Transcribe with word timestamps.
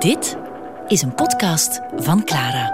Dit 0.00 0.36
is 0.88 1.02
een 1.02 1.14
podcast 1.14 1.80
van 1.96 2.24
Clara. 2.24 2.66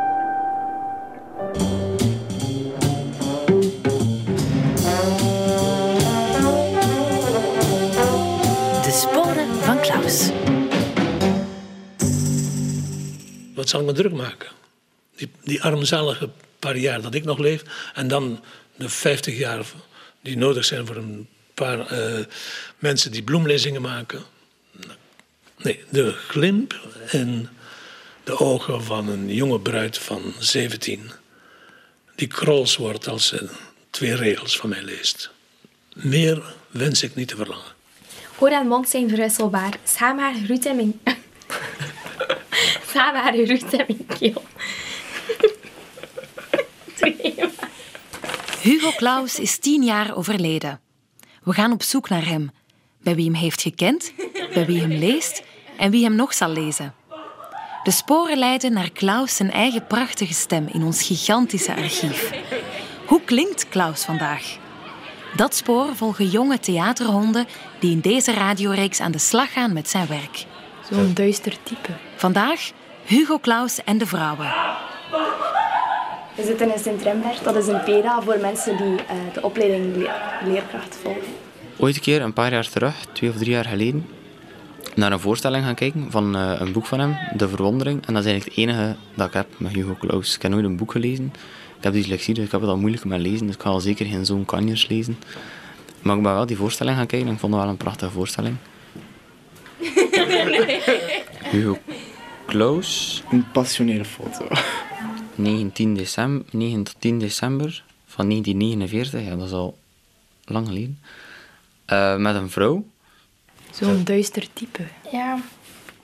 De 8.82 8.90
sporen 8.92 9.54
van 9.54 9.80
Klaus. 9.80 10.30
Wat 13.54 13.68
zal 13.68 13.84
me 13.84 13.92
druk 13.92 14.12
maken? 14.12 14.48
Die, 15.16 15.30
die 15.44 15.62
armzalige 15.62 16.30
paar 16.58 16.76
jaar 16.76 17.02
dat 17.02 17.14
ik 17.14 17.24
nog 17.24 17.38
leef. 17.38 17.62
En 17.94 18.08
dan 18.08 18.40
de 18.76 18.88
50 18.88 19.38
jaar 19.38 19.66
die 20.20 20.36
nodig 20.36 20.64
zijn 20.64 20.86
voor 20.86 20.96
een 20.96 21.28
paar 21.54 21.86
eh, 21.86 22.24
mensen 22.78 23.10
die 23.10 23.22
bloemlezingen 23.22 23.82
maken. 23.82 24.22
Nee, 25.66 25.84
de 25.88 26.12
glimp 26.12 26.80
in 27.10 27.48
de 28.24 28.38
ogen 28.38 28.84
van 28.84 29.08
een 29.08 29.34
jonge 29.34 29.60
bruid 29.60 29.98
van 29.98 30.32
17. 30.38 31.10
Die 32.14 32.26
krols 32.26 32.76
wordt 32.76 33.08
als 33.08 33.26
ze 33.26 33.50
twee 33.90 34.14
regels 34.14 34.56
van 34.56 34.68
mij 34.68 34.82
leest. 34.82 35.30
Meer 35.94 36.54
wens 36.70 37.02
ik 37.02 37.14
niet 37.14 37.28
te 37.28 37.36
verlangen. 37.36 37.74
Oor 38.38 38.50
en 38.50 38.66
mond 38.66 38.88
zijn 38.88 39.08
verwisselbaar. 39.08 39.78
Samen 39.84 40.24
haar 40.24 40.34
groet 40.44 40.64
in 40.64 40.76
mijn... 40.76 41.00
Samen 42.92 43.20
haar 43.24 43.34
groet 43.34 43.72
in 43.72 43.84
mijn 43.86 44.06
keel. 44.18 44.42
Hugo 48.60 48.90
Claus 48.96 49.38
is 49.38 49.58
tien 49.58 49.82
jaar 49.82 50.16
overleden. 50.16 50.80
We 51.42 51.52
gaan 51.52 51.72
op 51.72 51.82
zoek 51.82 52.08
naar 52.08 52.26
hem. 52.26 52.50
Bij 53.02 53.14
wie 53.14 53.24
hem 53.24 53.34
heeft 53.34 53.62
gekend, 53.62 54.12
bij 54.54 54.66
wie 54.66 54.80
hem 54.80 54.92
leest 54.92 55.42
en 55.76 55.90
wie 55.90 56.04
hem 56.04 56.14
nog 56.14 56.34
zal 56.34 56.50
lezen. 56.50 56.94
De 57.82 57.90
sporen 57.90 58.38
leiden 58.38 58.72
naar 58.72 58.90
Klaus 58.90 59.36
zijn 59.36 59.50
eigen 59.50 59.86
prachtige 59.86 60.34
stem 60.34 60.66
in 60.72 60.82
ons 60.82 61.02
gigantische 61.02 61.74
archief. 61.74 62.30
Hoe 63.06 63.20
klinkt 63.24 63.68
Klaus 63.68 64.04
vandaag? 64.04 64.56
Dat 65.36 65.54
spoor 65.54 65.96
volgen 65.96 66.28
jonge 66.28 66.58
theaterhonden 66.58 67.46
die 67.78 67.90
in 67.90 68.00
deze 68.00 68.32
radioreeks 68.32 69.00
aan 69.00 69.12
de 69.12 69.18
slag 69.18 69.52
gaan 69.52 69.72
met 69.72 69.88
zijn 69.88 70.06
werk. 70.06 70.44
Zo'n 70.90 71.14
duister 71.14 71.56
type. 71.62 71.92
Vandaag 72.16 72.70
Hugo 73.04 73.38
Claus 73.38 73.84
en 73.84 73.98
de 73.98 74.06
vrouwen. 74.06 74.52
We 76.34 76.44
zitten 76.44 76.72
in 76.72 76.78
Sint-Rembert. 76.78 77.44
Dat 77.44 77.56
is 77.56 77.66
een 77.66 77.82
PEDA 77.84 78.22
voor 78.22 78.38
mensen 78.40 78.76
die 78.76 78.92
uh, 78.92 79.34
de 79.34 79.42
opleiding 79.42 79.96
le 79.96 80.10
leerkracht 80.44 80.98
volgen. 81.02 81.22
Ooit 81.76 81.94
een 81.94 82.02
keer, 82.02 82.22
een 82.22 82.32
paar 82.32 82.52
jaar 82.52 82.68
terug, 82.68 82.94
twee 83.12 83.30
of 83.30 83.36
drie 83.36 83.50
jaar 83.50 83.64
geleden, 83.64 84.08
naar 84.94 85.12
een 85.12 85.20
voorstelling 85.20 85.64
gaan 85.64 85.74
kijken 85.74 86.10
van 86.10 86.36
uh, 86.36 86.52
een 86.58 86.72
boek 86.72 86.86
van 86.86 87.00
hem, 87.00 87.16
De 87.36 87.48
Verwondering. 87.48 88.06
En 88.06 88.14
dat 88.14 88.24
is 88.24 88.30
eigenlijk 88.30 88.56
het 88.56 88.68
enige 88.68 88.96
dat 89.14 89.26
ik 89.26 89.32
heb 89.32 89.46
met 89.56 89.72
Hugo 89.72 89.96
Claus. 90.00 90.34
Ik 90.34 90.42
heb 90.42 90.50
nooit 90.50 90.64
een 90.64 90.76
boek 90.76 90.92
gelezen. 90.92 91.32
Ik 91.76 91.84
heb 91.84 91.92
dyslexie, 91.92 92.34
dus 92.34 92.44
ik 92.44 92.50
heb 92.50 92.60
het 92.60 92.70
al 92.70 92.76
moeilijk 92.76 93.04
met 93.04 93.20
lezen. 93.20 93.46
Dus 93.46 93.54
ik 93.54 93.62
ga 93.62 93.68
al 93.68 93.80
zeker 93.80 94.06
geen 94.06 94.26
zo'n 94.26 94.44
kanjers 94.44 94.88
lezen. 94.88 95.18
Maar 96.02 96.16
ik 96.16 96.22
ben 96.22 96.32
wel 96.32 96.46
die 96.46 96.56
voorstelling 96.56 96.96
gaan 96.96 97.06
kijken 97.06 97.28
en 97.28 97.34
ik 97.34 97.40
vond 97.40 97.52
het 97.52 97.62
wel 97.62 97.70
een 97.70 97.76
prachtige 97.76 98.10
voorstelling. 98.10 98.56
Hugo 101.50 101.78
Claus. 102.46 103.22
Een 103.30 103.50
passionele 103.52 104.04
foto. 104.04 104.48
19 105.34 105.94
december, 105.94 106.46
19 106.50 107.18
december 107.18 107.84
van 108.06 108.28
1949, 108.28 109.30
ja, 109.30 109.36
dat 109.36 109.46
is 109.46 109.52
al 109.52 109.78
lang 110.44 110.66
geleden. 110.66 110.98
Uh, 111.92 112.16
met 112.16 112.34
een 112.34 112.50
vrouw. 112.50 112.84
Zo'n 113.78 114.04
duister 114.04 114.46
type. 114.52 114.82
Ja. 115.12 115.40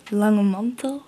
Lange 0.08 0.42
mantel. 0.42 1.02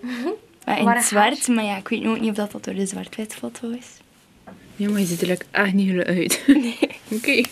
Maar 0.64 0.78
in 0.78 0.88
het 0.88 1.04
zwart, 1.04 1.48
maar 1.48 1.64
ja, 1.64 1.76
ik 1.76 1.88
weet 1.88 2.04
ook 2.04 2.20
niet 2.20 2.30
of 2.30 2.36
dat, 2.36 2.52
dat 2.52 2.64
door 2.64 2.74
de 2.74 2.86
zwart-wit 2.86 3.34
foto 3.34 3.70
is. 3.70 3.86
Ja, 4.76 4.90
maar 4.90 5.00
je 5.00 5.06
ziet 5.06 5.20
er 5.20 5.26
like, 5.26 5.44
echt 5.50 5.72
niet 5.72 5.88
heel 5.88 6.02
uit. 6.02 6.42
Nee. 6.46 6.78
Oké. 6.80 7.14
Okay. 7.14 7.44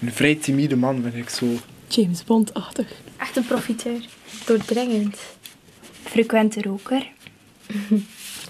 Een 0.00 0.12
vrij 0.12 0.34
timide 0.34 0.76
man 0.76 1.02
ben 1.02 1.14
ik 1.14 1.28
zo. 1.28 1.46
James 1.88 2.24
Bond-achtig. 2.24 2.92
Echt 3.16 3.36
een 3.36 3.46
profiteur. 3.46 4.04
Doordringend. 4.46 5.18
Frequente 6.02 6.62
roker. 6.62 7.06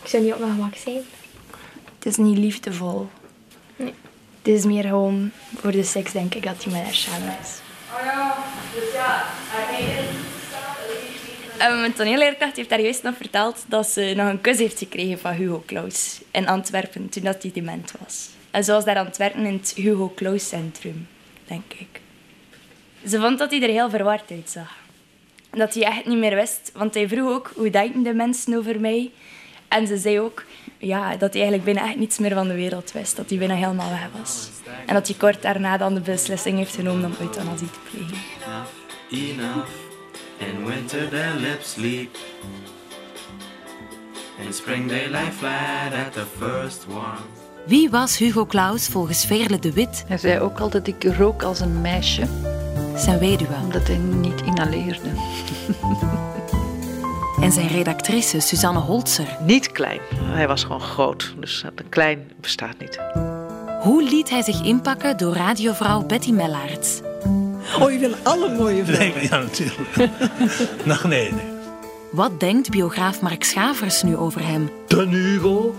Ik 0.02 0.08
zou 0.08 0.22
niet 0.22 0.32
op 0.32 0.38
mijn 0.38 0.52
gemak 0.52 0.76
zijn. 0.76 1.00
Het 1.98 2.06
is 2.06 2.16
niet 2.16 2.38
liefdevol. 2.38 3.08
Nee. 3.76 3.92
Het 4.38 4.48
is 4.54 4.64
meer 4.64 4.82
gewoon 4.82 5.30
voor 5.56 5.70
de 5.70 5.84
seks, 5.84 6.12
denk 6.12 6.34
ik, 6.34 6.42
dat 6.42 6.64
hij 6.64 6.72
met 6.72 6.82
haar 6.82 6.94
samen 6.94 7.36
is. 7.42 7.63
Ja, 8.02 8.36
uh, 11.58 11.80
mijn 11.80 11.92
toneelleerkracht 11.92 12.56
heeft 12.56 12.68
daar 12.68 12.80
juist 12.80 13.02
nog 13.02 13.16
verteld 13.16 13.64
dat 13.66 13.88
ze 13.88 14.12
nog 14.16 14.28
een 14.28 14.40
kus 14.40 14.58
heeft 14.58 14.78
gekregen 14.78 15.18
van 15.18 15.32
Hugo 15.32 15.62
Claus 15.66 16.20
in 16.30 16.48
Antwerpen 16.48 17.08
toen 17.08 17.22
dat 17.22 17.42
hij 17.42 17.50
dement 17.54 17.92
was. 18.04 18.28
En 18.50 18.64
was 18.64 18.84
daar 18.84 19.10
werken 19.16 19.46
in 19.46 19.52
het 19.52 19.72
Hugo 19.76 20.12
Claus 20.14 20.48
Centrum, 20.48 21.08
denk 21.46 21.72
ik. 21.72 22.00
Ze 23.06 23.20
vond 23.20 23.38
dat 23.38 23.50
hij 23.50 23.62
er 23.62 23.68
heel 23.68 23.90
verward 23.90 24.30
uitzag. 24.30 24.76
Dat 25.50 25.74
hij 25.74 25.84
echt 25.84 26.06
niet 26.06 26.18
meer 26.18 26.34
wist, 26.34 26.70
want 26.74 26.94
hij 26.94 27.08
vroeg 27.08 27.30
ook 27.30 27.52
hoe 27.54 27.70
denken 27.70 28.02
de 28.02 28.14
mensen 28.14 28.54
over 28.54 28.80
mij. 28.80 29.10
En 29.68 29.86
ze 29.86 29.96
zei 29.96 30.20
ook 30.20 30.44
ja, 30.86 31.16
dat 31.16 31.32
hij 31.32 31.42
eigenlijk 31.42 31.64
bijna 31.64 31.88
echt 31.88 31.98
niets 31.98 32.18
meer 32.18 32.34
van 32.34 32.48
de 32.48 32.54
wereld 32.54 32.92
wist. 32.92 33.16
Dat 33.16 33.28
hij 33.28 33.38
bijna 33.38 33.54
helemaal 33.54 33.90
weg 33.90 34.08
was. 34.18 34.48
En 34.86 34.94
dat 34.94 35.06
hij 35.06 35.16
kort 35.16 35.42
daarna 35.42 35.76
dan 35.76 35.94
de 35.94 36.00
beslissing 36.00 36.58
heeft 36.58 36.74
genomen 36.74 37.04
om 37.04 37.26
euthanasie 37.26 37.70
te 37.70 37.78
plegen. 37.90 38.16
Enough. 39.10 39.68
In 40.38 40.66
winter 40.66 41.08
their 41.08 41.34
lips 41.38 41.72
sleep. 41.72 42.16
In 44.46 44.52
spring 44.52 44.88
they 44.88 45.08
lie 45.10 45.32
flat 45.32 45.92
at 46.06 46.12
the 46.12 46.24
first 46.38 46.86
one. 46.88 47.18
Wie 47.66 47.90
was 47.90 48.18
Hugo 48.18 48.46
Claus 48.46 48.86
volgens 48.86 49.26
Veerle 49.26 49.58
de 49.58 49.72
Wit? 49.72 50.04
Hij 50.06 50.18
zei 50.18 50.40
ook 50.40 50.60
altijd, 50.60 50.86
ik 50.86 51.04
rook 51.04 51.42
als 51.42 51.60
een 51.60 51.80
meisje. 51.80 52.26
Zijn 52.96 53.18
weduwe. 53.18 53.54
Omdat 53.62 53.86
hij 53.86 53.96
niet 53.96 54.42
inhaleerde. 54.42 55.08
en 57.44 57.52
zijn 57.52 57.68
redactrice 57.68 58.40
Suzanne 58.40 58.80
Holzer. 58.80 59.36
Niet 59.40 59.72
klein. 59.72 60.00
Hij 60.14 60.48
was 60.48 60.62
gewoon 60.64 60.80
groot. 60.80 61.34
Dus 61.40 61.64
klein 61.88 62.30
bestaat 62.40 62.78
niet. 62.78 62.98
Hoe 63.80 64.02
liet 64.02 64.30
hij 64.30 64.42
zich 64.42 64.62
inpakken 64.62 65.16
door 65.16 65.34
radiovrouw 65.34 66.02
Betty 66.06 66.32
Mellaerts? 66.32 67.00
Oh, 67.80 67.92
je 67.92 67.98
wil 67.98 68.14
alle 68.22 68.54
mooie 68.54 68.84
vrouwen? 68.84 69.14
Nee, 69.14 69.28
ja, 69.28 69.38
natuurlijk. 69.38 70.10
Nog 70.84 71.04
nee, 71.04 71.32
nee. 71.32 71.44
Wat 72.12 72.40
denkt 72.40 72.70
biograaf 72.70 73.20
Mark 73.20 73.44
Schavers 73.44 74.02
nu 74.02 74.16
over 74.16 74.46
hem? 74.46 74.70
De 74.86 75.06
Hugo? 75.06 75.74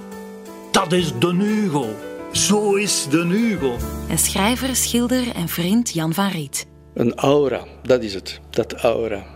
Dat 0.71 0.91
is 0.91 1.13
de 1.19 1.35
Hugo. 1.35 1.87
Zo 2.31 2.73
is 2.73 3.07
de 3.09 3.25
Hugo. 3.25 3.75
En 4.09 4.17
schrijver, 4.17 4.75
schilder 4.75 5.35
en 5.35 5.47
vriend 5.47 5.93
Jan 5.93 6.13
van 6.13 6.27
Riet. 6.29 6.65
Een 6.93 7.15
aura, 7.15 7.63
dat 7.83 8.03
is 8.03 8.13
het. 8.13 8.39
Dat 8.49 8.73
aura. 8.73 9.34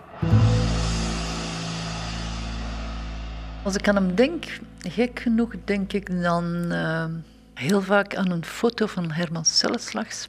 Als 3.64 3.76
ik 3.76 3.88
aan 3.88 3.96
hem 3.96 4.16
denk, 4.16 4.60
gek 4.80 5.20
genoeg 5.20 5.54
denk 5.66 5.94
ik 5.94 6.22
dan 6.22 6.72
uh, 6.72 7.06
heel 7.54 7.82
vaak 7.82 8.16
aan 8.16 8.32
een 8.32 8.46
foto 8.46 8.86
van 8.86 9.12
Herman 9.12 9.46
Selleslags, 9.46 10.28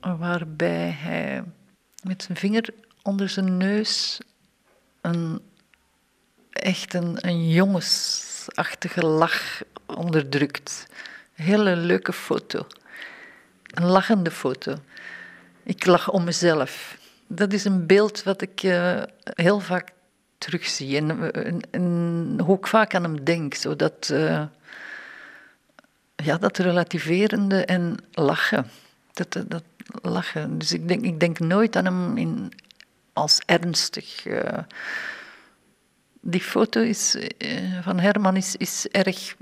waarbij 0.00 0.90
hij 0.90 1.44
met 2.02 2.22
zijn 2.22 2.38
vinger 2.38 2.68
onder 3.02 3.28
zijn 3.28 3.56
neus 3.56 4.20
een 5.00 5.40
echt 6.52 6.94
een, 6.94 7.16
een 7.20 7.48
jongensachtige 7.48 9.06
lach 9.06 9.62
onderdrukt. 9.86 10.86
Hele 11.32 11.76
leuke 11.76 12.12
foto. 12.12 12.66
Een 13.66 13.86
lachende 13.86 14.30
foto. 14.30 14.76
Ik 15.62 15.86
lach 15.86 16.10
om 16.10 16.24
mezelf. 16.24 16.96
Dat 17.26 17.52
is 17.52 17.64
een 17.64 17.86
beeld 17.86 18.22
wat 18.22 18.42
ik 18.42 18.62
uh, 18.62 19.02
heel 19.24 19.60
vaak 19.60 19.92
terugzie 20.42 20.96
en, 20.96 21.32
en, 21.32 21.60
en 21.70 22.40
hoe 22.44 22.56
ik 22.56 22.66
vaak 22.66 22.94
aan 22.94 23.02
hem 23.02 23.24
denk. 23.24 23.54
Zodat, 23.54 24.08
uh, 24.12 24.42
ja, 26.16 26.38
dat 26.38 26.58
relativerende 26.58 27.64
en 27.64 27.96
lachen. 28.12 28.70
Dat, 29.12 29.44
dat, 29.48 29.62
lachen. 30.02 30.58
Dus 30.58 30.72
ik 30.72 30.88
denk, 30.88 31.04
ik 31.04 31.20
denk 31.20 31.38
nooit 31.38 31.76
aan 31.76 31.84
hem 31.84 32.16
in, 32.16 32.52
als 33.12 33.40
ernstig. 33.46 34.26
Die 36.20 36.40
foto 36.40 36.80
is, 36.80 37.16
van 37.82 37.98
Herman 37.98 38.36
is, 38.36 38.56
is 38.56 38.86
erg 38.90 39.34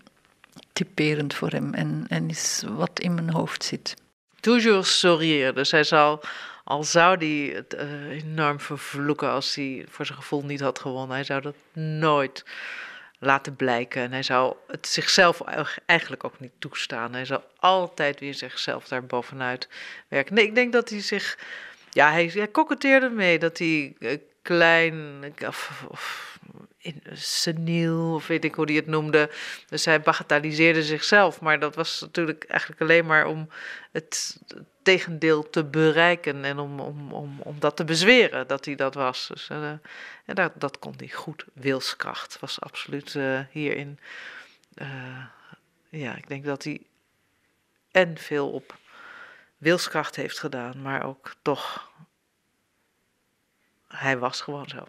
typerend 0.73 1.35
voor 1.35 1.51
hem 1.51 1.75
en, 1.75 2.05
en 2.09 2.29
is 2.29 2.63
wat 2.69 3.01
in 3.01 3.15
mijn 3.15 3.31
hoofd 3.31 3.65
zit. 3.65 3.95
Toujours 4.41 4.99
sourire. 4.99 5.53
Dus 5.53 5.71
hij 5.71 5.85
zou, 5.85 6.21
al 6.71 6.85
zou 6.85 7.17
hij 7.17 7.55
het 7.55 7.75
uh, 7.75 8.11
enorm 8.11 8.61
vervloeken 8.61 9.31
als 9.31 9.55
hij 9.55 9.85
voor 9.89 10.07
zijn 10.07 10.19
gevoel 10.19 10.45
niet 10.45 10.61
had 10.61 10.79
gewonnen, 10.79 11.15
hij 11.15 11.25
zou 11.25 11.41
dat 11.41 11.55
nooit 11.73 12.45
laten 13.19 13.57
blijken. 13.57 14.03
En 14.03 14.13
hij 14.13 14.23
zou 14.23 14.55
het 14.67 14.87
zichzelf 14.87 15.41
eigenlijk 15.87 16.25
ook 16.25 16.41
niet 16.41 16.53
toestaan. 16.59 17.13
Hij 17.13 17.25
zou 17.25 17.41
altijd 17.59 18.21
weer 18.21 18.35
zichzelf 18.35 18.89
daar 18.89 19.05
bovenuit 19.05 19.69
werken. 20.09 20.35
Nee, 20.35 20.45
ik 20.47 20.55
denk 20.55 20.73
dat 20.73 20.89
hij 20.89 21.01
zich. 21.01 21.39
Ja, 21.91 22.11
hij, 22.11 22.31
hij 22.35 22.49
mee 23.11 23.39
dat 23.39 23.59
hij 23.59 23.95
uh, 23.99 24.17
klein 24.43 25.35
in, 26.81 27.03
seniel, 27.13 28.15
of 28.15 28.27
weet 28.27 28.45
ik 28.45 28.55
hoe 28.55 28.65
hij 28.65 28.75
het 28.75 28.87
noemde. 28.87 29.31
Dus 29.69 29.85
hij 29.85 30.01
bagatelliseerde 30.01 30.83
zichzelf, 30.83 31.41
maar 31.41 31.61
dat 31.61 31.75
was 31.75 32.01
natuurlijk 32.01 32.45
eigenlijk 32.45 32.81
alleen 32.81 33.07
maar 33.07 33.27
om 33.27 33.49
het 33.93 34.41
tegendeel 34.83 35.51
te 35.51 35.65
bereiken 35.65 36.45
en 36.45 36.59
om, 36.59 36.81
om, 36.81 37.13
om, 37.13 37.41
om 37.41 37.61
dat 37.61 37.77
te 37.77 37.85
bezweren 37.85 38.47
dat 38.47 38.65
hij 38.65 38.75
dat 38.75 38.95
was. 38.95 39.27
Dus, 39.27 39.49
uh, 39.49 39.71
en 40.25 40.35
dat, 40.35 40.53
dat 40.55 40.79
kon 40.79 40.95
hij 40.97 41.09
goed. 41.09 41.45
Wilskracht 41.53 42.39
was 42.39 42.61
absoluut 42.61 43.15
uh, 43.15 43.41
hierin. 43.51 43.99
Uh, 44.75 45.25
ja, 45.89 46.17
ik 46.17 46.29
denk 46.29 46.45
dat 46.45 46.65
hij 46.65 46.81
en 47.91 48.19
veel 48.19 48.51
op 48.51 48.79
wilskracht 49.57 50.17
heeft 50.17 50.39
gedaan, 50.39 50.83
maar 50.83 51.05
ook 51.05 51.35
toch. 51.43 51.91
Hij 53.89 54.19
was 54.19 54.41
gewoon 54.41 54.69
zo. 54.69 54.89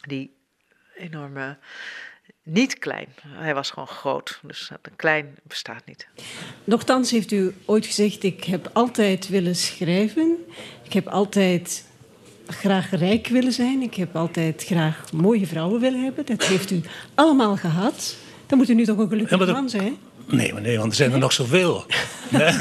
Die 0.00 0.36
enorme. 0.96 1.56
Niet 2.42 2.78
klein, 2.78 3.08
hij 3.26 3.54
was 3.54 3.70
gewoon 3.70 3.88
groot. 3.88 4.40
Dus 4.42 4.70
een 4.70 4.96
klein 4.96 5.38
bestaat 5.42 5.86
niet. 5.86 6.06
Nochtans 6.64 7.10
heeft 7.10 7.32
u 7.32 7.54
ooit 7.64 7.86
gezegd: 7.86 8.22
Ik 8.22 8.44
heb 8.44 8.70
altijd 8.72 9.28
willen 9.28 9.56
schrijven. 9.56 10.36
Ik 10.82 10.92
heb 10.92 11.08
altijd 11.08 11.86
graag 12.46 12.90
rijk 12.90 13.26
willen 13.26 13.52
zijn. 13.52 13.82
Ik 13.82 13.94
heb 13.94 14.16
altijd 14.16 14.64
graag 14.64 15.12
mooie 15.12 15.46
vrouwen 15.46 15.80
willen 15.80 16.02
hebben. 16.02 16.26
Dat 16.26 16.44
heeft 16.44 16.70
u 16.70 16.80
allemaal 17.14 17.56
gehad. 17.56 18.16
Dan 18.46 18.58
moet 18.58 18.68
u 18.68 18.74
nu 18.74 18.84
toch 18.84 18.98
een 18.98 19.08
gelukkig 19.08 19.46
ja, 19.46 19.52
man 19.52 19.68
zijn? 19.68 19.96
Nee, 20.26 20.52
maar 20.52 20.62
nee, 20.62 20.78
want 20.78 20.90
er 20.90 20.96
zijn 20.96 21.12
er 21.12 21.18
nog 21.18 21.32
zoveel. 21.32 21.84
Nee. 22.28 22.52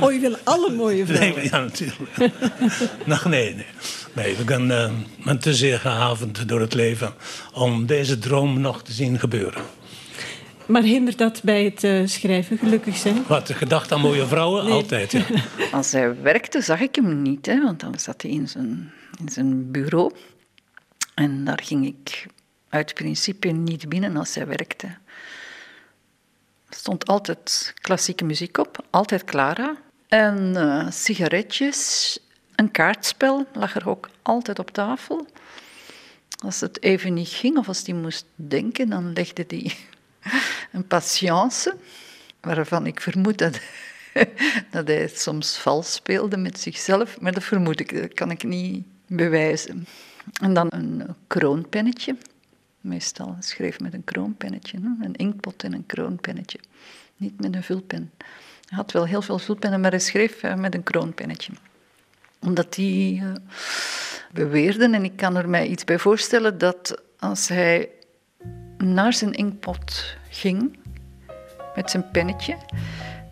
Oh, 0.00 0.12
je 0.12 0.18
wil 0.18 0.36
alle 0.44 0.70
mooie 0.70 1.06
vrouwen? 1.06 1.34
Nee, 1.34 1.48
ja, 1.50 1.60
natuurlijk. 1.60 2.32
Nog 3.04 3.24
nee, 3.24 3.54
nee. 3.54 3.66
Nee, 4.12 4.32
ik 4.32 4.46
ben, 4.46 4.70
uh, 4.70 4.90
ben 5.24 5.38
te 5.38 5.54
zeer 5.54 5.78
gehavend 5.78 6.48
door 6.48 6.60
het 6.60 6.74
leven 6.74 7.14
om 7.52 7.86
deze 7.86 8.18
droom 8.18 8.60
nog 8.60 8.82
te 8.82 8.92
zien 8.92 9.18
gebeuren. 9.18 9.62
Maar 10.66 10.82
hindert 10.82 11.18
dat 11.18 11.42
bij 11.42 11.64
het 11.64 11.84
uh, 11.84 12.06
schrijven 12.06 12.58
gelukkig 12.58 12.96
zijn? 12.96 13.24
Wat, 13.26 13.46
de 13.46 13.54
gedachte 13.54 13.94
aan 13.94 14.00
mooie 14.00 14.26
vrouwen? 14.26 14.64
Nee. 14.64 14.72
Altijd, 14.72 15.12
ja. 15.12 15.24
Als 15.72 15.92
hij 15.92 16.22
werkte, 16.22 16.60
zag 16.60 16.80
ik 16.80 16.94
hem 16.94 17.22
niet, 17.22 17.46
hè, 17.46 17.62
want 17.62 17.80
dan 17.80 17.98
zat 17.98 18.22
hij 18.22 18.30
in 18.30 18.48
zijn, 18.48 18.92
in 19.20 19.28
zijn 19.28 19.70
bureau. 19.70 20.12
En 21.14 21.44
daar 21.44 21.60
ging 21.62 21.86
ik 21.86 22.26
uit 22.68 22.94
principe 22.94 23.48
niet 23.48 23.88
binnen 23.88 24.16
als 24.16 24.34
hij 24.34 24.46
werkte. 24.46 24.86
Stond 26.70 27.06
altijd 27.06 27.74
klassieke 27.80 28.24
muziek 28.24 28.58
op, 28.58 28.84
altijd 28.90 29.24
Clara. 29.24 29.76
En 30.08 30.52
uh, 30.56 30.90
sigaretjes, 30.90 32.18
een 32.54 32.70
kaartspel 32.70 33.46
lag 33.52 33.74
er 33.74 33.88
ook 33.88 34.08
altijd 34.22 34.58
op 34.58 34.70
tafel. 34.70 35.26
Als 36.44 36.60
het 36.60 36.82
even 36.82 37.14
niet 37.14 37.28
ging 37.28 37.58
of 37.58 37.68
als 37.68 37.82
hij 37.86 37.94
moest 37.94 38.24
denken, 38.34 38.88
dan 38.88 39.12
legde 39.12 39.44
hij 39.48 39.76
een 40.72 40.86
patience, 40.86 41.76
waarvan 42.40 42.86
ik 42.86 43.00
vermoed 43.00 43.38
dat, 43.38 43.60
dat 44.70 44.88
hij 44.88 45.08
soms 45.08 45.58
vals 45.58 45.92
speelde 45.92 46.36
met 46.36 46.60
zichzelf, 46.60 47.20
maar 47.20 47.32
dat 47.32 47.44
vermoed 47.44 47.80
ik, 47.80 48.00
dat 48.00 48.14
kan 48.14 48.30
ik 48.30 48.42
niet 48.42 48.86
bewijzen. 49.06 49.86
En 50.40 50.54
dan 50.54 50.66
een 50.70 51.14
kroonpennetje 51.26 52.16
meestal 52.88 53.36
schreef 53.38 53.80
met 53.80 53.94
een 53.94 54.04
kroonpennetje. 54.04 54.78
Een 55.00 55.16
inktpot 55.16 55.62
en 55.62 55.72
een 55.72 55.86
kroonpennetje. 55.86 56.58
Niet 57.16 57.40
met 57.40 57.54
een 57.54 57.62
vulpen. 57.62 58.10
Hij 58.68 58.76
had 58.76 58.92
wel 58.92 59.04
heel 59.04 59.22
veel 59.22 59.38
vulpennen, 59.38 59.80
maar 59.80 59.90
hij 59.90 60.00
schreef 60.00 60.42
eh, 60.42 60.54
met 60.54 60.74
een 60.74 60.82
kroonpennetje. 60.82 61.52
Omdat 62.40 62.74
die 62.74 63.20
uh, 63.20 63.32
beweerden, 64.32 64.94
en 64.94 65.04
ik 65.04 65.16
kan 65.16 65.36
er 65.36 65.48
mij 65.48 65.66
iets 65.66 65.84
bij 65.84 65.98
voorstellen, 65.98 66.58
dat 66.58 67.02
als 67.18 67.48
hij 67.48 67.88
naar 68.78 69.12
zijn 69.12 69.32
inkpot 69.32 70.16
ging 70.30 70.78
met 71.74 71.90
zijn 71.90 72.10
pennetje, 72.10 72.56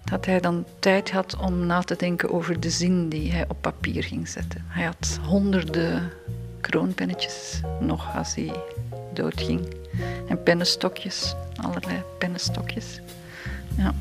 dat 0.05 0.27
hij 0.27 0.41
dan 0.41 0.67
tijd 0.79 1.11
had 1.11 1.37
om 1.37 1.67
na 1.67 1.81
te 1.81 1.97
denken 1.97 2.31
over 2.31 2.61
de 2.61 2.71
zin 2.71 3.09
die 3.09 3.33
hij 3.33 3.45
op 3.49 3.57
papier 3.61 4.03
ging 4.03 4.29
zetten. 4.29 4.65
Hij 4.67 4.85
had 4.85 5.19
honderden 5.23 6.13
kroonpennetjes 6.61 7.61
nog 7.81 8.17
als 8.17 8.35
hij 8.35 8.53
doodging. 9.17 9.75
En 10.29 10.43
pennenstokjes, 10.43 11.35
allerlei 11.63 12.03
pennenstokjes. 12.19 13.01
Ja. 13.77 13.95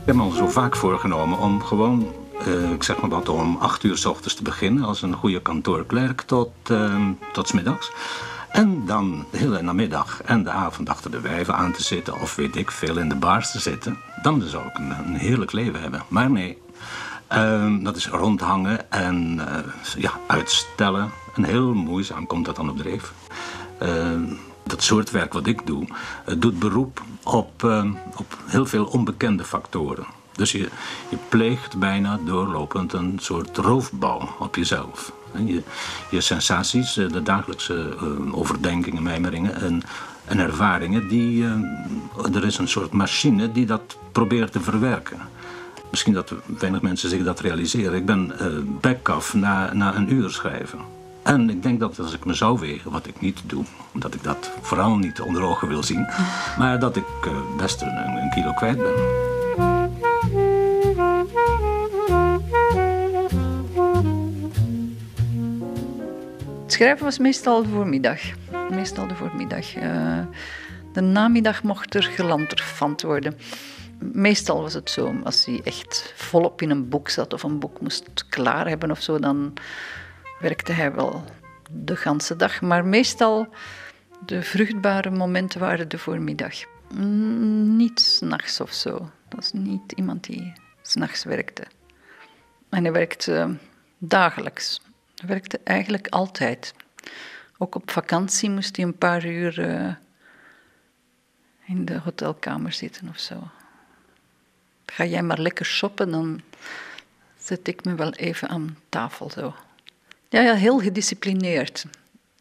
Ik 0.00 0.06
heb 0.06 0.14
me 0.16 0.22
al 0.22 0.30
zo 0.30 0.48
vaak 0.48 0.76
voorgenomen 0.76 1.38
om 1.38 1.62
gewoon, 1.62 2.12
uh, 2.48 2.70
ik 2.70 2.82
zeg 2.82 3.00
maar 3.00 3.10
wat, 3.10 3.28
om 3.28 3.56
acht 3.56 3.82
uur 3.82 3.96
s 3.96 4.04
ochtends 4.04 4.34
te 4.34 4.42
beginnen 4.42 4.84
als 4.84 5.02
een 5.02 5.14
goede 5.14 5.42
kantoorklerk 5.42 6.20
tot, 6.20 6.50
uh, 6.70 7.06
tot 7.32 7.48
s 7.48 7.52
middags. 7.52 7.90
En 8.52 8.86
dan 8.86 9.26
de 9.30 9.38
hele 9.38 9.62
namiddag 9.62 10.22
en 10.22 10.42
de 10.44 10.50
avond 10.50 10.88
achter 10.88 11.10
de 11.10 11.20
wijven 11.20 11.56
aan 11.56 11.72
te 11.72 11.82
zitten, 11.82 12.20
of 12.20 12.34
weet 12.34 12.56
ik 12.56 12.70
veel 12.70 12.98
in 12.98 13.08
de 13.08 13.14
baars 13.14 13.50
te 13.50 13.58
zitten, 13.58 13.98
dan 14.22 14.42
zou 14.42 14.66
ik 14.66 14.78
een, 14.78 14.90
een 14.90 15.14
heerlijk 15.14 15.52
leven 15.52 15.80
hebben. 15.80 16.02
Maar 16.08 16.30
nee, 16.30 16.58
uh, 17.32 17.84
dat 17.84 17.96
is 17.96 18.06
rondhangen 18.08 18.90
en 18.90 19.34
uh, 19.38 20.02
ja, 20.02 20.12
uitstellen. 20.26 21.10
En 21.34 21.44
heel 21.44 21.74
moeizaam 21.74 22.26
komt 22.26 22.44
dat 22.44 22.56
dan 22.56 22.70
op 22.70 22.78
dreef. 22.78 23.12
Uh, 23.82 23.88
dat 24.62 24.82
soort 24.82 25.10
werk 25.10 25.32
wat 25.32 25.46
ik 25.46 25.66
doe, 25.66 25.86
doet 26.38 26.58
beroep 26.58 27.02
op, 27.24 27.64
ehm, 27.64 27.92
op 28.16 28.38
heel 28.46 28.66
veel 28.66 28.84
onbekende 28.84 29.44
factoren. 29.44 30.04
Dus 30.32 30.52
je, 30.52 30.68
je 31.08 31.16
pleegt 31.28 31.78
bijna 31.78 32.18
doorlopend 32.24 32.92
een 32.92 33.18
soort 33.20 33.56
roofbouw 33.56 34.28
op 34.38 34.56
jezelf. 34.56 35.12
Je, 35.44 35.62
je 36.10 36.20
sensaties, 36.20 36.96
eh, 36.96 37.08
de 37.08 37.22
dagelijkse 37.22 37.96
uh, 38.02 38.38
overdenkingen, 38.38 39.02
mijmeringen 39.02 39.54
en, 39.60 39.82
en 40.24 40.38
ervaringen, 40.38 41.08
die, 41.08 41.42
uh, 41.42 42.34
er 42.34 42.44
is 42.44 42.58
een 42.58 42.68
soort 42.68 42.92
machine 42.92 43.52
die 43.52 43.66
dat 43.66 43.96
probeert 44.12 44.52
te 44.52 44.60
verwerken. 44.60 45.18
Misschien 45.90 46.12
dat 46.12 46.32
weinig 46.58 46.82
mensen 46.82 47.08
zich 47.08 47.24
dat 47.24 47.40
realiseren. 47.40 47.94
Ik 47.94 48.06
ben 48.06 48.32
uh, 48.40 48.46
back-off 48.80 49.34
na, 49.34 49.72
na 49.72 49.94
een 49.94 50.12
uur 50.12 50.30
schrijven. 50.30 50.78
En 51.22 51.50
ik 51.50 51.62
denk 51.62 51.80
dat 51.80 51.98
als 51.98 52.12
ik 52.12 52.24
me 52.24 52.34
zou 52.34 52.58
wegen, 52.58 52.90
wat 52.90 53.06
ik 53.06 53.20
niet 53.20 53.40
doe, 53.46 53.64
omdat 53.94 54.14
ik 54.14 54.22
dat 54.22 54.50
vooral 54.60 54.96
niet 54.96 55.20
onder 55.20 55.42
ogen 55.42 55.68
wil 55.68 55.82
zien, 55.82 56.06
maar 56.58 56.78
dat 56.78 56.96
ik 56.96 57.04
best 57.56 57.82
een, 57.82 57.96
een 57.96 58.30
kilo 58.30 58.52
kwijt 58.52 58.76
ben. 58.76 59.39
Schrijven 66.80 67.04
was 67.04 67.18
meestal 67.18 67.62
de 67.62 67.68
voormiddag. 67.68 68.20
Meestal 68.70 69.06
de 69.06 69.14
voormiddag. 69.14 69.76
Uh, 69.76 70.26
de 70.92 71.00
namiddag 71.00 71.62
mocht 71.62 71.94
er 71.94 72.02
gelanterfant 72.02 73.02
worden. 73.02 73.38
Meestal 73.98 74.62
was 74.62 74.74
het 74.74 74.90
zo, 74.90 75.14
als 75.24 75.44
hij 75.44 75.60
echt 75.64 76.12
volop 76.16 76.62
in 76.62 76.70
een 76.70 76.88
boek 76.88 77.08
zat 77.08 77.32
of 77.32 77.42
een 77.42 77.58
boek 77.58 77.80
moest 77.80 78.28
klaar 78.28 78.68
hebben 78.68 78.90
of 78.90 79.02
zo, 79.02 79.18
dan 79.18 79.52
werkte 80.38 80.72
hij 80.72 80.94
wel 80.94 81.24
de 81.70 81.96
ganse 81.96 82.36
dag. 82.36 82.60
Maar 82.60 82.84
meestal 82.84 83.48
de 84.26 84.42
vruchtbare 84.42 85.10
momenten 85.10 85.60
waren 85.60 85.88
de 85.88 85.98
voormiddag. 85.98 86.54
Niet 87.76 88.00
s'nachts 88.00 88.60
of 88.60 88.72
zo. 88.72 89.10
Dat 89.28 89.40
is 89.40 89.52
niet 89.52 89.92
iemand 89.92 90.24
die 90.24 90.52
s'nachts 90.82 91.24
werkte. 91.24 91.62
En 92.68 92.82
hij 92.82 92.92
werkte 92.92 93.56
dagelijks. 93.98 94.80
Werkte 95.20 95.60
eigenlijk 95.64 96.08
altijd. 96.08 96.74
Ook 97.58 97.74
op 97.74 97.90
vakantie 97.90 98.50
moest 98.50 98.76
hij 98.76 98.84
een 98.84 98.98
paar 98.98 99.26
uur 99.26 99.58
uh, 99.58 99.94
in 101.64 101.84
de 101.84 101.98
hotelkamer 101.98 102.72
zitten 102.72 103.08
of 103.08 103.18
zo. 103.18 103.50
Ga 104.86 105.04
jij 105.04 105.22
maar 105.22 105.38
lekker 105.38 105.66
shoppen, 105.66 106.10
dan 106.10 106.40
zet 107.38 107.68
ik 107.68 107.84
me 107.84 107.94
wel 107.94 108.12
even 108.12 108.48
aan 108.48 108.78
tafel 108.88 109.30
zo. 109.30 109.54
Ja, 110.28 110.40
ja, 110.40 110.54
heel 110.54 110.80
gedisciplineerd. 110.80 111.84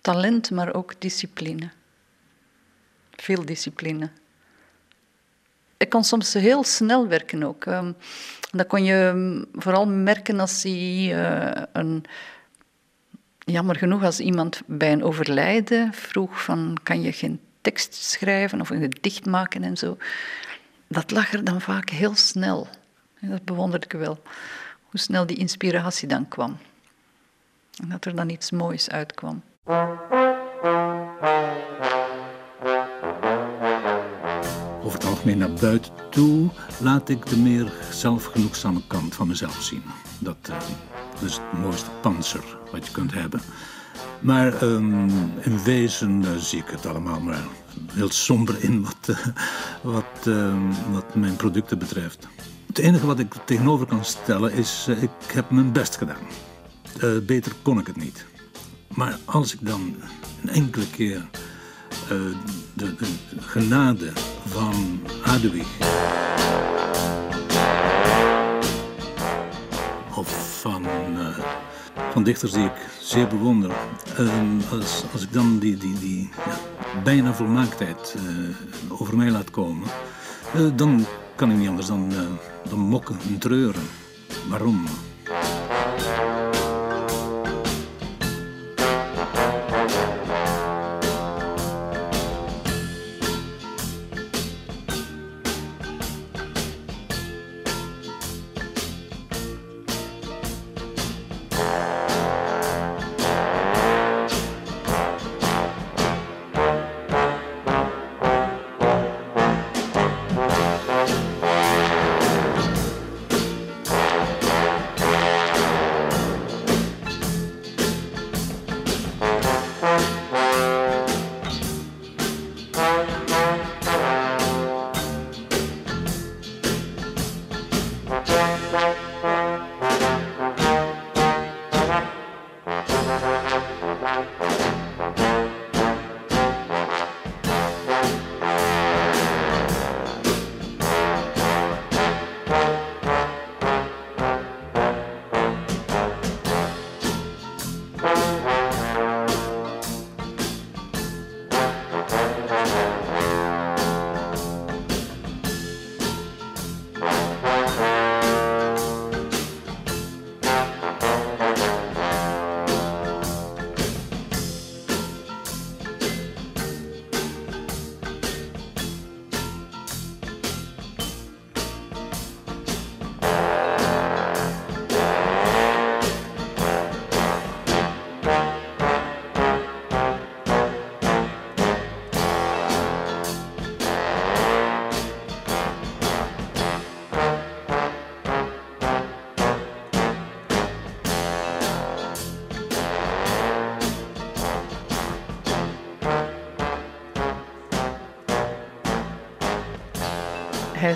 Talent, 0.02 0.52
maar 0.52 0.74
ook 0.74 1.02
discipline. 1.02 1.70
Veel 3.12 3.46
discipline. 3.46 4.10
Ik 5.78 5.90
kon 5.90 6.04
soms 6.04 6.34
heel 6.34 6.64
snel 6.64 7.08
werken 7.08 7.44
ook. 7.44 7.66
Um, 7.66 7.96
dat 8.52 8.68
kon 8.68 8.84
je 8.84 9.12
um, 9.14 9.46
vooral 9.54 9.88
merken 9.88 10.40
als 10.40 10.64
hij 10.64 10.72
uh, 10.72 11.64
een 11.74 12.06
jammer 13.52 13.76
genoeg, 13.76 14.04
als 14.04 14.20
iemand 14.20 14.62
bij 14.66 14.92
een 14.92 15.04
overlijden 15.04 15.94
vroeg 15.94 16.44
van 16.44 16.78
kan 16.84 17.02
je 17.02 17.12
geen 17.12 17.40
tekst 17.62 17.94
schrijven 17.94 18.62
of 18.62 18.70
een 18.70 18.82
gedicht 18.82 19.26
maken 19.26 19.64
en 19.64 19.78
zo, 19.78 19.98
dat 20.88 21.12
lag 21.12 21.34
er 21.34 21.44
dan 21.44 21.62
vaak 21.62 21.90
heel 21.90 22.16
snel. 22.16 22.68
Dat 23.20 23.44
bewonderde 23.44 23.86
ik 23.86 23.92
wel, 23.92 24.22
hoe 24.82 25.00
snel 25.00 25.26
die 25.26 25.38
inspiratie 25.38 26.08
dan 26.08 26.28
kwam. 26.28 26.58
En 27.82 27.90
dat 27.90 28.06
er 28.06 28.16
dan 28.16 28.30
iets 28.30 28.52
moois 28.52 28.90
uitkwam. 28.90 29.42
Over 34.90 35.02
het 35.02 35.10
algemeen 35.10 35.38
naar 35.38 35.54
buiten 35.54 35.92
toe 36.10 36.50
laat 36.80 37.10
ik 37.10 37.26
de 37.26 37.38
meer 37.38 37.74
zelfgenoegzame 37.92 38.82
kant 38.88 39.16
van 39.16 39.28
mezelf 39.28 39.62
zien. 39.62 39.84
Dat, 40.20 40.38
eh, 40.42 40.56
is 41.26 41.34
het 41.34 41.60
mooiste 41.60 41.90
panzer 42.02 42.58
wat 42.72 42.86
je 42.86 42.92
kunt 42.92 43.14
hebben. 43.14 43.42
Maar 44.20 44.54
ehm, 44.54 45.10
in 45.40 45.64
wezen 45.64 46.26
eh, 46.26 46.36
zie 46.36 46.60
ik 46.60 46.70
het 46.70 46.86
allemaal 46.86 47.20
maar 47.20 47.44
heel 47.92 48.12
somber 48.12 48.64
in 48.64 48.82
wat, 48.82 49.18
eh, 50.24 50.34
ehm, 50.34 50.92
wat 50.92 51.16
mijn 51.16 51.36
producten 51.36 51.80
betreft. 51.80 52.28
Het 52.68 52.78
enige 52.78 53.06
wat 53.06 53.20
ik 53.20 53.34
tegenover 53.46 53.86
kan 53.86 54.06
stellen 54.06 54.54
is, 54.54 54.88
ik 55.02 55.32
heb 55.34 55.50
mijn 55.50 55.72
best 55.72 55.98
gedaan. 55.98 56.28
Beter 57.26 57.52
kon 57.62 57.80
ik 57.80 57.88
het 57.88 57.98
niet. 57.98 58.26
Maar 58.88 59.20
als 59.26 59.54
ik 59.54 59.60
dan 59.62 59.96
een 60.42 60.50
enkele 60.50 60.90
keer 60.90 61.30
de, 62.08 62.96
de 62.96 62.96
genade 63.40 64.12
van 64.50 65.00
Hadewig 65.22 65.68
of 70.16 70.60
van, 70.62 70.86
eh, 70.86 71.40
van 72.12 72.24
dichters 72.24 72.52
die 72.52 72.66
ik 72.66 72.88
zeer 73.00 73.28
bewonder, 73.28 73.72
ehm, 74.18 74.60
als, 74.72 75.04
als 75.14 75.24
ik 75.24 75.34
dan 75.34 75.60
die, 75.60 75.78
die, 75.78 76.00
die 76.00 76.30
ja, 76.46 76.58
bijna 77.04 77.34
volmaaktheid 77.34 78.16
eh, 78.18 79.02
over 79.02 79.18
mij 79.18 79.32
laat 79.32 79.52
komen, 79.52 79.88
eh, 80.54 80.62
dan 80.76 81.06
kan 81.36 81.52
ik 81.52 81.58
niet 81.58 81.70
anders 81.70 81.88
dan, 81.88 82.12
dan 82.70 82.80
mokken 82.80 83.18
en 83.28 83.38
treuren. 83.38 83.88
Waarom? 84.50 84.84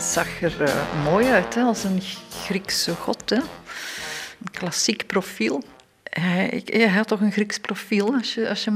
Zag 0.04 0.42
er 0.42 0.62
eh, 0.62 1.04
mooi 1.04 1.28
uit, 1.28 1.56
hè, 1.56 1.62
als 1.62 1.84
een 1.84 2.02
Griekse 2.30 2.96
god. 2.96 3.30
Hè. 3.30 3.36
Een 3.36 4.52
klassiek 4.52 5.08
profiel. 5.08 5.64
Hij, 6.04 6.62
hij 6.66 6.88
had 6.88 7.08
toch 7.08 7.22
een 7.22 7.32
Grieks 7.32 7.60
profiel, 7.60 8.14
als 8.14 8.34
je, 8.34 8.50
als 8.50 8.64
je 8.64 8.72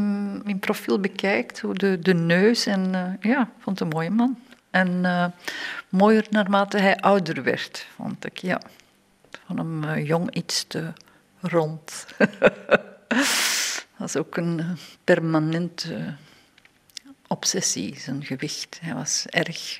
in 0.45 0.59
profiel 0.59 0.99
bekijkt. 0.99 1.61
De, 1.79 1.99
de 1.99 2.13
neus 2.13 2.65
en 2.65 2.95
eh, 2.95 3.31
ja, 3.31 3.49
vond 3.59 3.79
het 3.79 3.87
een 3.87 3.95
mooie 3.95 4.09
man. 4.09 4.39
En 4.69 5.05
eh, 5.05 5.25
mooier 5.89 6.25
naarmate 6.29 6.77
hij 6.77 6.97
ouder 6.97 7.43
werd, 7.43 7.87
vond 7.95 8.25
ik, 8.25 8.37
ja. 8.37 8.61
Vond 9.45 9.59
hem 9.59 9.99
jong 9.99 10.35
iets 10.35 10.65
te 10.67 10.93
rond. 11.41 12.05
Dat 13.97 14.07
is 14.07 14.15
ook 14.15 14.37
een 14.37 14.77
permanente 15.03 16.15
obsessie, 17.27 17.99
zijn 17.99 18.25
gewicht. 18.25 18.79
Hij 18.81 18.93
was 18.93 19.25
erg 19.29 19.79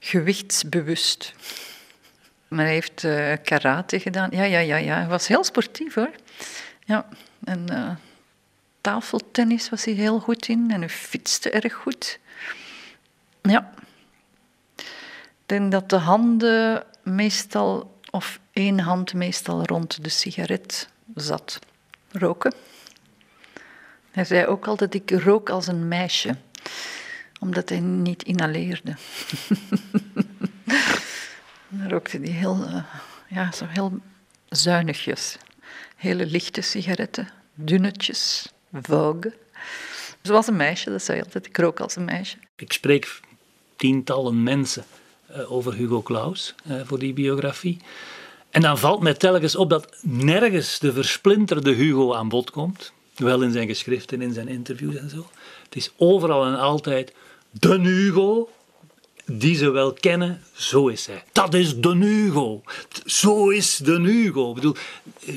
gewichtsbewust. 0.00 1.34
Maar 2.48 2.64
hij 2.64 2.74
heeft 2.74 3.04
eh, 3.04 3.32
karate 3.42 4.00
gedaan. 4.00 4.30
Ja, 4.32 4.42
ja, 4.42 4.58
ja, 4.58 4.76
ja. 4.76 4.96
Hij 4.96 5.06
was 5.06 5.26
heel 5.28 5.44
sportief 5.44 5.94
hoor. 5.94 6.10
Ja, 6.84 7.08
en 7.44 7.68
eh, 7.68 7.90
tafeltennis 8.80 9.70
was 9.70 9.84
hij 9.84 9.94
heel 9.94 10.20
goed 10.20 10.48
in 10.48 10.70
en 10.70 10.80
hij 10.80 10.88
fietste 10.88 11.50
erg 11.50 11.74
goed. 11.74 12.18
Ja. 13.42 13.72
Ik 14.76 15.54
denk 15.56 15.72
dat 15.72 15.90
de 15.90 15.96
handen 15.96 16.84
meestal, 17.02 17.98
of 18.10 18.40
één 18.52 18.78
hand 18.78 19.14
meestal 19.14 19.64
rond 19.64 20.04
de 20.04 20.08
sigaret 20.08 20.88
zat. 21.14 21.58
Roken. 22.12 22.54
Hij 24.10 24.24
zei 24.24 24.46
ook 24.46 24.66
altijd, 24.66 24.94
ik 24.94 25.10
rook 25.10 25.50
als 25.50 25.66
een 25.66 25.88
meisje. 25.88 26.36
Omdat 27.38 27.68
hij 27.68 27.80
niet 27.80 28.22
inhaleerde. 28.22 28.96
Dan 31.68 31.88
rookte 31.88 32.18
hij 32.18 32.30
heel, 32.30 32.64
eh, 32.64 32.82
ja, 33.28 33.52
zo 33.52 33.64
heel 33.68 33.98
zuinigjes. 34.48 35.36
Hele 35.96 36.26
lichte 36.26 36.60
sigaretten, 36.60 37.28
dunnetjes, 37.54 38.52
vogue. 38.72 39.34
Zoals 40.22 40.46
een 40.46 40.56
meisje, 40.56 40.90
dat 40.90 41.02
zei 41.02 41.20
altijd, 41.20 41.46
ik 41.46 41.56
rook 41.56 41.80
als 41.80 41.96
een 41.96 42.04
meisje. 42.04 42.36
Ik 42.56 42.72
spreek 42.72 43.20
tientallen 43.76 44.42
mensen 44.42 44.84
eh, 45.26 45.52
over 45.52 45.74
Hugo 45.74 46.02
Claus 46.02 46.54
eh, 46.64 46.80
voor 46.84 46.98
die 46.98 47.12
biografie. 47.12 47.78
En 48.50 48.60
dan 48.60 48.78
valt 48.78 49.00
mij 49.00 49.14
telkens 49.14 49.56
op 49.56 49.70
dat 49.70 49.98
nergens 50.02 50.78
de 50.78 50.92
versplinterde 50.92 51.72
Hugo 51.72 52.14
aan 52.14 52.28
bod 52.28 52.50
komt. 52.50 52.92
Wel 53.16 53.42
in 53.42 53.52
zijn 53.52 53.66
geschriften, 53.66 54.22
in 54.22 54.32
zijn 54.32 54.48
interviews 54.48 54.94
en 54.94 55.10
zo. 55.10 55.30
Het 55.64 55.76
is 55.76 55.90
overal 55.96 56.46
en 56.46 56.58
altijd 56.58 57.12
de 57.50 57.78
Hugo, 57.78 58.50
die 59.24 59.56
ze 59.56 59.70
wel 59.70 59.92
kennen, 59.92 60.42
zo 60.52 60.88
is 60.88 61.06
hij. 61.06 61.24
Dat 61.32 61.54
is 61.54 61.76
de 61.76 61.96
Hugo. 61.96 62.62
Zo 63.04 63.48
is 63.48 63.76
de 63.76 64.00
Hugo. 64.00 64.48
Ik 64.48 64.54
bedoel, 64.54 64.76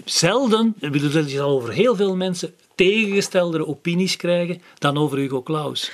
zelden, 0.05 0.75
ik 0.79 0.91
bedoel, 0.91 1.11
dat 1.11 1.31
je 1.31 1.37
zal 1.37 1.49
over 1.49 1.71
heel 1.73 1.95
veel 1.95 2.15
mensen 2.15 2.55
tegengestelde 2.75 3.67
opinies 3.67 4.15
krijgen 4.15 4.61
dan 4.77 4.97
over 4.97 5.17
Hugo 5.17 5.43
Claus. 5.43 5.91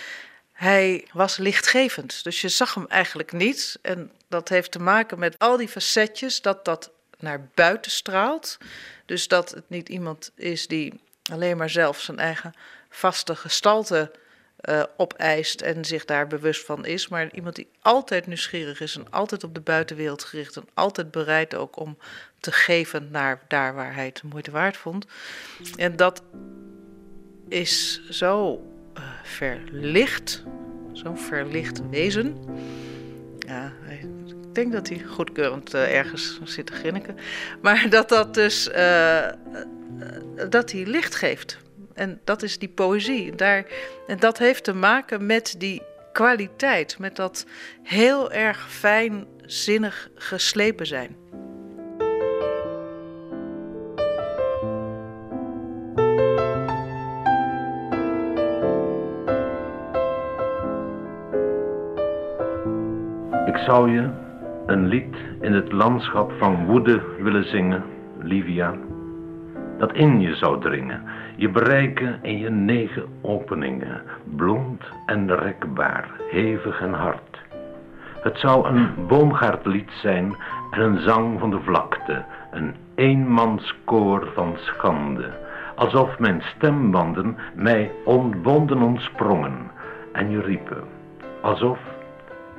Hij 0.52 1.06
was 1.14 1.38
lichtgevend, 1.38 2.24
dus 2.24 2.42
je 2.42 2.50
zag 2.50 2.74
hem 2.74 2.86
eigenlijk 2.88 3.32
niet. 3.32 3.80
En 3.82 4.12
dat 4.28 4.50
heeft 4.50 4.72
te 4.72 4.80
maken 4.80 5.20
met 5.20 5.40
al 5.40 5.58
die 5.58 5.68
facetjes, 5.68 6.42
dat 6.42 6.66
dat 6.66 6.92
naar 7.20 7.50
buiten 7.54 7.92
straalt. 7.92 8.58
Dus 9.06 9.28
dat 9.28 9.52
het 9.52 9.64
niet 9.68 9.90
iemand 9.90 10.32
is 10.36 10.68
die 10.68 10.94
alleen 11.32 11.58
maar 11.58 11.70
zelf 11.70 12.00
zijn 12.00 12.20
eigen 12.20 12.54
vaste 12.90 13.36
gestalte 13.36 14.12
eh, 14.58 14.84
opeist 14.98 15.62
en 15.62 15.86
zich 15.86 16.06
daar 16.06 16.28
bewust 16.28 16.66
van 16.66 16.86
is. 16.86 17.08
Maar 17.08 17.34
iemand 17.34 17.56
die 17.56 17.68
altijd 17.82 18.28
nieuwsgierig 18.28 18.80
is 18.82 18.96
en 18.96 19.12
altijd 19.12 19.44
op 19.44 19.54
de 19.54 19.62
buitenwereld 19.62 20.24
gericht 20.24 20.56
en 20.56 20.68
altijd 20.74 21.12
bereid 21.12 21.56
ook 21.56 21.80
om 21.80 21.98
te 22.40 22.52
geven 22.52 23.08
naar 23.12 23.42
daar 23.48 23.76
waar 23.76 23.96
hij 23.96 24.06
het 24.06 24.24
moeite 24.24 24.52
waard 24.52 24.78
vond. 24.78 25.06
En 25.76 25.96
dat 25.96 26.22
is 27.48 28.02
zo 28.10 28.62
eh, 28.94 29.04
verlicht, 29.24 30.44
zo'n 30.94 31.18
verlicht 31.18 31.90
wezen. 31.90 32.38
Ja, 33.40 33.74
ik 33.90 34.56
denk 34.56 34.72
dat 34.72 34.90
hij 34.90 35.00
goedkeurend 35.00 35.74
uh, 35.74 35.96
ergens 35.96 36.40
zit 36.44 36.66
te 36.66 36.74
grinniken. 36.74 37.16
Maar 37.62 37.90
dat 37.90 38.10
dat 38.10 38.34
dus, 38.34 38.68
uh, 38.68 39.28
dat 40.50 40.72
hij 40.72 40.86
licht 40.86 41.16
geeft. 41.16 41.58
En 41.98 42.22
dat 42.24 42.44
is 42.44 42.60
die 42.60 42.70
poëzie. 42.70 43.36
Daar, 43.36 43.66
en 44.08 44.20
dat 44.20 44.38
heeft 44.38 44.64
te 44.64 44.74
maken 44.74 45.26
met 45.26 45.56
die 45.58 45.82
kwaliteit, 46.12 47.00
met 47.00 47.16
dat 47.16 47.46
heel 47.84 48.32
erg 48.32 48.72
fijnzinnig 48.72 50.10
geslepen 50.16 50.86
zijn. 50.86 51.16
Ik 63.46 63.58
zou 63.58 63.92
je 63.92 64.10
een 64.66 64.88
lied 64.88 65.16
in 65.42 65.54
het 65.54 65.72
landschap 65.72 66.32
van 66.32 66.66
woede 66.66 67.02
willen 67.20 67.50
zingen, 67.50 67.84
Livia, 68.22 68.76
dat 69.78 69.94
in 69.94 70.22
je 70.22 70.36
zou 70.36 70.62
dringen, 70.62 71.04
je 71.38 71.50
bereiken 71.50 72.20
in 72.22 72.38
je 72.38 72.50
negen 72.50 73.06
openingen, 73.22 74.02
blond 74.36 74.84
en 75.06 75.36
rekbaar, 75.36 76.10
hevig 76.32 76.82
en 76.82 76.94
hard. 76.94 77.42
Het 78.22 78.40
zou 78.40 78.68
een 78.68 78.90
boomgaardlied 79.08 79.92
zijn 79.92 80.36
en 80.72 80.82
een 80.82 81.00
zang 81.00 81.40
van 81.40 81.50
de 81.50 81.60
vlakte, 81.60 82.26
een 82.52 82.76
eenmanskoor 82.96 84.28
van 84.34 84.56
schande, 84.58 85.30
alsof 85.76 86.20
mijn 86.20 86.42
stembanden 86.42 87.38
mij 87.56 87.92
ontbonden 88.06 88.82
ontsprongen 88.82 89.72
en 90.12 90.30
je 90.30 90.42
riepen, 90.42 90.84
alsof 91.42 91.80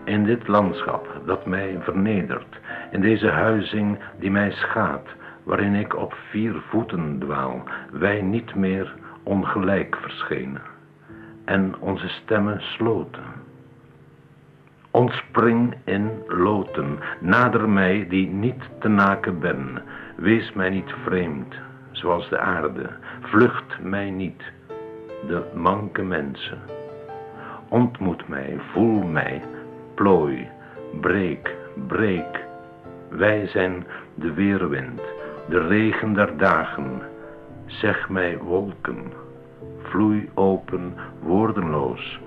in 0.04 0.24
dit 0.24 0.48
landschap 0.48 1.20
dat 1.26 1.46
mij 1.46 1.78
vernedert, 1.80 2.58
in 2.90 3.00
deze 3.00 3.28
huizing 3.28 3.98
die 4.18 4.30
mij 4.30 4.50
schaadt, 4.50 5.08
waarin 5.48 5.74
ik 5.74 5.96
op 5.96 6.14
vier 6.30 6.62
voeten 6.68 7.18
dwaal, 7.18 7.62
wij 7.90 8.22
niet 8.22 8.54
meer 8.54 8.94
ongelijk 9.22 9.96
verschenen 10.00 10.62
en 11.44 11.74
onze 11.78 12.08
stemmen 12.08 12.60
sloten. 12.60 13.24
Ontspring 14.90 15.74
in 15.84 16.10
loten, 16.26 16.98
nader 17.20 17.68
mij 17.68 18.06
die 18.08 18.28
niet 18.28 18.62
te 18.80 18.88
naken 18.88 19.40
ben, 19.40 19.82
wees 20.16 20.52
mij 20.52 20.70
niet 20.70 20.94
vreemd, 21.04 21.54
zoals 21.90 22.28
de 22.28 22.38
aarde, 22.38 22.90
vlucht 23.20 23.78
mij 23.82 24.10
niet, 24.10 24.42
de 25.26 25.42
manke 25.54 26.02
mensen. 26.02 26.58
Ontmoet 27.68 28.28
mij, 28.28 28.58
voel 28.72 29.02
mij, 29.02 29.42
plooi, 29.94 30.48
breek, 31.00 31.54
breek. 31.86 32.46
Wij 33.08 33.46
zijn 33.46 33.86
de 34.14 34.32
weerwind, 34.32 35.00
de 35.48 35.66
regen 35.66 36.14
der 36.14 36.36
dagen. 36.36 37.02
Zeg 37.66 38.08
mij 38.08 38.38
wolken, 38.38 39.12
vloei 39.82 40.30
open, 40.34 40.94
woordenloos, 41.20 42.20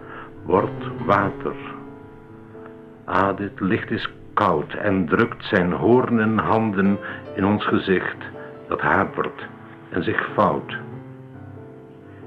word 0.45 1.05
water. 1.05 1.55
Ah, 3.05 3.37
dit 3.37 3.59
licht 3.59 3.91
is 3.91 4.09
koud 4.33 4.73
en 4.73 5.05
drukt 5.05 5.45
zijn 5.45 5.71
hoornen 5.71 6.37
handen 6.37 6.97
in 7.35 7.45
ons 7.45 7.65
gezicht, 7.65 8.17
dat 8.67 8.81
hapert 8.81 9.47
en 9.89 10.03
zich 10.03 10.29
vouwt. 10.33 10.77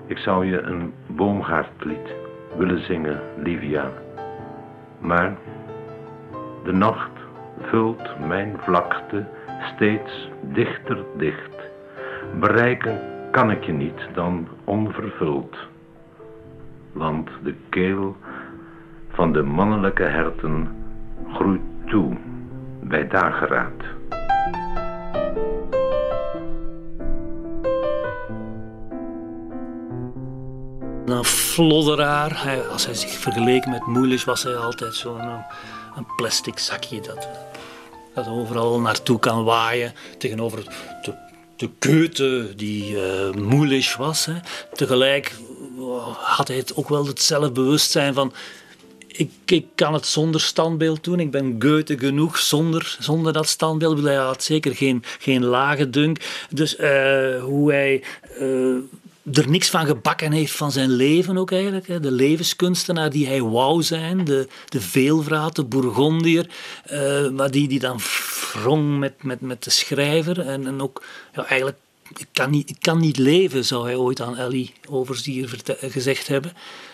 Ik 0.06 0.18
zou 0.18 0.46
je 0.46 0.60
een 0.60 0.92
boomgaardlied 1.06 2.14
willen 2.56 2.84
zingen, 2.84 3.20
Livia. 3.36 3.90
Maar 4.98 5.36
de 6.64 6.72
nacht 6.72 7.10
vult 7.60 8.18
mijn 8.26 8.56
vlakte 8.58 9.26
steeds 9.74 10.30
dichter 10.40 11.04
dicht. 11.16 11.56
Bereiken 12.40 13.00
kan 13.30 13.50
ik 13.50 13.64
je 13.64 13.72
niet 13.72 14.08
dan 14.14 14.48
onvervuld. 14.64 15.56
Want 16.92 17.30
de 17.42 17.54
keel 17.68 18.16
van 19.08 19.32
de 19.32 19.42
mannelijke 19.42 20.02
herten 20.02 20.68
groeit 21.32 21.60
toe 21.86 22.16
bij 22.80 23.08
dageraad. 23.08 23.82
Een 31.04 31.24
flodderaar. 31.24 32.42
Hij, 32.42 32.68
als 32.68 32.84
hij 32.84 32.94
zich 32.94 33.10
vergeleken 33.10 33.70
met 33.70 33.86
Moeilis 33.86 34.24
was 34.24 34.42
hij 34.42 34.56
altijd 34.56 34.94
zo'n 34.94 35.20
een, 35.20 35.44
een 35.96 36.06
plastic 36.16 36.58
zakje 36.58 37.00
dat, 37.00 37.28
dat 38.14 38.28
overal 38.28 38.80
naartoe 38.80 39.18
kan 39.18 39.44
waaien. 39.44 39.92
Tegenover 40.18 40.62
de, 41.02 41.14
de 41.56 41.70
keute 41.78 42.52
die 42.56 42.90
uh, 42.90 43.30
Moeilis 43.32 43.96
was. 43.96 44.24
Hè. 44.24 44.34
Tegelijk 44.72 45.34
had 46.16 46.48
hij 46.48 46.56
het 46.56 46.76
ook 46.76 46.88
wel 46.88 47.06
het 47.06 47.22
zelfbewustzijn 47.22 48.14
van... 48.14 48.32
Ik, 49.06 49.30
ik, 49.44 49.66
kan 49.74 49.94
het 49.94 50.06
zonder 50.06 50.40
standbeeld 50.40 51.04
doen. 51.04 51.20
Ik 51.20 51.30
ben 51.30 51.56
Goethe 51.58 51.98
genoeg 51.98 52.38
zonder, 52.38 52.96
zonder 53.00 53.32
dat 53.32 53.48
standbeeld. 53.48 54.02
Hij 54.02 54.14
had 54.14 54.42
zeker 54.42 54.74
geen, 54.74 55.04
geen 55.18 55.44
lage 55.44 55.90
dunk. 55.90 56.18
Dus 56.50 56.78
uh, 56.78 57.42
hoe 57.42 57.72
hij... 57.72 58.02
er 59.32 59.50
niks 59.50 59.70
van 59.70 59.86
gebakken 59.86 60.32
heeft 60.32 60.52
van 60.52 60.72
zijn 60.72 60.90
leven 60.90 61.38
ook 61.38 61.52
eigenlijk. 61.52 61.88
Hè. 61.88 62.00
De 62.00 62.10
levenskunstenaar 62.10 63.10
die 63.10 63.26
hij 63.26 63.42
wou 63.42 63.82
zijn, 63.82 64.24
de, 64.24 64.48
de 64.68 64.80
veelvraat, 64.80 65.56
de 65.56 65.64
Bourgondier, 65.64 66.46
uh, 66.92 67.28
maar 67.28 67.50
die, 67.50 67.68
die 67.68 67.78
dan 67.78 68.00
wrong 68.52 68.98
met, 68.98 69.22
met, 69.22 69.40
met 69.40 69.64
de 69.64 69.70
schrijver 69.70 70.40
en, 70.40 70.66
en 70.66 70.82
ook 70.82 71.02
ja, 71.34 71.46
eigenlijk 71.46 71.78
ik 72.18 72.26
kan, 72.32 72.50
niet, 72.50 72.70
ik 72.70 72.76
kan 72.80 73.00
niet 73.00 73.18
leven, 73.18 73.64
zou 73.64 73.84
hij 73.84 73.96
ooit 73.96 74.20
aan 74.20 74.36
Ellie 74.36 74.72
Overzier 74.88 75.60
gezegd 75.80 76.28
hebben. 76.28 76.52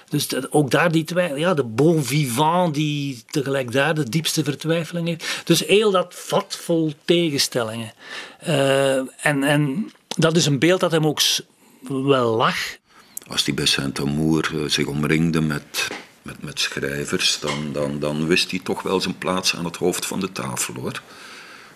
Dus 0.08 0.50
ook 0.50 0.70
daar 0.70 0.92
die 0.92 1.04
twijfel, 1.04 1.36
ja, 1.36 1.54
de 1.54 1.64
bon 1.64 2.04
vivant 2.04 2.74
die 2.74 3.22
tegelijk 3.30 3.72
daar 3.72 3.94
de 3.94 4.08
diepste 4.08 4.44
vertwijfeling 4.44 5.08
heeft. 5.08 5.42
Dus 5.44 5.66
heel 5.66 5.90
dat 5.90 6.14
vat 6.14 6.56
vol 6.56 6.92
tegenstellingen. 7.04 7.92
Uh, 8.48 8.96
en, 8.96 9.42
en 9.42 9.92
dat 10.16 10.36
is 10.36 10.46
een 10.46 10.58
beeld 10.58 10.80
dat 10.80 10.90
hem 10.90 11.06
ook 11.06 11.20
wel 11.88 12.36
lag. 12.36 12.56
Als 13.26 13.44
hij 13.44 13.54
bij 13.54 13.66
Saint-Amour 13.66 14.50
zich 14.66 14.86
omringde 14.86 15.40
met, 15.40 15.88
met, 16.22 16.42
met 16.42 16.60
schrijvers, 16.60 17.38
dan, 17.40 17.72
dan, 17.72 17.98
dan 17.98 18.26
wist 18.26 18.50
hij 18.50 18.60
toch 18.62 18.82
wel 18.82 19.00
zijn 19.00 19.18
plaats 19.18 19.56
aan 19.56 19.64
het 19.64 19.76
hoofd 19.76 20.06
van 20.06 20.20
de 20.20 20.32
tafel 20.32 20.74
hoor. 20.74 21.02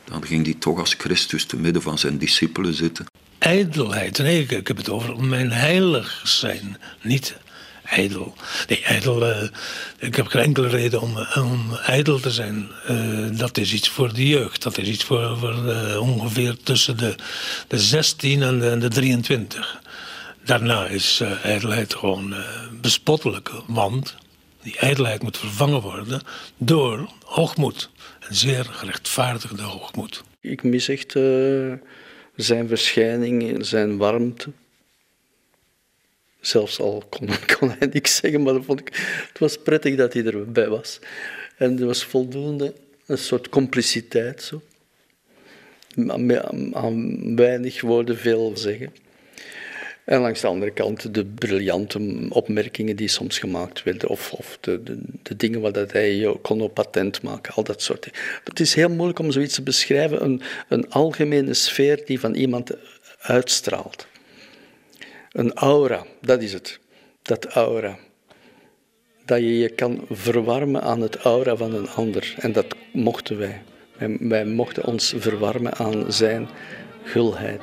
Dan 0.05 0.27
ging 0.27 0.45
hij 0.45 0.55
toch 0.59 0.79
als 0.79 0.95
Christus 0.99 1.45
te 1.45 1.57
midden 1.57 1.83
van 1.83 1.99
zijn 1.99 2.19
discipelen 2.19 2.75
zitten. 2.75 3.07
Ijdelheid, 3.39 4.19
nee, 4.19 4.41
ik, 4.41 4.51
ik 4.51 4.69
heb 4.69 4.77
het 4.77 4.91
over 4.91 5.25
mijn 5.25 5.53
heilig 5.53 6.21
zijn, 6.25 6.77
niet 7.03 7.37
ijdel. 7.85 8.35
Nee, 8.69 8.83
ijdel, 8.83 9.31
uh, 9.31 9.43
ik 9.99 10.15
heb 10.15 10.27
geen 10.27 10.43
enkele 10.43 10.69
reden 10.69 11.01
om, 11.01 11.27
om 11.35 11.75
ijdel 11.75 12.21
te 12.21 12.31
zijn. 12.31 12.71
Uh, 12.91 13.39
dat 13.39 13.59
is 13.59 13.73
iets 13.73 13.89
voor 13.89 14.13
de 14.13 14.29
jeugd. 14.29 14.63
Dat 14.63 14.79
is 14.79 14.89
iets 14.89 15.05
voor, 15.05 15.39
voor 15.39 15.55
uh, 15.67 16.01
ongeveer 16.01 16.57
tussen 16.63 16.97
de, 16.97 17.15
de 17.69 17.79
16 17.79 18.43
en 18.43 18.59
de, 18.59 18.79
de 18.79 18.89
23. 18.89 19.83
Daarna 20.45 20.87
is 20.87 21.23
ijdelheid 21.43 21.95
gewoon 21.95 22.35
bespottelijk, 22.81 23.51
want 23.67 24.17
die 24.63 24.77
ijdelheid 24.79 25.23
moet 25.23 25.39
vervangen 25.39 25.81
worden 25.81 26.21
door 26.57 27.09
hoogmoed. 27.25 27.91
Een 28.29 28.35
zeer 28.35 28.65
gerechtvaardigde 28.65 29.63
hoogmoed. 29.63 30.23
Ik 30.41 30.63
mis 30.63 30.89
echt 30.89 31.13
zijn 32.37 32.69
verschijning, 32.69 33.67
zijn 33.67 33.97
warmte. 33.97 34.51
Zelfs 36.41 36.81
al 36.81 37.03
kon, 37.09 37.29
kon, 37.59 37.75
hij 37.79 37.89
niks 37.93 38.17
zeggen, 38.17 38.43
maar 38.43 38.63
vond 38.63 38.81
ik, 38.81 38.97
het 39.29 39.39
was 39.39 39.59
prettig 39.59 39.97
dat 39.97 40.13
hij 40.13 40.25
erbij 40.25 40.69
was. 40.69 40.99
En 41.57 41.79
er 41.79 41.87
was 41.87 42.05
voldoende 42.05 42.75
een 43.07 43.19
soort 43.19 43.49
compliciteit. 43.49 44.43
Zo. 44.43 44.63
Aan 46.73 47.37
weinig 47.37 47.81
woorden 47.81 48.19
veel 48.19 48.53
zeggen. 48.57 48.93
En 50.05 50.21
langs 50.21 50.41
de 50.41 50.47
andere 50.47 50.71
kant 50.71 51.15
de 51.15 51.25
briljante 51.25 52.27
opmerkingen 52.29 52.97
die 52.97 53.09
soms 53.09 53.39
gemaakt 53.39 53.83
werden, 53.83 54.09
of, 54.09 54.33
of 54.33 54.59
de, 54.61 54.83
de, 55.23 55.37
dingen 55.37 55.61
waar 55.61 55.73
dat 55.73 55.93
hij 55.93 56.37
kon 56.43 56.61
op 56.61 56.75
patent 56.75 57.23
maken, 57.23 57.55
al 57.55 57.63
dat 57.65 57.83
soort 57.83 58.03
dingen. 58.03 58.19
Het 58.45 58.61
is 58.61 58.75
heel 58.75 58.89
moeilijk 58.89 59.19
om 59.19 59.31
zoiets 59.31 59.55
te 59.55 59.63
beschrijven, 59.63 60.25
een, 60.25 60.43
een 60.69 60.91
algemene 60.91 61.55
sfeer 61.55 62.03
die 62.05 62.21
van 62.21 62.35
iemand 62.35 62.71
uitstraalt. 63.21 64.07
Een 65.33 65.53
aura, 65.53 66.07
dat 66.21 66.43
is 66.43 66.53
het. 66.53 66.79
Dat 67.23 67.47
aura. 67.47 67.99
Dat 69.25 69.39
je 69.39 69.59
je 69.59 69.69
kan 69.69 70.05
verwarmen 70.11 70.83
aan 70.83 71.01
het 71.01 71.17
aura 71.17 71.57
van 71.57 71.75
een 71.75 71.89
ander. 71.89 72.35
En 72.39 72.53
dat 72.53 72.67
mochten 72.93 73.39
wij. 73.39 73.63
Wij, 73.99 74.17
wij 74.21 74.45
mochten 74.45 74.85
ons 74.85 75.15
verwarmen 75.17 75.75
aan 75.75 76.13
zijn 76.13 76.49
gulheid. 77.03 77.61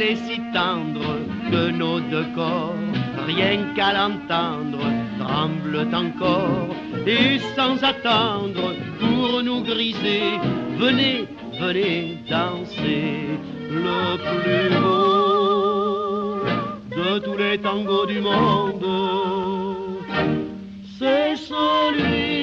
Si 0.00 0.40
tendre 0.54 1.18
de 1.50 1.72
nos 1.72 1.98
deux 1.98 2.26
corps, 2.32 2.72
rien 3.26 3.74
qu'à 3.74 3.92
l'entendre, 3.92 4.78
tremblent 5.18 5.88
encore 5.92 6.68
et 7.04 7.40
sans 7.56 7.82
attendre 7.82 8.74
pour 9.00 9.42
nous 9.42 9.62
griser, 9.64 10.38
venez, 10.76 11.26
venez 11.60 12.18
danser 12.30 13.26
le 13.72 14.18
plus 14.38 14.70
beau 14.80 16.44
de 16.96 17.18
tous 17.18 17.36
les 17.36 17.58
tangos 17.58 18.06
du 18.06 18.20
monde. 18.20 18.86
C'est 20.96 21.34
celui 21.34 22.38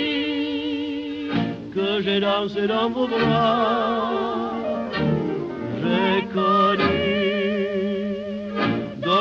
que 1.74 2.02
j'ai 2.02 2.20
dansé 2.20 2.68
dans 2.68 2.89
vos 2.89 3.08
bras. 3.08 4.26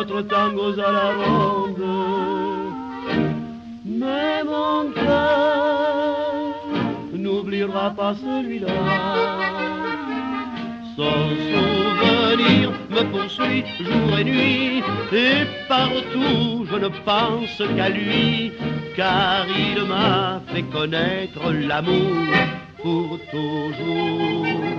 D'autres 0.05 0.23
tangos 0.23 0.79
à 0.79 0.93
la 0.93 1.13
ronde, 1.13 1.85
mais 3.85 4.45
mon 4.45 4.91
cœur 4.93 6.55
n'oubliera 7.13 7.91
pas 7.91 8.15
celui-là. 8.15 8.69
Son 10.97 11.29
souvenir 11.53 12.71
me 12.91 13.03
poursuit 13.13 13.65
jour 13.81 14.19
et 14.19 14.25
nuit, 14.25 14.83
et 15.13 15.47
partout 15.69 16.67
je 16.71 16.77
ne 16.77 16.89
pense 17.05 17.63
qu'à 17.77 17.89
lui, 17.89 18.53
car 18.97 19.47
il 19.49 19.85
m'a 19.85 20.41
fait 20.53 20.63
connaître 20.63 21.51
l'amour 21.53 22.27
pour 22.83 23.19
toujours. 23.31 24.75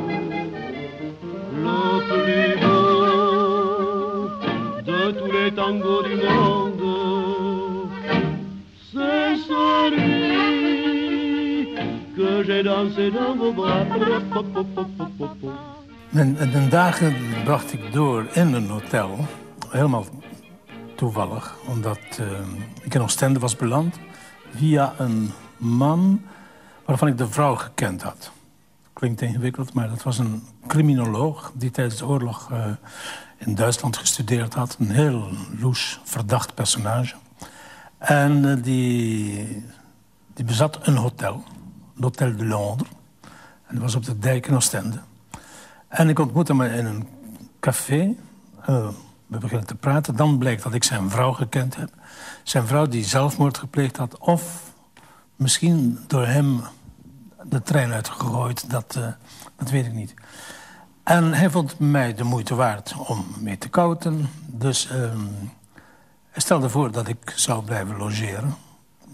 C'est 8.93 9.35
celui 9.47 10.15
que 12.15 12.43
j'ai 12.43 12.63
dansé 12.63 13.11
dans 13.11 13.35
dagen 16.69 17.15
bracht 17.43 17.73
ik 17.73 17.93
door 17.93 18.27
in 18.33 18.53
een 18.53 18.69
hotel. 18.69 19.17
Helemaal 19.69 20.05
toevallig. 20.95 21.55
Omdat 21.67 21.99
eh, 22.19 22.25
ik 22.81 22.93
in 22.93 23.01
Oostende 23.01 23.39
was 23.39 23.55
beland. 23.55 23.99
Via 24.55 24.93
een 24.97 25.31
man 25.57 26.21
waarvan 26.85 27.07
ik 27.07 27.17
de 27.17 27.27
vrouw 27.27 27.55
gekend 27.55 28.01
had. 28.01 28.31
Klinkt 28.93 29.21
ingewikkeld, 29.21 29.73
maar 29.73 29.89
dat 29.89 30.03
was 30.03 30.17
een 30.17 30.43
criminoloog... 30.67 31.51
die 31.55 31.71
tijdens 31.71 31.97
de 31.97 32.05
oorlog 32.05 32.51
eh, 32.51 32.65
in 33.37 33.55
Duitsland 33.55 33.97
gestudeerd 33.97 34.53
had. 34.53 34.75
Een 34.79 34.91
heel 34.91 35.29
loes, 35.59 35.99
verdacht 36.03 36.53
personage. 36.53 37.15
En 37.97 38.49
eh, 38.49 38.63
die, 38.63 39.65
die 40.33 40.45
bezat 40.45 40.87
een 40.87 40.95
hotel. 40.95 41.43
L'Hôtel 41.95 42.35
de 42.35 42.45
Londres. 42.45 42.89
En 43.67 43.75
dat 43.75 43.83
was 43.83 43.95
op 43.95 44.05
de 44.05 44.19
dijk 44.19 44.47
in 44.47 44.55
Oostende. 44.55 44.99
En 45.87 46.09
ik 46.09 46.19
ontmoette 46.19 46.55
hem 46.55 46.61
in 46.61 46.85
een 46.85 47.07
café. 47.59 48.15
Uh, 48.69 48.87
we 49.27 49.37
beginnen 49.37 49.67
te 49.67 49.75
praten. 49.75 50.15
Dan 50.15 50.37
blijkt 50.37 50.63
dat 50.63 50.73
ik 50.73 50.83
zijn 50.83 51.09
vrouw 51.09 51.31
gekend 51.31 51.75
heb. 51.75 51.89
Zijn 52.43 52.67
vrouw 52.67 52.85
die 52.85 53.03
zelfmoord 53.03 53.57
gepleegd 53.57 53.97
had. 53.97 54.17
Of 54.17 54.71
misschien 55.35 55.99
door 56.07 56.25
hem 56.25 56.61
de 57.43 57.61
trein 57.61 57.91
uitgegooid. 57.91 58.69
Dat, 58.69 58.95
uh, 58.97 59.07
dat 59.55 59.69
weet 59.69 59.85
ik 59.85 59.93
niet. 59.93 60.13
En 61.05 61.33
hij 61.33 61.49
vond 61.49 61.79
mij 61.79 62.13
de 62.13 62.23
moeite 62.23 62.55
waard 62.55 62.95
om 62.97 63.25
mee 63.39 63.57
te 63.57 63.69
kouten. 63.69 64.29
Dus 64.45 64.89
uh, 64.91 64.91
hij 66.29 66.41
stelde 66.41 66.69
voor 66.69 66.91
dat 66.91 67.07
ik 67.07 67.33
zou 67.35 67.63
blijven 67.63 67.97
logeren 67.97 68.55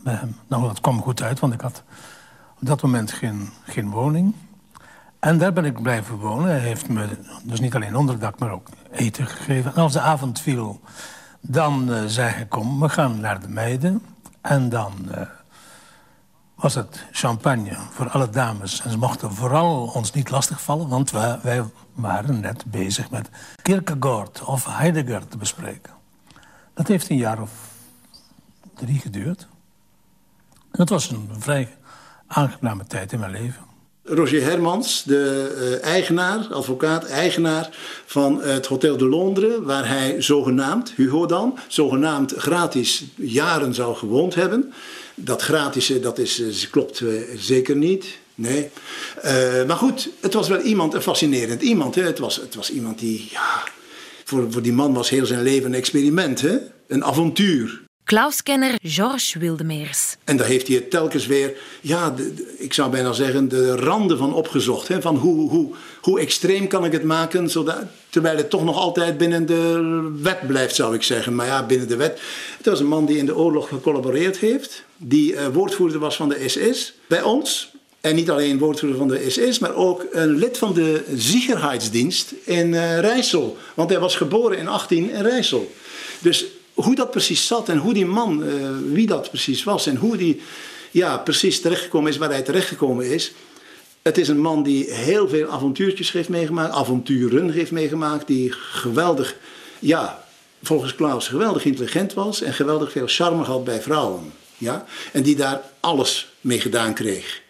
hem. 0.03 0.35
Nou, 0.47 0.67
dat 0.67 0.81
kwam 0.81 1.01
goed 1.01 1.21
uit, 1.21 1.39
want 1.39 1.53
ik 1.53 1.61
had 1.61 1.83
op 2.59 2.67
dat 2.67 2.81
moment 2.81 3.11
geen, 3.11 3.49
geen 3.63 3.89
woning. 3.89 4.33
En 5.19 5.37
daar 5.37 5.53
ben 5.53 5.65
ik 5.65 5.81
blijven 5.81 6.17
wonen. 6.17 6.49
Hij 6.49 6.59
heeft 6.59 6.89
me 6.89 7.17
dus 7.43 7.59
niet 7.59 7.75
alleen 7.75 7.95
onderdak, 7.95 8.39
maar 8.39 8.51
ook 8.51 8.67
eten 8.91 9.27
gegeven. 9.27 9.75
En 9.75 9.81
als 9.81 9.93
de 9.93 9.99
avond 9.99 10.39
viel, 10.39 10.81
dan 11.41 11.89
uh, 11.89 12.03
zei 12.05 12.29
hij... 12.29 12.45
kom, 12.45 12.79
we 12.79 12.89
gaan 12.89 13.19
naar 13.19 13.39
de 13.39 13.49
meiden. 13.49 14.01
En 14.41 14.69
dan 14.69 14.93
uh, 15.09 15.21
was 16.61 16.75
het 16.75 17.05
champagne 17.11 17.77
voor 17.91 18.09
alle 18.09 18.29
dames. 18.29 18.81
En 18.81 18.91
ze 18.91 18.97
mochten 18.97 19.31
vooral 19.31 19.91
ons 19.93 20.11
niet 20.11 20.29
lastigvallen... 20.29 20.87
want 20.87 21.11
wij, 21.11 21.39
wij 21.43 21.63
waren 21.93 22.39
net 22.39 22.63
bezig 22.65 23.09
met 23.09 23.29
Kierkegaard 23.61 24.43
of 24.43 24.65
Heidegger 24.65 25.27
te 25.27 25.37
bespreken. 25.37 25.93
Dat 26.73 26.87
heeft 26.87 27.09
een 27.09 27.17
jaar 27.17 27.41
of 27.41 27.51
drie 28.75 28.99
geduurd. 28.99 29.47
En 30.51 30.77
dat 30.77 30.89
was 30.89 31.09
een 31.09 31.29
vrij 31.37 31.77
aangename 32.27 32.85
tijd 32.87 33.11
in 33.11 33.19
mijn 33.19 33.31
leven. 33.31 33.69
Roger 34.03 34.43
Hermans, 34.43 35.03
de 35.03 35.79
uh, 35.81 35.87
eigenaar, 35.87 36.47
advocaat, 36.53 37.05
eigenaar 37.05 37.69
van 38.05 38.41
het 38.41 38.65
Hotel 38.65 38.97
de 38.97 39.05
Londres, 39.07 39.57
waar 39.61 39.87
hij 39.87 40.21
zogenaamd, 40.21 40.91
Hugo 40.95 41.25
dan, 41.25 41.57
zogenaamd 41.67 42.33
gratis 42.37 43.05
jaren 43.15 43.73
zou 43.73 43.95
gewoond 43.95 44.35
hebben. 44.35 44.73
Dat 45.23 45.41
gratis, 45.41 45.93
dat 46.01 46.17
is, 46.17 46.69
klopt 46.69 46.99
uh, 46.99 47.21
zeker 47.37 47.75
niet. 47.75 48.05
Nee. 48.35 48.69
Uh, 49.25 49.65
maar 49.65 49.77
goed, 49.77 50.09
het 50.19 50.33
was 50.33 50.47
wel 50.47 50.59
iemand, 50.59 50.93
een 50.93 51.01
fascinerend 51.01 51.61
iemand. 51.61 51.95
Hè? 51.95 52.01
Het, 52.01 52.19
was, 52.19 52.35
het 52.35 52.55
was 52.55 52.71
iemand 52.71 52.99
die, 52.99 53.27
ja, 53.31 53.63
voor, 54.23 54.51
voor 54.51 54.61
die 54.61 54.73
man 54.73 54.93
was 54.93 55.09
heel 55.09 55.25
zijn 55.25 55.43
leven 55.43 55.65
een 55.65 55.77
experiment, 55.77 56.41
hè? 56.41 56.57
een 56.87 57.03
avontuur. 57.03 57.81
Klauskenner 58.03 58.75
Georges 58.81 59.33
Wildemeers. 59.33 60.15
En 60.23 60.37
daar 60.37 60.47
heeft 60.47 60.67
hij 60.67 60.75
het 60.75 60.89
telkens 60.89 61.25
weer, 61.25 61.53
ja, 61.81 62.09
de, 62.09 62.33
de, 62.33 62.55
ik 62.57 62.73
zou 62.73 62.91
bijna 62.91 63.13
zeggen, 63.13 63.49
de 63.49 63.75
randen 63.75 64.17
van 64.17 64.33
opgezocht. 64.33 64.87
Hè? 64.87 65.01
Van 65.01 65.15
hoe, 65.15 65.49
hoe, 65.49 65.73
hoe 66.01 66.19
extreem 66.19 66.67
kan 66.67 66.85
ik 66.85 66.91
het 66.91 67.03
maken, 67.03 67.49
zodat, 67.49 67.83
terwijl 68.09 68.37
het 68.37 68.49
toch 68.49 68.63
nog 68.63 68.77
altijd 68.77 69.17
binnen 69.17 69.45
de 69.45 70.17
wet 70.21 70.47
blijft, 70.47 70.75
zou 70.75 70.95
ik 70.95 71.03
zeggen. 71.03 71.35
Maar 71.35 71.45
ja, 71.45 71.65
binnen 71.65 71.87
de 71.87 71.95
wet. 71.95 72.21
Het 72.57 72.65
was 72.65 72.79
een 72.79 72.87
man 72.87 73.05
die 73.05 73.17
in 73.17 73.25
de 73.25 73.35
oorlog 73.35 73.67
gecollaboreerd 73.67 74.37
heeft, 74.37 74.83
die 75.03 75.33
uh, 75.33 75.47
woordvoerder 75.47 75.99
was 75.99 76.15
van 76.15 76.29
de 76.29 76.49
SS 76.49 76.93
bij 77.07 77.21
ons. 77.21 77.71
En 78.01 78.15
niet 78.15 78.29
alleen 78.29 78.57
woordvoerder 78.57 78.97
van 78.97 79.07
de 79.07 79.29
SS, 79.29 79.59
maar 79.59 79.75
ook 79.75 80.05
een 80.11 80.37
lid 80.37 80.57
van 80.57 80.73
de 80.73 81.03
Sicherheidsdienst 81.15 82.33
in 82.43 82.67
uh, 82.67 82.99
Rijssel. 82.99 83.57
Want 83.73 83.89
hij 83.89 83.99
was 83.99 84.15
geboren 84.15 84.57
in 84.57 84.67
18 84.67 85.09
in 85.09 85.21
Rijssel. 85.21 85.71
Dus 86.19 86.45
hoe 86.73 86.95
dat 86.95 87.11
precies 87.11 87.47
zat 87.47 87.69
en 87.69 87.77
hoe 87.77 87.93
die 87.93 88.05
man, 88.05 88.43
uh, 88.43 88.53
wie 88.93 89.07
dat 89.07 89.29
precies 89.29 89.63
was 89.63 89.87
en 89.87 89.95
hoe 89.95 90.17
die 90.17 90.41
ja, 90.91 91.17
precies 91.17 91.61
terechtgekomen 91.61 92.11
is 92.11 92.17
waar 92.17 92.29
hij 92.29 92.41
terechtgekomen 92.41 93.05
is. 93.05 93.31
Het 94.01 94.17
is 94.17 94.27
een 94.27 94.41
man 94.41 94.63
die 94.63 94.93
heel 94.93 95.29
veel 95.29 95.47
avontuurtjes 95.47 96.11
heeft 96.11 96.29
meegemaakt, 96.29 96.73
avonturen 96.73 97.51
heeft 97.51 97.71
meegemaakt, 97.71 98.27
die 98.27 98.51
geweldig, 98.51 99.35
ja, 99.79 100.25
volgens 100.63 100.95
Klaus 100.95 101.27
geweldig 101.27 101.65
intelligent 101.65 102.13
was 102.13 102.41
en 102.41 102.53
geweldig 102.53 102.91
veel 102.91 103.07
charme 103.07 103.43
had 103.43 103.63
bij 103.63 103.81
vrouwen. 103.81 104.33
Ja? 104.61 104.85
En 105.11 105.23
die 105.23 105.35
daar 105.35 105.61
alles 105.79 106.33
mee 106.41 106.59
gedaan 106.59 106.93
kreeg. 106.93 107.41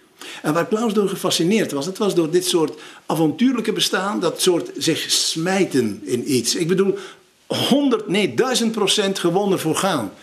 En 0.41 0.53
waar 0.53 0.67
Klaus 0.67 0.93
door 0.93 1.09
gefascineerd 1.09 1.71
was, 1.71 1.85
het 1.85 1.97
was 1.97 2.15
door 2.15 2.29
dit 2.29 2.45
soort 2.45 2.79
avontuurlijke 3.05 3.71
bestaan, 3.71 4.19
dat 4.19 4.41
soort 4.41 4.69
zich 4.77 5.11
smijten 5.11 6.01
in 6.03 6.33
iets. 6.33 6.55
Ik 6.55 6.67
bedoel, 6.67 6.97
100, 7.47 8.07
nee, 8.07 8.33
1000 8.33 8.71
procent 8.71 9.19
gewonnen 9.19 9.59
voor 9.59 9.75
gaan. 9.75 10.13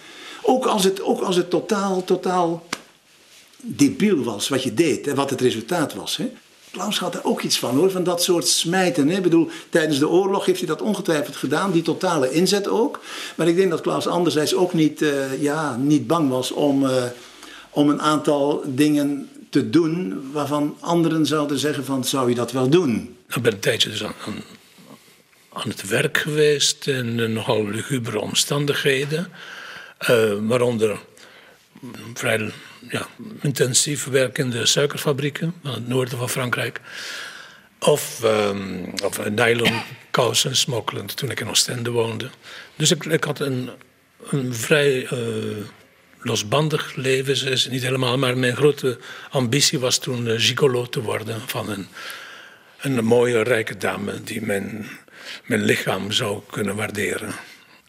Ook 0.43 0.67
als 0.67 0.85
het, 0.85 1.03
ook 1.03 1.21
als 1.21 1.37
het 1.37 1.51
totaal, 1.51 2.05
totaal 2.05 2.67
debiel 3.61 4.23
was 4.23 4.49
wat 4.49 4.63
je 4.63 4.75
deed 4.75 5.07
en 5.07 5.15
wat 5.15 5.31
het 5.31 5.41
resultaat 5.41 5.95
was. 5.95 6.17
Hè. 6.17 6.31
Klaus 6.71 6.99
had 6.99 7.15
er 7.15 7.25
ook 7.25 7.43
iets 7.43 7.59
van 7.59 7.77
hoor, 7.77 7.91
van 7.91 8.05
dat 8.05 8.23
soort 8.23 8.47
smijten. 8.47 9.09
Hè. 9.09 9.17
Ik 9.17 9.23
bedoel, 9.23 9.51
tijdens 9.71 9.99
de 9.99 10.09
oorlog 10.09 10.47
heeft 10.47 10.59
hij 10.59 10.69
dat 10.69 10.83
ongetwijfeld 10.83 11.37
gedaan, 11.37 11.73
die 11.73 11.83
totale 11.83 12.31
inzet 12.31 12.69
ook. 12.69 13.01
Maar 13.35 13.49
ik 13.49 13.57
denk 13.57 13.71
dat 13.71 13.81
Klaus 13.81 14.07
anderzijds 14.07 14.55
ook 14.55 14.73
niet, 14.73 15.03
uh, 15.03 15.43
ja, 15.43 15.77
niet 15.77 16.07
bang 16.07 16.31
was 16.31 16.53
om, 16.53 16.85
uh, 16.85 17.05
om 17.71 17.89
een 17.89 18.01
aantal 18.01 18.63
dingen 18.67 19.29
te 19.51 19.71
doen 19.71 20.23
waarvan 20.33 20.77
anderen 20.81 21.27
zouden 21.27 21.59
zeggen 21.59 21.85
van 21.85 22.05
zou 22.05 22.29
je 22.29 22.35
dat 22.35 22.53
wel 22.53 22.69
doen? 22.69 23.17
Ik 23.29 23.43
ben 23.43 23.53
een 23.53 23.59
tijdje 23.59 23.91
dus 23.91 24.05
aan, 24.05 24.15
aan, 25.53 25.69
het 25.69 25.89
werk 25.89 26.19
geweest 26.19 26.87
in 26.87 27.19
uh, 27.19 27.29
nogal 27.29 27.69
lugubere 27.69 28.21
omstandigheden. 28.21 29.29
Waaronder 30.41 30.99
vrij 32.15 32.53
ja, 32.89 33.07
intensief 33.41 34.05
werk 34.05 34.39
in 34.39 34.51
de 34.51 34.67
suikerfabrieken 34.67 35.55
van 35.63 35.73
het 35.73 35.89
noorden 35.89 36.19
van 36.19 36.29
Frankrijk. 36.29 36.81
Of, 37.79 38.23
um, 38.25 38.93
of 39.05 39.29
nylon 39.29 39.83
kousen 40.11 40.57
smokkelend 40.57 41.17
toen 41.17 41.31
ik 41.31 41.41
in 41.41 41.49
Oostende 41.49 41.91
woonde. 41.91 42.31
Dus 42.77 42.91
ik, 42.91 43.05
ik 43.05 43.25
had 43.25 43.41
een, 43.41 43.71
een 44.31 44.55
vrij 44.55 45.09
uh, 45.13 45.57
losbandig 46.19 46.95
leven, 46.95 47.51
is 47.51 47.69
niet 47.69 47.83
helemaal. 47.83 48.19
Maar 48.19 48.39
mijn 48.39 48.57
grote 48.57 48.99
ambitie 49.31 49.79
was 49.79 49.99
toen 49.99 50.27
uh, 50.27 50.35
gigolo 50.37 50.87
te 50.87 51.03
worden 51.03 51.41
van 51.47 51.71
een, 51.71 51.87
een 52.81 53.05
mooie, 53.05 53.43
rijke 53.43 53.77
dame 53.77 54.23
die 54.23 54.43
mijn, 54.43 54.87
mijn 55.45 55.63
lichaam 55.63 56.13
zou 56.13 56.41
kunnen 56.51 56.77
waarderen. 56.77 57.35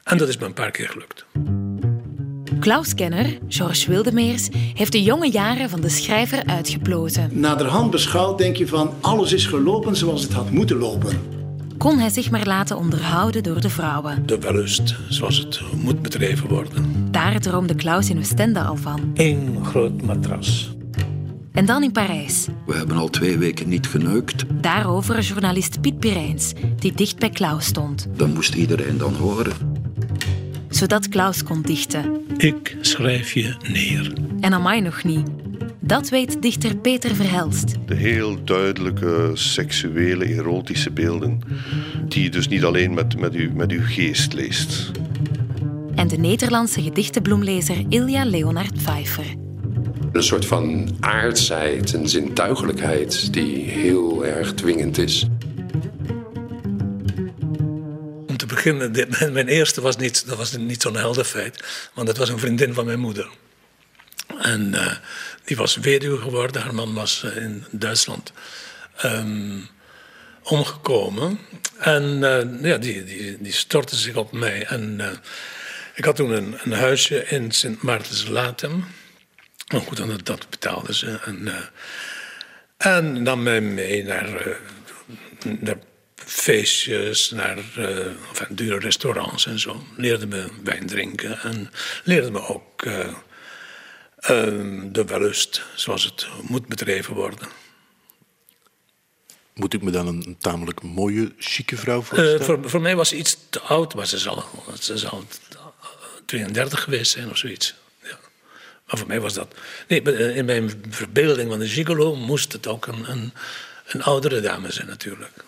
En 0.03 0.17
dat 0.17 0.27
is 0.27 0.37
me 0.37 0.45
een 0.45 0.53
paar 0.53 0.71
keer 0.71 0.89
gelukt. 0.89 1.25
Klaus-kenner 2.59 3.37
Georges 3.47 3.85
Wildemeers 3.85 4.49
heeft 4.73 4.91
de 4.91 5.03
jonge 5.03 5.31
jaren 5.31 5.69
van 5.69 5.81
de 5.81 5.89
schrijver 5.89 6.45
uitgeplozen. 6.45 7.29
Naderhand 7.31 7.91
beschouwd 7.91 8.37
denk 8.37 8.55
je 8.55 8.67
van 8.67 8.93
alles 9.01 9.33
is 9.33 9.45
gelopen 9.45 9.95
zoals 9.95 10.23
het 10.23 10.33
had 10.33 10.51
moeten 10.51 10.77
lopen. 10.77 11.19
Kon 11.77 11.97
hij 11.97 12.09
zich 12.09 12.31
maar 12.31 12.45
laten 12.45 12.77
onderhouden 12.77 13.43
door 13.43 13.61
de 13.61 13.69
vrouwen. 13.69 14.25
De 14.25 14.39
wellust, 14.39 14.95
zoals 15.09 15.37
het 15.37 15.61
moet 15.75 16.01
bedreven 16.01 16.49
worden. 16.49 17.07
Daar 17.11 17.39
droomde 17.39 17.75
Klaus 17.75 18.09
in 18.09 18.17
Oostende 18.17 18.61
al 18.61 18.75
van. 18.75 19.11
Eén 19.13 19.65
groot 19.65 20.01
matras. 20.01 20.77
En 21.51 21.65
dan 21.65 21.83
in 21.83 21.91
Parijs. 21.91 22.47
We 22.65 22.75
hebben 22.75 22.97
al 22.97 23.09
twee 23.09 23.37
weken 23.37 23.69
niet 23.69 23.87
geneukt. 23.87 24.45
Daarover 24.61 25.19
journalist 25.19 25.81
Piet 25.81 25.99
Pirijns, 25.99 26.53
die 26.75 26.93
dicht 26.93 27.19
bij 27.19 27.29
Klaus 27.29 27.65
stond. 27.65 28.07
Dan 28.15 28.33
moest 28.33 28.55
iedereen 28.55 28.97
dan 28.97 29.13
horen. 29.13 29.78
Zodat 30.69 31.09
Klaus 31.09 31.43
kon 31.43 31.61
dichten. 31.61 32.25
Ik 32.37 32.77
schrijf 32.81 33.31
je 33.31 33.55
neer. 33.71 34.13
En 34.39 34.53
Amai 34.53 34.81
nog 34.81 35.03
niet. 35.03 35.27
Dat 35.79 36.09
weet 36.09 36.41
dichter 36.41 36.75
Peter 36.75 37.15
Verhelst. 37.15 37.75
De 37.85 37.95
heel 37.95 38.43
duidelijke 38.43 39.31
seksuele, 39.33 40.25
erotische 40.25 40.91
beelden, 40.91 41.39
die 42.07 42.23
je 42.23 42.29
dus 42.29 42.47
niet 42.47 42.63
alleen 42.63 42.93
met, 42.93 43.19
met, 43.19 43.33
uw, 43.33 43.53
met 43.53 43.71
uw 43.71 43.85
geest 43.85 44.33
leest. 44.33 44.91
En 45.95 46.07
de 46.07 46.17
Nederlandse 46.17 46.81
gedichtenbloemlezer 46.81 47.85
Ilja 47.89 48.25
Leonard 48.25 48.73
Pfeiffer. 48.73 49.25
Een 50.11 50.23
soort 50.23 50.45
van 50.45 50.89
aardsheid, 50.99 51.93
een 51.93 52.09
zintuigelijkheid 52.09 53.33
die 53.33 53.57
heel 53.57 54.25
erg 54.25 54.53
dwingend 54.53 54.97
is. 54.97 55.27
Mijn 59.31 59.47
eerste 59.47 59.81
was 59.81 59.97
niet, 59.97 60.27
dat 60.27 60.37
was 60.37 60.57
niet 60.57 60.81
zo'n 60.81 60.95
helder 60.95 61.25
feit, 61.25 61.63
want 61.93 62.07
dat 62.07 62.17
was 62.17 62.29
een 62.29 62.39
vriendin 62.39 62.73
van 62.73 62.85
mijn 62.85 62.99
moeder. 62.99 63.29
En 64.37 64.73
eh, 64.73 64.95
die 65.43 65.57
was 65.57 65.75
weduwe 65.75 66.17
geworden, 66.17 66.61
haar 66.61 66.73
man 66.73 66.93
was 66.93 67.23
eh, 67.23 67.35
in 67.35 67.65
Duitsland 67.71 68.31
ehm, 68.95 69.59
omgekomen. 70.43 71.39
En 71.77 72.23
eh, 72.23 72.63
ja, 72.69 72.77
die, 72.77 73.03
die, 73.03 73.37
die 73.41 73.51
stortte 73.51 73.95
zich 73.95 74.15
op 74.15 74.31
mij. 74.31 74.65
En 74.65 75.01
ik 75.95 76.05
had 76.05 76.15
toen 76.15 76.31
een, 76.31 76.57
een 76.63 76.71
huisje 76.71 77.25
in 77.25 77.51
Sint 77.51 77.81
Maartens 77.81 78.27
Latem. 78.27 78.85
Maar 79.71 79.81
goed, 79.81 79.97
dat, 79.97 80.25
dat 80.25 80.49
betaalden 80.49 80.93
ze. 80.93 81.19
En, 81.25 81.49
en 82.77 83.23
nam 83.23 83.43
mij 83.43 83.61
mee 83.61 84.03
naar, 84.03 84.57
naar 85.59 85.77
feestjes, 86.29 87.29
naar 87.29 87.57
enfin, 88.29 88.55
dure 88.55 88.79
restaurants 88.79 89.45
en 89.45 89.59
zo. 89.59 89.83
Leerde 89.97 90.27
me 90.27 90.47
wijn 90.63 90.87
drinken 90.87 91.39
en 91.39 91.71
leerde 92.03 92.31
me 92.31 92.47
ook 92.47 92.81
eh, 92.81 93.13
ehm, 94.19 94.91
de 94.91 95.05
wellust, 95.05 95.61
zoals 95.75 96.03
het 96.03 96.27
moet 96.41 96.67
bedreven 96.67 97.13
worden. 97.13 97.47
Moet 99.53 99.73
ik 99.73 99.81
me 99.81 99.91
dan 99.91 100.07
een 100.07 100.37
tamelijk 100.39 100.81
mooie, 100.81 101.33
chique 101.37 101.77
vrouw 101.77 101.99
Eh, 101.99 102.05
voorstellen? 102.05 102.43
voor, 102.43 102.69
voor 102.69 102.81
mij 102.81 102.95
was 102.95 103.09
ze 103.09 103.15
iets 103.15 103.37
te 103.49 103.59
oud, 103.59 103.95
maar 103.95 104.07
ze 104.07 104.17
zal, 104.17 104.43
ze 104.79 104.97
zal 104.97 105.23
32 106.25 106.83
geweest 106.83 107.11
zijn 107.11 107.29
of 107.29 107.37
zoiets. 107.37 107.75
Ja. 108.03 108.19
Maar 108.87 108.97
voor 108.97 109.07
mij 109.07 109.19
was 109.19 109.33
dat. 109.33 109.55
Nee, 109.87 110.01
in 110.33 110.45
mijn 110.45 110.83
verbeelding 110.89 111.49
van 111.49 111.59
de 111.59 111.67
gigolo 111.67 112.15
moest 112.15 112.53
het 112.53 112.67
ook 112.67 112.87
een, 112.87 113.11
een, 113.11 113.33
een 113.87 114.03
oudere 114.03 114.41
dame 114.41 114.71
zijn, 114.71 114.87
natuurlijk. 114.87 115.47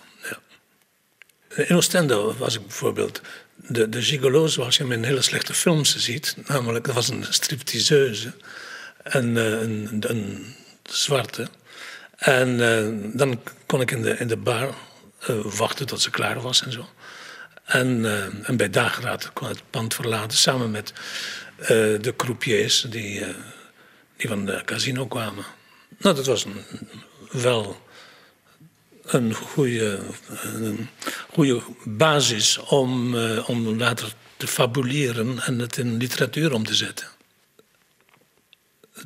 In 1.56 1.76
Oostende 1.76 2.34
was 2.38 2.56
ik 2.56 2.62
bijvoorbeeld. 2.62 3.22
De, 3.56 3.90
de 3.90 4.02
gigolo 4.02 4.48
zoals 4.48 4.78
je 4.78 4.84
hem 4.84 4.92
in 4.92 5.04
hele 5.04 5.22
slechte 5.22 5.54
films 5.54 5.98
ziet. 5.98 6.36
Namelijk, 6.48 6.86
dat 6.86 6.96
was 6.96 7.10
een 7.10 7.26
stripteaseuse. 7.30 8.34
En 9.04 9.38
eh, 9.38 9.62
een, 9.62 10.04
een, 10.08 10.56
zwarte. 10.84 11.48
En 12.16 12.62
eh, 12.70 13.18
dan 13.18 13.42
kon 13.66 13.82
ik 13.82 13.92
in 13.92 14.02
de, 14.02 14.18
in 14.18 14.28
de 14.28 14.38
bar 14.38 14.74
eh, 15.20 15.36
wachten 15.44 15.86
tot 15.86 16.02
ze 16.02 16.10
klaar 16.10 16.42
was 16.42 16.64
en 16.64 16.72
zo. 16.72 16.90
En, 17.66 18.06
en 18.44 18.58
bij 18.58 18.70
dageraad 18.70 19.34
kon 19.34 19.50
ik 19.50 19.56
het 19.56 19.70
pand 19.70 19.94
verlaten 19.94 20.38
samen 20.38 20.72
met 20.72 20.94
de 22.02 22.14
croupiers 22.18 22.86
die, 22.90 23.26
die 24.18 24.28
van 24.30 24.46
de 24.46 24.62
casino 24.66 25.08
kwamen. 25.08 25.46
Nou, 25.98 26.16
dat 26.16 26.26
was 26.26 26.46
wel 27.32 27.82
een 29.14 29.34
goede, 29.34 30.00
een 30.44 30.90
goede 31.34 31.62
basis 31.84 32.58
om, 32.58 33.18
eh, 33.18 33.50
om 33.50 33.78
later 33.78 34.14
te 34.38 34.48
fabuleren 34.48 35.40
en 35.40 35.60
het 35.60 35.78
in 35.78 35.98
literatuur 35.98 36.54
om 36.54 36.66
te 36.66 36.76
zetten. 36.76 37.08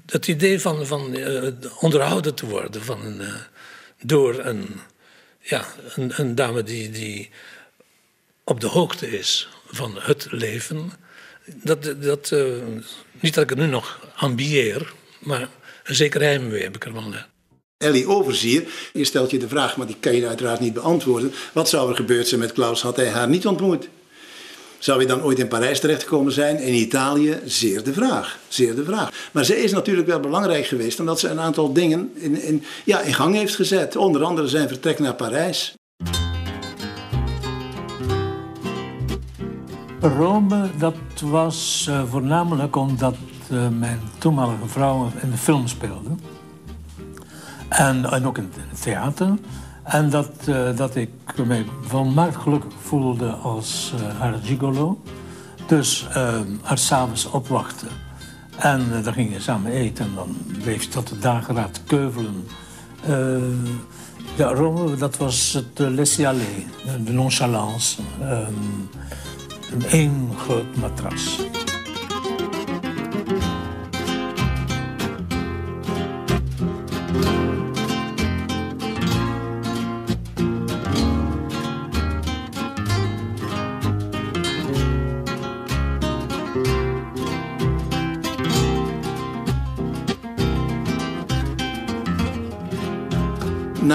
Het 0.06 0.28
idee 0.28 0.60
van, 0.60 0.86
van 0.86 1.16
eh, 1.16 1.52
onderhouden 1.80 2.36
te 2.36 2.46
worden 2.46 2.84
van 2.84 3.22
eh, 3.22 3.34
door 4.02 4.40
een, 4.40 4.80
ja, 5.40 5.66
een, 5.96 6.12
een 6.16 6.36
dame 6.36 6.64
die, 6.64 6.90
die 6.90 7.30
op 8.44 8.60
de 8.60 8.68
hoogte 8.68 9.18
is 9.18 9.50
van 9.68 9.98
het 10.00 10.28
leven. 10.30 10.92
Dat, 11.46 11.84
dat, 11.84 12.32
niet 13.20 13.34
dat 13.34 13.44
ik 13.44 13.50
het 13.50 13.58
nu 13.58 13.66
nog 13.68 14.08
ambieer, 14.16 14.94
maar 15.20 15.50
een 15.84 15.96
zeker 15.96 16.22
heimwee 16.22 16.64
heb 16.64 16.76
ik 16.76 16.86
ervan. 16.86 17.16
Ellie 17.78 18.08
Overzier, 18.08 18.64
je 18.94 19.04
stelt 19.04 19.32
je 19.32 19.40
de 19.40 19.48
vraag, 19.48 19.78
maar 19.78 19.88
die 19.88 19.96
kan 20.00 20.16
je 20.16 20.28
uiteraard 20.28 20.60
niet 20.60 20.74
beantwoorden. 20.74 21.34
Wat 21.54 21.70
zou 21.70 21.90
er 21.90 21.96
gebeurd 21.96 22.28
zijn 22.28 22.40
met 22.40 22.52
Klaus 22.54 22.82
had 22.82 22.96
hij 22.96 23.10
haar 23.10 23.28
niet 23.28 23.48
ontmoet? 23.48 23.90
Zou 24.80 24.98
hij 24.98 25.08
dan 25.08 25.24
ooit 25.24 25.40
in 25.40 25.48
Parijs 25.48 25.80
terechtgekomen 25.80 26.32
zijn? 26.32 26.58
In 26.58 26.74
Italië? 26.74 27.40
Zeer 27.46 27.84
de 27.84 27.94
vraag. 27.94 28.40
Zeer 28.48 28.76
de 28.76 28.84
vraag. 28.84 29.30
Maar 29.32 29.46
zij 29.46 29.56
is 29.56 29.72
natuurlijk 29.72 30.08
wel 30.08 30.20
belangrijk 30.20 30.66
geweest 30.66 31.00
omdat 31.00 31.20
ze 31.20 31.28
een 31.28 31.40
aantal 31.40 31.74
dingen 31.74 32.12
in, 32.14 32.42
in, 32.42 32.64
ja, 32.86 33.02
in 33.02 33.14
gang 33.14 33.36
heeft 33.36 33.56
gezet. 33.56 33.96
Onder 33.96 34.24
andere 34.24 34.48
zijn 34.48 34.68
vertrek 34.68 35.00
naar 35.00 35.16
Parijs. 35.16 35.74
Rome, 40.00 40.70
dat 40.78 40.96
was 41.24 41.86
eh, 41.90 42.04
voornamelijk 42.10 42.76
omdat 42.76 43.16
eh, 43.50 43.68
mijn 43.70 44.02
toenmalige 44.18 44.68
vrouw 44.68 45.12
in 45.22 45.32
de 45.32 45.38
film 45.38 45.68
speelde. 45.68 46.10
En, 47.70 48.26
ook 48.26 48.38
in 48.38 48.52
het 48.70 48.82
theater. 48.82 49.38
En 49.86 50.10
dat, 50.10 50.30
eh, 50.46 50.76
dat 50.76 50.96
ik 50.96 51.10
mij 51.46 51.66
volmaakt 51.82 52.36
gelukkig 52.36 52.74
voelde 52.82 53.30
als 53.30 53.94
eh, 53.96 54.20
haar 54.20 54.34
gigolo. 54.44 55.02
Dus 55.68 56.08
eh 56.14 56.40
haar 56.62 56.78
s'avonds 56.78 57.26
opwachten. 57.26 57.88
En 58.58 58.86
eh, 58.94 59.04
dan 59.04 59.14
ging 59.14 59.34
je 59.34 59.40
samen 59.40 59.72
eten 59.72 60.06
en 60.06 60.12
dan 60.16 60.38
bleef 60.64 60.88
tot 60.88 61.08
de 61.08 61.20
dageraad 61.20 61.82
keuvelen. 61.86 62.48
Ja, 64.36 64.48
Rome, 64.48 64.96
dat 64.96 65.18
was 65.18 65.54
het 65.54 65.80
uh, 65.80 65.90
laisser-aller, 65.90 66.46
de 67.06 67.12
nonchalance. 67.12 68.02
Een 69.90 70.30
groot 70.38 70.76
matras. 70.76 71.40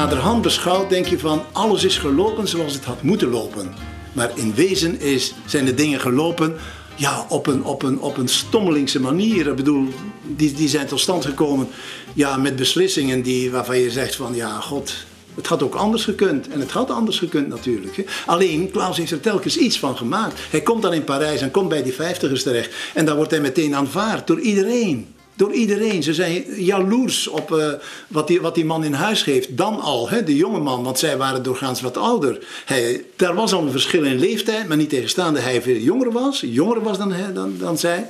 Naderhand 0.01 0.43
beschouwd 0.43 0.91
denk 0.91 1.07
je 1.07 1.19
van 1.19 1.43
alles 1.53 1.85
is 1.85 1.99
gelopen 1.99 2.49
zoals 2.49 2.75
het 2.75 2.85
had 2.85 3.03
moeten 3.03 3.29
lopen. 3.29 3.75
Maar 4.13 4.31
in 4.35 4.55
wezen 4.55 5.01
is, 5.01 5.35
zijn 5.47 5.65
de 5.65 5.75
dingen 5.75 6.01
gelopen 6.01 6.57
ja, 6.95 7.27
op, 7.29 7.47
een, 7.47 7.65
op, 7.65 7.83
een, 7.83 8.01
op 8.01 8.17
een 8.17 8.29
stommelingse 8.29 9.01
manier. 9.01 9.47
Ik 9.47 9.57
bedoel, 9.57 9.89
die, 10.27 10.53
die 10.53 10.69
zijn 10.69 10.87
tot 10.87 11.01
stand 11.01 11.25
gekomen 11.25 11.69
ja, 12.13 12.37
met 12.37 12.57
beslissingen 12.57 13.23
die, 13.23 13.51
waarvan 13.51 13.79
je 13.79 13.91
zegt 13.91 14.17
van 14.17 14.35
ja, 14.35 14.61
god, 14.61 14.93
het 15.35 15.47
had 15.47 15.63
ook 15.63 15.75
anders 15.75 16.05
gekund. 16.05 16.49
En 16.49 16.61
het 16.61 16.71
had 16.71 16.91
anders 16.91 17.19
gekund 17.19 17.49
natuurlijk. 17.49 18.23
Alleen, 18.27 18.71
Klaus 18.71 18.97
heeft 18.97 19.11
er 19.11 19.21
telkens 19.21 19.57
iets 19.57 19.79
van 19.79 19.97
gemaakt. 19.97 20.41
Hij 20.51 20.61
komt 20.61 20.83
dan 20.83 20.93
in 20.93 21.05
Parijs 21.05 21.41
en 21.41 21.51
komt 21.51 21.69
bij 21.69 21.83
die 21.83 21.95
vijftigers 21.95 22.43
terecht. 22.43 22.75
En 22.95 23.05
dan 23.05 23.17
wordt 23.17 23.31
hij 23.31 23.41
meteen 23.41 23.75
aanvaard 23.75 24.27
door 24.27 24.41
iedereen. 24.41 25.15
Door 25.41 25.53
iedereen. 25.53 26.03
Ze 26.03 26.15
zijn 26.15 26.45
jaloers 26.57 27.27
op 27.27 27.53
eh, 27.53 27.73
wat, 28.09 28.27
die, 28.27 28.41
wat 28.41 28.55
die 28.55 28.65
man 28.65 28.85
in 28.85 28.93
huis 28.93 29.23
geeft. 29.23 29.57
Dan 29.57 29.81
al, 29.81 30.09
hè, 30.09 30.25
de 30.25 30.37
jonge 30.37 30.61
man, 30.61 30.83
want 30.83 30.99
zij 30.99 31.17
waren 31.17 31.43
doorgaans 31.43 31.81
wat 31.81 31.97
ouder. 31.97 32.39
Hij, 32.65 33.05
er 33.17 33.35
was 33.35 33.53
al 33.53 33.63
een 33.63 33.71
verschil 33.71 34.05
in 34.05 34.19
leeftijd, 34.19 34.69
maar 34.69 34.77
niet 34.77 34.89
tegenstaande 34.89 35.41
hij 35.41 35.63
veel 35.63 35.77
jonger 35.77 36.13
was. 36.13 36.41
Jonger 36.41 36.83
was 36.83 36.99
dan, 36.99 37.15
dan, 37.35 37.57
dan 37.59 37.79
zij. 37.79 38.07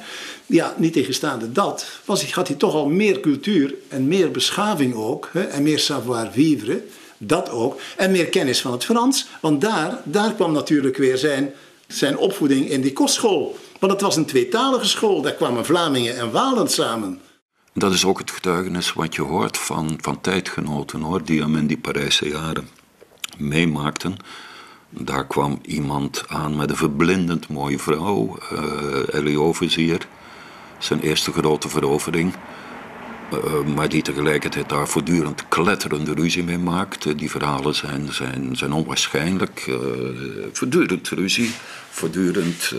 Ja, 0.46 0.74
niet 0.76 0.92
tegenstaande 0.92 1.52
dat, 1.52 1.86
was, 2.04 2.32
had 2.32 2.48
hij 2.48 2.56
toch 2.56 2.74
al 2.74 2.88
meer 2.88 3.20
cultuur 3.20 3.74
en 3.88 4.08
meer 4.08 4.30
beschaving 4.30 4.94
ook. 4.94 5.28
Hè, 5.32 5.42
en 5.42 5.62
meer 5.62 5.78
savoir-vivre. 5.78 6.82
Dat 7.18 7.50
ook. 7.50 7.80
En 7.96 8.10
meer 8.10 8.26
kennis 8.26 8.60
van 8.60 8.72
het 8.72 8.84
Frans. 8.84 9.26
Want 9.40 9.60
daar, 9.60 10.00
daar 10.04 10.34
kwam 10.34 10.52
natuurlijk 10.52 10.96
weer 10.96 11.16
zijn 11.16 11.52
Zijn 11.86 12.18
opvoeding 12.18 12.70
in 12.70 12.80
die 12.80 12.92
kostschool. 12.92 13.56
Want 13.80 13.92
het 13.92 14.00
was 14.00 14.16
een 14.16 14.26
tweetalige 14.26 14.88
school. 14.88 15.22
Daar 15.22 15.32
kwamen 15.32 15.64
Vlamingen 15.64 16.16
en 16.16 16.30
Walen 16.30 16.68
samen. 16.68 17.20
Dat 17.74 17.92
is 17.92 18.04
ook 18.04 18.18
het 18.18 18.30
getuigenis 18.30 18.92
wat 18.92 19.14
je 19.14 19.22
hoort 19.22 19.58
van, 19.58 19.98
van 20.00 20.20
tijdgenoten 20.20 21.00
hoor, 21.00 21.24
die 21.24 21.40
hem 21.40 21.56
in 21.56 21.66
die 21.66 21.78
Parijse 21.78 22.28
jaren 22.28 22.68
meemaakten. 23.38 24.16
Daar 24.90 25.26
kwam 25.26 25.58
iemand 25.62 26.24
aan 26.28 26.56
met 26.56 26.70
een 26.70 26.76
verblindend 26.76 27.48
mooie 27.48 27.78
vrouw, 27.78 28.38
uh, 28.52 29.14
Ellie. 29.14 29.98
Zijn 30.78 31.00
eerste 31.00 31.32
grote 31.32 31.68
verovering. 31.68 32.34
Uh, 33.32 33.74
maar 33.74 33.88
die 33.88 34.02
tegelijkertijd 34.02 34.68
daar 34.68 34.88
voortdurend 34.88 35.48
kletterende 35.48 36.12
ruzie 36.12 36.44
mee 36.44 36.58
maakte. 36.58 37.14
Die 37.14 37.30
verhalen 37.30 37.74
zijn, 37.74 38.12
zijn, 38.12 38.56
zijn 38.56 38.72
onwaarschijnlijk. 38.72 39.70
Voortdurend 40.52 41.08
ruzie, 41.08 41.50
voortdurend 41.90 42.72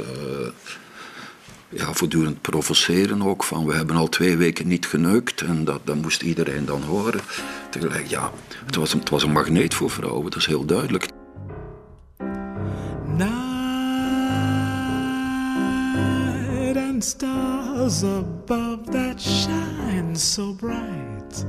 ja, 1.71 1.93
voortdurend 1.93 2.41
provoceren 2.41 3.21
ook. 3.21 3.43
Van 3.43 3.65
we 3.65 3.73
hebben 3.73 3.95
al 3.95 4.09
twee 4.09 4.37
weken 4.37 4.67
niet 4.67 4.85
geneukt 4.85 5.41
en 5.41 5.63
dat, 5.63 5.79
dat 5.83 5.95
moest 5.95 6.21
iedereen 6.21 6.65
dan 6.65 6.81
horen. 6.81 7.21
Tegelijk, 7.69 8.07
ja, 8.07 8.31
het 8.65 8.75
was, 8.75 8.93
het 8.93 9.09
was 9.09 9.23
een 9.23 9.31
magneet 9.31 9.73
voor 9.73 9.89
vrouwen, 9.89 10.23
dat 10.23 10.35
is 10.35 10.45
heel 10.45 10.65
duidelijk. 10.65 11.05
Night 13.17 13.31
and 16.77 17.03
stars 17.03 18.03
above 18.03 18.79
that 18.91 19.21
shine 19.21 20.15
so 20.15 20.53
bright. 20.53 21.45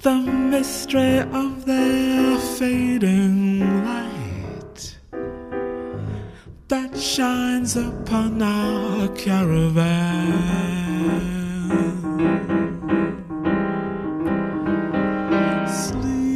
The 0.00 0.20
mystery 0.50 1.26
of 1.32 1.64
their 1.64 2.38
fading 2.38 3.58
light 3.84 4.29
that 6.70 6.96
shines 6.96 7.76
upon 7.76 8.40
our 8.40 9.08
caravan. 9.16 10.30
Sleep 15.66 16.30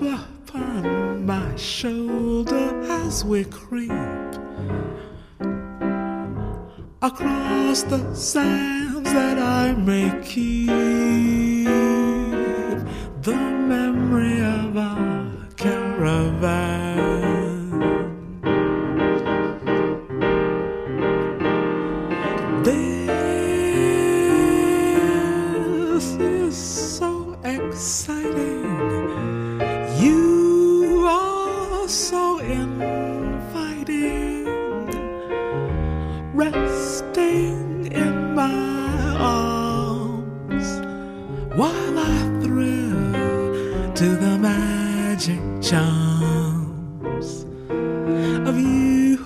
upon 0.00 1.26
my 1.26 1.56
shoulder 1.56 2.70
as 2.88 3.24
we 3.24 3.42
creep 3.46 3.90
across 7.02 7.82
the 7.82 8.14
sands 8.14 9.12
that 9.12 9.40
I 9.40 9.72
may 9.72 10.12
keep 10.24 10.68
the 13.22 13.34
memory 13.34 14.40
of 14.40 14.76
our 14.76 15.48
caravan. 15.56 16.97
Magic 45.28 45.62
charms 45.62 47.44
of 48.48 48.58
you 48.58 49.18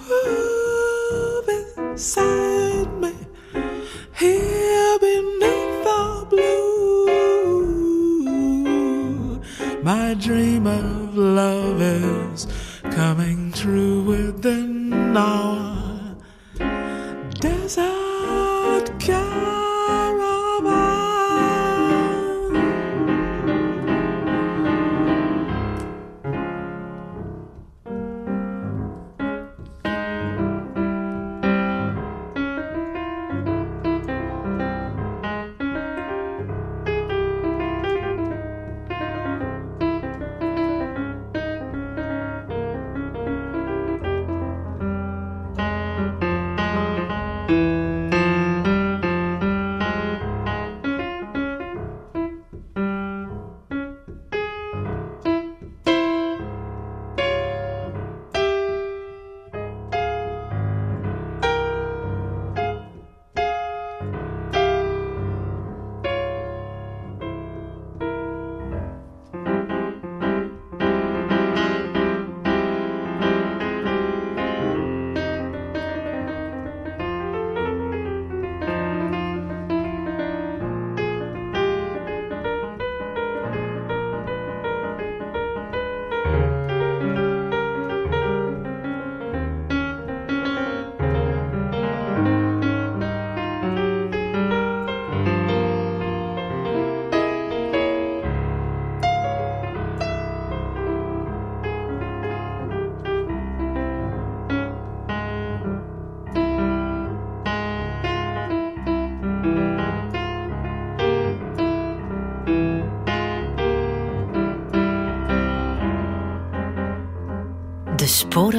beside 1.47 2.93
me 3.01 3.13
here 4.19 4.99
beneath 4.99 5.85
the 5.85 6.27
blue. 6.31 7.53
My 9.83 10.15
dream 10.15 10.67
of 10.67 11.17
love 11.17 11.81
is 11.81 12.47
coming 12.83 13.53
true 13.53 14.03
within 14.03 15.17
our 15.17 16.17
desert 17.39 18.12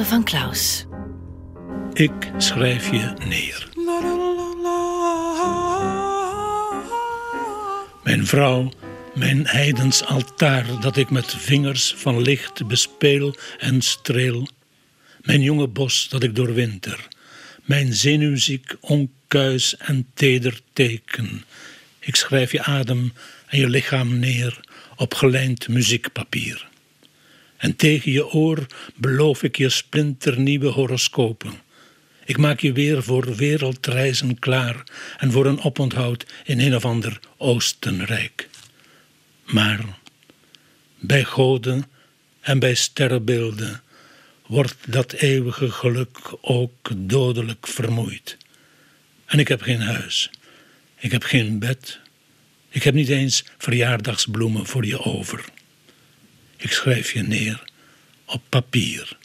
Van 0.02 0.24
Klaus. 0.24 0.86
Ik 1.92 2.30
schrijf 2.38 2.90
je 2.90 3.14
neer. 3.28 3.68
Mijn 8.02 8.26
vrouw, 8.26 8.72
mijn 9.14 9.46
heidens 9.46 10.04
altaar 10.04 10.80
dat 10.80 10.96
ik 10.96 11.10
met 11.10 11.34
vingers 11.34 11.94
van 11.96 12.22
licht 12.22 12.66
bespeel 12.66 13.36
en 13.58 13.82
streel. 13.82 14.48
Mijn 15.22 15.42
jonge 15.42 15.68
bos 15.68 16.08
dat 16.08 16.22
ik 16.22 16.34
doorwinter. 16.34 17.08
Mijn 17.62 17.92
zenuwziek, 17.92 18.76
onkuis 18.80 19.76
en 19.76 20.06
teder 20.14 20.60
teken. 20.72 21.44
Ik 22.00 22.16
schrijf 22.16 22.52
je 22.52 22.62
adem 22.62 23.12
en 23.46 23.58
je 23.58 23.68
lichaam 23.68 24.18
neer 24.18 24.60
op 24.96 25.14
gelijnd 25.14 25.68
muziekpapier. 25.68 26.72
En 27.64 27.76
tegen 27.76 28.12
je 28.12 28.28
oor 28.28 28.66
beloof 28.94 29.42
ik 29.42 29.56
je 29.56 29.68
splinternieuwe 29.68 30.66
horoscopen. 30.66 31.52
Ik 32.24 32.36
maak 32.36 32.60
je 32.60 32.72
weer 32.72 33.02
voor 33.02 33.34
wereldreizen 33.34 34.38
klaar 34.38 34.82
en 35.18 35.32
voor 35.32 35.46
een 35.46 35.62
oponthoud 35.62 36.26
in 36.44 36.60
een 36.60 36.74
of 36.74 36.84
ander 36.84 37.20
Oostenrijk. 37.36 38.48
Maar 39.44 39.80
bij 40.98 41.24
goden 41.24 41.84
en 42.40 42.58
bij 42.58 42.74
sterrenbeelden 42.74 43.82
wordt 44.46 44.76
dat 44.86 45.12
eeuwige 45.12 45.70
geluk 45.70 46.18
ook 46.40 46.90
dodelijk 46.96 47.66
vermoeid. 47.66 48.36
En 49.26 49.38
ik 49.38 49.48
heb 49.48 49.62
geen 49.62 49.80
huis, 49.80 50.30
ik 50.98 51.12
heb 51.12 51.22
geen 51.22 51.58
bed, 51.58 52.00
ik 52.68 52.82
heb 52.82 52.94
niet 52.94 53.08
eens 53.08 53.44
verjaardagsbloemen 53.58 54.66
voor 54.66 54.86
je 54.86 54.98
over. 55.04 55.44
Ik 56.64 56.72
schrijf 56.72 57.12
je 57.12 57.22
neer 57.22 57.64
op 58.24 58.42
papier, 58.48 59.18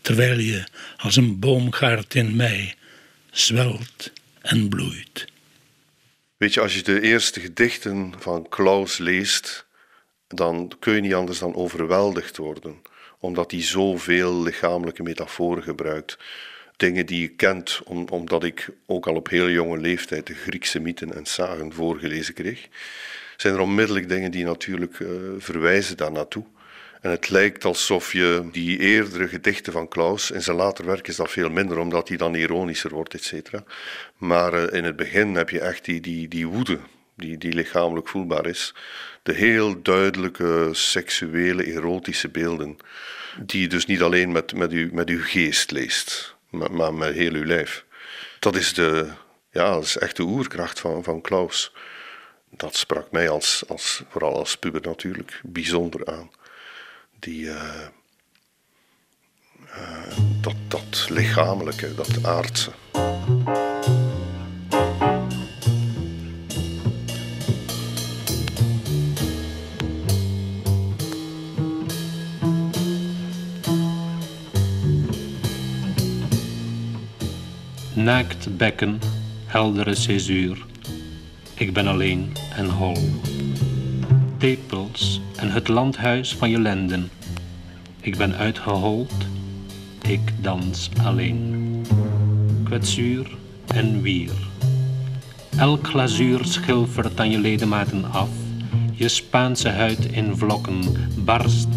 terwijl 0.00 0.38
je 0.38 0.64
als 0.96 1.16
een 1.16 1.38
boomgaard 1.38 2.14
in 2.14 2.36
mei 2.36 2.74
zwelt 3.30 4.12
en 4.40 4.68
bloeit. 4.68 5.26
Weet 6.36 6.54
je, 6.54 6.60
als 6.60 6.74
je 6.74 6.82
de 6.82 7.00
eerste 7.00 7.40
gedichten 7.40 8.14
van 8.18 8.48
Klaus 8.48 8.98
leest, 8.98 9.66
dan 10.28 10.72
kun 10.78 10.94
je 10.94 11.00
niet 11.00 11.14
anders 11.14 11.38
dan 11.38 11.54
overweldigd 11.54 12.36
worden, 12.36 12.82
omdat 13.18 13.50
hij 13.50 13.62
zoveel 13.62 14.42
lichamelijke 14.42 15.02
metaforen 15.02 15.62
gebruikt. 15.62 16.18
Dingen 16.76 17.06
die 17.06 17.20
je 17.20 17.28
kent, 17.28 17.80
om, 17.84 18.08
omdat 18.08 18.44
ik 18.44 18.68
ook 18.86 19.06
al 19.06 19.14
op 19.14 19.28
heel 19.28 19.50
jonge 19.50 19.78
leeftijd 19.78 20.26
de 20.26 20.34
Griekse 20.34 20.80
mythen 20.80 21.14
en 21.14 21.26
sagen 21.26 21.72
voorgelezen 21.72 22.34
kreeg, 22.34 22.68
zijn 23.40 23.54
er 23.54 23.60
onmiddellijk 23.60 24.08
dingen 24.08 24.30
die 24.30 24.44
natuurlijk 24.44 24.98
uh, 24.98 25.08
verwijzen 25.38 25.96
daar 25.96 26.12
naartoe. 26.12 26.44
En 27.00 27.10
het 27.10 27.30
lijkt 27.30 27.64
alsof 27.64 28.12
je 28.12 28.48
die 28.52 28.78
eerdere 28.78 29.28
gedichten 29.28 29.72
van 29.72 29.88
Klaus, 29.88 30.30
in 30.30 30.42
zijn 30.42 30.56
later 30.56 30.86
werk 30.86 31.08
is 31.08 31.16
dat 31.16 31.30
veel 31.30 31.50
minder, 31.50 31.78
omdat 31.78 32.08
hij 32.08 32.16
dan 32.16 32.34
ironischer 32.34 32.90
wordt, 32.90 33.14
et 33.14 33.24
cetera. 33.24 33.64
Maar 34.16 34.54
uh, 34.54 34.78
in 34.78 34.84
het 34.84 34.96
begin 34.96 35.34
heb 35.34 35.50
je 35.50 35.60
echt 35.60 35.84
die, 35.84 36.00
die, 36.00 36.28
die 36.28 36.46
woede, 36.46 36.78
die, 37.16 37.38
die 37.38 37.52
lichamelijk 37.52 38.08
voelbaar 38.08 38.46
is. 38.46 38.74
De 39.22 39.32
heel 39.32 39.82
duidelijke 39.82 40.68
seksuele, 40.72 41.64
erotische 41.64 42.28
beelden, 42.28 42.76
die 43.40 43.60
je 43.60 43.68
dus 43.68 43.86
niet 43.86 44.02
alleen 44.02 44.32
met, 44.32 44.54
met, 44.54 44.72
uw, 44.72 44.88
met 44.92 45.08
uw 45.08 45.22
geest 45.22 45.70
leest, 45.70 46.34
maar, 46.50 46.72
maar 46.72 46.94
met 46.94 47.14
heel 47.14 47.32
uw 47.32 47.44
lijf. 47.44 47.84
Dat 48.38 48.56
is, 48.56 48.74
de, 48.74 49.08
ja, 49.50 49.72
dat 49.72 49.84
is 49.84 49.96
echt 49.96 50.16
de 50.16 50.22
oerkracht 50.22 50.80
van, 50.80 51.04
van 51.04 51.20
Klaus. 51.20 51.72
Dat 52.50 52.76
sprak 52.76 53.10
mij 53.10 53.28
als, 53.28 53.64
als, 53.68 54.02
vooral 54.08 54.36
als 54.38 54.56
puber 54.56 54.80
natuurlijk 54.80 55.40
bijzonder 55.44 56.06
aan 56.06 56.30
die, 57.18 57.44
uh, 57.44 57.86
uh, 59.66 60.16
dat, 60.68 61.06
lichamelijke, 61.08 61.94
dat 61.94 62.24
aardse. 62.24 62.70
Naakt 77.94 78.56
bekken, 78.56 79.00
heldere 79.46 79.94
césuur. 79.94 80.66
Ik 81.58 81.72
ben 81.72 81.86
alleen 81.86 82.32
en 82.56 82.68
hol 82.68 82.96
tepels 84.36 85.20
en 85.36 85.50
het 85.50 85.68
landhuis 85.68 86.34
van 86.34 86.50
je 86.50 86.60
lenden. 86.60 87.10
Ik 88.00 88.16
ben 88.16 88.36
uitgehold, 88.36 89.12
ik 90.02 90.20
dans 90.42 90.90
alleen. 91.02 91.84
Kwetsuur 92.64 93.36
en 93.66 94.02
wier. 94.02 94.32
Elk 95.56 95.86
glazuur 95.86 96.44
schilfert 96.44 97.20
aan 97.20 97.30
je 97.30 97.38
ledematen 97.38 98.12
af. 98.12 98.30
Je 98.92 99.08
Spaanse 99.08 99.68
huid 99.68 100.04
in 100.04 100.36
vlokken 100.36 100.80
barst. 101.24 101.68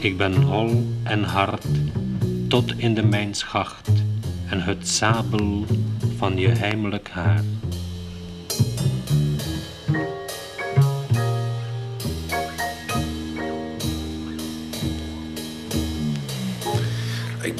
Ik 0.00 0.16
ben 0.16 0.42
hol 0.42 0.86
en 1.02 1.22
hard 1.22 1.66
tot 2.48 2.78
in 2.78 2.94
de 2.94 3.04
mijnschacht 3.04 3.90
en 4.48 4.60
het 4.60 4.88
sabel 4.88 5.66
van 6.16 6.38
je 6.38 6.48
heimelijk 6.48 7.08
haar. 7.08 7.42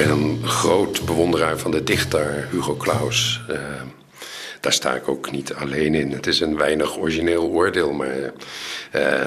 Ben 0.08 0.10
een 0.10 0.48
groot 0.48 1.04
bewonderaar 1.04 1.58
van 1.58 1.70
de 1.70 1.82
dichter 1.82 2.48
Hugo 2.50 2.76
Claus. 2.76 3.40
Uh, 3.50 3.56
daar 4.60 4.72
sta 4.72 4.94
ik 4.94 5.08
ook 5.08 5.30
niet 5.30 5.54
alleen 5.54 5.94
in. 5.94 6.12
Het 6.12 6.26
is 6.26 6.40
een 6.40 6.56
weinig 6.56 6.98
origineel 6.98 7.44
oordeel, 7.44 7.92
maar 7.92 8.32
uh, 8.94 9.26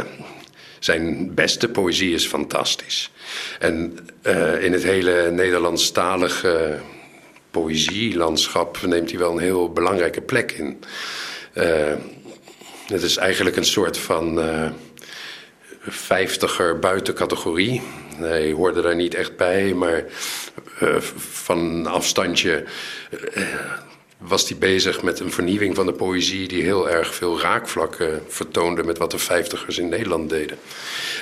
zijn 0.80 1.34
beste 1.34 1.69
poëzie 1.69 2.13
is 2.13 2.28
fantastisch. 2.28 3.11
En 3.59 3.97
uh, 4.23 4.63
in 4.63 4.73
het 4.73 4.84
hele 4.84 5.32
Nederlandstalige 5.32 6.80
poëzielandschap 7.51 8.82
neemt 8.86 9.09
hij 9.09 9.19
wel 9.19 9.32
een 9.32 9.43
heel 9.43 9.71
belangrijke 9.71 10.21
plek 10.21 10.51
in. 10.51 10.80
het 12.88 13.03
is 13.03 13.17
eigenlijk 13.17 13.55
een 13.55 13.65
soort 13.65 13.97
van 13.97 14.39
vijftiger 15.88 16.80
buiten 16.80 17.13
categorie. 17.13 17.82
Hij 18.18 18.51
hoorde 18.51 18.82
daar 18.82 18.95
niet 18.95 19.16
echt 19.16 19.36
bij, 19.36 19.74
maar 19.74 20.03
uh, 20.82 20.95
van 21.18 21.86
afstandje 21.86 22.63
uh, 23.38 23.43
was 24.18 24.49
hij 24.49 24.57
bezig 24.57 25.01
met 25.01 25.20
een 25.20 25.32
vernieuwing 25.32 25.76
van 25.76 25.86
de 25.86 25.93
poëzie 25.93 26.47
die 26.47 26.63
heel 26.63 26.89
erg 26.89 27.16
veel 27.16 27.41
raakvlakken 27.41 28.24
vertoonde 28.28 28.84
met 28.84 28.97
wat 28.97 29.11
de 29.11 29.18
vijftigers 29.18 29.78
in 29.78 29.89
Nederland 29.89 30.30
deden. 30.30 30.57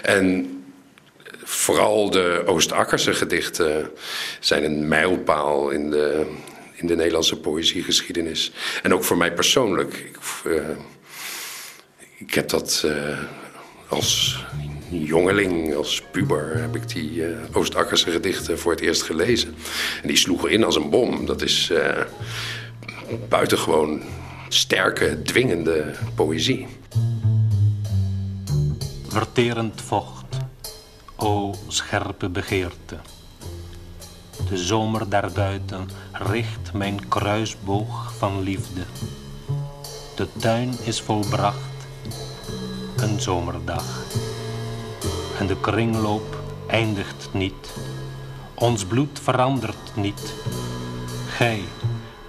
En 0.02 0.58
vooral 1.44 2.10
de 2.10 2.44
Oost-Akkerse 2.46 3.14
gedichten 3.14 3.92
zijn 4.40 4.64
een 4.64 4.88
mijlpaal 4.88 5.70
in 5.70 5.90
de, 5.90 6.26
in 6.74 6.88
de 6.88 6.96
Nederlandse 6.96 7.40
poëziegeschiedenis. 7.40 8.52
En 8.84 8.94
ook 8.94 9.04
voor 9.04 9.18
mij 9.18 9.34
persoonlijk. 9.34 9.94
Ik, 9.94 10.18
uh, 10.46 10.70
ik 12.18 12.34
heb 12.34 12.50
dat 12.50 12.86
als 13.88 14.44
jongeling, 14.90 15.76
als 15.76 16.02
puber, 16.12 16.62
heb 16.62 16.76
ik 16.76 16.88
die 16.88 17.12
uh, 17.12 17.38
Oost-Akkerse 17.52 18.12
gedichten 18.12 18.60
voor 18.60 18.72
het 18.72 18.82
eerst 18.82 19.04
gelezen. 19.04 19.56
En 20.02 20.08
die 20.08 20.18
sloegen 20.18 20.52
in 20.52 20.64
als 20.64 20.76
een 20.76 20.90
bom. 20.90 21.26
Dat 21.26 21.42
is 21.42 21.70
uh, 21.72 22.02
buitengewoon 23.30 24.02
sterke, 24.48 25.22
dwingende 25.22 25.94
poëzie. 26.16 26.68
Verterend 29.08 29.82
vocht, 29.82 30.26
o 31.16 31.54
scherpe 31.68 32.30
begeerte. 32.30 32.98
De 34.50 34.58
zomer 34.58 35.10
daarbuiten 35.10 35.90
richt 36.12 36.74
mijn 36.74 37.08
kruisboog 37.08 38.14
van 38.18 38.42
liefde. 38.42 38.82
De 40.16 40.28
tuin 40.40 40.74
is 40.84 41.02
volbracht, 41.02 41.88
een 42.98 43.22
zomerdag 43.22 44.06
en 45.40 45.48
de 45.48 45.60
kringloop 45.60 46.44
eindigt 46.68 47.30
niet. 47.32 47.74
Ons 48.54 48.86
bloed 48.86 49.20
verandert 49.22 49.96
niet. 49.96 50.34
Gij, 51.28 51.62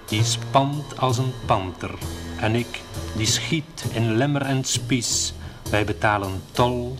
die 0.05 0.23
spant 0.23 0.99
als 0.99 1.17
een 1.17 1.33
panter, 1.45 1.91
en 2.39 2.55
ik, 2.55 2.81
die 3.15 3.25
schiet 3.25 3.85
in 3.93 4.15
lemmer 4.15 4.41
en 4.41 4.63
spies. 4.63 5.33
Wij 5.69 5.85
betalen 5.85 6.41
tol 6.51 6.97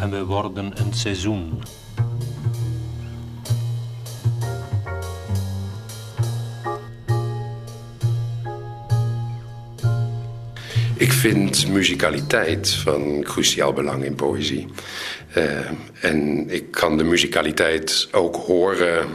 en 0.00 0.10
we 0.10 0.24
worden 0.24 0.72
een 0.80 0.94
seizoen. 0.94 1.62
Ik 10.98 11.12
vind 11.12 11.68
muzikaliteit 11.68 12.70
van 12.70 13.22
cruciaal 13.22 13.72
belang 13.72 14.04
in 14.04 14.14
poëzie. 14.14 14.66
Uh, 15.36 15.70
en 16.00 16.50
ik 16.50 16.70
kan 16.70 16.96
de 16.96 17.04
muzikaliteit 17.04 18.08
ook 18.12 18.36
horen 18.36 19.06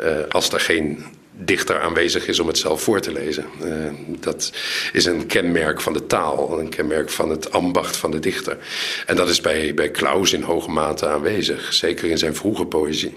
uh, 0.00 0.06
als 0.28 0.52
er 0.52 0.60
geen 0.60 1.04
dichter 1.32 1.80
aanwezig 1.80 2.26
is 2.28 2.38
om 2.38 2.46
het 2.46 2.58
zelf 2.58 2.82
voor 2.82 3.00
te 3.00 3.12
lezen. 3.12 3.44
Uh, 3.64 3.90
dat 4.20 4.52
is 4.92 5.04
een 5.04 5.26
kenmerk 5.26 5.80
van 5.80 5.92
de 5.92 6.06
taal, 6.06 6.58
een 6.58 6.68
kenmerk 6.68 7.10
van 7.10 7.30
het 7.30 7.52
ambacht 7.52 7.96
van 7.96 8.10
de 8.10 8.18
dichter. 8.18 8.58
En 9.06 9.16
dat 9.16 9.28
is 9.28 9.40
bij, 9.40 9.74
bij 9.74 9.90
Klaus 9.90 10.32
in 10.32 10.42
hoge 10.42 10.70
mate 10.70 11.08
aanwezig, 11.08 11.72
zeker 11.72 12.10
in 12.10 12.18
zijn 12.18 12.34
vroege 12.34 12.64
poëzie. 12.64 13.16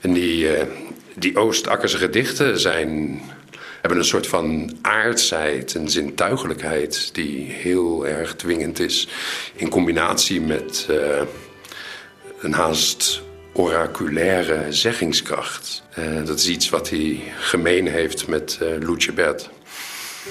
En 0.00 0.12
die, 0.12 0.48
die 1.14 1.36
Oost-Akkerse 1.36 1.98
gedichten 1.98 2.60
zijn 2.60 3.20
hebben 3.84 4.02
een 4.02 4.08
soort 4.10 4.26
van 4.26 4.76
aardsheid, 4.82 5.74
een 5.74 5.88
zintuigelijkheid 5.88 7.14
die 7.14 7.50
heel 7.50 8.06
erg 8.06 8.34
dwingend 8.34 8.78
is. 8.78 9.08
In 9.54 9.68
combinatie 9.68 10.40
met 10.40 10.86
uh, 10.90 11.20
een 12.40 12.52
haast 12.52 13.22
oraculaire 13.52 14.72
zeggingskracht. 14.72 15.82
Uh, 15.98 16.26
dat 16.26 16.38
is 16.38 16.48
iets 16.48 16.70
wat 16.70 16.90
hij 16.90 17.20
gemeen 17.38 17.86
heeft 17.86 18.26
met 18.26 18.58
uh, 18.62 18.68
Lucebert, 18.88 19.50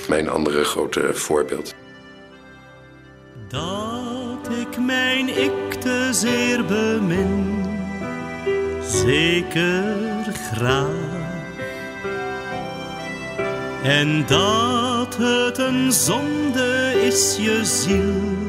mijn 0.08 0.30
andere 0.30 0.64
grote 0.64 1.14
voorbeeld. 1.14 1.74
Dat 3.48 4.50
ik 4.60 4.78
mijn 4.80 5.28
ik 5.28 5.74
te 5.74 6.10
zeer 6.12 6.66
bemin, 6.66 7.66
zeker 8.82 10.34
graag 10.54 11.13
en 13.84 14.26
dat 14.26 15.18
het 15.18 15.58
een 15.58 15.92
zonde 15.92 16.94
is 17.06 17.38
je 17.42 17.66
ziel 17.66 18.44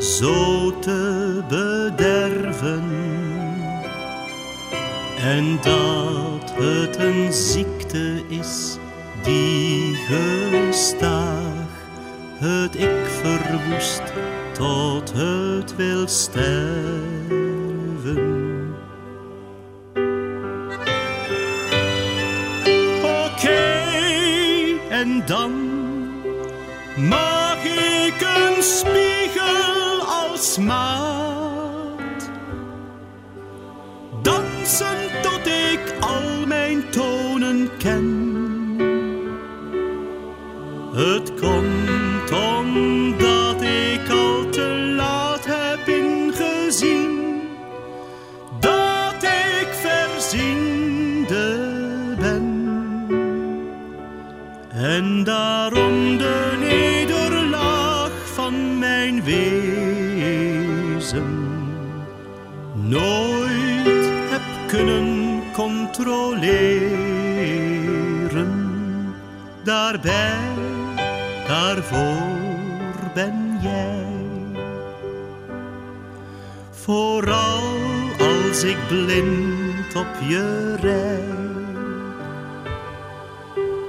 zo 0.00 0.78
te 0.78 1.40
bederven. 1.48 2.82
En 5.18 5.58
dat 5.62 6.52
het 6.54 6.96
een 6.96 7.32
ziekte 7.32 8.22
is 8.28 8.78
die 9.22 9.94
gestaag 9.94 11.70
het 12.38 12.74
ik 12.74 13.06
verwoest 13.22 14.02
tot 14.52 15.12
het 15.12 15.76
wil 15.76 16.08
sterven. 16.08 17.51
Dan 25.26 25.52
mag 26.96 27.64
ik 27.64 28.20
een 28.20 28.62
spiegel 28.62 30.06
als 30.06 30.58
maat. 30.58 32.30
Dansen 34.22 34.96
tot 35.22 35.46
ik 35.46 35.94
al 36.00 36.46
mijn 36.46 36.90
tonen 36.90 37.70
ken. 37.78 38.11
Daarom 55.24 56.16
de 56.18 56.56
nederlaag 56.58 58.10
van 58.34 58.78
mijn 58.78 59.24
wezen 59.24 60.22
nooit 62.72 64.10
heb 64.30 64.42
kunnen 64.66 65.42
controleren. 65.52 66.72
Daarbij, 69.64 70.38
daarvoor 71.46 73.10
ben 73.14 73.58
jij. 73.62 74.06
Vooral 76.70 77.62
als 78.18 78.62
ik 78.62 78.76
blind 78.88 79.96
op 79.96 80.28
je 80.28 80.74
rij. 80.80 81.24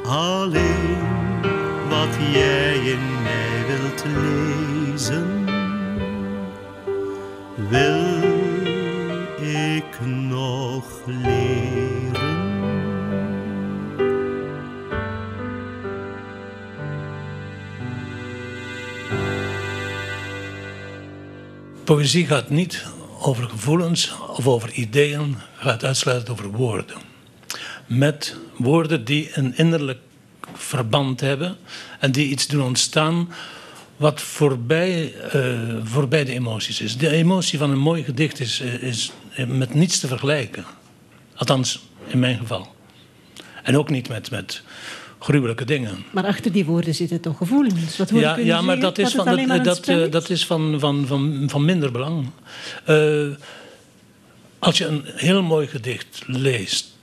Alleen 0.05 1.12
wat 2.05 2.15
jij 2.33 2.75
in 2.75 3.21
mij 3.21 3.65
wilt 3.67 4.03
lezen, 4.05 5.45
wil 7.69 8.21
ik 9.41 9.99
nog 10.05 10.85
leren. 11.05 12.11
Poëzie 21.83 22.25
gaat 22.25 22.49
niet 22.49 22.85
over 23.21 23.49
gevoelens 23.49 24.13
of 24.27 24.47
over 24.47 24.71
ideeën, 24.71 25.37
gaat 25.55 25.83
uitsluitend 25.83 26.29
over 26.29 26.51
woorden. 26.51 26.97
Met 27.85 28.35
woorden 28.57 29.05
die 29.05 29.29
een 29.33 29.57
innerlijk 29.57 29.99
verband 30.53 31.19
hebben 31.19 31.57
en 31.99 32.11
die 32.11 32.27
iets 32.27 32.47
doen 32.47 32.63
ontstaan 32.63 33.29
wat 33.97 34.21
voorbij, 34.21 35.13
eh, 35.15 35.59
voorbij 35.83 36.23
de 36.23 36.31
emoties 36.31 36.81
is. 36.81 36.97
De 36.97 37.09
emotie 37.09 37.59
van 37.59 37.69
een 37.71 37.79
mooi 37.79 38.03
gedicht 38.03 38.39
is, 38.39 38.59
eh, 38.59 38.83
is 38.83 39.11
met 39.47 39.73
niets 39.73 39.99
te 39.99 40.07
vergelijken. 40.07 40.65
Althans, 41.35 41.87
in 42.07 42.19
mijn 42.19 42.37
geval. 42.37 42.75
En 43.63 43.77
ook 43.77 43.89
niet 43.89 44.09
met, 44.09 44.31
met 44.31 44.63
gruwelijke 45.23 45.65
dingen. 45.65 46.05
Maar 46.11 46.25
achter 46.25 46.51
die 46.51 46.65
woorden 46.65 46.95
zitten 46.95 47.21
toch 47.21 47.37
gevoelens? 47.37 47.97
Wat 47.97 48.09
Ja, 48.09 48.37
ja 48.37 48.61
maar 48.61 48.79
dat 48.79 48.97
is, 48.97 49.13
van, 49.13 49.25
maar 49.25 49.63
dat, 49.63 49.63
dat, 49.63 49.87
eh, 49.87 50.01
is? 50.01 50.09
dat 50.09 50.29
is 50.29 50.45
van, 50.45 50.79
van, 50.79 51.07
van, 51.07 51.43
van 51.47 51.65
minder 51.65 51.91
belang. 51.91 52.29
Eh, 52.85 53.27
als 54.59 54.77
je 54.77 54.85
een 54.85 55.03
heel 55.05 55.43
mooi 55.43 55.67
gedicht 55.67 56.23
leest, 56.25 56.97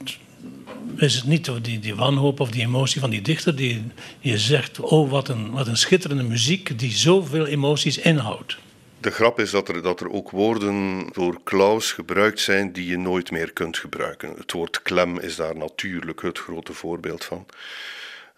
is 0.96 1.14
het 1.14 1.24
niet 1.24 1.64
die, 1.64 1.78
die 1.78 1.94
wanhoop 1.94 2.40
of 2.40 2.50
die 2.50 2.62
emotie 2.62 3.00
van 3.00 3.10
die 3.10 3.22
dichter 3.22 3.56
die 3.56 3.82
je 4.20 4.38
zegt: 4.38 4.80
Oh, 4.80 5.10
wat 5.10 5.28
een, 5.28 5.50
wat 5.50 5.66
een 5.66 5.76
schitterende 5.76 6.22
muziek 6.22 6.78
die 6.78 6.92
zoveel 6.92 7.46
emoties 7.46 7.98
inhoudt. 7.98 8.58
De 9.00 9.10
grap 9.10 9.40
is 9.40 9.50
dat 9.50 9.68
er, 9.68 9.82
dat 9.82 10.00
er 10.00 10.10
ook 10.10 10.30
woorden 10.30 11.06
door 11.12 11.40
Klaus 11.44 11.92
gebruikt 11.92 12.40
zijn 12.40 12.72
die 12.72 12.86
je 12.86 12.98
nooit 12.98 13.30
meer 13.30 13.52
kunt 13.52 13.78
gebruiken. 13.78 14.34
Het 14.36 14.52
woord 14.52 14.82
klem 14.82 15.18
is 15.18 15.36
daar 15.36 15.56
natuurlijk 15.56 16.22
het 16.22 16.38
grote 16.38 16.72
voorbeeld 16.72 17.24
van, 17.24 17.46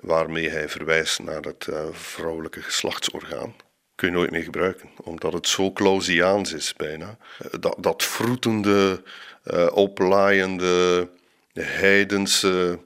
waarmee 0.01 0.49
hij 0.51 0.69
verwijst 0.69 1.23
naar 1.23 1.41
het 1.41 1.67
eh, 1.67 1.85
vrouwelijke 1.93 2.63
geslachtsorgaan. 2.63 3.55
Kun 3.95 4.09
je 4.09 4.15
nooit 4.15 4.31
meer 4.31 4.43
gebruiken, 4.43 4.89
omdat 5.03 5.33
het 5.33 5.49
zo 5.49 5.73
Clausiaans 5.73 6.53
is 6.53 6.75
bijna. 6.77 7.17
Eh, 7.39 7.61
Dat, 7.61 7.77
dat 7.79 8.03
vroetende, 8.03 9.03
eh, 9.43 9.67
oplaaiende, 9.73 11.09
heidense, 11.61 12.79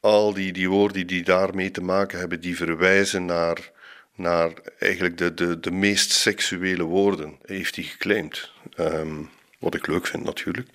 al 0.00 0.32
die, 0.32 0.52
die 0.52 0.68
woorden 0.68 1.06
die 1.06 1.22
daarmee 1.22 1.70
te 1.70 1.82
maken 1.82 2.18
hebben, 2.18 2.40
die 2.40 2.56
verwijzen 2.56 3.24
naar, 3.24 3.70
naar 4.14 4.52
eigenlijk 4.78 5.18
de, 5.18 5.34
de, 5.34 5.60
de 5.60 5.70
meest 5.70 6.10
seksuele 6.10 6.82
woorden, 6.82 7.38
heeft 7.44 7.76
hij 7.76 7.84
geclaimd. 7.84 8.52
Ehm, 8.74 9.22
wat 9.58 9.74
ik 9.74 9.86
leuk 9.86 10.06
vind 10.06 10.24
natuurlijk, 10.24 10.68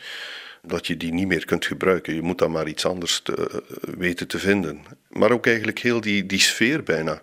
dat 0.61 0.87
je 0.87 0.97
die 0.97 1.13
niet 1.13 1.27
meer 1.27 1.45
kunt 1.45 1.65
gebruiken. 1.65 2.15
Je 2.15 2.21
moet 2.21 2.37
dan 2.37 2.51
maar 2.51 2.67
iets 2.67 2.85
anders 2.85 3.21
eh, 3.23 3.45
weten 3.79 4.27
te 4.27 4.39
vinden. 4.39 4.85
Maar 5.09 5.31
ook 5.31 5.47
eigenlijk 5.47 5.79
heel 5.79 6.01
die, 6.01 6.25
die 6.25 6.39
sfeer 6.39 6.83
bijna. 6.83 7.21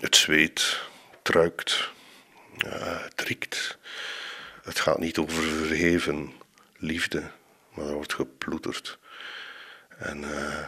Het 0.00 0.16
zweet, 0.16 0.80
truikt, 1.22 1.90
eh, 2.58 3.02
het 3.04 3.20
riekt. 3.20 3.78
Het 4.62 4.80
gaat 4.80 4.98
niet 4.98 5.18
over 5.18 5.42
verheven 5.42 6.32
liefde, 6.76 7.30
maar 7.74 7.86
er 7.86 7.94
wordt 7.94 8.14
geploeterd. 8.14 8.98
En 9.96 10.24
eh, 10.24 10.66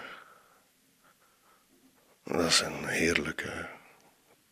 dat 2.24 2.46
is 2.46 2.60
een 2.60 2.86
heerlijke 2.86 3.66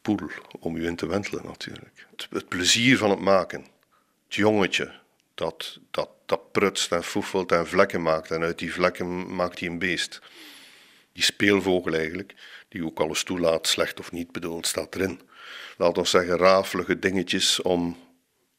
poel 0.03 0.31
om 0.61 0.77
je 0.77 0.87
in 0.87 0.97
te 0.97 1.07
wentelen 1.07 1.45
natuurlijk. 1.45 2.07
Het, 2.31 2.49
plezier 2.49 2.99
van 2.99 3.11
het 3.11 3.21
maken. 3.21 3.61
Het 4.25 4.35
jongetje 4.35 4.93
dat, 5.35 5.79
dat, 5.91 6.09
dat 6.27 6.53
prutst 6.53 6.93
en 6.93 7.05
foefelt 7.05 7.53
en 7.53 7.67
vlekken 7.67 8.03
maakt. 8.03 8.31
En 8.31 8.43
uit 8.43 8.59
die 8.59 8.73
vlekken 8.73 9.35
maakt 9.35 9.61
hij 9.61 9.69
een 9.69 9.79
beest. 9.79 10.21
Die 11.13 11.23
speelvogel 11.23 11.95
eigenlijk, 11.95 12.35
die 12.69 12.85
ook 12.85 13.01
alles 13.01 13.23
toelaat, 13.23 13.67
slecht 13.67 14.01
of 14.01 14.13
niet 14.13 14.33
bedoeld, 14.33 14.67
staat 14.67 14.95
erin. 14.95 15.21
Laat 15.77 15.99
ons 15.99 16.11
zeggen, 16.11 16.37
rafelige 16.37 16.99
dingetjes 16.99 17.63
om, 17.63 17.97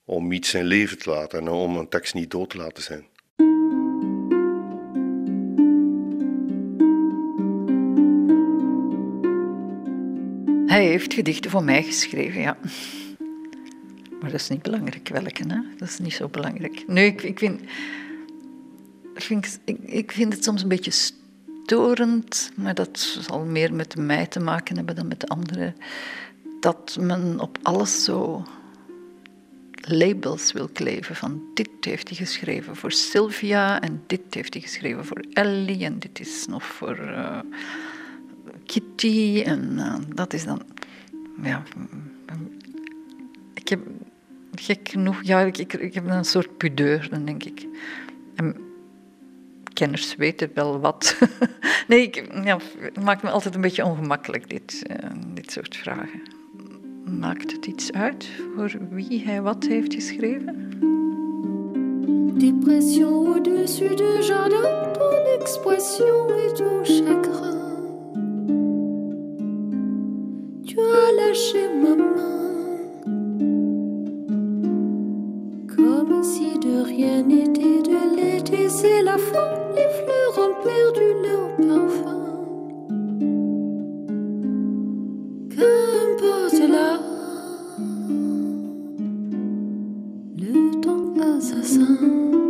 om 0.05 0.31
iets 0.31 0.49
zijn 0.49 0.65
leven 0.65 0.97
te 0.97 1.09
laten 1.09 1.39
en 1.39 1.47
om 1.47 1.77
een 1.77 1.89
tekst 1.89 2.13
niet 2.13 2.31
dood 2.31 2.49
te 2.49 2.57
laten 2.57 2.83
zijn. 2.83 3.07
Hij 10.77 10.85
heeft 10.85 11.13
gedichten 11.13 11.51
voor 11.51 11.63
mij 11.63 11.83
geschreven, 11.83 12.41
ja. 12.41 12.57
Maar 14.21 14.31
dat 14.31 14.39
is 14.39 14.49
niet 14.49 14.61
belangrijk 14.61 15.09
welke, 15.09 15.43
hè? 15.47 15.59
Dat 15.77 15.87
is 15.87 15.99
niet 15.99 16.13
zo 16.13 16.27
belangrijk. 16.27 16.83
Nee, 16.87 17.05
ik, 17.05 17.21
ik, 17.21 17.39
vind, 19.15 19.59
ik, 19.65 19.77
ik, 19.85 20.11
vind 20.11 20.33
het 20.33 20.43
soms 20.43 20.61
een 20.61 20.67
beetje 20.67 20.91
storend, 20.91 22.51
maar 22.55 22.73
dat 22.73 22.99
zal 22.99 23.45
meer 23.45 23.73
met 23.73 23.95
mij 23.95 24.25
te 24.25 24.39
maken 24.39 24.75
hebben 24.75 24.95
dan 24.95 25.07
met 25.07 25.29
anderen. 25.29 25.75
Dat 26.59 26.97
men 26.99 27.39
op 27.39 27.57
alles 27.61 28.03
zo 28.03 28.45
labels 29.81 30.51
wil 30.51 30.67
kleven. 30.67 31.15
Van 31.15 31.41
dit 31.53 31.69
heeft 31.81 32.07
hij 32.07 32.17
geschreven 32.17 32.75
voor 32.75 32.91
Sylvia 32.91 33.81
en 33.81 34.03
dit 34.07 34.21
heeft 34.29 34.53
hij 34.53 34.61
geschreven 34.61 35.05
voor 35.05 35.25
Ellie 35.33 35.85
en 35.85 35.99
dit 35.99 36.19
is 36.19 36.45
nog 36.47 36.63
voor 36.63 36.97
eh, 36.97 37.39
Kitty 38.67 39.43
en 39.45 39.79
eh, 39.79 39.95
dat 40.15 40.33
is 40.33 40.45
dan... 40.45 40.61
Ja, 41.41 41.63
ik 43.53 43.67
heb 43.67 43.79
gek 44.55 44.89
genoeg... 44.89 45.19
Ja, 45.23 45.39
ik, 45.39 45.57
ik, 45.57 45.93
heb 45.93 46.07
een 46.07 46.25
soort 46.25 46.57
pudeur, 46.57 47.07
dan 47.09 47.25
denk 47.25 47.43
ik. 47.43 47.67
En 48.35 48.55
kenners 49.73 50.15
weten 50.15 50.51
wel 50.53 50.79
wat. 50.79 51.17
nee, 51.87 52.01
ik, 52.01 52.29
ja, 52.43 52.59
het 52.79 53.03
maakt 53.03 53.23
me 53.23 53.29
altijd 53.29 53.55
een 53.55 53.61
beetje 53.61 53.85
ongemakkelijk, 53.85 54.49
dit, 54.49 54.83
eh, 54.87 55.09
dit 55.33 55.51
soort 55.51 55.75
vragen. 55.75 56.21
Maakt 57.19 57.51
het 57.51 57.65
iets 57.65 57.91
uit 57.91 58.29
voor 58.55 58.71
wie 58.89 59.23
hij 59.23 59.41
wat 59.41 59.65
heeft 59.67 59.93
geschreven? 59.93 60.69
Dépression 62.37 63.27
au-dessus 63.27 63.95
du 63.95 64.21
jardin, 64.21 64.93
ton 64.93 65.39
expression 65.39 66.29
et 66.29 66.55
ton 66.55 66.85
chagrin. 66.85 67.56
Tu 70.77 70.83
as 70.83 71.11
lâché 71.17 71.63
ma 71.81 71.95
main, 71.95 72.77
comme 75.75 76.23
si 76.23 76.59
de 76.59 76.83
rien 76.83 77.23
n'était 77.23 77.81
de 77.81 78.15
l'été, 78.15 78.69
c'est 78.69 79.01
la 79.01 79.17
fin. 79.17 79.49
Les 79.75 79.89
fleurs 79.97 80.37
ont 80.37 80.53
perdu 80.63 81.07
leur 81.25 81.47
parfum. 81.67 82.21
Qu'importe 85.49 86.69
là, 86.69 86.99
le 90.37 90.79
temps 90.81 91.37
assassin. 91.37 92.46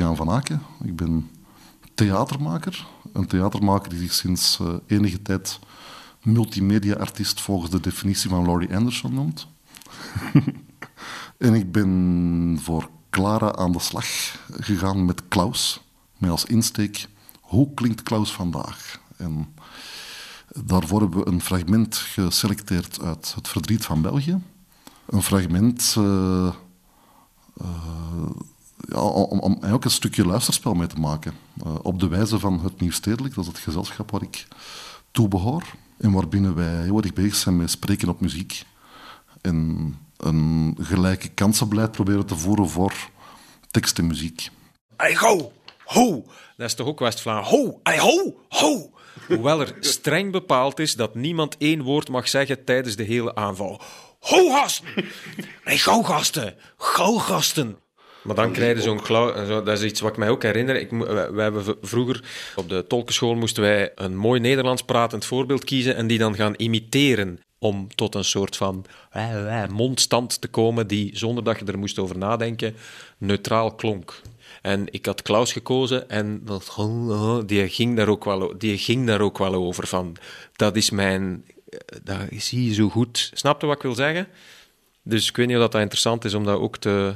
Adriaan 0.00 0.26
van 0.26 0.30
Aken. 0.36 0.62
Ik 0.84 0.96
ben 0.96 1.30
theatermaker. 1.94 2.86
Een 3.12 3.26
theatermaker 3.26 3.90
die 3.90 3.98
zich 3.98 4.12
sinds 4.12 4.58
eh, 4.60 4.74
enige 4.86 5.22
tijd 5.22 5.58
multimedia-artiest 6.22 7.40
volgens 7.40 7.70
de 7.70 7.80
definitie 7.80 8.30
van 8.30 8.44
Laurie 8.44 8.74
Anderson 8.76 9.14
noemt. 9.14 9.46
en 11.38 11.54
ik 11.54 11.72
ben 11.72 12.58
voor 12.60 12.90
Clara 13.10 13.54
aan 13.54 13.72
de 13.72 13.78
slag 13.78 14.06
gegaan 14.50 15.04
met 15.04 15.28
Klaus. 15.28 15.80
Met 16.18 16.30
als 16.30 16.44
insteek, 16.44 17.08
hoe 17.40 17.74
klinkt 17.74 18.02
Klaus 18.02 18.32
vandaag? 18.32 19.00
En 19.16 19.54
daarvoor 20.64 21.00
hebben 21.00 21.24
we 21.24 21.30
een 21.30 21.42
fragment 21.42 21.96
geselecteerd 21.96 23.00
uit 23.00 23.34
Het 23.34 23.48
Verdriet 23.48 23.84
van 23.84 24.02
België. 24.02 24.38
Een 25.06 25.22
fragment... 25.22 25.94
eh, 25.96 26.46
eh, 27.56 28.30
ja, 28.88 29.00
om, 29.00 29.38
om 29.38 29.52
eigenlijk 29.52 29.84
een 29.84 29.90
stukje 29.90 30.26
luisterspel 30.26 30.74
mee 30.74 30.86
te 30.86 31.00
maken. 31.00 31.32
Eh, 31.64 31.74
op 31.82 32.00
de 32.00 32.08
wijze 32.08 32.38
van 32.38 32.60
het 32.60 32.80
Nieuwstedelijk, 32.80 33.34
dat 33.34 33.44
is 33.44 33.50
het 33.50 33.60
gezelschap 33.60 34.10
waar 34.10 34.22
ik 34.22 34.46
toe 35.10 35.28
behoor. 35.28 35.64
En 35.98 36.12
waarbinnen 36.12 36.54
wij 36.54 36.82
heel 36.82 37.02
erg 37.02 37.12
bezig 37.12 37.34
zijn 37.34 37.56
met 37.56 37.70
spreken 37.70 38.08
op 38.08 38.20
muziek. 38.20 38.62
En 39.40 39.96
een 40.16 40.76
gelijke 40.80 41.28
kansenbeleid 41.28 41.92
proberen 41.92 42.26
te 42.26 42.36
voeren 42.36 42.68
voor 42.68 42.94
tekst 43.70 43.98
en 43.98 44.06
muziek. 44.06 44.48
Hey, 44.96 45.16
ho, 45.16 45.52
ho. 45.84 46.24
Dat 46.56 46.68
is 46.68 46.74
toch 46.74 46.86
ook 46.86 46.98
West-Vlaanderen. 46.98 47.58
Ho, 47.58 47.80
hey, 47.82 47.98
ho, 47.98 48.36
ho. 48.48 48.90
Hoewel 49.26 49.60
er 49.60 49.76
streng 49.80 50.32
bepaald 50.32 50.78
is 50.78 50.94
dat 50.94 51.14
niemand 51.14 51.56
één 51.58 51.82
woord 51.82 52.08
mag 52.08 52.28
zeggen 52.28 52.64
tijdens 52.64 52.96
de 52.96 53.02
hele 53.02 53.34
aanval. 53.34 53.80
Ho, 54.20 54.50
gasten. 54.50 54.88
Hey, 55.62 55.78
gauw, 55.78 56.02
gasten. 56.02 56.54
Gauw, 56.76 57.16
gasten. 57.18 57.78
Maar 58.22 58.34
dan 58.36 58.52
krijg 58.52 58.76
je 58.76 58.82
zo'n 58.82 59.00
klauw... 59.02 59.44
zo- 59.46 59.62
Dat 59.62 59.78
is 59.78 59.84
iets 59.84 60.00
wat 60.00 60.10
ik 60.10 60.16
mij 60.16 60.28
ook 60.28 60.42
herinner. 60.42 60.76
Ik, 60.76 60.90
mo- 60.90 61.06
wij, 61.14 61.32
wij 61.32 61.42
hebben 61.44 61.76
vroeger 61.82 62.24
op 62.56 62.68
de 62.68 62.84
tolkenschool 62.88 63.34
moesten 63.34 63.62
wij 63.62 63.92
een 63.94 64.16
mooi 64.16 64.40
Nederlands 64.40 64.82
pratend 64.82 65.24
voorbeeld 65.24 65.64
kiezen 65.64 65.96
en 65.96 66.06
die 66.06 66.18
dan 66.18 66.34
gaan 66.34 66.54
imiteren 66.56 67.40
om 67.58 67.94
tot 67.94 68.14
een 68.14 68.24
soort 68.24 68.56
van 68.56 68.84
eh, 69.10 69.62
eh, 69.62 69.70
mondstand 69.70 70.40
te 70.40 70.48
komen 70.48 70.86
die, 70.86 71.10
zonder 71.18 71.44
dat 71.44 71.58
je 71.58 71.64
er 71.64 71.78
moest 71.78 71.98
over 71.98 72.18
nadenken, 72.18 72.74
neutraal 73.18 73.74
klonk. 73.74 74.20
En 74.62 74.86
ik 74.90 75.06
had 75.06 75.22
Klaus 75.22 75.52
gekozen 75.52 76.08
en 76.08 76.40
dat, 76.44 76.76
die, 77.46 77.68
ging 77.68 77.96
daar 77.96 78.08
ook 78.08 78.24
wel, 78.24 78.54
die 78.58 78.78
ging 78.78 79.06
daar 79.06 79.20
ook 79.20 79.38
wel 79.38 79.54
over. 79.54 79.86
Van, 79.86 80.16
dat 80.56 80.76
is 80.76 80.90
mijn... 80.90 81.44
eh, 81.68 81.78
Dat 82.04 82.16
zie 82.36 82.64
je 82.68 82.74
zo 82.74 82.88
goed. 82.88 83.30
Snap 83.34 83.60
je 83.60 83.66
wat 83.66 83.76
ik 83.76 83.82
wil 83.82 83.94
zeggen? 83.94 84.26
Dus 85.02 85.28
ik 85.28 85.36
weet 85.36 85.46
niet 85.46 85.56
of 85.56 85.62
dat 85.68 85.80
interessant 85.80 86.24
is 86.24 86.34
om 86.34 86.44
dat 86.44 86.58
ook 86.58 86.76
te, 86.76 87.14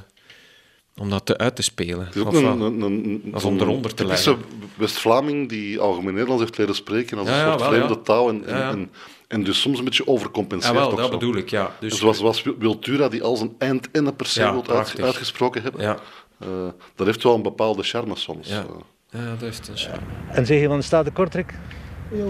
om 0.96 1.10
dat 1.10 1.26
te 1.26 1.38
uit 1.38 1.56
te 1.56 1.62
spelen. 1.62 2.06
Het 2.06 2.14
is 2.14 2.20
ook 2.20 2.28
Of, 2.28 2.34
een, 2.36 2.44
een, 2.60 2.60
een, 2.60 2.82
een, 2.82 3.34
of 3.34 3.44
om 3.44 3.58
eronder 3.58 3.94
te 3.94 4.06
leggen. 4.06 4.36
West-Vlaming 4.76 5.48
die 5.48 5.78
algemeen 5.80 6.12
Nederlands 6.12 6.42
heeft 6.42 6.58
leren 6.58 6.74
spreken 6.74 7.18
als 7.18 7.28
Ja, 7.28 7.34
een 7.34 7.40
ja, 7.40 7.46
soort 7.48 7.60
wel, 7.60 7.70
vreemde 7.70 7.94
ja. 7.94 8.00
taal 8.00 8.28
en, 8.28 8.42
Ja, 8.46 8.56
ja. 8.58 8.70
en, 8.70 8.90
en 9.28 9.44
dus 9.44 9.60
soms 9.60 9.78
een 9.78 9.84
beetje 9.84 10.06
overcompenseert. 10.06 10.74
Ja, 10.74 10.80
wel, 10.80 10.90
ook 10.90 10.96
dat 10.96 11.06
zo. 11.06 11.18
bedoel 11.18 11.36
ik, 11.36 11.48
ja. 11.50 11.70
Dus- 11.80 11.98
zoals, 11.98 12.18
zoals 12.18 12.42
Wiltura, 12.58 13.08
die 13.08 13.22
al 13.22 13.36
zijn 13.36 13.54
eind 13.58 13.90
en 13.90 14.06
een 14.06 14.16
per 14.16 14.26
se 14.26 14.40
Ja, 14.40 14.52
wil 14.52 14.76
uit, 14.76 15.00
uitgesproken 15.02 15.62
hebben. 15.62 15.80
Ja. 15.80 15.96
Eh, 16.38 16.48
dat 16.94 17.06
heeft 17.06 17.22
wel 17.22 17.34
een 17.34 17.42
bepaalde 17.42 17.82
charme 17.82 18.16
soms. 18.16 18.48
Ja. 18.48 18.58
Eh, 18.60 19.20
Ja, 19.20 19.28
dat 19.30 19.40
heeft 19.40 19.68
een 19.68 19.76
charme. 19.76 20.00
En 20.28 20.46
zeg 20.46 20.60
je 20.60 20.66
van 20.66 20.76
de 20.76 20.82
staat 20.84 21.04
de 21.04 21.10
Kortrijk? 21.10 21.54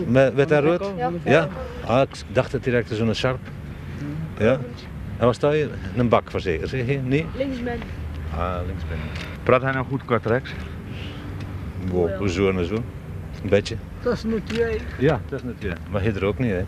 Met 0.07 0.35
wit 0.35 0.51
en 0.51 0.61
rood? 0.63 0.93
Ja. 1.25 1.49
Ah, 1.87 2.01
ik 2.01 2.09
dacht 2.33 2.53
het 2.53 2.65
direct 2.65 2.91
zo'n 2.95 3.15
sharp. 3.15 3.39
Ja. 4.39 4.61
En 5.19 5.27
wat 5.27 5.35
sta 5.35 5.51
je? 5.53 5.69
Een 5.97 6.09
bak 6.09 6.31
voor 6.31 6.41
zeker, 6.41 6.69
zeg 6.69 6.87
je? 6.87 6.99
Nee? 6.99 7.27
Linksben. 7.37 7.81
Ah, 8.39 8.67
linksben. 8.67 8.99
Praat 9.43 9.63
hij 9.63 9.73
nou 9.73 9.87
goed 9.87 10.05
Kortrijks? 10.05 10.51
Wow, 11.91 12.29
zo 12.29 12.51
en 12.51 12.67
zo. 12.67 12.75
Een 12.75 13.49
beetje. 13.49 13.77
Dat 14.03 14.13
is 14.13 14.25
niet 14.25 14.57
jij. 14.57 14.81
Ja, 14.99 15.21
dat 15.29 15.39
is 15.39 15.45
natuurlijk. 15.45 15.81
Maar 15.91 16.05
je 16.05 16.13
er 16.13 16.25
ook 16.25 16.39
niet, 16.39 16.51
hè? 16.51 16.65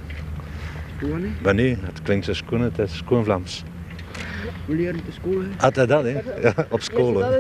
Gewoon 0.99 1.23
niet. 1.23 1.43
Maar 1.43 1.55
nee, 1.55 1.79
het 1.81 2.03
klinkt 2.03 2.25
zo 2.25 2.33
schoon, 2.33 2.61
het 2.61 2.79
is 2.79 2.97
schoon 2.97 3.25
Vlaams. 3.25 3.63
We 4.65 4.75
leren 4.75 5.01
de 5.05 5.13
school, 5.13 5.41
hè. 5.41 5.65
Altijd 5.65 5.89
dat, 5.89 6.05
hè? 6.05 6.11
Ja, 6.41 6.55
op. 6.57 6.71
Dat 6.71 6.83
school. 6.83 7.25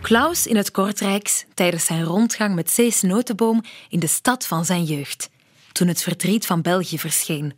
Klaus 0.00 0.46
in 0.46 0.56
het 0.56 0.70
Kortrijks 0.70 1.44
tijdens 1.54 1.86
zijn 1.86 2.04
rondgang 2.04 2.54
met 2.54 2.70
Cees 2.70 3.02
Notenboom 3.02 3.62
in 3.88 4.00
de 4.00 4.06
stad 4.06 4.46
van 4.46 4.64
zijn 4.64 4.84
jeugd, 4.84 5.30
toen 5.72 5.88
het 5.88 6.02
verdriet 6.02 6.46
van 6.46 6.62
België 6.62 6.98
verscheen. 6.98 7.52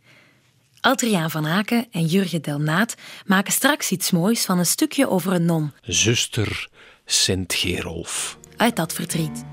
Adriaan 0.87 1.31
van 1.31 1.47
Aken 1.47 1.87
en 1.91 2.05
Jurgen 2.05 2.41
Delnaat 2.41 2.95
maken 3.25 3.53
straks 3.53 3.91
iets 3.91 4.11
moois 4.11 4.45
van 4.45 4.57
een 4.57 4.65
stukje 4.65 5.09
over 5.09 5.33
een 5.33 5.45
non 5.45 5.71
Zuster 5.81 6.67
Sint-Gerolf. 7.05 8.37
uit 8.57 8.75
dat 8.75 8.93
verdriet. 8.93 9.43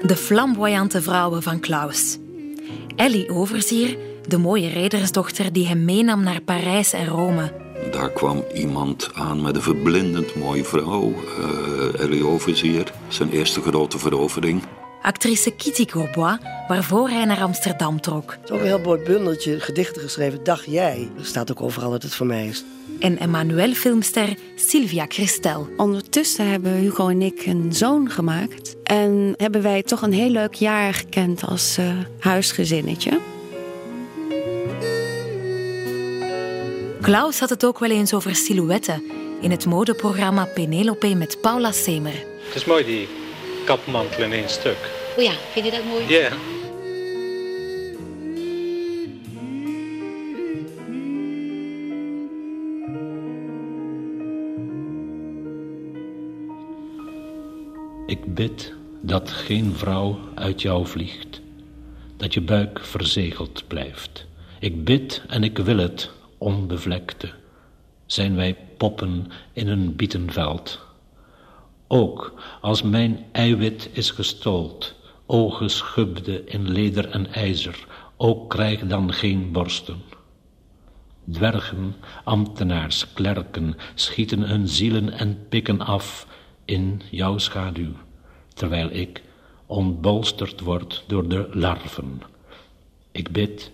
De 0.00 0.16
flamboyante 0.16 1.02
vrouwen 1.02 1.42
van 1.42 1.60
Klaus. 1.60 2.18
Ellie 2.96 3.30
Overzier, 3.30 3.98
de 4.28 4.38
mooie 4.38 4.68
redersdochter 4.68 5.52
die 5.52 5.66
hem 5.66 5.84
meenam 5.84 6.22
naar 6.22 6.40
Parijs 6.40 6.92
en 6.92 7.06
Rome. 7.06 7.52
Daar 7.90 8.10
kwam 8.10 8.44
iemand 8.54 9.10
aan 9.14 9.42
met 9.42 9.56
een 9.56 9.62
verblindend 9.62 10.34
mooie 10.34 10.64
vrouw, 10.64 11.14
eh 11.38 12.00
Ellie 12.00 12.26
Overzier, 12.26 12.92
zijn 13.08 13.30
eerste 13.30 13.60
grote 13.60 13.98
verovering. 13.98 14.62
Actrice 15.02 15.50
Kitty 15.50 15.84
Courbois, 15.84 16.36
waarvoor 16.68 17.08
hij 17.08 17.24
naar 17.24 17.42
Amsterdam 17.42 18.00
trok. 18.00 18.30
Het 18.30 18.40
is 18.44 18.50
ook 18.50 18.60
een 18.60 18.66
heel 18.66 18.78
mooi 18.78 19.02
bundeltje 19.02 19.60
gedichten 19.60 20.02
geschreven, 20.02 20.44
Dag 20.44 20.64
Jij. 20.64 21.08
Er 21.18 21.24
staat 21.24 21.50
ook 21.50 21.62
overal 21.62 21.90
dat 21.90 22.02
het 22.02 22.14
voor 22.14 22.26
mij 22.26 22.46
is. 22.46 22.64
En 22.98 23.18
Emmanuel-filmster 23.18 24.36
Sylvia 24.56 25.04
Christel. 25.08 25.68
Ondertussen 25.76 26.50
hebben 26.50 26.72
Hugo 26.72 27.08
en 27.08 27.22
ik 27.22 27.46
een 27.46 27.72
zoon 27.72 28.10
gemaakt. 28.10 28.76
En 28.82 29.34
hebben 29.36 29.62
wij 29.62 29.82
toch 29.82 30.02
een 30.02 30.12
heel 30.12 30.30
leuk 30.30 30.54
jaar 30.54 30.94
gekend 30.94 31.44
als 31.44 31.78
uh, 31.78 31.92
huisgezinnetje. 32.18 33.20
Klaus 37.00 37.38
had 37.38 37.50
het 37.50 37.64
ook 37.64 37.78
wel 37.78 37.90
eens 37.90 38.14
over 38.14 38.34
silhouetten 38.34 39.02
in 39.40 39.50
het 39.50 39.66
modeprogramma 39.66 40.44
Penelope 40.44 41.14
met 41.14 41.40
Paula 41.40 41.72
Semer. 41.72 42.24
Het 42.46 42.54
is 42.54 42.64
mooi, 42.64 42.84
die 42.84 43.08
kapmantel 43.64 44.22
in 44.22 44.32
één 44.32 44.48
stuk. 44.48 44.90
Oh 45.16 45.22
ja, 45.22 45.32
vind 45.52 45.64
je 45.64 45.70
dat 45.70 45.84
mooi? 45.84 46.08
Ja. 46.08 46.30
Ik 58.06 58.34
bid 58.34 58.72
dat 59.00 59.30
geen 59.30 59.74
vrouw 59.74 60.18
uit 60.34 60.62
jou 60.62 60.86
vliegt, 60.86 61.40
dat 62.16 62.34
je 62.34 62.40
buik 62.40 62.80
verzegeld 62.84 63.64
blijft. 63.66 64.26
Ik 64.58 64.84
bid 64.84 65.22
en 65.28 65.44
ik 65.44 65.58
wil 65.58 65.78
het, 65.78 66.10
onbevlekte, 66.38 67.30
zijn 68.06 68.36
wij 68.36 68.56
poppen 68.76 69.26
in 69.52 69.68
een 69.68 69.96
bietenveld. 69.96 70.89
Ook 71.92 72.34
als 72.60 72.82
mijn 72.82 73.24
eiwit 73.32 73.90
is 73.92 74.10
gestold, 74.10 74.94
o 75.26 75.50
geschubde 75.50 76.44
in 76.44 76.68
leder 76.68 77.08
en 77.08 77.32
ijzer, 77.32 77.86
ook 78.16 78.50
krijg 78.50 78.86
dan 78.86 79.12
geen 79.12 79.52
borsten. 79.52 80.02
Dwergen, 81.30 81.94
ambtenaars, 82.24 83.12
klerken 83.12 83.76
schieten 83.94 84.42
hun 84.42 84.68
zielen 84.68 85.12
en 85.12 85.46
pikken 85.48 85.80
af 85.80 86.26
in 86.64 87.02
jouw 87.10 87.38
schaduw, 87.38 87.92
terwijl 88.54 88.90
ik 88.90 89.22
ontbolsterd 89.66 90.60
word 90.60 91.04
door 91.06 91.28
de 91.28 91.48
larven. 91.52 92.22
Ik 93.12 93.30
bid 93.30 93.70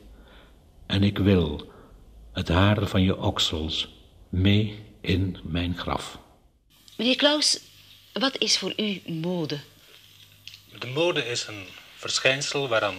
en 0.87 1.03
ik 1.03 1.19
wil 1.19 1.73
het 2.33 2.49
haar 2.49 2.87
van 2.87 3.03
je 3.03 3.21
oksels 3.21 3.95
mee 4.29 4.79
in 5.01 5.37
mijn 5.43 5.77
graf. 5.77 6.19
Meneer 6.97 7.17
Klaus, 7.17 7.75
wat 8.19 8.39
is 8.39 8.59
voor 8.59 8.73
u 8.77 9.03
mode? 9.07 9.61
De 10.79 10.87
mode 10.87 11.27
is 11.27 11.47
een 11.47 11.69
verschijnsel 11.97 12.69
waaraan, 12.69 12.99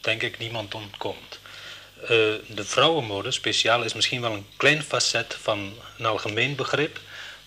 denk 0.00 0.22
ik, 0.22 0.38
niemand 0.38 0.74
ontkomt. 0.74 1.38
Uh, 2.02 2.08
de 2.48 2.64
vrouwenmode 2.64 3.30
speciaal 3.30 3.82
is 3.82 3.92
misschien 3.92 4.20
wel 4.20 4.32
een 4.32 4.46
klein 4.56 4.82
facet 4.82 5.36
van 5.40 5.74
een 5.98 6.06
algemeen 6.06 6.54
begrip, 6.54 7.00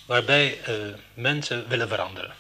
waarbij 0.06 0.60
uh, 0.70 0.76
mensen 1.14 1.68
willen 1.68 1.88
veranderen. 1.88 2.34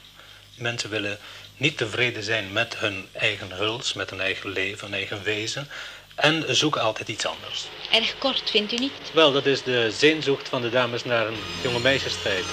Mensen 0.58 0.90
willen 0.90 1.20
niet 1.58 1.78
tevreden 1.78 2.24
zijn 2.24 2.52
met 2.52 2.78
hun 2.78 3.08
eigen 3.12 3.52
huls, 3.52 3.94
met 3.94 4.10
hun 4.10 4.22
eigen 4.22 4.50
leven, 4.50 4.86
hun 4.88 4.98
eigen 4.98 5.24
wezen, 5.24 5.68
en 6.16 6.56
zoeken 6.56 6.82
altijd 6.82 7.08
iets 7.08 7.26
anders. 7.26 7.66
Erg 7.92 8.18
kort, 8.18 8.50
vindt 8.50 8.72
u 8.72 8.76
niet? 8.76 9.12
Wel, 9.14 9.32
dat 9.32 9.46
is 9.46 9.64
de 9.64 9.92
zeenzoekt 9.92 10.50
van 10.50 10.62
de 10.62 10.70
dames 10.70 11.04
naar 11.04 11.28
een 11.28 11.40
jonge 11.64 11.80
meisjestijd. 11.80 12.46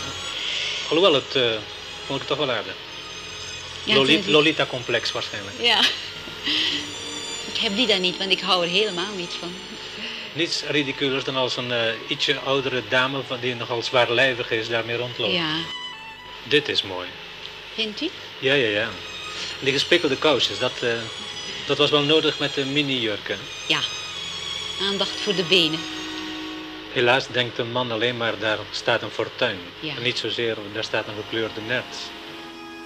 Alhoewel, 0.88 1.14
het 1.14 1.34
uh, 1.36 1.52
vond 2.07 2.20
ik 2.20 2.26
toch 2.26 2.38
wel 2.38 2.50
aardig. 2.50 2.74
Ja, 3.84 3.94
Lolita, 3.94 4.30
Lolita-complex 4.30 5.12
waarschijnlijk. 5.12 5.57
Ja. 5.61 5.80
Ik 7.53 7.59
heb 7.59 7.76
die 7.76 7.86
dan 7.86 8.00
niet, 8.00 8.16
want 8.16 8.30
ik 8.30 8.40
hou 8.40 8.62
er 8.64 8.70
helemaal 8.70 9.14
niet 9.16 9.32
van. 9.38 9.55
Niets 10.32 10.62
ridiculers 10.62 11.24
dan 11.24 11.36
als 11.36 11.57
een 11.57 11.70
uh, 11.70 11.78
ietsje 12.09 12.38
oudere 12.38 12.82
dame 12.88 13.22
van 13.26 13.40
die 13.40 13.55
nogal 13.55 13.82
zwaarlijvig 13.82 14.50
is 14.50 14.68
daarmee 14.68 14.96
rondloopt. 14.96 15.32
Ja. 15.32 15.55
Dit 16.42 16.68
is 16.68 16.82
mooi. 16.82 17.09
Vindt 17.74 18.00
u? 18.00 18.11
Ja, 18.38 18.55
ja, 18.55 18.68
ja. 18.68 18.88
Die 19.61 19.72
gespikkelde 19.72 20.16
kousjes, 20.16 20.59
dat, 20.59 20.72
uh, 20.82 20.92
dat 21.66 21.78
was 21.78 21.90
wel 21.90 22.03
nodig 22.03 22.38
met 22.38 22.55
de 22.55 22.64
mini-jurken. 22.64 23.38
Ja. 23.66 23.80
Aandacht 24.80 25.20
voor 25.20 25.34
de 25.34 25.42
benen. 25.42 25.80
Helaas 26.93 27.26
denkt 27.26 27.59
een 27.59 27.72
man 27.72 27.90
alleen 27.90 28.16
maar, 28.16 28.38
daar 28.38 28.59
staat 28.70 29.03
een 29.03 29.11
fortuin. 29.11 29.57
Ja. 29.80 29.95
En 29.97 30.03
niet 30.03 30.18
zozeer, 30.18 30.57
daar 30.72 30.84
staat 30.84 31.07
een 31.07 31.14
gekleurde 31.14 31.61
nerts. 31.61 32.11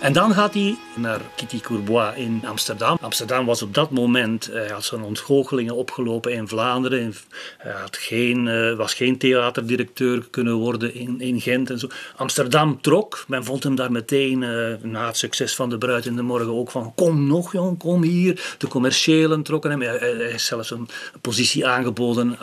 En 0.01 0.13
dan 0.13 0.35
gaat 0.35 0.55
hij 0.55 0.77
naar 0.95 1.21
Kitty 1.37 1.61
Courbois 1.61 2.17
in 2.17 2.43
Amsterdam. 2.47 2.99
Amsterdam 3.01 3.47
was 3.47 3.63
op 3.63 3.75
dat 3.75 3.91
moment, 3.91 4.47
hij 4.53 4.69
had 4.69 4.85
zijn 4.85 5.03
ontgoochelingen 5.03 5.77
opgelopen 5.77 6.33
in 6.33 6.49
Vlaanderen. 6.49 7.15
Hij 7.59 7.73
had 7.73 7.97
geen, 7.97 8.47
uh, 8.47 8.77
was 8.77 8.95
geen 8.95 9.19
theaterdirecteur 9.19 10.27
kunnen 10.31 10.55
worden 10.55 10.95
in, 10.95 11.21
in 11.21 11.41
Gent 11.41 11.71
en 11.71 11.79
zo. 11.79 11.89
Amsterdam 12.17 12.81
trok, 12.81 13.25
men 13.29 13.45
vond 13.45 13.63
hem 13.63 13.75
daar 13.75 13.93
meteen, 13.93 14.43
uh, 14.43 14.75
na 14.83 15.07
het 15.07 15.17
succes 15.17 15.55
van 15.55 15.71
De 15.71 15.79
Bruid 15.79 16.07
in 16.07 16.17
de 16.17 16.23
Morgen, 16.23 16.55
ook 16.55 16.71
van 16.71 16.93
kom 16.95 17.27
nog 17.27 17.53
jong, 17.53 17.79
kom 17.79 18.03
hier. 18.03 18.55
De 18.59 18.69
commerciëlen 18.69 19.43
trokken 19.43 19.71
hem. 19.71 19.81
Hij, 19.81 19.99
is 20.35 20.47
zelfs 20.47 20.71
een 20.71 20.89
positie 21.21 21.67
aangeboden 21.67 22.39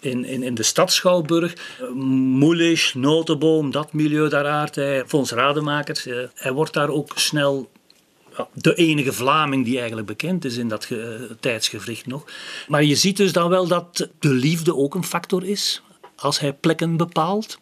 in, 0.00 0.24
in, 0.24 0.42
in 0.42 0.54
de 0.54 0.62
stad 0.62 0.92
Schouwburg. 0.92 1.54
Moelisch, 1.94 2.94
Notenboom, 2.94 3.70
dat 3.70 3.92
milieu 3.92 4.28
daar 4.28 4.46
aard 4.46 4.74
hij. 4.74 5.04
Fons 5.06 5.30
Rademaker, 5.30 6.30
hij 6.34 6.52
wordt 6.52 6.72
daar 6.72 6.90
ook 6.92 7.12
snel 7.14 7.70
de 8.52 8.74
enige 8.74 9.12
Vlaming 9.12 9.64
die 9.64 9.78
eigenlijk 9.78 10.06
bekend 10.06 10.44
is 10.44 10.56
in 10.56 10.68
dat 10.68 10.84
ge, 10.84 11.36
tijdsgevricht 11.40 12.06
nog. 12.06 12.24
Maar 12.68 12.84
je 12.84 12.94
ziet 12.94 13.16
dus 13.16 13.32
dan 13.32 13.48
wel 13.48 13.66
dat 13.66 14.08
de 14.18 14.28
liefde 14.28 14.76
ook 14.76 14.94
een 14.94 15.04
factor 15.04 15.44
is 15.44 15.82
als 16.16 16.40
hij 16.40 16.52
plekken 16.52 16.96
bepaalt. 16.96 17.58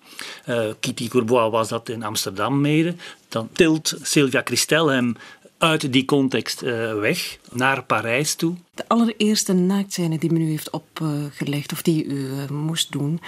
Uh, 0.47 0.65
Kitty 0.81 1.09
Courbois 1.09 1.51
was 1.51 1.69
dat 1.69 1.89
in 1.89 2.03
Amsterdam 2.03 2.61
mede. 2.61 2.95
Dan 3.29 3.49
tilt 3.53 3.95
Sylvia 4.03 4.41
Christel 4.45 4.87
hem 4.87 5.17
uit 5.59 5.93
die 5.93 6.05
context 6.05 6.63
uh, 6.63 6.95
weg 6.95 7.39
naar 7.53 7.85
Parijs 7.85 8.35
toe. 8.35 8.55
De 8.75 8.85
allereerste 8.89 9.53
naaktscène 9.53 10.19
die 10.19 10.33
men 10.33 10.43
u 10.43 10.51
heeft 10.51 10.71
opgelegd, 10.71 11.73
of 11.73 11.83
die 11.83 12.05
u 12.05 12.53
moest 12.53 12.93
doen, 12.93 13.21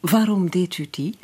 waarom 0.00 0.50
deed 0.50 0.78
u 0.78 0.86
die? 0.90 1.14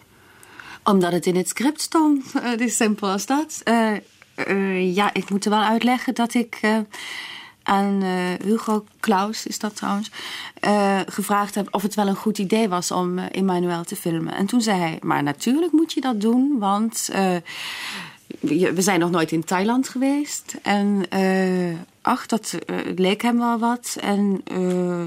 Omdat 0.89 1.12
het 1.12 1.26
in 1.26 1.36
het 1.36 1.49
script 1.49 1.80
stond. 1.80 2.24
Uh, 2.34 2.51
het 2.51 2.61
is 2.61 2.76
simpel 2.76 3.09
als 3.09 3.26
dat. 3.26 3.61
Uh, 3.64 3.93
uh, 4.49 4.95
ja, 4.95 5.14
ik 5.14 5.30
moet 5.30 5.45
er 5.45 5.51
wel 5.51 5.62
uitleggen 5.62 6.14
dat 6.14 6.34
ik 6.34 6.61
aan 7.62 8.03
Hugo 8.45 8.84
Klaus, 9.01 9.47
is 9.47 9.59
dat 9.59 9.76
trouwens, 9.76 10.11
gevraagd 11.07 11.55
heb 11.55 11.68
of 11.70 11.82
het 11.82 11.95
wel 11.95 12.07
een 12.07 12.16
goed 12.16 12.39
idee 12.39 12.68
was 12.68 12.91
om 12.91 13.18
Emmanuel 13.18 13.84
te 13.84 13.97
filmen. 13.97 14.34
En 14.34 14.47
toen 14.47 14.61
zei 14.61 14.78
hij, 14.78 14.99
maar 15.03 15.22
natuurlijk 15.22 15.72
moet 15.72 15.93
je 15.93 16.01
dat 16.01 16.20
doen, 16.20 16.59
want 16.59 17.09
we 18.41 18.74
zijn 18.76 19.01
nog 19.01 19.11
nooit 19.11 19.32
in 19.32 19.45
Thailand 19.45 19.89
geweest. 19.89 20.55
En 20.62 21.07
dat 22.27 22.59
leek 22.95 23.23
hem 23.23 23.39
wel 23.39 23.59
wat. 23.59 23.97
En 24.01 24.41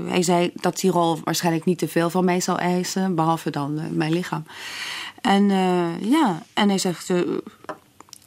hij 0.07 0.23
zei 0.23 0.51
dat 0.55 0.79
die 0.79 0.91
rol 0.91 1.19
waarschijnlijk 1.23 1.65
niet 1.65 1.77
te 1.77 1.87
veel 1.87 2.09
van 2.09 2.25
mij 2.25 2.41
zou 2.41 2.59
eisen, 2.59 3.15
behalve 3.15 3.49
dan 3.49 3.97
mijn 3.97 4.13
lichaam. 4.13 4.43
En 5.21 5.49
uh, 5.49 6.01
ja, 6.01 6.43
en 6.53 6.69
hij 6.69 6.77
zegt, 6.77 7.09
uh, 7.09 7.17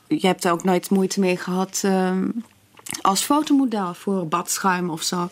je 0.09 0.27
hebt 0.27 0.45
er 0.45 0.53
ook 0.53 0.65
nooit 0.65 0.91
moeite 0.91 1.21
mee 1.21 1.37
gehad 1.37 1.83
uh, 1.85 2.13
als 3.01 3.23
fotomodel 3.23 3.95
voor 3.95 4.29
badschuim 4.29 4.91
of 4.91 5.03
zo. 5.03 5.29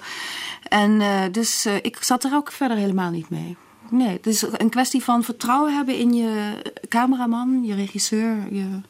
En 0.69 1.03
dus 1.33 1.67
ik 1.67 1.99
zat 2.01 2.25
er 2.25 2.35
ook 2.35 2.53
verder 2.53 2.77
helemaal 2.77 3.11
niet 3.11 3.31
mee. 3.31 3.57
Nee, 3.91 4.09
het 4.09 4.27
is 4.27 4.43
een 4.43 4.71
kwestie 4.71 5.03
van 5.03 5.25
vertrouwen 5.25 5.75
hebben 5.75 5.97
in 5.97 6.15
je 6.15 6.63
cameraman, 6.89 7.65
je 7.65 7.75
regisseur, 7.75 8.37
je, 8.51 8.81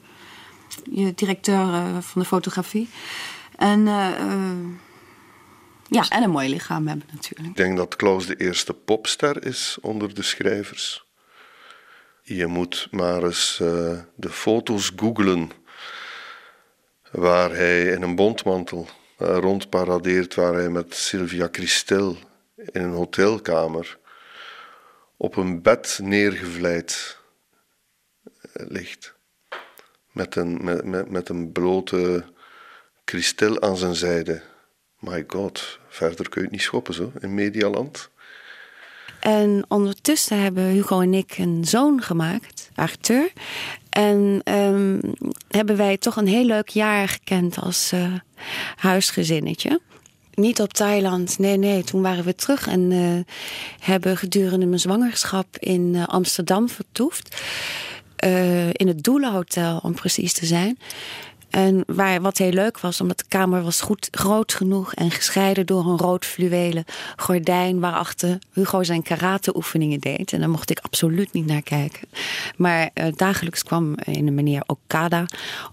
je 0.91 1.15
directeur 1.15 2.03
van 2.03 2.23
de 2.23 2.29
fotografie. 2.29 2.89
En 3.57 3.87
ja, 5.93 6.09
en 6.09 6.23
een 6.23 6.31
mooi 6.31 6.49
lichaam 6.49 6.87
hebben 6.87 7.09
natuurlijk. 7.13 7.49
Ik 7.49 7.57
denk 7.57 7.77
dat 7.77 7.97
Klaus 7.97 8.27
de 8.27 8.37
eerste 8.37 8.75
popster 8.75 9.47
is 9.47 9.79
onder 9.81 10.15
de 10.15 10.23
schrijvers. 10.23 11.07
Je 12.23 12.47
moet 12.47 12.89
maar 12.91 13.23
eens 13.23 13.59
uh, 13.63 13.99
de 14.15 14.31
foto's 14.31 14.93
googlen 14.97 15.51
waar 17.11 17.51
hij 17.51 17.83
in 17.83 18.03
een 18.03 18.15
bondmantel 18.15 18.89
uh, 19.19 19.37
rondparadeert, 19.39 20.35
waar 20.35 20.55
hij 20.55 20.69
met 20.69 20.95
Sylvia 20.95 21.49
Christel 21.53 22.17
in 22.57 22.83
een 22.83 22.93
hotelkamer 22.93 23.99
op 25.17 25.37
een 25.37 25.63
bed 25.63 25.99
neergevlijd 26.03 27.19
ligt. 28.53 29.15
Met 30.13 30.37
een, 30.37 30.65
met, 30.65 30.85
met, 30.85 31.11
met 31.11 31.29
een 31.29 31.53
blote 31.53 32.25
Christel 33.13 33.61
aan 33.61 33.77
zijn 33.77 33.95
zijde. 33.95 34.43
My 34.99 35.25
god, 35.27 35.79
verder 35.89 36.29
kun 36.29 36.41
je 36.41 36.47
het 36.47 36.51
niet 36.51 36.63
schoppen 36.63 36.95
zo, 36.95 37.13
in 37.21 37.35
Medialand. 37.35 38.11
En 39.21 39.65
ondertussen 39.69 40.43
hebben 40.43 40.65
Hugo 40.65 41.01
en 41.01 41.15
ik 41.15 41.39
een 41.39 41.65
zoon 41.65 42.03
gemaakt, 42.03 42.71
Arthur. 42.75 43.33
En 43.91 44.41
ehm, 44.45 45.01
hebben 45.49 45.77
wij 45.77 45.97
toch 45.97 46.17
een 46.17 46.27
heel 46.27 46.45
leuk 46.45 46.69
jaar 46.69 47.09
gekend 47.09 47.59
als 47.59 47.93
eh, 47.93 48.13
huisgezinnetje. 48.77 49.81
Niet 50.35 50.61
op 50.61 50.73
Thailand, 50.73 51.39
nee, 51.39 51.57
nee. 51.57 51.85
Toen 51.85 52.03
waren 52.03 52.25
we 52.25 52.35
terug 52.35 52.67
en 52.67 52.93
eh, 52.93 53.35
hebben 53.81 54.17
gedurende 54.17 54.67
mijn 54.67 54.81
zwangerschap 54.81 55.57
in 55.59 55.93
eh, 55.95 56.07
Amsterdam 56.07 56.69
vertoefd. 56.69 57.43
In 58.73 58.89
het 58.89 59.03
Doelenhotel, 59.03 59.79
om 59.83 59.95
precies 59.95 60.33
te 60.33 60.47
zijn. 60.47 60.79
En 61.53 61.83
waar, 61.87 62.21
wat 62.21 62.39
heel 62.39 62.51
leuk 62.51 62.81
was, 62.81 63.01
omdat 63.01 63.19
de 63.19 63.25
kamer 63.29 63.63
was 63.63 63.81
goed, 63.81 64.09
groot 64.11 64.55
genoeg 64.55 64.95
en 64.95 65.11
gescheiden 65.11 65.67
door 65.67 65.87
een 65.87 65.99
rood 65.99 66.25
fluwelen 66.25 66.85
gordijn 67.17 67.81
waarachter 67.81 68.39
Hugo 68.53 68.83
zijn 68.83 69.03
karate-oefeningen 69.03 70.01
deed. 70.01 70.33
En 70.33 70.41
daar 70.41 70.51
mocht 70.51 70.71
ik 70.71 70.79
absoluut 70.83 71.33
niet 71.33 71.47
naar 71.47 71.63
kijken. 71.63 72.09
Maar 72.57 72.91
eh, 72.95 73.07
dagelijks 73.17 73.63
kwam 73.63 73.95
een 73.97 74.35
meneer 74.35 74.63
Okada 74.67 75.27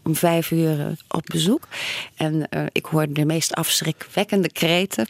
om 0.04 0.16
vijf 0.16 0.52
uur 0.52 0.80
eh, 0.80 0.86
op 1.08 1.26
bezoek. 1.26 1.68
En 2.16 2.50
eh, 2.50 2.64
ik 2.72 2.86
hoorde 2.86 3.12
de 3.12 3.26
meest 3.26 3.54
afschrikwekkende 3.54 4.52
kreten. 4.52 5.04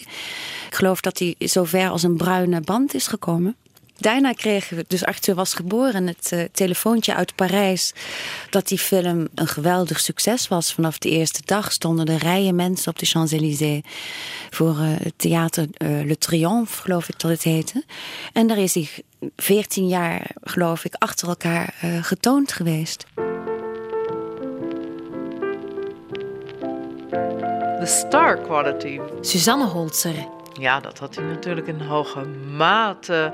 Ik 0.67 0.75
geloof 0.75 1.01
dat 1.01 1.19
hij 1.19 1.35
zover 1.39 1.89
als 1.89 2.03
een 2.03 2.17
bruine 2.17 2.61
band 2.61 2.93
is 2.93 3.07
gekomen. 3.07 3.55
Daarna 3.99 4.31
kregen 4.31 4.77
we, 4.77 4.85
dus 4.87 5.05
Arthur 5.05 5.35
was 5.35 5.53
geboren, 5.53 6.07
het 6.07 6.31
eh, 6.31 6.43
telefoontje 6.51 7.15
uit 7.15 7.35
Parijs 7.35 7.93
dat 8.49 8.67
die 8.67 8.79
film 8.79 9.27
een 9.35 9.47
geweldig 9.47 9.99
succes 9.99 10.47
was. 10.47 10.73
Vanaf 10.73 10.97
de 10.97 11.09
eerste 11.09 11.41
dag 11.45 11.71
stonden 11.71 12.05
er 12.05 12.17
rijen 12.17 12.55
mensen 12.55 12.91
op 12.91 12.99
de 12.99 13.05
Champs-Élysées 13.05 13.81
voor 14.49 14.77
eh, 14.77 14.87
het 15.03 15.13
theater 15.15 15.67
eh, 15.77 15.89
Le 16.05 16.17
Triomphe, 16.17 16.81
geloof 16.81 17.09
ik 17.09 17.19
dat 17.19 17.31
het 17.31 17.43
heette. 17.43 17.83
En 18.33 18.47
daar 18.47 18.57
is 18.57 18.73
hij 18.73 18.89
14 19.35 19.87
jaar, 19.87 20.29
geloof 20.41 20.85
ik, 20.85 20.93
achter 20.97 21.27
elkaar 21.27 21.75
eh, 21.81 22.03
getoond 22.03 22.51
geweest. 22.51 23.05
De 27.79 27.85
star 27.85 28.37
quality. 28.41 28.99
Suzanne 29.21 29.65
Holzer. 29.65 30.27
Ja, 30.53 30.79
dat 30.79 30.99
had 30.99 31.15
hij 31.15 31.25
natuurlijk 31.25 31.67
in 31.67 31.81
hoge 31.81 32.25
mate. 32.57 33.33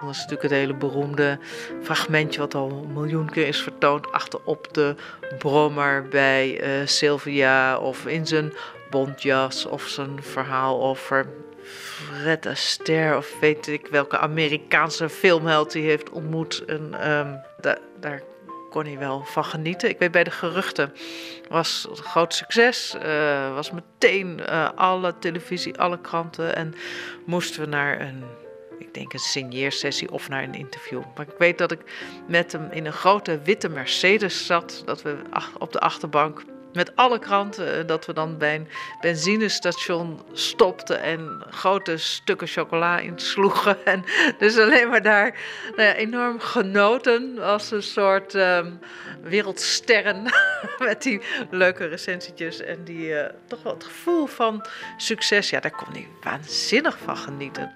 Dat 0.00 0.10
is 0.10 0.16
natuurlijk 0.16 0.42
het 0.42 0.50
hele 0.50 0.74
beroemde 0.74 1.38
fragmentje 1.82 2.40
wat 2.40 2.54
al 2.54 2.70
een 2.70 2.92
miljoen 2.92 3.30
keer 3.30 3.46
is 3.46 3.62
vertoond 3.62 4.12
achterop 4.12 4.74
de 4.74 4.94
brommer 5.38 6.08
bij 6.08 6.60
eh, 6.60 6.86
Sylvia 6.86 7.78
of 7.78 8.06
in 8.06 8.26
zijn 8.26 8.52
bontjas 8.90 9.66
of 9.66 9.82
zijn 9.88 10.22
verhaal 10.22 10.82
over 10.82 11.26
Fred 11.64 12.46
Astaire 12.46 13.16
of 13.16 13.38
weet 13.40 13.66
ik 13.66 13.86
welke 13.86 14.18
Amerikaanse 14.18 15.08
filmheld 15.08 15.72
hij 15.72 15.82
heeft 15.82 16.10
ontmoet. 16.10 16.64
En 16.64 16.94
ehm, 17.00 17.34
da- 17.60 17.78
daar 18.00 18.22
kon 18.70 18.84
hij 18.84 18.98
wel 18.98 19.24
van 19.24 19.44
genieten. 19.44 19.88
Ik 19.88 19.98
weet 19.98 20.10
bij 20.10 20.24
de 20.24 20.30
geruchten 20.30 20.92
was 21.48 21.86
het 21.90 21.98
groot 21.98 22.34
succes. 22.34 22.94
eh, 23.02 23.54
was 23.54 23.70
meteen 23.70 24.40
eh, 24.44 24.68
alle 24.74 25.14
televisie, 25.18 25.78
alle 25.78 26.00
kranten. 26.00 26.56
En 26.56 26.74
moesten 27.26 27.60
we 27.60 27.66
naar 27.66 28.00
een, 28.00 28.24
ik 28.78 28.94
denk 28.94 29.12
een 29.12 29.18
signeersessie 29.18 30.10
of 30.10 30.28
naar 30.28 30.42
een 30.42 30.54
interview. 30.54 31.02
Maar 31.16 31.26
ik 31.28 31.34
weet 31.38 31.58
dat 31.58 31.72
ik 31.72 31.80
met 32.28 32.52
hem 32.52 32.68
in 32.70 32.86
een 32.86 32.92
grote 32.92 33.40
witte 33.44 33.68
Mercedes 33.68 34.46
zat. 34.46 34.82
Dat 34.84 35.02
we 35.02 35.16
op 35.58 35.72
de 35.72 35.80
achterbank 35.80 36.42
met 36.72 36.96
alle 36.96 37.18
kranten. 37.18 37.78
eh, 37.78 37.86
Dat 37.86 38.06
we 38.06 38.12
dan 38.12 38.38
bij 38.38 38.54
een 38.54 38.68
benzinestation 39.00 40.20
stopten 40.32 41.00
en 41.02 41.44
grote 41.50 41.96
stukken 41.96 42.46
chocola 42.46 42.98
insloegen. 42.98 43.84
En 43.94 44.04
dus 44.38 44.58
alleen 44.58 44.88
maar 44.88 45.02
daar 45.02 45.38
nou 45.76 45.92
enorm 45.94 46.40
genoten 46.40 47.38
als 47.38 47.70
een 47.70 47.82
soort 47.82 48.34
ehm, 48.34 48.70
wereldsterren. 49.22 50.22
met 50.78 51.02
die 51.02 51.20
leuke 51.50 51.86
recensietjes 51.86 52.60
en 52.60 52.84
die 52.84 53.14
eh, 53.18 53.32
toch 53.46 53.62
wel 53.62 53.74
het 53.74 53.84
gevoel 53.84 54.26
van 54.26 54.66
succes. 54.96 55.50
Ja, 55.50 55.60
daar 55.60 55.70
kon 55.84 55.92
hij 55.92 56.08
waanzinnig 56.22 56.98
van 57.04 57.16
genieten. 57.16 57.72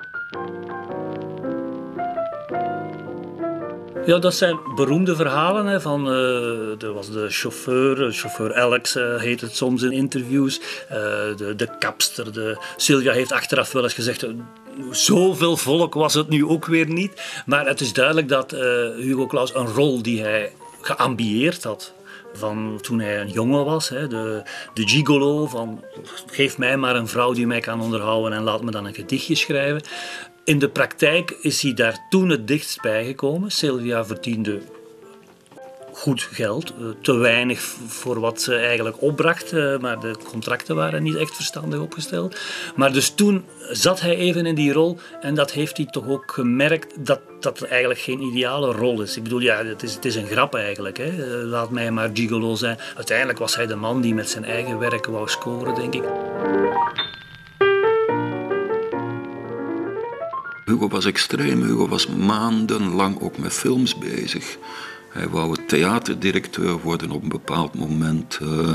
Ja, 4.09 4.19
dat 4.19 4.35
zijn 4.35 4.59
beroemde 4.75 5.17
verhalen. 5.17 5.67
Hè, 5.67 5.81
van, 5.81 6.09
eh 6.09 6.83
er 6.83 6.93
was 6.93 7.11
de 7.11 7.27
chauffeur, 7.29 8.07
eh, 8.07 8.13
chauffeur 8.13 8.55
Alex 8.55 8.97
eh, 8.97 9.17
heet 9.17 9.41
het 9.41 9.57
soms 9.57 9.83
in 9.83 9.93
interviews. 9.93 10.61
de, 11.37 11.55
de 11.57 11.69
kapster. 11.79 12.33
De, 12.33 12.59
Sylvia 12.77 13.13
heeft 13.13 13.33
achteraf 13.33 13.73
wel 13.73 13.83
eens 13.83 13.95
gezegd... 13.95 14.27
Zoveel 14.91 15.57
volk 15.57 15.95
was 15.95 16.15
het 16.15 16.29
nu 16.29 16.47
ook 16.47 16.67
weer 16.67 16.89
niet. 16.89 17.43
Maar 17.47 17.67
het 17.67 17.81
is 17.81 17.93
duidelijk 17.93 18.29
dat 18.29 18.51
Hugo 18.97 19.27
Claus 19.27 19.55
een 19.55 19.67
rol 19.67 20.03
die 20.03 20.23
hij 20.23 20.53
geambieerd 20.81 21.65
had 21.65 21.93
van 22.33 22.79
toen 22.83 23.01
hij 23.01 23.21
een 23.21 23.31
jongen 23.31 23.65
was. 23.65 23.89
Hè, 23.89 24.09
de, 24.09 24.43
de 24.75 24.89
gigolo 24.89 25.47
van 25.47 25.85
geef 26.27 26.59
mij 26.59 26.77
maar 26.77 26.97
een 26.97 27.09
vrouw 27.09 27.33
die 27.33 27.47
mij 27.47 27.61
kan 27.61 27.81
onderhouden 27.81 28.33
en 28.33 28.43
laat 28.43 28.63
me 28.63 28.71
dan 28.71 28.87
een 28.87 28.95
gedichtje 28.95 29.35
schrijven. 29.35 29.83
In 30.49 30.59
de 30.59 30.69
praktijk 30.69 31.31
is 31.31 31.63
hij 31.63 31.75
daar 31.75 32.07
toen 32.09 32.29
het 32.29 32.47
dichtst 32.47 32.81
bijgekomen. 32.81 33.51
Sylvia 33.51 34.05
verdiende 34.05 34.61
goed 35.93 36.23
geld, 36.23 36.71
eh, 36.71 36.87
te 37.03 37.13
weinig 37.17 37.61
voor 37.87 38.21
wat 38.21 38.43
ze 38.43 38.55
eigenlijk 38.55 39.03
opbracht, 39.03 39.53
eh, 39.53 39.79
maar 39.79 40.01
de 40.01 40.15
contracten 40.25 40.77
waren 40.77 41.03
niet 41.03 41.15
echt 41.15 41.37
verstandig 41.37 41.81
opgesteld. 41.81 42.41
Maar 42.77 42.93
dus 42.93 43.11
toen 43.11 43.45
zat 43.71 44.01
hij 44.01 44.17
even 44.17 44.47
in 44.47 44.55
die 44.55 44.73
rol 44.73 44.99
en 45.21 45.35
dat 45.35 45.53
heeft 45.53 45.77
hij 45.77 45.87
toch 45.87 46.09
ook 46.09 46.33
gemerkt 46.33 47.07
dat 47.07 47.21
dat 47.41 47.63
eigenlijk 47.63 48.01
geen 48.01 48.21
ideale 48.21 48.73
rol 48.73 49.03
is. 49.03 49.17
Ik 49.17 49.23
bedoel, 49.23 49.41
ja, 49.41 49.65
het 49.65 49.83
is, 49.83 49.95
het 49.95 50.05
is 50.05 50.15
een 50.15 50.27
grap 50.27 50.55
eigenlijk. 50.55 50.97
Hè. 50.97 51.05
Eh, 51.05 51.45
Laat 51.45 51.71
mij 51.71 51.91
maar 51.91 52.11
gigolo 52.15 52.55
zijn. 52.55 52.79
Uiteindelijk 52.97 53.39
was 53.39 53.57
hij 53.57 53.67
de 53.67 53.77
man 53.77 54.01
die 54.01 54.15
met 54.15 54.31
zijn 54.31 54.45
eigen 54.45 54.79
werk 54.79 55.07
wou 55.07 55.29
scoren, 55.29 55.75
denk 55.75 55.95
ik. 55.95 56.05
Hugo 60.69 60.89
was 60.89 61.05
extreem. 61.05 61.63
Hugo 61.63 61.89
was 61.89 62.07
maandenlang 62.07 63.21
ook 63.21 63.39
met 63.39 63.53
films 63.53 63.99
bezig. 63.99 64.57
Hij 65.09 65.29
wou 65.29 65.57
theaterdirecteur 65.67 66.81
worden 66.81 67.11
op 67.11 67.23
een 67.23 67.29
bepaald 67.29 67.75
moment. 67.75 68.39
Eh, 68.43 68.75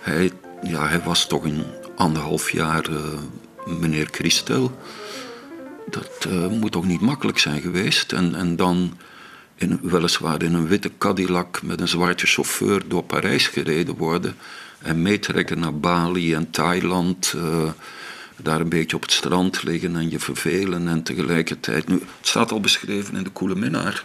hij, 0.00 0.30
ja, 0.62 0.88
hij 0.88 1.00
was 1.00 1.26
toch 1.26 1.44
een 1.44 1.62
anderhalf 1.96 2.50
jaar 2.50 2.84
eh, 2.84 2.96
meneer 3.80 4.08
Christel. 4.10 4.78
Dat 5.90 6.26
eh, 6.28 6.46
moet 6.46 6.72
toch 6.72 6.86
niet 6.86 7.00
makkelijk 7.00 7.38
zijn 7.38 7.60
geweest. 7.60 8.12
En, 8.12 8.34
en 8.34 8.56
dan 8.56 8.96
in, 9.54 9.78
weliswaar 9.82 10.42
in 10.42 10.54
een 10.54 10.68
witte 10.68 10.90
Cadillac 10.98 11.62
met 11.62 11.80
een 11.80 11.88
zwarte 11.88 12.26
chauffeur 12.26 12.82
door 12.88 13.02
Parijs 13.02 13.46
gereden 13.46 13.96
worden. 13.96 14.36
En 14.78 15.02
meetrekken 15.02 15.58
naar 15.58 15.78
Bali 15.78 16.34
en 16.34 16.50
Thailand. 16.50 17.34
Daar 18.42 18.60
een 18.60 18.68
beetje 18.68 18.96
op 18.96 19.02
het 19.02 19.12
strand 19.12 19.62
liggen 19.62 19.96
en 19.96 20.10
je 20.10 20.18
vervelen. 20.18 20.88
En 20.88 21.02
tegelijkertijd, 21.02 21.88
nu, 21.88 21.94
het 21.94 22.28
staat 22.28 22.52
al 22.52 22.60
beschreven 22.60 23.16
in 23.16 23.22
de 23.24 23.30
Koele 23.30 23.54
Minnaar. 23.54 24.04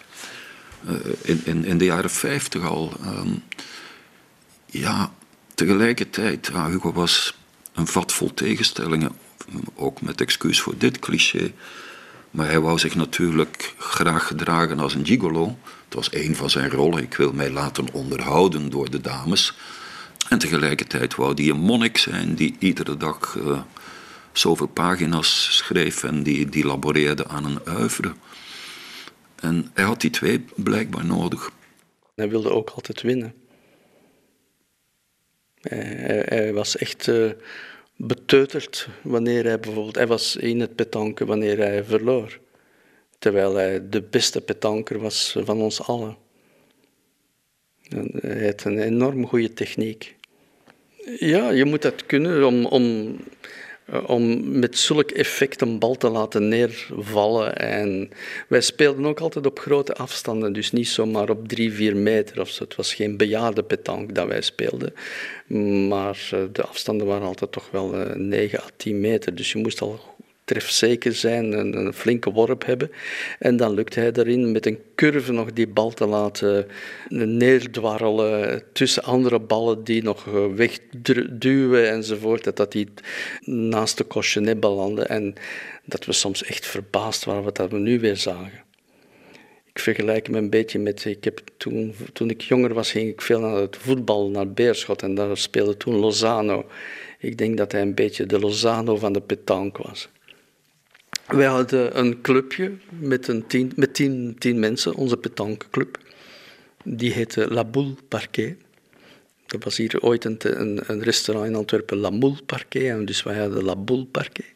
eh, 0.88 0.93
in, 1.21 1.41
in, 1.45 1.65
in 1.65 1.77
de 1.77 1.86
jaren 1.86 2.09
50 2.09 2.63
al. 2.63 2.93
ehm, 3.03 3.29
ja, 4.65 5.11
tegelijkertijd, 5.55 6.51
Hugo 6.67 6.93
was 6.93 7.38
een 7.73 7.88
vat 7.88 8.11
vol 8.13 8.34
tegenstellingen. 8.34 9.11
Ook 9.75 10.01
met 10.01 10.21
excuus 10.21 10.61
voor 10.61 10.77
dit 10.77 10.99
cliché. 10.99 11.51
Maar 12.31 12.47
hij 12.47 12.59
wou 12.59 12.79
zich 12.79 12.95
natuurlijk 12.95 13.73
graag 13.77 14.27
gedragen 14.27 14.79
als 14.79 14.93
een 14.93 15.05
gigolo. 15.05 15.57
Het 15.86 15.93
was 15.93 16.13
een 16.13 16.36
van 16.36 16.49
zijn 16.49 16.69
rollen. 16.69 17.03
Ik 17.03 17.15
wil 17.15 17.34
mij 17.34 17.51
laten 17.51 17.93
onderhouden 17.93 18.69
door 18.69 18.89
de 18.89 19.01
dames. 19.01 19.57
En 20.29 20.39
tegelijkertijd 20.39 21.15
wou 21.15 21.34
hij 21.34 21.49
een 21.49 21.59
monnik 21.59 21.97
zijn 21.97 22.36
die 22.36 22.55
iedere 22.59 22.97
dag 22.97 23.38
eh, 23.38 23.59
zoveel 24.34 24.67
pagina's 24.67 25.57
schreef 25.57 26.03
en 26.03 26.23
die, 26.23 26.49
die 26.49 26.65
laboreerde 26.65 27.27
aan 27.27 27.45
een 27.45 27.59
uivre. 27.65 28.13
En 29.36 29.71
hij 29.73 29.84
had 29.84 30.01
die 30.01 30.09
twee 30.09 30.45
blijkbaar 30.55 31.05
nodig. 31.05 31.51
Hij 32.15 32.29
wilde 32.29 32.49
ook 32.49 32.69
altijd 32.69 33.01
winnen. 33.01 33.34
Hij, 35.61 36.23
hij- 36.25 36.53
was 36.53 36.77
echt 36.77 37.07
eh, 37.07 37.29
beteuterd 37.95 38.88
wanneer 39.01 39.43
hij 39.43 39.59
bijvoorbeeld... 39.59 39.95
Hij 39.95 40.07
was 40.07 40.36
in 40.36 40.59
het 40.59 40.75
petanken 40.75 41.25
wanneer 41.25 41.57
hij 41.57 41.84
verloor. 41.84 42.39
Terwijl 43.19 43.55
hij 43.55 43.89
de 43.89 44.01
beste 44.01 44.41
petanker 44.41 44.99
was 44.99 45.36
van 45.43 45.61
ons 45.61 45.81
allen. 45.81 46.17
En 47.89 48.09
hij 48.21 48.45
had 48.45 48.63
een 48.63 48.79
enorm 48.79 49.27
goede 49.27 49.53
techniek. 49.53 50.15
Ja, 51.19 51.49
je 51.49 51.65
moet 51.65 51.81
dat 51.81 52.05
kunnen 52.05 52.47
om, 52.47 52.65
om, 52.65 53.17
om 54.05 54.49
met 54.59 54.77
zulk 54.77 55.11
effect 55.11 55.61
een 55.61 55.79
bal 55.79 55.95
te 55.95 56.09
laten 56.09 56.47
neervallen. 56.47 57.57
En 57.57 58.09
wij 58.47 58.61
speelden 58.61 59.05
ook 59.05 59.19
altijd 59.19 59.45
op 59.45 59.59
grote 59.59 59.93
afstanden, 59.93 60.53
dus 60.53 60.71
niet 60.71 60.87
zomaar 60.87 61.29
op 61.29 61.47
drie, 61.47 61.73
vier 61.73 61.95
meter 61.95 62.41
of 62.41 62.49
zo. 62.49 62.63
Het 62.63 62.75
was 62.75 62.93
geen 62.93 63.17
bejaarde 63.17 63.63
petanque 63.63 64.13
dat 64.13 64.27
wij 64.27 64.41
speelden, 64.41 64.93
maar 65.87 66.29
eh, 66.31 66.39
de 66.51 66.63
afstanden 66.63 67.07
waren 67.07 67.27
altijd 67.27 67.51
toch 67.51 67.71
wel 67.71 67.93
eh, 67.93 68.15
9 68.15 68.59
à 68.59 68.65
10 68.77 68.99
meter. 68.99 69.35
Dus 69.35 69.51
je 69.51 69.57
moest 69.57 69.81
al 69.81 69.99
trefzeker 70.43 71.13
zijn, 71.13 71.51
een, 71.51 71.77
een 71.77 71.93
flinke 71.93 72.31
worp 72.31 72.65
hebben. 72.65 72.91
En 73.39 73.57
dan 73.57 73.73
lukt 73.73 73.95
hij 73.95 74.11
erin 74.11 74.51
met 74.51 74.65
een 74.65 74.79
curve 74.95 75.31
nog 75.31 75.53
die 75.53 75.67
bal 75.67 75.91
te 75.91 76.07
laten 76.07 76.67
neerdwarrelen 77.09 78.63
tussen 78.73 79.03
andere 79.03 79.39
ballen 79.39 79.83
die 79.83 80.03
nog 80.03 80.27
eh, 80.27 80.45
wegduwen 80.55 81.89
enzovoort. 81.89 82.43
Dat, 82.43 82.57
dat 82.57 82.71
die 82.71 82.87
naast 83.45 83.97
de 83.97 84.07
Cochenet 84.07 84.59
belanden 84.59 85.09
en 85.09 85.33
dat 85.85 86.05
we 86.05 86.13
soms 86.13 86.43
echt 86.43 86.65
verbaasd 86.65 87.23
waren 87.25 87.43
wat 87.43 87.57
we 87.57 87.77
nu 87.77 87.99
weer 87.99 88.17
zagen. 88.17 88.63
Ik 89.73 89.79
vergelijk 89.79 90.25
hem 90.25 90.35
een 90.35 90.49
beetje 90.49 90.79
met, 90.79 91.05
ik 91.05 91.23
heb 91.23 91.41
toen, 91.57 91.95
toen 92.13 92.29
ik 92.29 92.41
jonger 92.41 92.73
was, 92.73 92.91
ging 92.91 93.09
ik 93.09 93.21
veel 93.21 93.39
naar 93.39 93.55
het 93.55 93.77
voetbal, 93.77 94.29
naar 94.29 94.51
Beerschot 94.51 95.01
en 95.01 95.15
daar 95.15 95.37
speelde 95.37 95.77
toen 95.77 95.95
Lozano. 95.95 96.65
Ik 97.19 97.37
denk 97.37 97.57
dat 97.57 97.71
hij 97.71 97.81
een 97.81 97.95
beetje 97.95 98.25
de 98.25 98.39
Lozano 98.39 98.95
van 98.95 99.13
de 99.13 99.21
petanque 99.21 99.83
was. 99.83 100.09
Wij 101.28 101.45
hadden 101.45 101.99
een 101.99 102.21
clubje 102.21 102.71
met, 102.99 103.28
een 103.28 103.47
tien, 103.47 103.71
met 103.76 103.93
tien, 103.93 104.36
tien 104.39 104.59
mensen, 104.59 104.95
onze 104.95 105.17
petankeclub. 105.17 105.97
Die 106.84 107.11
heette 107.11 107.53
La 107.53 107.65
Boule 107.65 107.95
Parquet. 108.07 108.55
Er 109.47 109.59
was 109.59 109.78
hier 109.78 110.01
ooit 110.01 110.26
een, 110.26 110.38
een, 110.91 111.03
restaurant 111.03 111.47
in 111.47 111.55
Antwerpen, 111.55 111.97
La 111.97 112.09
Moule 112.09 112.43
Parquet, 112.45 112.89
en 112.89 113.05
dus 113.05 113.24
wij 113.24 113.38
hadden 113.38 113.63
La 113.63 113.76
Boule 113.76 114.05
Parquet. 114.05 114.53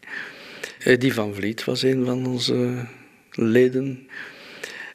Eh, 0.80 0.99
Die 0.99 1.13
van 1.13 1.36
Vliet 1.36 1.63
was 1.63 1.82
een 1.82 2.05
van 2.05 2.26
onze 2.26 2.86
leden. 3.32 4.07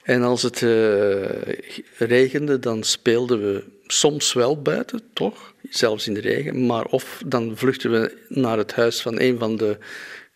En 0.03 0.23
als 0.23 0.43
het 0.43 0.63
eh, 0.63 1.25
regende, 1.99 2.59
dan 2.59 2.83
speelden 2.83 3.41
we 3.41 3.65
soms 3.87 4.33
wel 4.33 4.63
buiten, 4.63 5.01
toch? 5.13 5.55
Zelfs 5.71 6.07
in 6.07 6.15
de 6.15 6.21
regen. 6.21 6.67
Maar 6.67 6.85
of 6.85 7.23
dan 7.27 7.57
vluchtten 7.57 7.91
we 7.91 8.17
naar 8.29 8.59
het 8.59 8.73
huis 8.73 9.03
van 9.03 9.21
een 9.21 9.39
van 9.39 9.57
de 9.57 9.79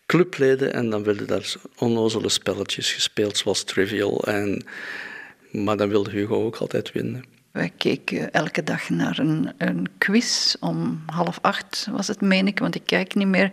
clubleden 0.07 0.73
en 0.73 0.89
dan 0.89 1.03
werden 1.03 1.27
daar 1.27 1.53
onnozele 1.77 2.29
spelletjes 2.29 2.93
gespeeld, 2.93 3.37
zoals 3.37 3.63
Trivial. 3.63 4.23
En, 4.23 4.65
maar 5.51 5.77
dan 5.77 5.89
wilde 5.89 6.09
Hugo 6.09 6.45
ook 6.45 6.55
altijd 6.55 6.91
winnen. 6.91 7.23
Wij 7.51 7.71
keken 7.77 8.31
elke 8.31 8.63
dag 8.63 8.89
naar 8.89 9.19
een, 9.19 9.53
een 9.57 9.87
quiz 9.97 10.55
om 10.59 11.03
half 11.05 11.39
acht, 11.41 11.87
was 11.91 12.07
het, 12.07 12.21
meen 12.21 12.47
ik, 12.47 12.59
want 12.59 12.75
ik 12.75 12.85
kijk 12.85 13.15
niet 13.15 13.27
meer, 13.27 13.51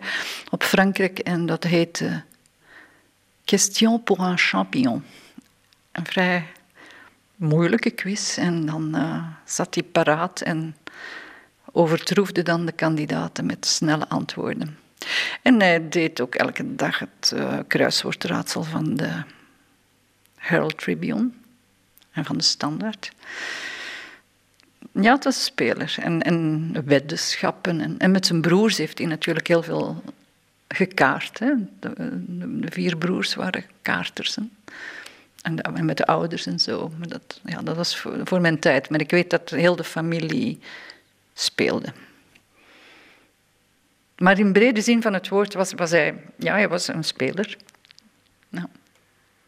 op 0.50 0.62
Frankrijk. 0.62 1.18
En 1.18 1.46
dat 1.46 1.64
heette 1.64 2.22
Question 3.44 4.02
pour 4.02 4.20
un 4.20 4.38
champignon. 4.38 5.05
Een 5.92 6.07
vrij 6.07 6.46
moeilijke 7.36 7.90
quiz. 7.90 8.38
En 8.38 8.66
dan 8.66 8.94
eh, 8.94 9.24
zat 9.44 9.74
hij 9.74 9.84
paraat 9.84 10.40
en 10.40 10.76
overtroefde 11.72 12.42
dan 12.42 12.66
de 12.66 12.72
kandidaten 12.72 13.46
met 13.46 13.66
snelle 13.66 14.09
antwoorden. 14.09 14.84
En 15.42 15.61
hij 15.61 15.88
deed 15.88 16.20
ook 16.20 16.34
elke 16.34 16.74
dag 16.74 16.98
het 16.98 17.32
uh, 17.34 17.59
kruiswoordraadsel 17.66 18.62
van 18.62 18.94
de 18.94 19.22
Herald 20.36 20.78
Tribune 20.78 21.30
en 22.12 22.24
van 22.24 22.36
de 22.36 22.44
Standaard. 22.44 23.12
Ja, 24.92 25.14
het 25.14 25.24
was 25.24 25.36
een 25.36 25.42
speler. 25.42 25.96
En, 26.00 26.22
en 26.22 26.72
weddenschappen. 26.84 27.80
En, 27.80 27.98
en 27.98 28.11
met 28.11 28.26
zijn 28.26 28.40
broers 28.40 28.76
heeft 28.76 28.98
hij 28.98 29.07
natuurlijk 29.07 29.46
heel 29.46 29.62
veel 29.62 30.02
gekaart. 30.68 31.38
Hè. 31.38 31.52
De, 31.80 32.66
vier 32.68 32.96
broers 32.96 33.34
waren 33.34 33.64
kaarters. 33.82 34.36
En, 35.42 35.84
met 35.84 35.96
de 35.96 36.07
ouders 36.07 36.46
en 36.46 36.59
zo. 36.59 36.92
Maar 36.98 37.09
dat, 37.09 37.40
ja, 37.44 37.62
dat 37.62 37.76
was 37.76 37.96
voor 38.24 38.40
mijn 38.40 38.59
tijd. 38.59 38.90
Maar 38.90 39.00
ik 39.00 39.11
weet 39.11 39.30
dat 39.30 39.50
heel 39.50 39.76
de 39.76 39.84
familie 39.84 40.61
speelde. 41.34 41.92
Maar 44.17 44.39
in 44.39 44.53
brede 44.53 44.81
zin 44.81 45.03
van 45.03 45.12
het 45.12 45.29
woord 45.29 45.55
was, 45.55 45.73
was 45.73 45.91
hij, 45.91 46.15
ja, 46.37 46.53
hij 46.53 46.69
was 46.69 46.89
een 46.89 47.05
speler. 47.05 47.57
Nou, 48.49 48.67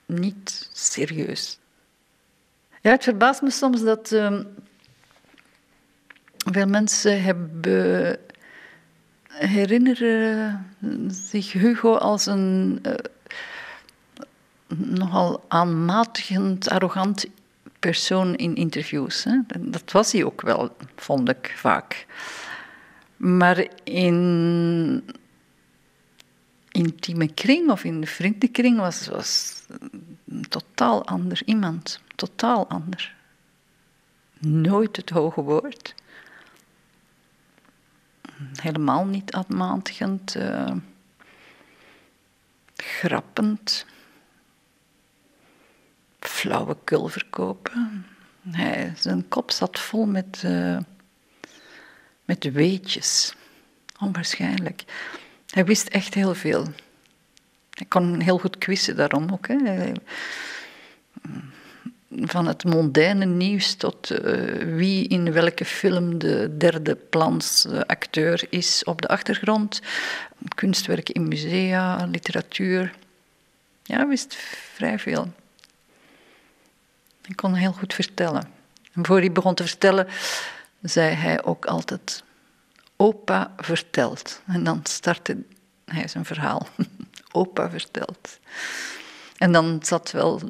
niet 0.06 0.70
serieus. 0.72 1.58
Ja, 2.80 2.90
het 2.90 3.04
verbaast 3.04 3.42
me 3.42 3.50
soms 3.50 3.82
dat 3.82 4.12
ehm, 4.12 4.42
veel 6.36 6.66
mensen 6.66 7.22
hebben, 7.22 8.18
herinneren 9.26 10.66
zich 11.08 11.52
Hugo 11.52 11.94
als 11.94 12.26
een 12.26 12.78
eh, 12.82 12.94
nogal 14.76 15.44
aanmatigend, 15.48 16.68
arrogant 16.68 17.26
persoon 17.78 18.34
in 18.34 18.54
interviews. 18.54 19.24
Hè. 19.24 19.38
Dat 19.58 19.92
was 19.92 20.12
hij 20.12 20.24
ook 20.24 20.40
wel, 20.40 20.76
vond 20.96 21.28
ik 21.28 21.54
vaak. 21.56 22.06
Maar 23.16 23.68
in 23.84 25.04
intieme 26.70 27.34
kring 27.34 27.70
of 27.70 27.84
in 27.84 28.00
de 28.00 28.06
vriendenkring 28.06 28.78
was, 28.78 29.06
was 29.06 29.62
totaal 30.48 31.06
ander 31.06 31.42
iemand. 31.44 32.00
Totaal 32.14 32.68
ander. 32.68 33.14
Nooit 34.38 34.96
het 34.96 35.10
hoge 35.10 35.42
woord. 35.42 35.94
Helemaal 38.60 39.06
niet 39.06 39.32
aanmatigend. 39.32 40.34
eh, 40.34 40.72
grappend. 42.76 43.86
Flauwekul 46.18 47.08
verkopen. 47.08 48.06
Hij, 48.50 48.92
zijn 48.96 49.28
kop 49.28 49.50
zat 49.50 49.78
vol 49.78 50.06
met... 50.06 50.42
eh, 50.44 50.78
met 52.26 52.52
weetjes. 52.52 53.34
Onwaarschijnlijk. 54.00 54.84
Hij 55.50 55.64
wist 55.64 55.88
echt 55.88 56.14
heel 56.14 56.34
veel. 56.34 56.66
Hij 57.70 57.86
kon 57.88 58.20
heel 58.20 58.38
goed 58.38 58.58
quizzen 58.58 58.96
daarom 58.96 59.32
ook. 59.32 59.48
Hè. 59.48 59.92
Van 62.10 62.46
het 62.46 62.64
mondaine 62.64 63.24
nieuws 63.24 63.74
tot 63.74 64.10
eh, 64.10 64.42
wie 64.74 65.08
in 65.08 65.32
welke 65.32 65.64
film 65.64 66.18
de 66.18 66.56
derde 66.56 66.94
plans 66.94 67.64
eh, 67.64 67.80
acteur 67.80 68.46
is 68.50 68.84
op 68.84 69.02
de 69.02 69.08
achtergrond. 69.08 69.80
Kunstwerken 70.54 71.14
in 71.14 71.28
musea, 71.28 72.06
literatuur. 72.06 72.94
Ja, 73.82 73.96
hij 73.96 74.06
wist 74.06 74.34
vrij 74.74 74.98
veel. 74.98 75.32
Hij 77.22 77.34
kon 77.34 77.54
heel 77.54 77.72
goed 77.72 77.94
vertellen. 77.94 78.48
En 78.92 79.06
voor 79.06 79.18
hij 79.18 79.32
begon 79.32 79.54
te 79.54 79.66
vertellen, 79.66 80.06
zei 80.88 81.14
hij 81.14 81.44
ook 81.44 81.66
altijd: 81.66 82.24
Opa 82.96 83.52
vertelt. 83.56 84.42
En 84.46 84.64
dan 84.64 84.80
startte 84.82 85.44
hij 85.84 86.08
zijn 86.08 86.24
verhaal. 86.24 86.66
Opa 87.32 87.70
vertelt. 87.70 88.38
En 89.36 89.52
dan 89.52 89.78
zat 89.82 90.10
wel 90.10 90.40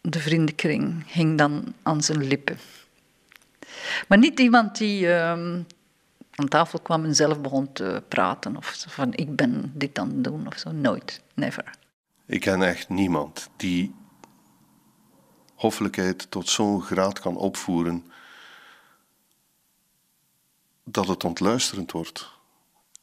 de 0.00 0.20
vriendenkring, 0.20 1.12
hing 1.12 1.38
dan 1.38 1.74
aan 1.82 2.02
zijn 2.02 2.24
lippen. 2.24 2.58
Maar 4.08 4.18
niet 4.18 4.40
iemand 4.40 4.78
die 4.78 5.12
ehm, 5.12 5.62
aan 6.34 6.48
tafel 6.48 6.80
kwam 6.80 7.04
en 7.04 7.14
zelf 7.14 7.40
begon 7.40 7.72
te 7.72 8.02
praten 8.08 8.56
of 8.56 8.84
van 8.88 9.14
ik 9.14 9.36
ben 9.36 9.72
dit 9.74 9.98
aan 9.98 10.08
het 10.08 10.24
doen 10.24 10.46
of 10.46 10.58
zo. 10.58 10.72
Nooit, 10.72 11.22
never. 11.34 11.70
Ik 12.26 12.40
ken 12.40 12.62
echt 12.62 12.88
niemand 12.88 13.48
die 13.56 13.94
hoffelijkheid 15.54 16.30
tot 16.30 16.48
zo'n 16.48 16.82
graad 16.82 17.18
kan 17.18 17.36
opvoeren 17.36 18.04
dat 20.84 21.08
het 21.08 21.24
ontluisterend 21.24 21.92
wordt. 21.92 22.28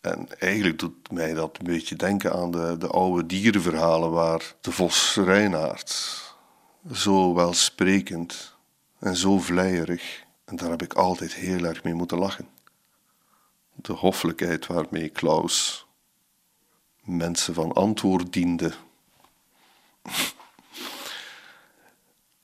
En 0.01 0.39
eigenlijk 0.39 0.79
doet 0.79 1.11
mij 1.11 1.33
dat 1.33 1.57
een 1.59 1.65
beetje 1.65 1.95
denken 1.95 2.33
aan 2.33 2.51
de, 2.51 2.75
de 2.79 2.87
oude 2.87 3.25
dierenverhalen 3.25 4.11
waar 4.11 4.55
de 4.61 4.71
vos 4.71 5.15
Reinaard 5.15 6.25
zo 6.91 7.33
welsprekend 7.33 8.55
en 8.99 9.15
zo 9.15 9.39
vleierig, 9.39 10.25
en 10.45 10.55
daar 10.55 10.69
heb 10.69 10.81
ik 10.81 10.93
altijd 10.93 11.33
heel 11.33 11.63
erg 11.63 11.83
mee 11.83 11.93
moeten 11.93 12.17
lachen. 12.17 12.47
De 13.73 13.93
hoffelijkheid 13.93 14.67
waarmee 14.67 15.09
Klaus 15.09 15.85
mensen 17.01 17.53
van 17.53 17.73
antwoord 17.73 18.33
diende. 18.33 18.73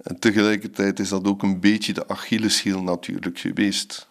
En 0.04 0.20
tegelijkertijd 0.20 1.00
is 1.00 1.10
dat 1.10 1.28
ook 1.28 1.44
een 1.44 1.60
beetje 1.60 1.94
de 1.94 2.08
Achilleshiel 2.08 2.82
natuurlijk 2.82 3.40
geweest. 3.40 4.08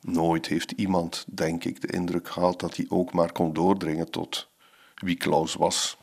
Nooit 0.00 0.46
heeft 0.46 0.70
iemand, 0.70 1.24
denk 1.28 1.64
ik, 1.64 1.80
de 1.80 1.92
indruk 1.92 2.28
gehad 2.28 2.60
dat 2.60 2.76
hij 2.76 2.86
ook 2.88 3.12
maar 3.12 3.32
kon 3.32 3.52
doordringen 3.52 4.10
tot 4.10 4.48
wie 4.94 5.16
Klaus 5.16 5.54
was. 5.54 5.96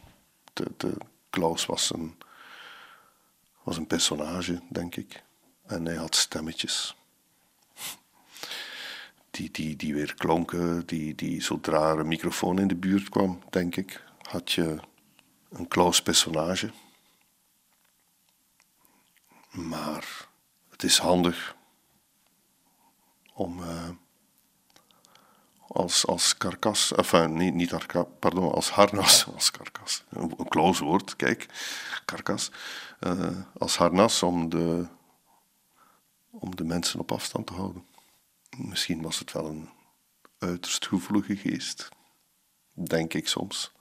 De, 0.53 0.71
de, 0.77 0.97
Klaus 1.29 1.65
was 1.65 1.93
een, 1.93 2.15
was 3.63 3.77
een 3.77 3.87
personage, 3.87 4.61
denk 4.69 4.95
ik. 4.95 5.23
En 5.65 5.85
hij 5.85 5.95
had 5.95 6.15
stemmetjes. 6.15 6.95
Die, 9.31 9.51
die, 9.51 9.75
die 9.75 9.93
weer 9.93 10.13
klonken, 10.13 10.85
die, 10.85 11.15
die 11.15 11.41
zodra 11.41 11.91
er 11.91 11.99
een 11.99 12.07
microfoon 12.07 12.59
in 12.59 12.67
de 12.67 12.75
buurt 12.75 13.09
kwam, 13.09 13.39
denk 13.49 13.75
ik, 13.75 14.03
had 14.21 14.51
je 14.51 14.77
een 15.49 15.67
Klaus-personage. 15.67 16.71
Maar 19.49 20.27
het 20.69 20.83
is 20.83 20.97
handig 20.97 21.56
om, 23.37 23.63
eh, 23.63 23.89
als, 25.67 26.05
als 26.07 26.37
karkas, 26.37 26.93
enfin, 26.93 27.33
niet, 27.33 27.53
niet 27.53 27.73
arka, 27.73 28.03
pardon, 28.03 28.51
als 28.51 28.69
harnas, 28.69 29.25
als 29.33 29.51
karkas. 29.51 30.03
Een, 30.09 30.33
een 30.37 30.75
woord, 30.77 31.15
kijk, 31.15 31.45
karkas. 32.05 32.51
Eh, 32.99 33.37
als 33.57 33.77
harnas 33.77 34.23
om 34.23 34.49
de, 34.49 34.87
om 36.29 36.55
de 36.55 36.63
mensen 36.63 36.99
op 36.99 37.11
afstand 37.11 37.47
te 37.47 37.53
houden. 37.53 37.85
Misschien 38.57 39.01
was 39.01 39.19
het 39.19 39.31
wel 39.31 39.45
een 39.45 39.69
uiterst 40.37 40.87
gevoelige 40.87 41.35
geest, 41.35 41.89
denk 42.73 43.13
ik 43.13 43.27
soms. 43.27 43.71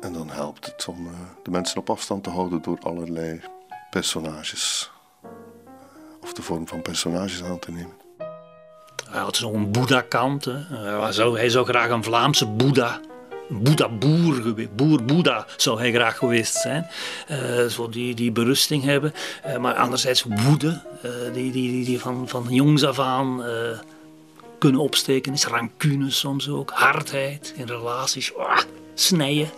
En 0.00 0.12
dan 0.12 0.30
helpt 0.30 0.66
het 0.66 0.88
om 0.88 1.06
eh, 1.06 1.20
de 1.42 1.50
mensen 1.50 1.78
op 1.78 1.90
afstand 1.90 2.24
te 2.24 2.30
houden 2.30 2.62
door 2.62 2.78
allerlei 2.78 3.40
personages, 3.90 4.90
of 6.20 6.32
de 6.32 6.42
vorm 6.42 6.68
van 6.68 6.82
personages 6.82 7.42
aan 7.42 7.58
te 7.58 7.70
nemen. 7.70 7.99
Hij 9.10 9.20
had 9.20 9.36
zo'n 9.36 9.70
Boeddha-kant. 9.70 10.44
Hij 11.34 11.48
zou, 11.48 11.64
graag 11.64 11.90
een 11.90 12.04
Vlaamse 12.04 12.46
Boeddha, 12.46 13.00
Boeddha-boer, 13.48 14.54
boer-Boeddha 14.74 15.46
zou 15.56 15.78
hij 15.78 15.92
graag 15.92 16.16
geweest 16.16 16.54
zijn. 16.54 16.86
Eh, 17.26 17.64
zo 17.66 17.88
die, 17.88 18.14
die 18.14 18.32
berusting 18.32 18.84
hebben. 18.84 19.12
Eh, 19.42 19.56
maar 19.56 19.74
anderzijds 19.74 20.24
woede, 20.28 20.80
eh, 21.02 21.10
die, 21.32 21.52
die, 21.52 21.84
die, 21.84 22.00
van, 22.00 22.28
van 22.28 22.46
jongs 22.48 22.84
af 22.84 22.98
aan 22.98 23.44
eh, 23.44 23.50
kunnen 24.58 24.80
opsteken 24.80 25.32
is. 25.32 25.46
Rancune 25.46 26.10
soms 26.10 26.48
ook, 26.48 26.70
hardheid 26.74 27.52
in 27.56 27.66
relaties, 27.66 28.36
ah, 28.36 28.58
snijden, 28.94 29.50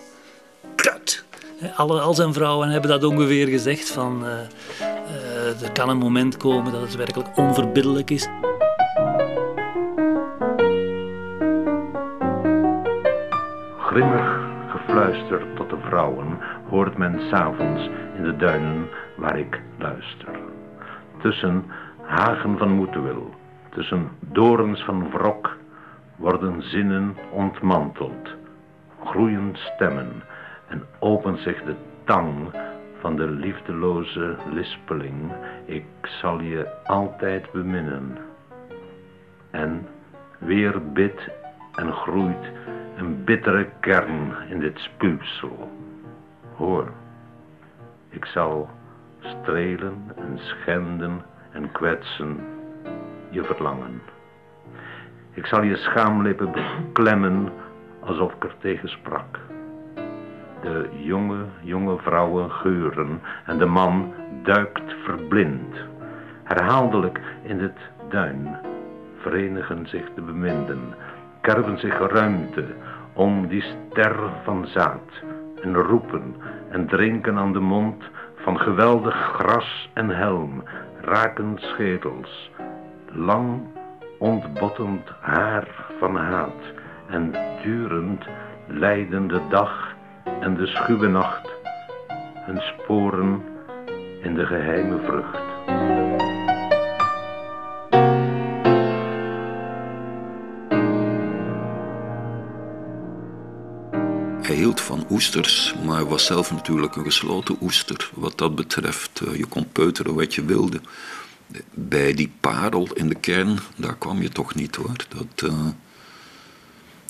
kut. 0.77 1.25
Eh, 1.61 1.79
Alle, 1.79 2.01
al 2.01 2.15
zijn 2.15 2.33
vrouwen 2.33 2.69
hebben 2.69 2.91
dat 2.91 3.05
ongeveer 3.05 3.47
gezegd 3.49 3.91
van... 3.91 4.27
eh, 4.27 4.33
eh, 4.81 5.63
er 5.63 5.73
kan 5.73 5.89
een 5.89 5.97
moment 5.99 6.37
komen 6.37 6.73
dat 6.73 6.81
het 6.83 6.95
werkelijk 6.97 7.37
onverbiddelijk 7.39 8.11
is. 8.11 8.29
Grimmig 13.93 14.41
gefluister 14.69 15.43
tot 15.55 15.71
de 15.71 15.77
vrouwen 15.77 16.39
hoort 16.69 16.97
men 16.97 17.21
s'avonds 17.21 17.91
in 18.17 18.23
de 18.23 18.37
duinen 18.37 18.89
waar 19.17 19.39
ik 19.39 19.61
luister. 19.79 20.29
Tussen 21.21 21.65
hagen 22.03 22.59
van 22.59 22.71
moedwil, 22.71 23.35
tussen 23.71 24.09
dorens 24.21 24.83
van 24.85 25.11
wrok, 25.11 25.57
worden 26.17 26.63
zinnen 26.63 27.17
ontmanteld, 27.31 28.29
groeien 29.05 29.51
stemmen 29.55 30.23
en 30.69 30.83
opent 30.99 31.39
zich 31.39 31.63
de 31.63 31.75
tang 32.05 32.51
van 33.01 33.17
de 33.17 33.31
liefdeloze 33.31 34.37
lispeling. 34.53 35.33
Ik 35.65 35.85
zal 36.01 36.41
je 36.41 36.67
altijd 36.87 37.51
beminnen. 37.51 38.19
En 39.51 39.87
weer 40.39 40.93
bidt 40.93 41.29
en 41.75 41.93
groeit 41.93 42.51
een 43.03 43.25
bittere 43.25 43.67
kern 43.81 44.35
in 44.49 44.61
dit 44.61 44.79
spuwsel. 44.79 45.71
Hoor, 46.57 46.93
ik 48.09 48.25
zal 48.25 48.71
strelen 49.21 50.13
en 50.17 50.39
schenden 50.39 51.23
en 51.53 51.73
kwetsen 51.73 52.41
je 53.31 53.45
verlangen. 53.45 54.03
Ik 55.31 55.47
zal 55.47 55.63
je 55.63 55.77
schaamlippen 55.77 56.53
beklemmen 56.53 57.53
alsof 58.01 58.33
ik 58.33 58.45
er 58.45 58.55
tegen 58.59 58.89
sprak. 58.89 59.39
De 60.61 60.89
jonge, 60.93 61.45
jonge 61.61 61.99
vrouwen 61.99 62.51
geuren 62.51 63.21
en 63.47 63.59
de 63.59 63.67
man 63.67 64.15
duikt 64.43 64.95
verblind. 65.05 65.77
Herhaaldelijk 66.43 67.21
in 67.43 67.61
het 67.61 67.79
duin 68.09 68.57
verenigen 69.17 69.87
zich 69.87 70.15
de 70.15 70.21
beminden, 70.21 70.95
kerven 71.41 71.79
zich 71.79 71.99
ruimte 71.99 72.65
om 73.13 73.47
die 73.49 73.63
ster 73.63 74.17
van 74.45 74.67
zaad 74.67 75.23
en 75.63 75.75
roepen 75.75 76.37
en 76.71 76.87
drinken 76.87 77.39
aan 77.39 77.53
de 77.53 77.61
mond 77.61 78.05
van 78.37 78.59
geweldig 78.59 79.15
gras 79.15 79.91
en 79.95 80.09
helm, 80.09 80.63
raken 81.01 81.55
schedels, 81.57 82.51
lang 83.07 83.61
ontbottend 84.19 85.09
haar 85.21 85.69
van 85.99 86.17
haat 86.17 86.63
en 87.09 87.35
durend 87.63 88.25
lijden 88.67 89.29
de 89.29 89.41
dag 89.49 89.95
en 90.41 90.55
de 90.55 90.67
schuwe 90.67 91.09
nacht 91.09 91.51
hun 92.35 92.61
sporen 92.61 93.43
in 94.23 94.35
de 94.35 94.47
geheime 94.47 94.99
vrucht. 94.99 96.02
Hield 104.53 104.81
van 104.81 105.07
oesters, 105.11 105.75
maar 105.85 106.09
was 106.09 106.25
zelf 106.25 106.51
natuurlijk 106.51 106.97
een 106.97 107.05
gesloten 107.05 107.57
oester. 107.61 108.11
Wat 108.15 108.39
dat 108.39 108.55
betreft, 108.55 109.21
eh, 109.21 109.37
je 109.37 109.47
kon 109.47 109.69
peuteren 109.73 110.15
wat 110.15 110.35
je 110.35 110.45
wilde. 110.45 110.81
Bij 111.75 112.15
die 112.15 112.33
parel 112.41 112.89
in 112.95 113.09
de 113.09 113.15
kern, 113.15 113.59
daar 113.77 113.97
kwam 113.97 114.23
je 114.23 114.29
toch 114.29 114.55
niet 114.55 114.77
hoor. 114.77 114.97
Dat, 115.09 115.51
eh, 115.51 115.67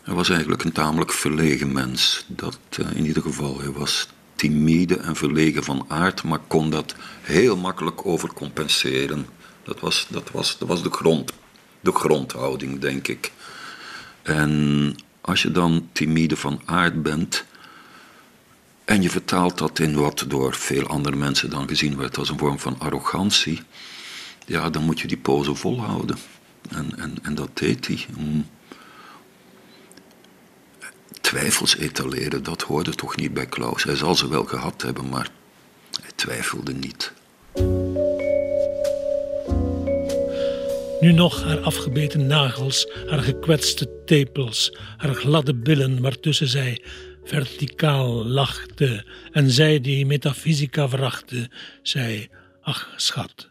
hij 0.02 0.14
was 0.14 0.30
eigenlijk 0.30 0.64
een 0.64 0.72
tamelijk 0.72 1.12
verlegen 1.12 1.72
mens. 1.72 2.24
Dat 2.28 2.58
eh, 2.70 2.96
in 2.96 3.06
ieder 3.06 3.22
geval, 3.22 3.60
hij 3.60 3.70
was 3.70 4.08
timide 4.34 4.96
en 4.96 5.16
verlegen 5.16 5.64
van 5.64 5.84
aard, 5.88 6.22
maar 6.22 6.40
kon 6.46 6.70
dat 6.70 6.94
heel 7.20 7.56
makkelijk 7.56 8.06
overcompenseren. 8.06 9.26
Dat 9.62 9.80
was, 9.80 10.06
dat 10.10 10.30
was, 10.30 10.58
dat 10.58 10.68
was 10.68 10.82
de, 10.82 10.90
grond, 10.90 11.32
de 11.80 11.92
grondhouding, 11.92 12.80
denk 12.80 13.08
ik. 13.08 13.32
En 14.22 14.94
als 15.22 15.42
je 15.42 15.50
dan 15.50 15.88
timide 15.92 16.36
van 16.36 16.60
aard 16.64 17.02
bent 17.02 17.44
en 18.84 19.02
je 19.02 19.10
vertaalt 19.10 19.58
dat 19.58 19.78
in 19.78 19.94
wat 19.94 20.24
door 20.28 20.54
veel 20.54 20.86
andere 20.86 21.16
mensen 21.16 21.50
dan 21.50 21.68
gezien 21.68 21.96
werd 21.96 22.18
als 22.18 22.28
een 22.28 22.38
vorm 22.38 22.58
van 22.58 22.78
arrogantie, 22.78 23.62
ja, 24.46 24.70
dan 24.70 24.82
moet 24.82 25.00
je 25.00 25.08
die 25.08 25.16
pose 25.16 25.54
volhouden. 25.54 26.16
En, 26.70 26.98
en, 26.98 27.14
en 27.22 27.34
dat 27.34 27.58
deed 27.58 27.86
hij. 27.86 28.06
Twijfels 31.20 31.76
etaleren, 31.76 32.42
dat 32.42 32.62
hoorde 32.62 32.94
toch 32.94 33.16
niet 33.16 33.34
bij 33.34 33.46
Klaus. 33.46 33.84
Hij 33.84 33.96
zal 33.96 34.14
ze 34.14 34.28
wel 34.28 34.44
gehad 34.44 34.82
hebben, 34.82 35.08
maar 35.08 35.30
hij 36.00 36.10
twijfelde 36.14 36.72
niet. 36.72 37.12
Nu 41.02 41.12
nog 41.12 41.42
haar 41.42 41.60
afgebeten 41.60 42.26
nagels, 42.26 42.86
haar 43.06 43.22
gekwetste 43.22 44.02
tepels, 44.04 44.76
haar 44.96 45.14
gladde 45.14 45.54
billen 45.54 46.00
waartussen 46.00 46.48
zij 46.48 46.82
verticaal 47.24 48.26
lachte 48.26 49.06
en 49.32 49.50
zij 49.50 49.80
die 49.80 50.06
metafysica 50.06 50.88
verachtte, 50.88 51.50
zei, 51.82 52.28
ach 52.60 52.92
schat, 52.96 53.48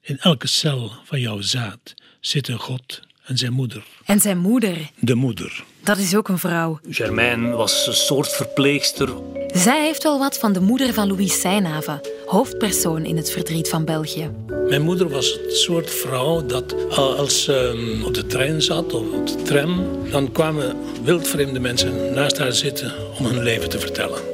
in 0.00 0.18
elke 0.18 0.46
cel 0.46 0.92
van 1.04 1.20
jouw 1.20 1.40
zaad 1.40 1.94
zit 2.20 2.48
een 2.48 2.58
God 2.58 3.00
en 3.24 3.38
zijn 3.38 3.52
moeder. 3.52 3.84
En 4.04 4.20
zijn 4.20 4.38
moeder, 4.38 4.90
De 4.98 5.14
moeder. 5.14 5.64
Dat 5.82 5.98
is 5.98 6.16
ook 6.16 6.28
een 6.28 6.38
vrouw. 6.38 6.78
Germaine 6.88 7.56
was 7.56 7.86
een 7.86 7.94
soort 7.94 8.28
verpleegster. 8.28 9.08
Zij 9.46 9.84
heeft 9.84 10.02
wel 10.02 10.18
wat 10.18 10.38
van 10.38 10.52
de 10.52 10.60
moeder 10.60 10.94
van 10.94 11.08
Louise 11.08 11.38
Seynhaven, 11.38 12.00
hoofdpersoon 12.26 13.04
in 13.04 13.16
het 13.16 13.30
verdriet 13.30 13.68
van 13.68 13.84
België. 13.84 14.30
Mijn 14.68 14.82
moeder 14.82 15.08
was 15.08 15.32
het 15.32 15.56
soort 15.56 15.90
vrouw 15.90 16.46
dat 16.46 16.74
als 16.96 17.42
ze 17.42 18.02
op 18.06 18.14
de 18.14 18.26
trein 18.26 18.62
zat 18.62 18.94
of 18.94 19.12
op 19.12 19.26
de 19.26 19.42
tram, 19.42 19.86
dan 20.10 20.32
kwamen 20.32 20.76
wildvreemde 21.02 21.60
mensen 21.60 22.14
naast 22.14 22.38
haar 22.38 22.52
zitten 22.52 22.92
om 23.18 23.26
hun 23.26 23.42
leven 23.42 23.68
te 23.68 23.78
vertellen. 23.78 24.29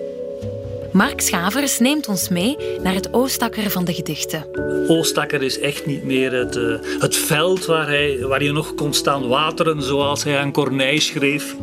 Mark 0.96 1.20
Schavers 1.20 1.78
neemt 1.78 2.08
ons 2.08 2.28
mee 2.28 2.56
naar 2.82 2.94
het 2.94 3.12
Oostakker 3.12 3.70
van 3.70 3.84
de 3.84 3.94
gedichten. 3.94 4.46
Oostakker 4.88 5.42
is 5.42 5.58
echt 5.58 5.86
niet 5.86 6.04
meer 6.04 6.32
het, 6.32 6.56
eh, 6.56 7.00
het 7.00 7.16
veld 7.16 7.66
waar, 7.66 7.86
hij, 7.86 8.18
waar 8.20 8.42
je 8.42 8.52
nog 8.52 8.74
kon 8.74 8.94
staan 8.94 9.28
wateren 9.28 9.82
zoals 9.82 10.24
hij 10.24 10.38
aan 10.38 10.52
Corneille 10.52 11.00
schreef. 11.00 11.56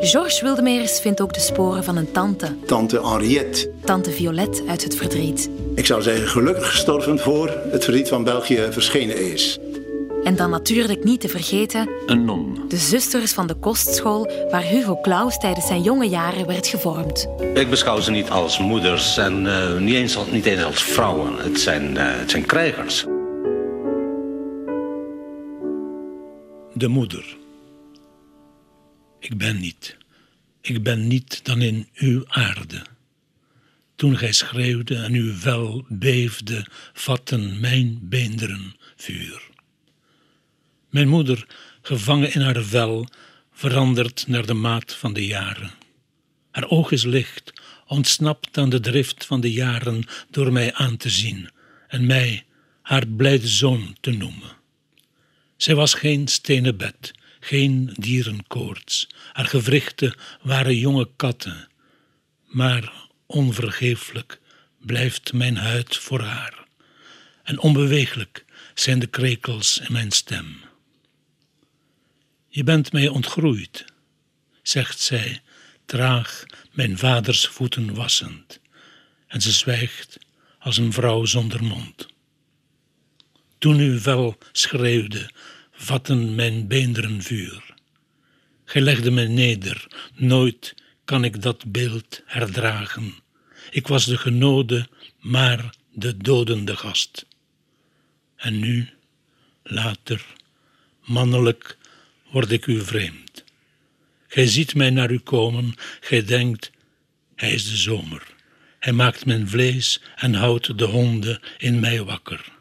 Georges 0.00 0.40
Wildemeers 0.40 1.00
vindt 1.00 1.20
ook 1.20 1.34
de 1.34 1.40
sporen 1.40 1.84
van 1.84 1.96
een 1.96 2.12
tante, 2.12 2.56
Tante 2.66 3.00
Henriette. 3.06 3.70
tante 3.84 4.10
Violette 4.10 4.62
uit 4.68 4.84
het 4.84 4.96
verdriet. 4.96 5.50
Ik 5.74 5.86
zou 5.86 6.02
zeggen 6.02 6.28
gelukkig 6.28 6.70
gestorven 6.70 7.18
voor 7.18 7.48
het 7.70 7.84
verdriet 7.84 8.08
van 8.08 8.24
België 8.24 8.66
verschenen 8.70 9.32
is. 9.32 9.58
En 10.24 10.36
dan 10.36 10.50
natuurlijk 10.50 11.04
niet 11.04 11.20
te 11.20 11.28
vergeten 11.28 11.88
Een 12.06 12.24
non. 12.24 12.64
de 12.68 12.76
zusters 12.76 13.32
van 13.32 13.46
de 13.46 13.54
kostschool 13.54 14.30
waar 14.50 14.62
Hugo 14.62 15.00
Claus 15.00 15.38
tijdens 15.38 15.66
zijn 15.66 15.82
jonge 15.82 16.08
jaren 16.08 16.46
werd 16.46 16.66
gevormd. 16.66 17.28
Ik 17.54 17.70
beschouw 17.70 18.00
ze 18.00 18.10
niet 18.10 18.30
als 18.30 18.58
moeders 18.58 19.16
en 19.16 19.46
eh, 19.46 19.78
niet, 19.78 19.94
eens, 19.94 20.16
als- 20.16 20.30
niet 20.30 20.46
eens 20.46 20.62
als 20.62 20.82
vrouwen. 20.82 21.36
Het 21.36 21.60
zijn, 21.60 21.96
eh, 21.96 22.18
het 22.18 22.30
zijn 22.30 22.46
krijgers. 22.46 23.04
De 26.74 26.88
moeder. 26.88 27.36
Ik 29.18 29.38
ben 29.38 29.60
niet. 29.60 29.96
Ik 30.60 30.82
ben 30.82 31.06
niet 31.06 31.44
dan 31.44 31.60
in 31.62 31.88
uw 31.94 32.24
aarde. 32.28 32.82
Toen 33.96 34.16
gij 34.16 34.32
schreeuwde 34.32 34.96
en 34.96 35.12
uw 35.12 35.34
vel 35.34 35.84
beefde, 35.88 36.66
vatten 36.92 37.60
mijn 37.60 37.98
beenderen 38.02 38.74
vuur. 38.96 39.49
Mijn 40.90 41.08
moeder, 41.08 41.46
gevangen 41.82 42.34
in 42.34 42.40
haar 42.40 42.62
vel, 42.62 43.08
verandert 43.52 44.24
naar 44.26 44.46
de 44.46 44.54
maat 44.54 44.94
van 44.94 45.12
de 45.12 45.26
jaren. 45.26 45.70
Haar 46.50 46.68
oog 46.68 46.90
is 46.90 47.04
licht, 47.04 47.52
ontsnapt 47.86 48.58
aan 48.58 48.68
de 48.68 48.80
drift 48.80 49.26
van 49.26 49.40
de 49.40 49.52
jaren 49.52 50.04
door 50.30 50.52
mij 50.52 50.74
aan 50.74 50.96
te 50.96 51.10
zien 51.10 51.50
en 51.88 52.06
mij 52.06 52.44
haar 52.82 53.06
blijde 53.06 53.48
zoon 53.48 53.96
te 54.00 54.10
noemen. 54.10 54.56
Zij 55.56 55.74
was 55.74 55.94
geen 55.94 56.28
stenen 56.28 56.76
bed, 56.76 57.12
geen 57.40 57.94
dierenkoorts. 57.98 59.08
Haar 59.32 59.46
gewrichten 59.46 60.14
waren 60.42 60.76
jonge 60.76 61.08
katten. 61.16 61.68
Maar 62.46 62.92
onvergeeflijk 63.26 64.40
blijft 64.78 65.32
mijn 65.32 65.56
huid 65.56 65.96
voor 65.96 66.20
haar. 66.20 66.66
En 67.42 67.58
onbeweeglijk 67.58 68.44
zijn 68.74 68.98
de 68.98 69.06
krekels 69.06 69.78
in 69.78 69.92
mijn 69.92 70.10
stem. 70.10 70.68
Je 72.52 72.64
bent 72.64 72.92
mij 72.92 73.08
ontgroeid, 73.08 73.84
zegt 74.62 75.00
zij, 75.00 75.40
traag 75.86 76.44
mijn 76.72 76.98
vaders 76.98 77.46
voeten 77.46 77.94
wassend. 77.94 78.60
En 79.26 79.40
ze 79.40 79.52
zwijgt 79.52 80.18
als 80.58 80.76
een 80.76 80.92
vrouw 80.92 81.24
zonder 81.24 81.64
mond. 81.64 82.08
Toen 83.58 83.78
uw 83.78 83.98
vel 83.98 84.38
schreeuwde, 84.52 85.30
vatten 85.72 86.34
mijn 86.34 86.66
beenderen 86.66 87.22
vuur. 87.22 87.74
Gij 88.64 88.80
legde 88.80 89.10
me 89.10 89.22
neder, 89.22 89.86
nooit 90.14 90.74
kan 91.04 91.24
ik 91.24 91.42
dat 91.42 91.72
beeld 91.72 92.22
herdragen. 92.24 93.14
Ik 93.70 93.86
was 93.86 94.04
de 94.04 94.16
genode, 94.16 94.88
maar 95.18 95.74
de 95.92 96.16
dodende 96.16 96.76
gast. 96.76 97.26
En 98.36 98.58
nu, 98.58 98.88
later, 99.62 100.26
mannelijk, 101.04 101.78
word 102.30 102.50
ik 102.50 102.66
u 102.66 102.80
vreemd. 102.80 103.44
Gij 104.26 104.46
ziet 104.46 104.74
mij 104.74 104.90
naar 104.90 105.10
u 105.10 105.18
komen, 105.18 105.74
gij 106.00 106.24
denkt, 106.24 106.70
hij 107.34 107.52
is 107.52 107.70
de 107.70 107.76
zomer. 107.76 108.34
Hij 108.78 108.92
maakt 108.92 109.26
mijn 109.26 109.48
vlees 109.48 110.00
en 110.16 110.34
houdt 110.34 110.78
de 110.78 110.84
honden 110.84 111.40
in 111.58 111.80
mij 111.80 112.02
wakker. 112.02 112.52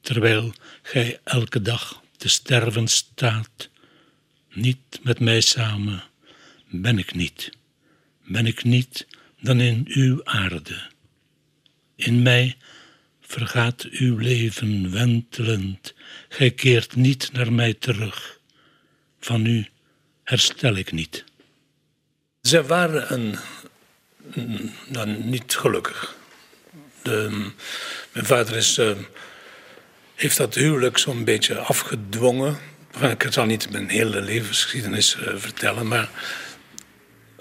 Terwijl 0.00 0.54
gij 0.82 1.20
elke 1.24 1.62
dag 1.62 2.02
te 2.16 2.28
sterven 2.28 2.88
staat, 2.88 3.70
niet 4.52 5.00
met 5.02 5.20
mij 5.20 5.40
samen, 5.40 6.02
ben 6.68 6.98
ik 6.98 7.14
niet. 7.14 7.50
Ben 8.24 8.46
ik 8.46 8.64
niet 8.64 9.06
dan 9.40 9.60
in 9.60 9.84
uw 9.88 10.24
aarde. 10.24 10.90
In 11.96 12.22
mij 12.22 12.56
vergaat 13.32 13.82
uw 13.90 14.16
leven 14.16 14.90
wentelend, 14.90 15.94
gij 16.28 16.50
keert 16.50 16.96
niet 16.96 17.32
naar 17.32 17.52
mij 17.52 17.74
terug. 17.74 18.40
Van 19.20 19.46
u 19.46 19.66
herstel 20.24 20.74
ik 20.74 20.92
niet. 20.92 21.24
Zij 22.40 22.62
waren 22.62 23.12
een, 23.12 23.38
nou, 24.88 25.08
niet 25.08 25.56
gelukkig. 25.56 26.16
De, 27.02 27.50
mijn 28.12 28.26
vader 28.26 28.56
is, 28.56 28.78
uh, 28.78 28.90
heeft 30.14 30.36
dat 30.36 30.54
huwelijk 30.54 30.98
zo'n 30.98 31.24
beetje 31.24 31.58
afgedwongen. 31.58 32.58
Ik 33.00 33.26
zal 33.30 33.46
niet 33.46 33.70
mijn 33.70 33.88
hele 33.88 34.20
levensgeschiedenis 34.20 35.16
uh, 35.16 35.36
vertellen, 35.36 35.88
maar 35.88 36.10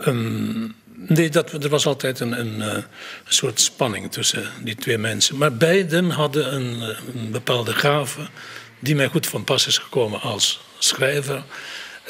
um, 0.05 0.75
nee, 1.07 1.29
dat, 1.29 1.63
er 1.63 1.69
was 1.69 1.85
altijd 1.85 2.19
een, 2.19 2.39
een, 2.39 2.59
uh, 2.59 2.65
een, 2.65 2.83
soort 3.25 3.59
spanning 3.59 4.11
tussen 4.11 4.43
die 4.63 4.75
twee 4.75 4.97
mensen. 4.97 5.37
Maar 5.37 5.53
beiden 5.53 6.09
hadden 6.09 6.53
een, 6.53 6.81
een 7.15 7.31
bepaalde 7.31 7.73
gave 7.73 8.19
die 8.79 8.95
mij 8.95 9.07
goed 9.07 9.27
van 9.27 9.43
pas 9.43 9.67
is 9.67 9.77
gekomen 9.77 10.21
als 10.21 10.61
schrijver. 10.79 11.43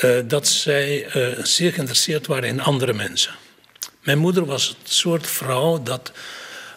Uh, 0.04 0.20
dat 0.26 0.48
zij 0.48 1.08
zeer 1.44 1.74
geïnteresseerd 1.74 2.28
waren 2.28 2.50
in 2.50 2.62
andere 2.62 2.94
mensen. 2.94 3.34
Mijn 4.04 4.18
moeder 4.18 4.46
was 4.46 4.68
het 4.68 4.78
soort 4.84 5.28
vrouw 5.28 5.84
dat 5.84 6.12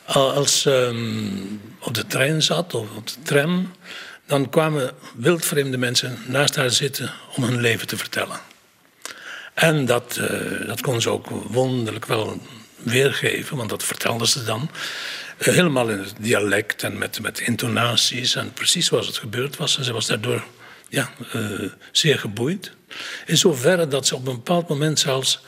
als 0.05 0.65
um, 0.65 1.61
op 1.79 1.95
de 1.95 2.07
trein 2.07 2.43
zat 2.43 2.75
of 2.75 2.97
op 2.97 3.07
de 3.07 3.23
tram, 3.23 3.73
dan 4.27 4.49
kwamen 4.49 4.91
wildvreemde 5.17 5.77
mensen 5.77 6.19
naast 6.27 6.57
haar 6.57 6.71
zitten 6.71 7.13
om 7.37 7.43
hun 7.43 7.61
leven 7.61 7.87
te 7.87 7.97
vertellen. 7.97 8.41
En 9.55 9.85
dat, 9.85 10.19
uh, 10.21 10.67
dat 10.67 10.81
kon 10.81 11.01
ze 11.01 11.11
ook 11.11 11.29
wonderlijk 11.29 12.07
wel 12.07 12.41
weergeven, 12.77 13.57
want 13.57 13.71
dat 13.71 13.85
vertelde 13.85 14.27
ze 14.27 14.45
dan. 14.45 14.71
Uh, 15.39 15.55
helemaal 15.55 15.89
in 15.89 15.99
het 15.99 16.15
dialect 16.19 16.83
en 16.83 16.99
met, 16.99 17.21
met 17.21 17.41
intonaties 17.41 18.35
en 18.35 18.53
precies 18.53 18.87
zoals 18.87 19.07
het 19.07 19.19
gebeurd 19.19 19.57
was. 19.57 19.79
En 19.79 19.85
ze 19.85 19.93
was 19.93 20.07
daardoor 20.07 20.45
ja, 20.89 21.11
uh, 21.35 21.71
zeer 21.93 22.19
geboeid. 22.19 22.73
In 23.27 23.37
zoverre 23.37 23.89
dat 23.89 24.07
ze 24.07 24.15
op 24.15 24.27
een 24.27 24.35
bepaald 24.35 24.69
moment 24.69 24.99
zelfs, 24.99 25.41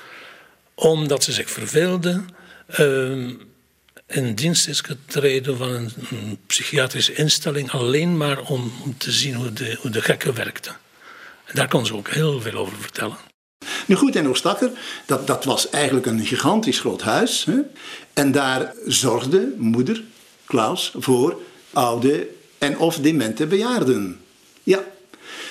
omdat 0.75 1.25
ze 1.25 1.33
zich 1.33 1.51
verveelde, 1.51 2.25
in 4.07 4.35
dienst 4.35 4.69
is 4.69 4.81
getreden 4.81 5.57
van 5.57 5.71
een, 5.71 5.93
een, 6.11 6.39
psychiatrische 6.47 7.15
instelling 7.15 7.71
alleen 7.71 8.17
maar 8.17 8.41
om, 8.41 8.73
om 8.85 8.99
te 8.99 9.13
zien 9.13 9.35
hoe 9.35 9.53
de, 9.53 9.79
hoe 9.81 9.91
de 9.91 10.03
gekken 10.03 10.35
werkten. 10.35 10.77
En 11.45 11.55
daar 11.55 11.69
kon 11.69 11.87
ze 11.87 11.95
ook 11.95 12.09
heel 12.09 12.41
veel 12.41 12.55
over 12.55 12.79
vertellen. 12.81 13.17
Nu 13.87 13.95
goed, 13.95 14.17
en 14.17 14.29
Oostakker, 14.29 14.71
dat, 15.07 15.27
dat 15.27 15.45
was 15.45 15.71
eigenlijk 15.71 16.07
een 16.07 16.21
gigantisch 16.21 16.81
groot 16.81 17.03
huis. 17.03 17.45
Hè? 17.45 17.55
En 18.13 18.33
daar 18.33 18.75
zorgde 18.87 19.53
moeder, 19.57 20.03
Klaus, 20.45 20.93
voor 20.99 21.41
oude 21.73 22.29
en 22.59 22.79
of 22.79 22.97
demente 22.97 23.47
bejaarden. 23.47 24.21
Ja. 24.63 24.85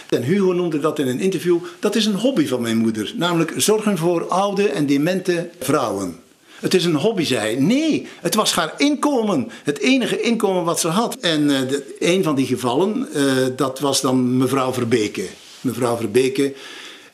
En 0.09 0.23
Hugo 0.23 0.51
noemde 0.51 0.79
dat 0.79 0.99
in 0.99 1.07
een 1.07 1.19
interview, 1.19 1.57
dat 1.79 1.95
is 1.95 2.05
een 2.05 2.15
hobby 2.15 2.47
van 2.47 2.61
mijn 2.61 2.77
moeder. 2.77 3.13
Namelijk 3.15 3.53
zorgen 3.55 3.97
voor 3.97 4.27
oude 4.27 4.69
en 4.69 4.85
demente 4.85 5.49
vrouwen. 5.59 6.19
Het 6.59 6.73
is 6.73 6.85
een 6.85 6.95
hobby, 6.95 7.23
zei 7.23 7.41
hij. 7.41 7.55
Nee, 7.55 8.07
het 8.21 8.35
was 8.35 8.53
haar 8.53 8.73
inkomen. 8.77 9.49
Het 9.63 9.79
enige 9.79 10.21
inkomen 10.21 10.63
wat 10.63 10.79
ze 10.79 10.87
had. 10.87 11.17
En 11.19 11.41
uh, 11.41 11.59
een 11.99 12.23
van 12.23 12.35
die 12.35 12.45
gevallen, 12.45 13.07
uh, 13.15 13.31
dat 13.55 13.79
was 13.79 14.01
dan 14.01 14.37
mevrouw 14.37 14.73
Verbeke. 14.73 15.27
Mevrouw 15.61 15.97
Verbeke, 15.97 16.53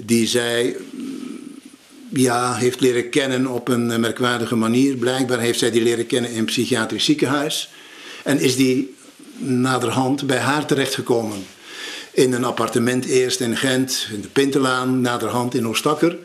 die 0.06 0.28
zij 0.28 0.76
ja, 2.10 2.56
heeft 2.56 2.80
leren 2.80 3.10
kennen 3.10 3.48
op 3.48 3.68
een 3.68 4.00
merkwaardige 4.00 4.56
manier. 4.56 4.96
Blijkbaar 4.96 5.40
heeft 5.40 5.60
zij 5.60 5.72
die 5.72 5.82
leren 5.82 6.06
kennen 6.06 6.32
in 6.32 6.38
een 6.38 6.46
psychiatrisch 6.46 7.06
ziekenhuis. 7.06 7.70
En 8.24 8.40
is 8.40 8.56
die 8.56 8.96
naderhand 9.38 10.28
bij 10.28 10.38
haar 10.38 10.66
terechtgekomen. 10.66 11.46
In 12.12 12.34
een 12.34 12.44
appartement 12.44 13.06
eerst 13.06 13.40
in 13.40 13.58
Gent, 13.58 14.08
in 14.14 14.22
de 14.22 14.28
Pintelaan, 14.28 15.02
naderhand 15.02 15.54
in 15.54 15.68
Oostakker. 15.68 16.18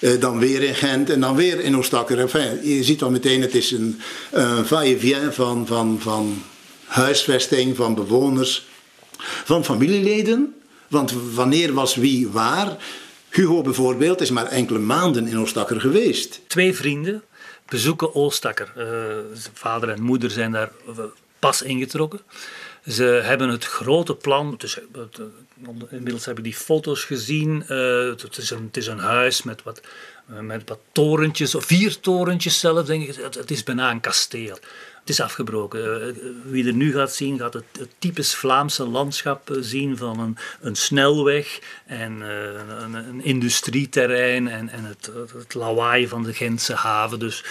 Uh, 0.00 0.20
dan 0.20 0.38
weer 0.38 0.62
in 0.62 0.74
Gent 0.74 1.10
en 1.10 1.20
dan 1.20 1.36
weer 1.36 1.60
in 1.60 1.76
Oostakker. 1.76 2.18
Enfin, 2.18 2.60
je 2.62 2.84
ziet 2.84 3.02
al 3.02 3.10
meteen, 3.10 3.40
het 3.40 3.54
is 3.54 3.70
een, 3.70 4.00
een 4.30 4.66
va-et-vient 4.66 5.34
van, 5.34 5.66
van, 5.66 5.98
van 6.00 6.42
huisvesting, 6.84 7.76
van 7.76 7.94
bewoners, 7.94 8.66
van 9.44 9.64
familieleden. 9.64 10.54
Want 10.88 11.12
wanneer 11.34 11.72
was 11.72 11.94
wie 11.94 12.28
waar? 12.28 12.76
Hugo 13.28 13.62
bijvoorbeeld 13.62 14.20
is 14.20 14.30
maar 14.30 14.46
enkele 14.46 14.78
maanden 14.78 15.26
in 15.26 15.38
Oostakker 15.38 15.80
geweest. 15.80 16.40
Twee 16.46 16.74
vrienden 16.74 17.22
bezoeken 17.68 18.14
Oostakker. 18.14 18.72
Zijn 19.32 19.54
vader 19.54 19.88
en 19.88 20.02
moeder 20.02 20.30
zijn 20.30 20.52
daar 20.52 20.70
pas 21.38 21.62
ingetrokken. 21.62 22.20
Ze 22.86 23.04
hebben 23.04 23.48
het 23.48 23.64
grote 23.64 24.14
plan. 24.14 24.54
Dus, 24.58 24.78
inmiddels 25.90 26.24
heb 26.24 26.38
ik 26.38 26.44
die 26.44 26.54
foto's 26.54 27.04
gezien. 27.04 27.64
Uh, 27.68 28.08
het, 28.08 28.36
is 28.38 28.50
een, 28.50 28.64
het, 28.64 28.76
is 28.76 28.86
een, 28.86 28.98
huis 28.98 29.42
met 29.42 29.62
wat, 29.62 29.80
met 30.40 30.62
wat 30.68 30.78
torentjes, 30.92 31.54
vier 31.58 32.00
torentjes 32.00 32.60
zelf, 32.60 32.86
denk 32.86 33.08
ik. 33.08 33.14
Het, 33.14 33.34
het 33.34 33.50
is 33.50 33.62
bijna 33.62 33.90
een 33.90 34.00
kasteel. 34.00 34.58
Het 35.08 35.16
is 35.16 35.24
afgebroken. 35.24 36.16
Wie 36.50 36.66
er 36.66 36.72
nu 36.72 36.92
gaat 36.92 37.14
zien, 37.14 37.38
gaat 37.38 37.54
het, 37.54 37.64
het 37.78 37.90
typisch 37.98 38.34
Vlaamse 38.34 38.86
landschap 38.86 39.50
zien 39.60 39.96
van 39.96 40.20
een, 40.20 40.36
een 40.60 40.76
snelweg 40.76 41.60
en 41.86 42.18
uh, 42.20 42.28
een, 42.82 42.94
een, 42.94 43.24
industrieterrein 43.24 44.48
en, 44.48 44.68
en 44.68 44.84
het, 44.84 45.10
het, 45.32 45.54
lawaai 45.54 46.08
van 46.08 46.22
de 46.22 46.32
Gentse 46.32 46.74
haven. 46.74 47.18
Dus 47.18 47.44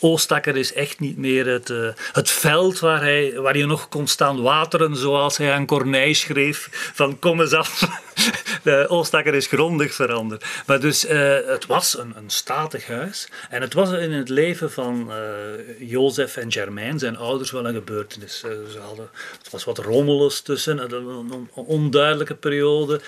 Oostakker 0.00 0.56
is 0.56 0.72
echt 0.72 1.00
niet 1.00 1.16
meer 1.16 1.46
het, 1.46 1.68
uh, 1.68 1.88
het 2.12 2.30
veld 2.30 2.78
waar, 2.78 3.00
hij, 3.00 3.40
waar 3.40 3.56
je 3.56 3.66
nog 3.66 3.88
kon 3.88 4.06
staan 4.06 4.42
wateren, 4.42 4.96
zoals 4.96 5.36
hij 5.36 5.52
aan 5.52 5.66
Corneille 5.66 6.14
schreef: 6.14 6.68
van 6.94 7.18
kom 7.18 7.40
eens 7.40 7.52
af. 7.52 7.80
de 8.62 8.86
Oostakker 8.88 9.34
is 9.34 9.46
grondig 9.46 9.94
veranderd. 9.94 10.44
Maar 10.66 10.80
dus 10.80 11.04
uh, 11.04 11.36
het 11.46 11.66
was 11.66 11.98
een, 11.98 12.12
een 12.16 12.30
statig 12.30 12.86
huis 12.86 13.28
en 13.50 13.60
het 13.60 13.74
was 13.74 13.90
in 13.90 14.12
het 14.12 14.28
leven 14.28 14.72
van 14.72 15.10
uh, 15.10 15.88
Jozef 15.90 16.36
en 16.36 16.52
Germain, 16.52 16.98
zijn 16.98 17.16
ouders, 17.16 17.50
wel 17.50 17.66
een 17.66 17.74
gebeurtenis. 17.74 18.38
ze 18.40 18.78
hadden, 18.80 19.08
het 19.38 19.50
was 19.50 19.64
wat 19.64 19.78
rommeles 19.78 20.40
tussen, 20.40 20.92
een, 20.92 21.48
onduidelijke 21.54 22.34
periode. 22.34 23.00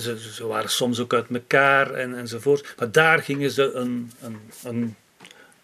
Ze, 0.00 0.16
ze, 0.34 0.46
waren 0.46 0.70
soms 0.70 1.00
ook 1.00 1.14
uit 1.14 1.26
elkaar 1.32 1.90
en, 1.90 2.18
enzovoort. 2.18 2.74
Maar 2.78 2.90
daar 2.90 3.22
gingen 3.22 3.50
ze 3.50 3.72
een, 3.72 4.12
een, 4.20 4.38
een 4.64 4.96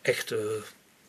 echt. 0.03 0.33
Uh, 0.33 0.39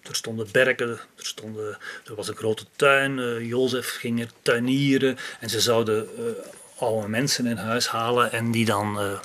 er 0.01 0.15
stonden 0.15 0.47
berken, 0.51 0.89
er, 0.89 1.07
stonden, 1.15 1.77
er 2.05 2.15
was 2.15 2.27
een 2.27 2.35
grote 2.35 2.65
tuin. 2.76 3.18
Uh, 3.18 3.47
Jozef 3.47 3.95
ging 3.95 4.22
er 4.22 4.31
tuinieren 4.41 5.18
en 5.39 5.49
ze 5.49 5.59
zouden 5.59 6.09
uh, 6.19 6.26
oude 6.81 7.07
mensen 7.07 7.45
in 7.45 7.57
huis 7.57 7.88
halen 7.88 8.31
en 8.31 8.51
die 8.51 8.65
dan 8.65 9.19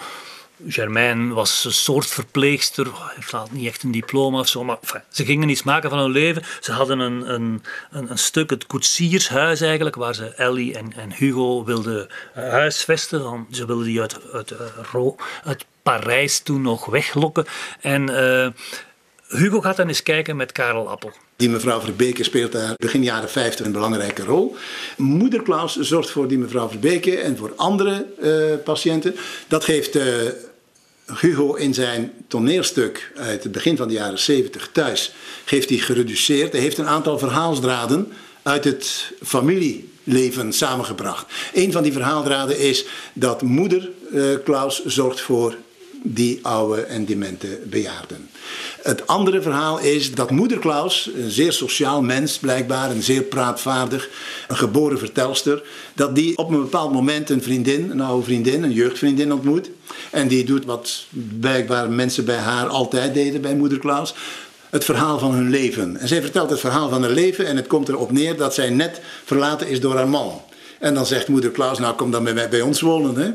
Germaine 0.68 1.34
was 1.34 1.64
een 1.64 1.72
soort 1.72 2.06
verpleegster, 2.06 2.86
heeft 3.14 3.52
niet 3.52 3.66
echt 3.66 3.82
een 3.82 3.90
diploma 3.90 4.38
of 4.38 4.48
zo, 4.48 4.64
maar 4.64 4.78
ze 5.08 5.24
gingen 5.24 5.48
iets 5.48 5.62
maken 5.62 5.90
van 5.90 5.98
hun 5.98 6.10
leven. 6.10 6.42
Ze 6.60 6.72
hadden 6.72 6.98
een, 6.98 7.32
een, 7.34 7.62
een, 7.90 8.18
stuk, 8.18 8.50
het 8.50 8.66
koetsiershuis 8.66 9.60
eigenlijk, 9.60 9.96
waar 9.96 10.14
ze 10.14 10.26
Ellie 10.26 10.76
en, 10.76 10.92
en 10.96 11.12
Hugo 11.12 11.64
wilden 11.64 12.08
huisvesten. 12.34 13.46
Ze 13.50 13.66
wilden 13.66 13.86
die 13.86 14.00
uit, 14.00 14.32
uit, 14.32 14.52
uit 15.44 15.66
Parijs 15.82 16.40
toen 16.40 16.62
nog 16.62 16.84
weglokken. 16.84 17.46
En 17.80 18.08
Hugo 19.28 19.60
gaat 19.60 19.76
dan 19.76 19.88
eens 19.88 20.02
kijken 20.02 20.36
met 20.36 20.52
Karel 20.52 20.88
Appel. 20.88 21.12
Die 21.36 21.48
mevrouw 21.48 21.80
Verbeke 21.80 22.24
speelt 22.24 22.52
daar 22.52 22.74
begin 22.76 23.02
jaren 23.02 23.30
50 23.30 23.66
een 23.66 23.72
belangrijke 23.72 24.22
rol. 24.22 24.56
Moeder 24.96 25.42
Klaus 25.42 25.76
zorgt 25.76 26.10
voor 26.10 26.28
die 26.28 26.38
mevrouw 26.38 26.68
Verbeke 26.68 27.16
en 27.16 27.36
voor 27.36 27.52
andere 27.56 28.06
uh, 28.22 28.64
patiënten. 28.64 29.16
Dat 29.48 29.64
geeft 29.64 29.96
uh, 29.96 30.04
Hugo 31.20 31.54
in 31.54 31.74
zijn 31.74 32.12
toneelstuk 32.28 33.12
uit 33.16 33.42
het 33.42 33.52
begin 33.52 33.76
van 33.76 33.88
de 33.88 33.94
jaren 33.94 34.18
70 34.18 34.68
thuis. 34.72 35.14
Geeft 35.44 35.68
hij 35.68 35.78
gereduceerd. 35.78 36.52
Hij 36.52 36.60
heeft 36.60 36.78
een 36.78 36.88
aantal 36.88 37.18
verhaalsdraden 37.18 38.12
uit 38.42 38.64
het 38.64 39.12
familieleven 39.22 40.52
samengebracht. 40.52 41.26
Een 41.54 41.72
van 41.72 41.82
die 41.82 41.92
verhaaldraden 41.92 42.58
is 42.58 42.86
dat 43.12 43.42
moeder 43.42 43.90
uh, 44.12 44.24
Klaus 44.44 44.84
zorgt 44.84 45.20
voor 45.20 45.56
die 46.02 46.38
oude 46.42 46.82
en 46.82 47.04
demente 47.04 47.60
bejaarden. 47.64 48.30
Het 48.86 49.06
andere 49.06 49.42
verhaal 49.42 49.78
is 49.78 50.14
dat 50.14 50.30
moeder 50.30 50.58
Klaus, 50.58 51.10
een 51.16 51.30
zeer 51.30 51.52
sociaal 51.52 52.02
mens 52.02 52.38
blijkbaar, 52.38 52.90
een 52.90 53.02
zeer 53.02 53.22
praatvaardig, 53.22 54.08
een 54.48 54.56
geboren 54.56 54.98
vertelster, 54.98 55.62
dat 55.94 56.14
die 56.14 56.38
op 56.38 56.50
een 56.50 56.60
bepaald 56.60 56.92
moment 56.92 57.30
een 57.30 57.42
vriendin, 57.42 57.90
een 57.90 58.00
oude 58.00 58.24
vriendin, 58.24 58.62
een 58.62 58.72
jeugdvriendin 58.72 59.32
ontmoet. 59.32 59.70
En 60.10 60.28
die 60.28 60.44
doet 60.44 60.64
wat 60.64 61.04
blijkbaar 61.40 61.90
mensen 61.90 62.24
bij 62.24 62.36
haar 62.36 62.66
altijd 62.66 63.14
deden 63.14 63.40
bij 63.40 63.54
moeder 63.54 63.78
Klaus. 63.78 64.14
Het 64.70 64.84
verhaal 64.84 65.18
van 65.18 65.34
hun 65.34 65.50
leven. 65.50 65.96
En 65.96 66.08
zij 66.08 66.20
vertelt 66.20 66.50
het 66.50 66.60
verhaal 66.60 66.88
van 66.88 67.02
haar 67.02 67.12
leven 67.12 67.46
en 67.46 67.56
het 67.56 67.66
komt 67.66 67.88
erop 67.88 68.12
neer 68.12 68.36
dat 68.36 68.54
zij 68.54 68.70
net 68.70 69.00
verlaten 69.24 69.68
is 69.68 69.80
door 69.80 69.94
haar 69.94 70.08
man. 70.08 70.42
En 70.78 70.94
dan 70.94 71.06
zegt 71.06 71.28
moeder 71.28 71.50
Klaus, 71.50 71.78
nou 71.78 71.94
kom 71.94 72.10
dan 72.10 72.24
bij, 72.24 72.48
bij 72.48 72.60
ons 72.60 72.80
wonen. 72.80 73.16
Hè? 73.16 73.30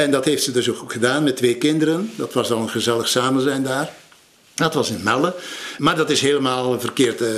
En 0.00 0.10
dat 0.10 0.24
heeft 0.24 0.42
ze 0.42 0.52
dus 0.52 0.70
ook 0.70 0.92
gedaan 0.92 1.22
met 1.22 1.36
twee 1.36 1.54
kinderen. 1.56 2.10
Dat 2.16 2.32
was 2.32 2.50
al 2.50 2.60
een 2.60 2.68
gezellig 2.68 3.08
samen 3.08 3.42
zijn 3.42 3.62
daar. 3.62 3.99
Dat 4.60 4.74
was 4.74 4.90
in 4.90 5.02
Melle. 5.02 5.34
Maar 5.78 5.96
dat 5.96 6.10
is 6.10 6.20
helemaal 6.20 6.80
verkeerd, 6.80 7.20
uh, 7.20 7.28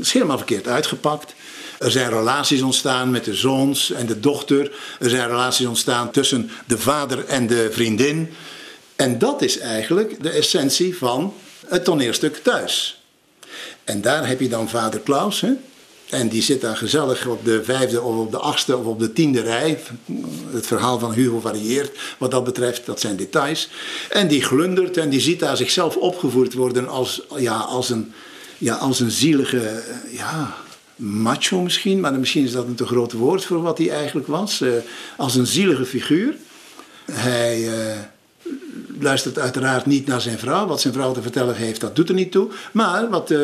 is 0.00 0.12
helemaal 0.12 0.36
verkeerd 0.36 0.68
uitgepakt. 0.68 1.34
Er 1.78 1.90
zijn 1.90 2.08
relaties 2.08 2.62
ontstaan 2.62 3.10
met 3.10 3.24
de 3.24 3.34
zoons 3.34 3.90
en 3.90 4.06
de 4.06 4.20
dochter. 4.20 4.72
Er 5.00 5.10
zijn 5.10 5.28
relaties 5.28 5.66
ontstaan 5.66 6.10
tussen 6.10 6.50
de 6.66 6.78
vader 6.78 7.24
en 7.24 7.46
de 7.46 7.68
vriendin. 7.72 8.34
En 8.96 9.18
dat 9.18 9.42
is 9.42 9.58
eigenlijk 9.58 10.22
de 10.22 10.30
essentie 10.30 10.96
van 10.96 11.34
het 11.66 11.84
toneelstuk 11.84 12.36
thuis. 12.36 13.02
En 13.84 14.00
daar 14.00 14.26
heb 14.26 14.40
je 14.40 14.48
dan 14.48 14.68
vader 14.68 15.00
Klaus. 15.00 15.40
Hè? 15.40 15.52
En 16.12 16.28
die 16.28 16.42
zit 16.42 16.60
daar 16.60 16.76
gezellig 16.76 17.26
op 17.26 17.44
de 17.44 17.64
vijfde 17.64 18.02
of 18.02 18.16
op 18.16 18.30
de 18.30 18.38
achtste 18.38 18.76
of 18.76 18.84
op 18.84 18.98
de 18.98 19.12
tiende 19.12 19.40
rij. 19.40 19.78
Het 20.50 20.66
verhaal 20.66 20.98
van 20.98 21.12
Hugo 21.12 21.40
varieert 21.40 21.98
wat 22.18 22.30
dat 22.30 22.44
betreft, 22.44 22.86
dat 22.86 23.00
zijn 23.00 23.16
details. 23.16 23.68
En 24.10 24.28
die 24.28 24.42
glundert 24.42 24.96
en 24.96 25.10
die 25.10 25.20
ziet 25.20 25.40
daar 25.40 25.56
zichzelf 25.56 25.96
opgevoerd 25.96 26.54
worden 26.54 26.88
als, 26.88 27.22
ja, 27.36 27.56
als, 27.56 27.90
een, 27.90 28.12
ja, 28.58 28.74
als 28.74 29.00
een 29.00 29.10
zielige 29.10 29.82
ja, 30.10 30.56
macho 30.96 31.60
misschien. 31.60 32.00
Maar 32.00 32.14
misschien 32.14 32.44
is 32.44 32.52
dat 32.52 32.66
een 32.66 32.74
te 32.74 32.86
groot 32.86 33.12
woord 33.12 33.44
voor 33.44 33.62
wat 33.62 33.78
hij 33.78 33.90
eigenlijk 33.90 34.26
was. 34.26 34.60
Uh, 34.60 34.72
als 35.16 35.34
een 35.34 35.46
zielige 35.46 35.84
figuur. 35.84 36.34
Hij... 37.12 37.60
Uh, 37.60 37.98
luistert 39.02 39.38
uiteraard 39.38 39.86
niet 39.86 40.06
naar 40.06 40.20
zijn 40.20 40.38
vrouw. 40.38 40.66
Wat 40.66 40.80
zijn 40.80 40.92
vrouw 40.92 41.12
te 41.12 41.22
vertellen 41.22 41.54
heeft, 41.54 41.80
dat 41.80 41.96
doet 41.96 42.08
er 42.08 42.14
niet 42.14 42.32
toe. 42.32 42.48
Maar 42.72 43.10
wat 43.10 43.30
uh, 43.30 43.38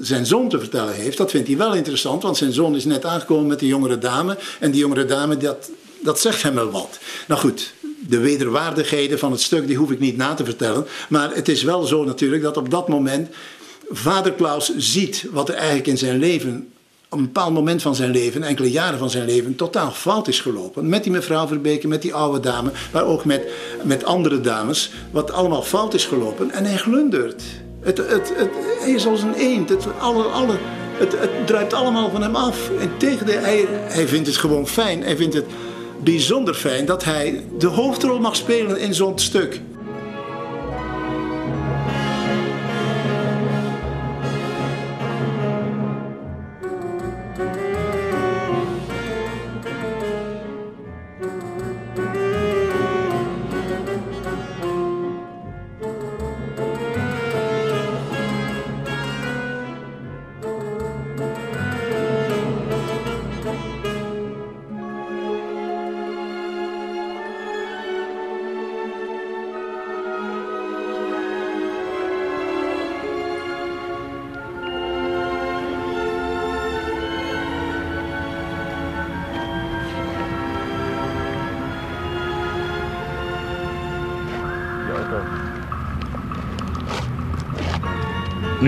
zijn 0.00 0.26
zoon 0.26 0.48
te 0.48 0.58
vertellen 0.58 0.94
heeft, 0.94 1.16
dat 1.16 1.30
vindt 1.30 1.48
hij 1.48 1.56
wel 1.56 1.74
interessant. 1.74 2.22
Want 2.22 2.36
zijn 2.36 2.52
zoon 2.52 2.76
is 2.76 2.84
net 2.84 3.04
aangekomen 3.04 3.46
met 3.46 3.60
een 3.60 3.66
jongere 3.66 3.98
dame. 3.98 4.38
En 4.60 4.70
die 4.70 4.80
jongere 4.80 5.04
dame, 5.04 5.36
dat, 5.36 5.70
dat 6.00 6.20
zegt 6.20 6.42
hem 6.42 6.54
wel 6.54 6.70
wat. 6.70 6.98
Nou 7.26 7.40
goed, 7.40 7.72
de 8.08 8.18
wederwaardigheden 8.18 9.18
van 9.18 9.32
het 9.32 9.40
stuk, 9.40 9.66
die 9.66 9.76
hoef 9.76 9.90
ik 9.90 10.00
niet 10.00 10.16
na 10.16 10.34
te 10.34 10.44
vertellen. 10.44 10.86
Maar 11.08 11.34
het 11.34 11.48
is 11.48 11.62
wel 11.62 11.82
zo 11.82 12.04
natuurlijk 12.04 12.42
dat 12.42 12.56
op 12.56 12.70
dat 12.70 12.88
moment 12.88 13.28
vader 13.90 14.32
Klaus 14.32 14.76
ziet 14.76 15.26
wat 15.30 15.48
er 15.48 15.54
eigenlijk 15.54 15.86
in 15.86 15.98
zijn 15.98 16.18
leven 16.18 16.71
op 17.12 17.18
een 17.18 17.24
bepaald 17.24 17.54
moment 17.54 17.82
van 17.82 17.94
zijn 17.94 18.10
leven, 18.10 18.42
enkele 18.42 18.70
jaren 18.70 18.98
van 18.98 19.10
zijn 19.10 19.24
leven, 19.24 19.56
totaal 19.56 19.90
fout 19.90 20.28
is 20.28 20.40
gelopen. 20.40 20.88
Met 20.88 21.02
die 21.02 21.12
mevrouw 21.12 21.46
Verbeke, 21.46 21.88
met 21.88 22.02
die 22.02 22.14
oude 22.14 22.40
dame, 22.40 22.70
maar 22.92 23.04
ook 23.04 23.24
met, 23.24 23.48
met 23.82 24.04
andere 24.04 24.40
dames. 24.40 24.92
Wat 25.10 25.32
allemaal 25.32 25.62
fout 25.62 25.94
is 25.94 26.04
gelopen. 26.04 26.50
En 26.50 26.64
hij 26.64 26.76
glundert. 26.76 27.42
Het, 27.80 27.96
het, 27.96 28.32
het, 28.36 28.50
hij 28.80 28.90
is 28.90 29.06
als 29.06 29.22
een 29.22 29.34
eend. 29.34 29.68
Het, 29.68 29.86
alle, 29.98 30.22
alle, 30.22 30.56
het, 30.98 31.20
het 31.20 31.46
druipt 31.46 31.72
allemaal 31.72 32.10
van 32.10 32.22
hem 32.22 32.36
af. 32.36 32.70
En 32.80 32.90
tegen 32.96 33.26
de, 33.26 33.32
hij, 33.32 33.66
hij 33.70 34.08
vindt 34.08 34.26
het 34.26 34.36
gewoon 34.36 34.68
fijn. 34.68 35.02
Hij 35.02 35.16
vindt 35.16 35.34
het 35.34 35.46
bijzonder 36.02 36.54
fijn 36.54 36.86
dat 36.86 37.04
hij 37.04 37.44
de 37.58 37.66
hoofdrol 37.66 38.18
mag 38.18 38.36
spelen 38.36 38.80
in 38.80 38.94
zo'n 38.94 39.18
stuk. 39.18 39.60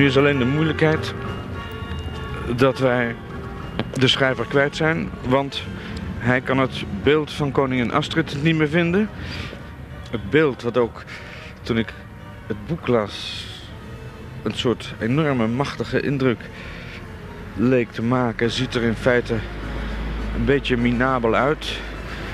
Is 0.05 0.17
alleen 0.17 0.39
de 0.39 0.45
moeilijkheid 0.45 1.15
dat 2.57 2.79
wij 2.79 3.15
de 3.93 4.09
schrijver 4.09 4.47
kwijt 4.47 4.77
zijn, 4.77 5.09
want 5.29 5.63
hij 6.19 6.41
kan 6.41 6.59
het 6.59 6.85
beeld 7.03 7.33
van 7.33 7.53
koningin 7.53 7.93
Astrid 7.93 8.43
niet 8.43 8.57
meer 8.57 8.69
vinden. 8.69 9.09
Het 10.11 10.31
beeld 10.31 10.63
wat 10.63 10.77
ook 10.77 11.03
toen 11.63 11.79
ik 11.79 11.93
het 12.47 12.67
boek 12.67 12.87
las 12.87 13.47
een 14.43 14.55
soort 14.55 14.95
enorme 15.01 15.47
machtige 15.47 16.01
indruk 16.01 16.41
leek 17.57 17.91
te 17.91 18.03
maken, 18.03 18.51
ziet 18.51 18.75
er 18.75 18.83
in 18.83 18.95
feite 18.95 19.35
een 20.37 20.45
beetje 20.45 20.77
minabel 20.77 21.35
uit. 21.35 21.79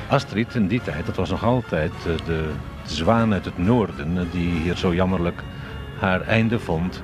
Astrid 0.08 0.54
in 0.54 0.66
die 0.66 0.82
tijd, 0.82 1.06
dat 1.06 1.16
was 1.16 1.30
nog 1.30 1.44
altijd 1.44 1.92
de, 2.04 2.14
de 2.24 2.48
zwaan 2.82 3.32
uit 3.32 3.44
het 3.44 3.58
noorden 3.58 4.28
die 4.30 4.50
hier 4.50 4.76
zo 4.76 4.94
jammerlijk 4.94 5.42
haar 5.98 6.20
einde 6.20 6.58
vond. 6.58 7.02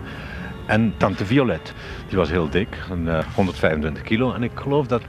En 0.66 0.94
tante 0.96 1.26
Violet, 1.26 1.72
die 2.08 2.18
was 2.18 2.28
heel 2.28 2.50
dik, 2.50 2.68
een, 2.90 3.24
125 3.34 4.02
kilo. 4.02 4.32
En 4.32 4.42
ik 4.42 4.50
geloof 4.54 4.86
dat 4.86 5.02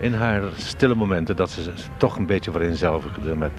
in 0.00 0.14
haar 0.14 0.42
stille 0.56 0.94
momenten 0.94 1.36
dat 1.36 1.50
ze 1.50 1.72
toch 1.96 2.16
een 2.16 2.26
beetje 2.26 2.50
vereenzelvigde 2.50 3.36
met 3.36 3.52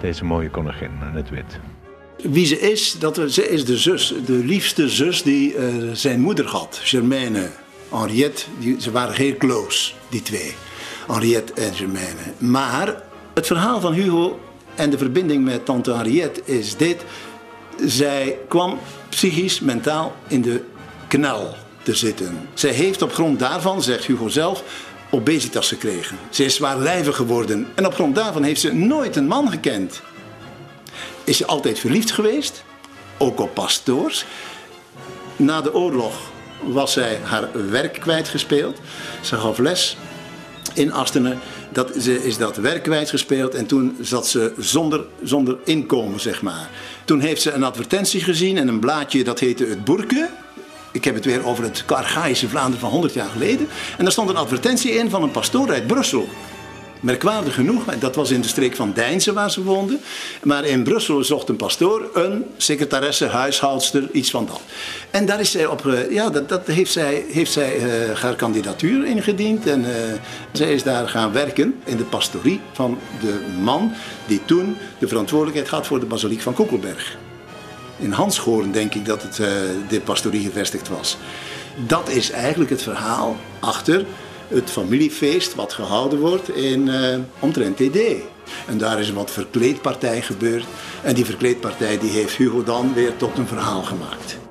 deze 0.00 0.24
mooie 0.24 0.50
koningin 0.50 0.90
in 1.10 1.16
het 1.16 1.30
wit. 1.30 1.58
Wie 2.22 2.46
ze 2.46 2.60
is, 2.60 2.98
dat, 2.98 3.20
ze 3.28 3.48
is 3.48 3.64
de 3.64 3.78
zus, 3.78 4.14
de 4.26 4.32
liefste 4.32 4.88
zus 4.88 5.22
die 5.22 5.54
uh, 5.54 5.64
zijn 5.92 6.20
moeder 6.20 6.46
had, 6.46 6.80
Germaine. 6.82 7.48
Henriette, 7.90 8.44
die, 8.58 8.80
ze 8.80 8.90
waren 8.90 9.14
heel 9.14 9.36
close, 9.36 9.92
die 10.08 10.22
twee. 10.22 10.54
Henriette 11.06 11.52
en 11.52 11.74
Germaine. 11.74 12.20
Maar 12.38 13.02
het 13.34 13.46
verhaal 13.46 13.80
van 13.80 13.92
Hugo 13.92 14.40
en 14.74 14.90
de 14.90 14.98
verbinding 14.98 15.44
met 15.44 15.64
tante 15.64 15.92
Henriette 15.92 16.42
is 16.44 16.76
dit. 16.76 17.04
Zij 17.84 18.38
kwam 18.48 18.78
psychisch, 19.08 19.60
mentaal 19.60 20.16
in 20.28 20.42
de 20.42 20.64
knel 21.08 21.54
te 21.82 21.94
zitten. 21.94 22.48
Zij 22.54 22.70
heeft 22.70 23.02
op 23.02 23.12
grond 23.12 23.38
daarvan, 23.38 23.82
zegt 23.82 24.04
Hugo 24.04 24.28
zelf, 24.28 24.62
obesitas 25.10 25.68
gekregen. 25.68 26.18
Ze 26.30 26.44
is 26.44 26.54
zwaarlijvig 26.54 27.16
geworden 27.16 27.66
en 27.74 27.86
op 27.86 27.94
grond 27.94 28.14
daarvan 28.14 28.42
heeft 28.42 28.60
ze 28.60 28.74
nooit 28.74 29.16
een 29.16 29.26
man 29.26 29.50
gekend. 29.50 30.00
Is 31.24 31.36
ze 31.36 31.46
altijd 31.46 31.78
verliefd 31.78 32.10
geweest, 32.10 32.64
ook 33.18 33.40
op 33.40 33.54
pastoors. 33.54 34.24
Na 35.36 35.60
de 35.60 35.74
oorlog 35.74 36.14
was 36.62 36.92
zij 36.92 37.18
haar 37.22 37.70
werk 37.70 38.00
kwijtgespeeld. 38.00 38.80
Ze 39.20 39.36
gaf 39.36 39.58
les 39.58 39.96
in 40.74 40.92
Astenen. 40.92 41.38
Dat, 41.72 41.90
ze 42.00 42.24
is 42.24 42.36
dat 42.36 42.56
werk 42.56 42.82
kwijtgespeeld 42.82 43.54
en 43.54 43.66
toen 43.66 43.96
zat 44.00 44.26
ze 44.26 44.52
zonder, 44.58 45.04
zonder 45.22 45.56
inkomen, 45.64 46.20
zeg 46.20 46.42
maar. 46.42 46.70
Toen 47.04 47.20
heeft 47.20 47.42
ze 47.42 47.52
een 47.52 47.64
advertentie 47.64 48.20
gezien 48.20 48.58
en 48.58 48.68
een 48.68 48.80
blaadje 48.80 49.24
dat 49.24 49.40
heette 49.40 49.64
Het 49.64 49.84
Boerke. 49.84 50.28
Ik 50.92 51.04
heb 51.04 51.14
het 51.14 51.24
weer 51.24 51.46
over 51.46 51.64
het 51.64 51.84
archaïsche 51.86 52.48
Vlaanderen 52.48 52.80
van 52.80 52.90
100 52.90 53.14
jaar 53.14 53.28
geleden. 53.28 53.68
En 53.96 54.02
daar 54.02 54.12
stond 54.12 54.28
een 54.28 54.36
advertentie 54.36 54.92
in 54.92 55.10
van 55.10 55.22
een 55.22 55.30
pastoor 55.30 55.70
uit 55.70 55.86
Brussel. 55.86 56.28
Merkwaardig 57.00 57.54
genoeg, 57.54 57.84
dat 57.84 58.14
was 58.14 58.30
in 58.30 58.40
de 58.40 58.48
streek 58.48 58.76
van 58.76 58.92
Deinzen 58.92 59.34
waar 59.34 59.50
ze 59.50 59.62
woonden. 59.62 60.00
Maar 60.42 60.64
in 60.64 60.82
Brussel 60.82 61.24
zocht 61.24 61.48
een 61.48 61.56
pastoor 61.56 62.10
een 62.14 62.44
secretaresse, 62.56 63.26
huishoudster, 63.26 64.08
iets 64.12 64.30
van 64.30 64.46
dat. 64.46 64.60
En 65.10 65.26
daar 65.26 65.40
is 65.40 65.50
zij 65.50 65.66
op, 65.66 65.86
eh, 65.86 66.10
ja, 66.10 66.30
dat, 66.30 66.48
dat 66.48 66.66
heeft 66.66 66.92
zij, 66.92 67.24
heeft 67.28 67.52
zij 67.52 67.76
uh, 67.76 68.18
haar 68.18 68.34
kandidatuur 68.34 69.06
ingediend. 69.06 69.66
En 69.66 69.80
uh, 69.80 69.88
zij 70.52 70.72
is 70.72 70.82
daar 70.82 71.08
gaan 71.08 71.32
werken 71.32 71.74
in 71.84 71.96
de 71.96 72.04
pastorie 72.04 72.60
van 72.72 72.98
de 73.20 73.40
man 73.60 73.92
die 74.26 74.40
toen 74.44 74.76
de 74.98 75.08
verantwoordelijkheid 75.08 75.68
had 75.68 75.86
voor 75.86 76.00
de 76.00 76.06
basiliek 76.06 76.40
van 76.40 76.54
Koekelberg. 76.54 77.16
In 77.98 78.12
Hansgoorn 78.12 78.72
denk 78.72 78.94
ik 78.94 79.06
dat 79.06 79.22
het, 79.22 79.36
de 79.88 80.00
pastorie 80.04 80.42
gevestigd 80.42 80.88
was. 80.88 81.16
Dat 81.86 82.08
is 82.08 82.30
eigenlijk 82.30 82.70
het 82.70 82.82
verhaal 82.82 83.36
achter 83.60 84.04
het 84.48 84.70
familiefeest 84.70 85.54
wat 85.54 85.72
gehouden 85.72 86.18
wordt 86.18 86.48
in 86.56 86.86
uh, 86.86 87.16
omtrent 87.38 87.76
TD. 87.76 87.98
En 88.66 88.78
daar 88.78 89.00
is 89.00 89.12
wat 89.12 89.30
verkleedpartij 89.30 90.22
gebeurd. 90.22 90.64
En 91.02 91.14
die 91.14 91.24
verkleedpartij 91.24 91.98
die 91.98 92.10
heeft 92.10 92.36
Hugo 92.36 92.62
dan 92.62 92.94
weer 92.94 93.16
tot 93.16 93.38
een 93.38 93.46
verhaal 93.46 93.82
gemaakt. 93.82 94.47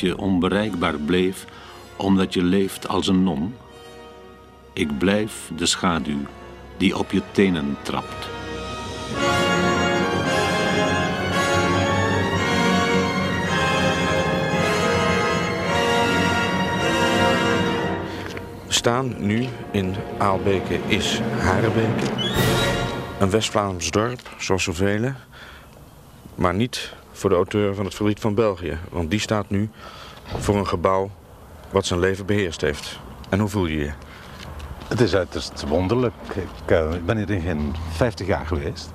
Je 0.00 0.18
onbereikbaar 0.18 0.98
bleef 0.98 1.44
omdat 1.96 2.34
je 2.34 2.42
leeft 2.42 2.88
als 2.88 3.06
een 3.06 3.22
non? 3.22 3.54
Ik 4.72 4.98
blijf 4.98 5.50
de 5.56 5.66
schaduw 5.66 6.20
die 6.76 6.98
op 6.98 7.10
je 7.10 7.22
tenen 7.32 7.76
trapt. 7.82 8.28
Staan 18.68 19.14
nu 19.18 19.46
in 19.70 19.94
Aalbeke 20.18 20.78
is 20.86 21.20
Harebeke. 21.20 22.06
Een 23.18 23.30
West-Vlaams 23.30 23.90
dorp, 23.90 24.20
zoals 24.38 24.62
zoveel. 24.62 25.12
Maar 26.34 26.54
niet 26.54 26.92
voor 27.18 27.30
de 27.30 27.36
auteur 27.36 27.74
van 27.74 27.84
het 27.84 27.94
verdriet 27.94 28.20
van 28.20 28.34
België. 28.34 28.78
Want 28.90 29.10
die 29.10 29.20
staat 29.20 29.50
nu 29.50 29.70
voor 30.38 30.56
een 30.56 30.66
gebouw 30.66 31.10
wat 31.70 31.86
zijn 31.86 32.00
leven 32.00 32.26
beheerst 32.26 32.60
heeft. 32.60 32.98
En 33.28 33.38
hoe 33.38 33.48
voel 33.48 33.66
je 33.66 33.78
je? 33.78 33.90
Het 34.88 35.00
is 35.00 35.14
uiterst 35.14 35.64
wonderlijk. 35.68 36.14
Ik, 36.34 36.70
ik 36.94 37.06
ben 37.06 37.16
hier 37.16 37.30
in 37.30 37.40
geen 37.40 37.74
50 37.92 38.26
jaar 38.26 38.46
geweest. 38.46 38.92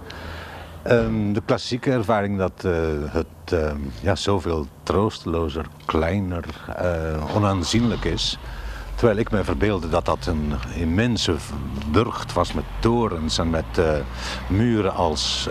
Um, 0.88 1.34
de 1.34 1.42
klassieke 1.46 1.92
ervaring 1.92 2.38
dat 2.38 2.64
uh, 2.66 2.74
het 3.08 3.52
uh, 3.54 3.72
ja, 4.02 4.16
zoveel 4.16 4.68
troostelozer, 4.84 5.66
kleiner, 5.86 6.44
onaanzienlijk 7.36 8.04
is. 8.04 8.38
Terwijl 8.96 9.18
ik 9.18 9.32
me 9.32 9.44
verbeelde 9.44 9.90
dat 9.90 10.06
dat 10.06 10.26
een 10.26 10.54
immense 10.76 11.36
burcht 11.92 12.34
was 12.34 12.54
met 12.54 12.64
torens 12.80 13.38
en 13.38 13.50
met 13.50 13.82
muren 14.48 14.94
als 14.94 15.48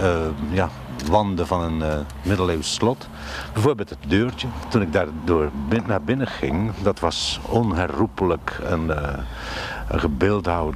ja, 0.50 0.70
wanden 1.06 1.46
van 1.46 1.60
een 1.60 1.78
uh, 1.78 1.98
middeleeuws 2.22 2.74
slot. 2.74 3.08
Bijvoorbeeld 3.52 3.90
het 3.90 3.98
deurtje. 4.06 4.48
Toen 4.68 4.82
ik 4.82 4.92
daar 4.92 5.06
door 5.24 5.50
naar 5.86 6.02
binnen 6.02 6.26
ging, 6.26 6.72
dat 6.82 7.00
was 7.00 7.40
onherroepelijk 7.48 8.58
een, 8.64 8.86
uh, 8.86 8.96
een 9.88 10.00
gebeeldhouwd 10.00 10.74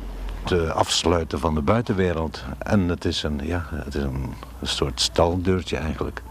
uh, 0.52 0.70
afsluiten 0.70 1.38
van 1.38 1.54
de 1.54 1.62
buitenwereld. 1.62 2.44
En 2.58 2.88
het 2.88 3.04
is 3.04 3.22
een, 3.22 3.40
ja, 3.42 3.66
het 3.70 3.94
is 3.94 4.02
een, 4.02 4.34
een 4.60 4.66
soort 4.66 5.00
staldeurtje 5.00 5.76
eigenlijk. 5.76 6.22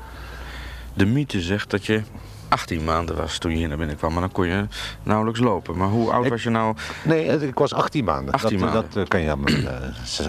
De 0.93 1.05
mythe 1.05 1.41
zegt 1.41 1.69
dat 1.69 1.85
je 1.85 2.03
18 2.47 2.83
maanden 2.83 3.15
was 3.15 3.37
toen 3.37 3.51
je 3.51 3.57
hier 3.57 3.67
naar 3.67 3.77
binnen 3.77 3.97
kwam. 3.97 4.11
Maar 4.11 4.21
dan 4.21 4.31
kon 4.31 4.47
je 4.47 4.67
nauwelijks 5.03 5.39
lopen. 5.39 5.77
Maar 5.77 5.87
hoe 5.87 6.11
oud 6.11 6.27
was 6.27 6.43
je 6.43 6.49
nou? 6.49 6.75
Nee, 7.03 7.47
ik 7.47 7.57
was 7.57 7.73
18 7.73 8.03
maanden. 8.03 8.33
18 8.33 8.59
dat, 8.59 8.59
maanden. 8.59 8.89
dat 8.93 9.07
kan 9.07 9.21
je 9.21 9.31
aan 9.31 9.39
mijn, 9.39 9.67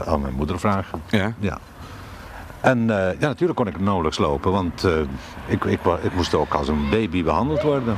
aan 0.04 0.20
mijn 0.20 0.34
moeder 0.34 0.60
vragen. 0.60 1.02
Ja? 1.10 1.34
Ja. 1.38 1.58
En 2.60 2.78
uh, 2.78 2.88
ja, 2.88 3.26
natuurlijk 3.26 3.58
kon 3.58 3.66
ik 3.66 3.80
nauwelijks 3.80 4.18
lopen, 4.18 4.52
want 4.52 4.84
uh, 4.84 4.92
ik, 5.46 5.64
ik, 5.64 5.80
ik 6.02 6.14
moest 6.14 6.34
ook 6.34 6.54
als 6.54 6.68
een 6.68 6.90
baby 6.90 7.22
behandeld 7.22 7.62
worden. 7.62 7.96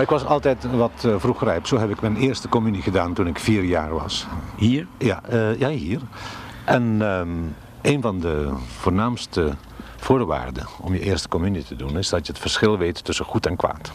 Ik 0.00 0.08
was 0.08 0.24
altijd 0.24 0.66
wat 0.76 1.02
uh, 1.06 1.14
vroeg 1.18 1.44
rijp. 1.44 1.66
Zo 1.66 1.78
heb 1.78 1.90
ik 1.90 2.00
mijn 2.00 2.16
eerste 2.16 2.48
communie 2.48 2.82
gedaan 2.82 3.12
toen 3.12 3.26
ik 3.26 3.38
vier 3.38 3.64
jaar 3.64 3.94
was. 3.94 4.26
Hier? 4.56 4.86
Ja, 4.98 5.20
ja 5.58 5.68
hier. 5.68 6.00
En 6.64 7.00
um, 7.00 7.54
een 7.82 8.02
van 8.02 8.20
de 8.20 8.52
voornaamste 8.78 9.52
voorwaarden 9.96 10.66
om 10.80 10.94
je 10.94 11.00
eerste 11.00 11.28
communie 11.28 11.64
te 11.64 11.76
doen... 11.76 11.98
is 11.98 12.08
dat 12.08 12.26
je 12.26 12.32
het 12.32 12.40
verschil 12.40 12.78
weet 12.78 13.04
tussen 13.04 13.24
goed 13.24 13.46
en 13.46 13.56
kwaad. 13.56 13.92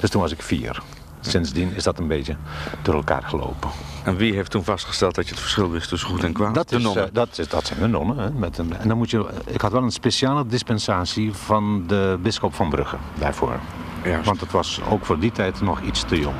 Dus 0.00 0.10
toen 0.10 0.20
was 0.20 0.32
ik 0.32 0.42
vier. 0.42 0.82
Sindsdien 1.20 1.74
is 1.74 1.84
dat 1.84 1.98
een 1.98 2.06
beetje 2.06 2.36
door 2.82 2.94
elkaar 2.94 3.22
gelopen. 3.22 3.70
En 4.06 4.16
wie 4.16 4.34
heeft 4.34 4.50
toen 4.50 4.64
vastgesteld 4.64 5.14
dat 5.14 5.24
je 5.24 5.30
het 5.30 5.40
verschil 5.40 5.70
wist 5.70 5.88
tussen 5.88 6.08
goed 6.08 6.24
en 6.24 6.32
kwaad? 6.32 6.54
Dat, 6.54 6.72
is, 6.72 6.84
uh, 6.84 7.02
dat, 7.12 7.38
is, 7.38 7.48
dat 7.48 7.66
zijn 7.66 7.80
de 7.80 7.86
nonnen. 7.86 8.18
Hè, 8.18 8.30
met 8.30 8.58
een, 8.58 8.76
en 8.76 8.88
dan 8.88 8.96
moet 8.96 9.10
je, 9.10 9.26
ik 9.46 9.60
had 9.60 9.72
wel 9.72 9.82
een 9.82 9.90
speciale 9.90 10.46
dispensatie 10.46 11.32
van 11.32 11.84
de 11.86 12.18
bisschop 12.22 12.54
van 12.54 12.70
Brugge 12.70 12.96
daarvoor. 13.18 13.60
Juist. 14.04 14.26
Want 14.26 14.40
het 14.40 14.50
was 14.50 14.80
ook 14.90 15.06
voor 15.06 15.18
die 15.18 15.32
tijd 15.32 15.60
nog 15.60 15.82
iets 15.82 16.04
te 16.04 16.18
jong. 16.18 16.36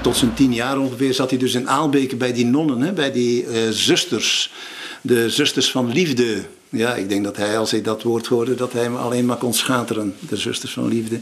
Tot 0.00 0.16
zijn 0.16 0.34
tien 0.34 0.52
jaar 0.52 0.78
ongeveer 0.78 1.14
zat 1.14 1.30
hij 1.30 1.38
dus 1.38 1.54
in 1.54 1.68
Aalbeke 1.68 2.16
bij 2.16 2.32
die 2.32 2.46
nonnen, 2.46 2.80
hè, 2.80 2.92
bij 2.92 3.12
die 3.12 3.46
uh, 3.46 3.52
zusters. 3.70 4.52
De 5.00 5.30
zusters 5.30 5.70
van 5.70 5.92
liefde. 5.92 6.42
Ja, 6.68 6.94
ik 6.94 7.08
denk 7.08 7.24
dat 7.24 7.36
hij, 7.36 7.58
als 7.58 7.70
hij 7.70 7.82
dat 7.82 8.02
woord 8.02 8.26
hoorde, 8.26 8.54
dat 8.54 8.72
hij 8.72 8.90
alleen 8.90 9.26
maar 9.26 9.36
kon 9.36 9.54
schateren. 9.54 10.14
De 10.18 10.36
zusters 10.36 10.72
van 10.72 10.88
liefde. 10.88 11.20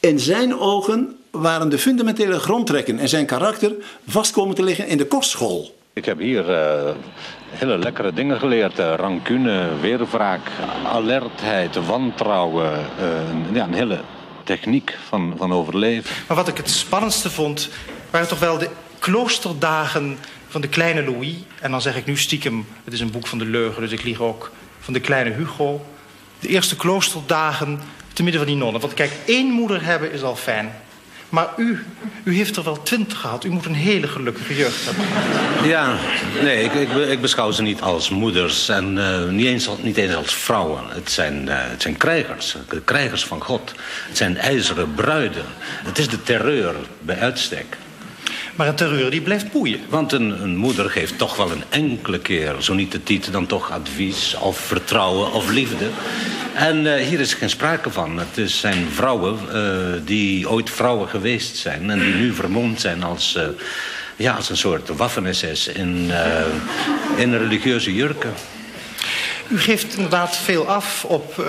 In 0.00 0.20
zijn 0.20 0.58
ogen 0.58 1.16
waren 1.32 1.68
de 1.68 1.78
fundamentele 1.78 2.38
grondtrekken 2.38 2.98
en 2.98 3.08
zijn 3.08 3.26
karakter 3.26 3.72
vast 4.06 4.32
komen 4.32 4.54
te 4.54 4.62
liggen 4.62 4.86
in 4.86 4.96
de 4.96 5.06
kostschool. 5.06 5.80
Ik 5.92 6.04
heb 6.04 6.18
hier 6.18 6.50
uh, 6.50 6.90
hele 7.50 7.78
lekkere 7.78 8.12
dingen 8.12 8.38
geleerd. 8.38 8.78
Uh, 8.78 8.94
rancune, 8.96 9.68
weerwraak, 9.80 10.40
alertheid, 10.84 11.86
wantrouwen. 11.86 12.70
Uh, 13.00 13.54
ja, 13.54 13.64
een 13.64 13.74
hele 13.74 14.00
techniek 14.44 14.98
van, 15.08 15.34
van 15.36 15.52
overleven. 15.52 16.14
Maar 16.28 16.36
wat 16.36 16.48
ik 16.48 16.56
het 16.56 16.70
spannendste 16.70 17.30
vond, 17.30 17.68
waren 18.10 18.28
toch 18.28 18.38
wel 18.38 18.58
de 18.58 18.68
kloosterdagen 18.98 20.18
van 20.48 20.60
de 20.60 20.68
kleine 20.68 21.04
Louis. 21.04 21.34
En 21.60 21.70
dan 21.70 21.80
zeg 21.80 21.96
ik 21.96 22.06
nu 22.06 22.16
stiekem, 22.16 22.66
het 22.84 22.92
is 22.92 23.00
een 23.00 23.10
boek 23.10 23.26
van 23.26 23.38
de 23.38 23.44
leugen, 23.44 23.82
dus 23.82 23.92
ik 23.92 24.02
lieg 24.02 24.20
ook, 24.20 24.50
van 24.80 24.92
de 24.92 25.00
kleine 25.00 25.30
Hugo. 25.30 25.86
De 26.40 26.48
eerste 26.48 26.76
kloosterdagen 26.76 27.80
te 28.12 28.22
midden 28.22 28.40
van 28.40 28.50
die 28.50 28.60
nonnen. 28.60 28.80
Want 28.80 28.94
kijk, 28.94 29.12
één 29.26 29.50
moeder 29.50 29.84
hebben 29.84 30.12
is 30.12 30.22
al 30.22 30.36
fijn. 30.36 30.72
Maar 31.32 31.48
u, 31.56 31.84
u 32.24 32.34
heeft 32.34 32.56
er 32.56 32.64
wel 32.64 32.82
twintig 32.82 33.18
gehad. 33.18 33.44
U 33.44 33.50
moet 33.50 33.64
een 33.64 33.74
hele 33.74 34.08
gelukkige 34.08 34.56
jeugd 34.56 34.84
hebben. 34.84 35.04
Ja, 35.68 35.96
nee, 36.42 36.64
ik, 36.64 36.72
ik, 36.72 36.88
ik 36.94 37.20
beschouw 37.20 37.50
ze 37.50 37.62
niet 37.62 37.80
als 37.80 38.10
moeders 38.10 38.68
en 38.68 38.96
uh, 38.96 39.28
niet, 39.28 39.46
eens, 39.46 39.68
niet 39.82 39.96
eens 39.96 40.14
als 40.14 40.34
vrouwen. 40.34 40.82
Het 40.88 41.10
zijn, 41.10 41.46
uh, 41.46 41.54
het 41.56 41.82
zijn 41.82 41.96
krijgers, 41.96 42.56
de 42.68 42.80
krijgers 42.80 43.24
van 43.24 43.42
God. 43.42 43.72
Het 44.08 44.16
zijn 44.16 44.36
ijzeren 44.36 44.94
bruiden. 44.94 45.44
Het 45.60 45.98
is 45.98 46.08
de 46.08 46.22
terreur 46.22 46.74
bij 47.00 47.18
uitstek. 47.18 47.76
Maar 48.54 48.68
een 48.68 48.74
terreur 48.74 49.10
die 49.10 49.20
blijft 49.20 49.52
boeien. 49.52 49.80
Want 49.88 50.12
een, 50.12 50.42
een, 50.42 50.56
moeder 50.56 50.90
geeft 50.90 51.18
toch 51.18 51.36
wel 51.36 51.50
een 51.50 51.64
enkele 51.68 52.18
keer, 52.18 52.54
zo 52.58 52.74
niet 52.74 52.92
de 52.92 53.02
titel, 53.02 53.32
dan 53.32 53.46
toch 53.46 53.70
advies 53.70 54.36
of 54.40 54.58
vertrouwen 54.58 55.32
of 55.32 55.50
liefde. 55.50 55.88
En 56.54 56.84
uh, 56.84 56.94
hier 56.94 57.20
is 57.20 57.34
geen 57.34 57.50
sprake 57.50 57.90
van. 57.90 58.18
Het 58.18 58.50
zijn 58.50 58.86
vrouwen 58.90 59.38
uh, 59.52 60.00
die 60.04 60.50
ooit 60.50 60.70
vrouwen 60.70 61.08
geweest 61.08 61.56
zijn 61.56 61.90
en 61.90 61.98
die 61.98 62.14
nu 62.14 62.32
vermomd 62.32 62.80
zijn 62.80 63.02
als, 63.02 63.36
uh, 63.38 63.42
ja, 64.16 64.32
als 64.32 64.50
een 64.50 64.56
soort 64.56 64.88
waffen-SS 64.88 65.66
in, 65.66 66.10
in 67.16 67.36
religieuze 67.36 67.94
jurken. 67.94 68.32
U 69.52 69.58
geeft 69.58 69.94
inderdaad 69.96 70.36
veel 70.36 70.68
af 70.68 71.04
op 71.04 71.36
uh, 71.38 71.46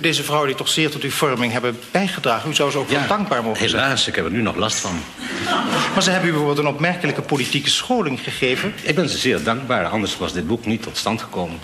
deze 0.00 0.22
vrouwen 0.22 0.48
die 0.48 0.56
toch 0.56 0.68
zeer 0.68 0.90
tot 0.90 1.02
uw 1.02 1.10
vorming 1.10 1.52
hebben 1.52 1.78
bijgedragen. 1.90 2.50
U 2.50 2.54
zou 2.54 2.70
ze 2.70 2.78
ook 2.78 2.88
wel 2.88 3.06
dankbaar 3.08 3.42
mogen 3.42 3.58
helaas, 3.58 3.70
zijn. 3.70 3.82
Helaas, 3.82 4.08
ik 4.08 4.14
heb 4.14 4.24
er 4.24 4.30
nu 4.30 4.42
nog 4.42 4.56
last 4.56 4.76
van. 4.76 5.00
Maar 5.94 6.02
ze 6.02 6.10
hebben 6.10 6.28
u 6.28 6.32
bijvoorbeeld 6.32 6.66
een 6.66 6.72
opmerkelijke 6.72 7.22
politieke 7.22 7.70
scholing 7.70 8.20
gegeven. 8.20 8.74
Ik 8.82 8.94
ben 8.94 9.08
ze 9.08 9.18
zeer 9.18 9.42
dankbaar, 9.42 9.86
anders 9.86 10.16
was 10.16 10.32
dit 10.32 10.46
boek 10.46 10.66
niet 10.66 10.82
tot 10.82 10.96
stand 10.96 11.22
gekomen. 11.22 11.58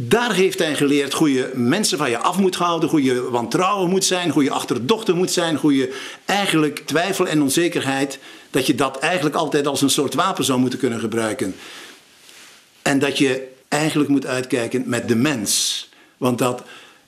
Daar 0.00 0.34
heeft 0.34 0.58
hij 0.58 0.74
geleerd 0.74 1.12
hoe 1.12 1.32
je 1.32 1.50
mensen 1.54 1.98
van 1.98 2.10
je 2.10 2.18
af 2.18 2.38
moet 2.38 2.56
houden, 2.56 2.88
hoe 2.88 3.02
je 3.02 3.30
wantrouwen 3.30 3.90
moet 3.90 4.04
zijn, 4.04 4.30
hoe 4.30 4.44
je 4.44 4.50
achterdochtig 4.50 5.14
moet 5.14 5.30
zijn, 5.30 5.56
hoe 5.56 5.76
je 5.76 5.98
eigenlijk 6.24 6.82
twijfel 6.84 7.26
en 7.26 7.42
onzekerheid, 7.42 8.18
dat 8.50 8.66
je 8.66 8.74
dat 8.74 8.98
eigenlijk 8.98 9.36
altijd 9.36 9.66
als 9.66 9.82
een 9.82 9.90
soort 9.90 10.14
wapen 10.14 10.44
zou 10.44 10.58
moeten 10.58 10.78
kunnen 10.78 11.00
gebruiken. 11.00 11.54
En 12.82 12.98
dat 12.98 13.18
je 13.18 13.48
eigenlijk 13.68 14.10
moet 14.10 14.26
uitkijken 14.26 14.82
met 14.86 15.08
de 15.08 15.16
mens. 15.16 15.88
Want 16.16 16.38
dat, 16.38 16.62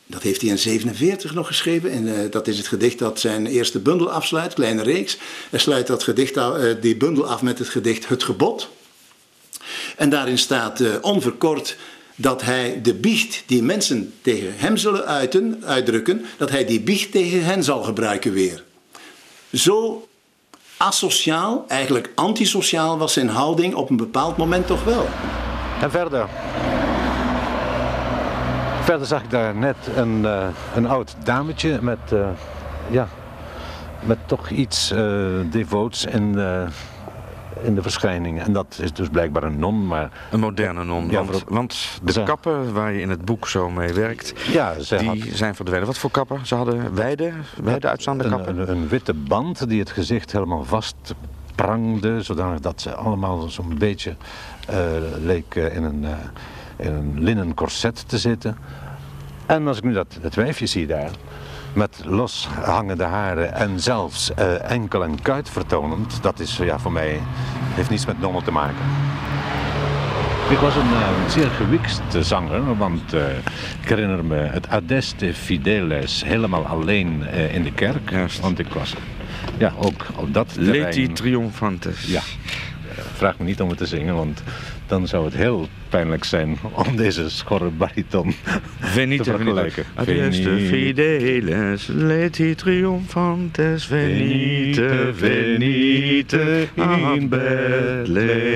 dat 0.07 0.23
heeft 0.23 0.41
hij 0.41 0.51
in 0.51 0.59
47 0.59 1.35
nog 1.35 1.47
geschreven. 1.47 1.91
En 1.91 2.07
uh, 2.07 2.19
dat 2.31 2.49
is 2.49 2.59
het 2.59 2.69
gedicht 2.69 2.99
dat 2.99 3.21
zijn 3.21 3.47
eerste 3.47 3.79
bundel 3.79 4.11
afsluit, 4.11 4.55
Kleine 4.55 4.83
Reeks. 4.83 5.19
Hij 5.51 5.59
sluit 5.59 5.87
dat 5.87 6.03
gedicht, 6.03 6.37
uh, 6.37 6.55
die 6.81 6.97
bundel 6.97 7.27
af 7.27 7.43
met 7.43 7.59
het 7.59 7.69
gedicht 7.69 8.09
Het 8.09 8.23
Gebod. 8.23 8.69
En 9.97 10.11
daarin 10.11 10.39
staat 10.39 10.81
uh, 10.81 10.95
onverkort 11.01 11.77
dat 12.21 12.43
hij 12.43 12.81
de 12.83 12.95
biecht 12.95 13.43
die 13.47 13.63
mensen 13.63 14.13
tegen 14.23 14.53
hem 14.57 14.77
zullen 14.77 15.07
uiten, 15.07 15.63
uitdrukken, 15.65 16.25
dat 16.37 16.51
hij 16.51 16.65
die 16.65 16.81
biecht 16.81 17.13
tegen 17.13 17.45
hen 17.45 17.65
zal 17.65 17.83
gebruiken 17.83 18.33
weer. 18.33 18.65
Zo 19.53 20.09
asociaal, 20.77 21.65
eigenlijk 21.69 22.13
antisociaal 22.15 22.99
was 22.99 23.13
zijn 23.13 23.29
houding 23.29 23.75
op 23.75 23.91
een 23.91 23.97
bepaald 23.97 24.37
moment 24.37 24.67
toch 24.67 24.85
wel. 24.85 25.07
En 25.81 25.91
verder. 25.91 26.29
Verder 28.83 29.07
zag 29.07 29.23
ik 29.23 29.31
daar 29.31 29.55
net 29.55 29.77
een, 29.97 30.23
uh, 30.23 30.47
een 30.75 30.87
oud 30.87 31.15
dametje 31.25 31.79
met, 31.83 31.99
uh, 32.13 32.29
ja, 32.91 33.09
met 34.01 34.19
toch 34.27 34.51
iets 34.51 34.93
uh, 34.93 35.01
devoots 35.51 36.05
en 36.07 36.35
in 37.63 37.75
de 37.75 37.83
verschijning. 37.83 38.43
En 38.43 38.53
dat 38.53 38.79
is 38.83 38.93
dus 38.93 39.09
blijkbaar 39.09 39.43
een 39.43 39.59
non, 39.59 39.87
maar... 39.87 40.11
Een 40.31 40.41
moderne 40.41 40.85
non, 40.85 41.11
ja, 41.11 41.25
want, 41.25 41.45
want, 41.49 42.01
de 42.03 42.23
kappen 42.23 42.73
waar 42.73 42.93
je 42.93 43.01
in 43.01 43.11
het 43.11 43.25
boek 43.25 43.49
zo 43.49 43.71
mee 43.71 43.93
werkt, 43.93 44.33
ja, 44.53 44.75
die 44.99 45.37
zijn 45.37 45.55
verdwenen. 45.55 45.87
Wat 45.87 45.99
voor 45.99 46.11
kappen? 46.11 46.47
Ze 46.47 46.55
hadden 46.55 46.95
wijde, 46.95 47.33
wijde 47.63 47.89
uitstaande 47.89 48.29
kappen? 48.29 48.59
Een, 48.59 48.71
een, 48.71 48.89
witte 48.89 49.15
band 49.15 49.69
die 49.69 49.81
het 49.81 49.91
gezicht 49.91 50.33
helemaal 50.33 50.65
vast 50.65 51.15
prangde, 51.55 52.23
zodanig 52.23 52.61
dat 52.61 52.81
ze 52.81 52.95
allemaal 52.95 53.49
zo'n 53.49 53.79
beetje 53.79 54.15
uh, 54.71 54.77
leek 55.25 55.55
uh, 55.55 55.77
in, 55.77 55.83
een, 55.83 56.03
uh, 56.03 56.11
in 56.77 56.93
een 56.93 57.23
linnen 57.23 57.55
corset 57.55 58.09
te 58.09 58.19
zitten. 58.19 58.57
En 59.47 59.67
als 59.67 59.77
ik 59.77 59.85
nu 59.85 59.93
dat, 59.93 60.19
dat 60.23 60.35
wijfje 60.35 60.67
zie 60.67 60.87
daar, 60.87 61.11
met 61.73 62.03
loshangende 62.05 63.05
haren 63.05 63.55
en 63.55 63.81
zelfs 63.81 64.31
uh, 64.39 64.71
enkel 64.71 65.05
en 65.05 65.23
kuit 65.23 65.51
vertonend, 65.51 66.23
dat 66.23 66.41
is 66.41 66.57
ja, 66.57 66.79
voor 66.79 66.93
mij, 66.93 67.21
heeft 67.75 67.91
niets 67.91 68.07
met 68.07 68.21
nonnen 68.21 68.45
te 68.45 68.51
maken. 68.51 68.85
Ik 70.51 70.59
was 70.59 70.77
een 70.77 70.91
uh, 70.91 71.29
zeer 71.29 71.51
gewikste 71.51 72.23
zanger, 72.23 72.77
want 72.77 73.15
uh, 73.15 73.23
ik 73.83 73.89
herinner 73.89 74.25
me 74.25 74.37
het 74.37 74.69
Adeste 74.69 75.35
Fideles 75.35 76.25
helemaal 76.25 76.67
alleen 76.67 77.23
in 77.29 77.63
de 77.63 77.73
kerk. 77.73 78.11
Juist. 78.11 78.41
Want 78.41 78.59
ik 78.59 78.69
was 78.69 78.95
ja, 79.59 79.73
ook 79.77 80.07
op 80.17 80.35
dat 80.35 80.53
terrein... 80.53 80.83
Leti 80.83 81.13
Triumphantes. 81.13 82.07
Ja, 82.07 82.21
vraag 83.15 83.39
me 83.39 83.45
niet 83.45 83.61
om 83.61 83.69
het 83.69 83.79
te 83.79 83.87
zingen, 83.87 84.15
want 84.15 84.43
dan 84.87 85.07
zou 85.07 85.25
het 85.25 85.35
heel 85.35 85.69
pijnlijk 85.91 86.25
zijn 86.25 86.59
om 86.73 86.97
deze 86.97 87.31
schorre 87.31 87.69
bariton 87.69 88.35
venite, 88.97 89.23
te 89.23 89.31
vergelijken. 89.31 89.85
Venite 89.97 90.59
fideles, 90.69 91.87
leti 91.87 92.55
triumphantes, 92.55 93.87
venite, 93.87 95.13
venite 95.15 96.69
in 96.75 97.29
Bethlehem. 97.29 98.51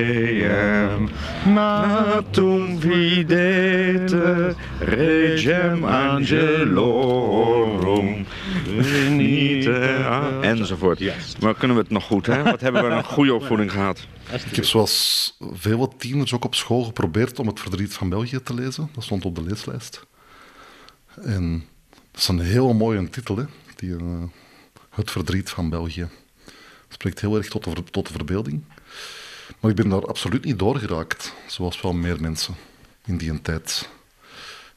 Natum 1.55 2.81
videte 2.81 4.55
regem 4.79 5.85
angelorum, 5.85 7.07
venite, 8.81 9.79
enzovoort. 10.41 11.03
Maar 11.41 11.55
kunnen 11.55 11.77
we 11.77 11.83
het 11.83 11.93
nog 11.93 12.05
goed, 12.05 12.27
hè? 12.27 12.43
Wat 12.43 12.61
hebben 12.61 12.89
we 12.89 12.91
een 12.91 13.05
goede 13.05 13.35
opvoeding 13.35 13.73
gehad? 13.73 14.07
Ik 14.33 14.57
heb 14.57 14.65
zoals 14.65 15.37
veel 15.53 15.95
tieners 15.97 16.35
ook 16.35 16.45
op 16.45 16.55
school 16.55 16.83
geprobeerd 16.83 17.24
om 17.33 17.47
het 17.47 17.61
verdriet 17.61 17.95
van 17.95 18.09
België 18.09 18.43
te 18.43 18.55
lezen. 18.55 18.89
Dat 18.93 19.05
stond 19.05 19.25
op 19.25 19.35
de 19.35 19.43
leeslijst. 19.43 20.07
En 21.15 21.65
dat 22.11 22.21
is 22.21 22.29
een 22.29 22.41
heel 22.41 22.73
mooie 22.73 23.11
titel, 23.11 23.37
hè? 23.37 23.45
Die, 23.77 23.91
uh, 23.91 24.23
het 24.91 25.11
verdriet 25.11 25.51
van 25.51 25.71
België. 25.71 26.09
Spreekt 26.89 27.21
heel 27.21 27.37
erg 27.37 27.49
tot 27.49 27.65
de, 27.65 27.85
tot 27.91 28.07
de 28.07 28.13
verbeelding. 28.13 28.65
Maar 29.61 29.71
ik 29.71 29.77
ben 29.77 29.89
daar 29.89 30.07
absoluut 30.07 30.45
niet 30.45 30.59
doorgeraakt, 30.59 31.35
zoals 31.47 31.81
wel 31.81 31.93
meer 31.93 32.21
mensen 32.21 32.55
in 33.05 33.17
die 33.17 33.41
tijd. 33.41 33.89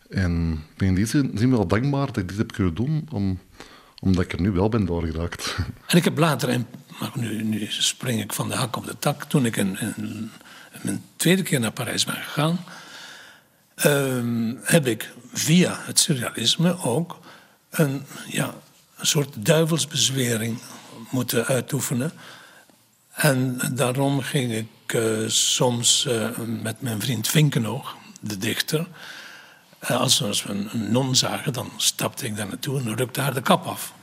En 0.10 0.52
ik 0.72 0.78
ben 0.78 0.88
in 0.88 0.96
die 0.96 1.06
zin 1.06 1.50
wel 1.50 1.68
dankbaar 1.68 2.06
dat 2.06 2.18
ik 2.18 2.28
dit 2.28 2.38
heb 2.38 2.52
kunnen 2.52 2.74
doen, 2.74 3.08
om, 3.12 3.40
omdat 4.00 4.24
ik 4.24 4.34
er 4.34 4.42
nu 4.42 4.52
wel 4.52 4.70
ben 4.70 4.86
doorgeraakt. 4.86 5.58
En 5.88 5.98
ik 5.98 6.04
heb 6.04 6.18
later, 6.18 6.66
maar 7.00 7.12
nu, 7.14 7.44
nu 7.44 7.66
spring 7.70 8.22
ik 8.22 8.34
van 8.34 8.48
de 8.48 8.56
hak 8.56 8.76
op 8.76 8.86
de 8.86 9.00
tak, 9.00 9.24
toen 9.24 9.46
ik 9.46 9.58
in, 9.58 9.78
in 9.80 10.32
mijn 10.84 11.04
tweede 11.16 11.44
keer 11.44 11.60
naar 11.60 11.72
Parijs 11.72 12.06
ben 12.06 12.16
gegaan, 12.16 12.66
uh, 13.86 14.54
heb 14.64 14.88
ik 14.88 15.10
via 15.34 15.80
het 15.80 16.00
surrealisme 16.00 16.78
ook 16.82 17.20
een, 17.70 18.06
ja, 18.28 18.54
een 18.98 19.08
soort 19.08 19.46
duivelsbezwering 19.46 20.60
moeten 21.10 21.46
uitoefenen. 21.46 22.12
En 23.14 23.60
daarom 23.74 24.22
ging 24.22 24.54
ik 24.54 24.94
uh, 24.94 25.30
soms 25.30 26.06
uh, 26.08 26.30
met 26.38 26.82
mijn 26.82 27.02
vriend 27.02 27.28
Vinkenoog, 27.28 27.96
de 28.20 28.38
dichter. 28.38 28.88
Als, 29.80 30.24
als 30.24 30.44
we 30.44 30.50
een, 30.50 30.70
een, 30.72 30.92
non 30.92 31.16
zagen, 31.16 31.54
dan 31.54 31.72
stapte 31.78 32.26
ik 32.26 32.36
daar 32.36 32.48
naartoe 32.48 32.80
en 32.80 32.96
rukte 32.96 33.22
haar 33.22 33.34
de 33.34 33.42
kap 33.42 33.66
af. 33.66 33.94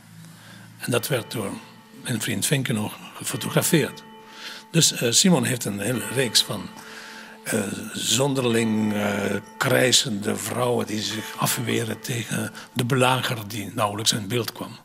En 0.78 0.90
dat 0.90 1.09
werd 1.09 1.30
door 1.32 1.52
mijn 2.02 2.20
vriend 2.20 2.46
Vinkenoog 2.46 2.98
gefotografeerd. 3.14 4.02
Dus 4.74 5.02
uh, 5.02 5.10
Simon 5.10 5.44
heeft 5.44 5.64
een 5.64 5.80
hele 5.80 6.06
reeks 6.14 6.42
van 6.42 6.68
uh, 7.55 7.62
zonderling 7.92 8.92
uh, 8.92 9.24
krijzende 9.59 10.36
vrouwen 10.36 10.86
die 10.86 11.01
zich 11.01 11.34
afweren 11.36 12.01
tegen 12.01 12.52
de 12.72 12.84
belager 12.84 13.48
die 13.48 13.70
nauwelijks 13.74 14.12
in 14.12 14.28
beeld 14.28 14.52
kwam. 14.52 14.76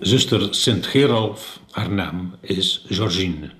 Zuster 0.00 0.54
Sint-Gerolf, 0.54 1.60
haar 1.70 1.90
naam 1.90 2.36
is 2.40 2.84
Georgine. 2.88 3.50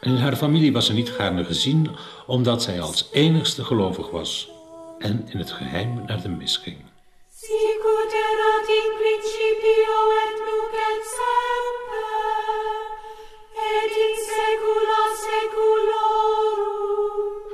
In 0.00 0.16
haar 0.16 0.36
familie 0.36 0.72
was 0.72 0.86
ze 0.86 0.92
niet 0.92 1.10
gaarne 1.10 1.44
gezien, 1.44 1.90
omdat 2.26 2.62
zij 2.62 2.80
als 2.80 3.08
enigste 3.12 3.64
gelovig 3.64 4.10
was 4.10 4.50
en 4.98 5.28
in 5.28 5.38
het 5.38 5.52
geheim 5.52 6.04
naar 6.06 6.22
de 6.22 6.28
mis 6.28 6.56
ging. 6.56 6.92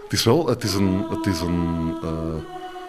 Het 0.03 0.13
is 0.13 0.25
wel, 0.25 0.47
het 0.47 0.63
is 0.65 0.75
een, 0.75 1.07
het 1.09 1.27
is 1.27 1.41
een, 1.41 1.97
uh, 2.05 2.35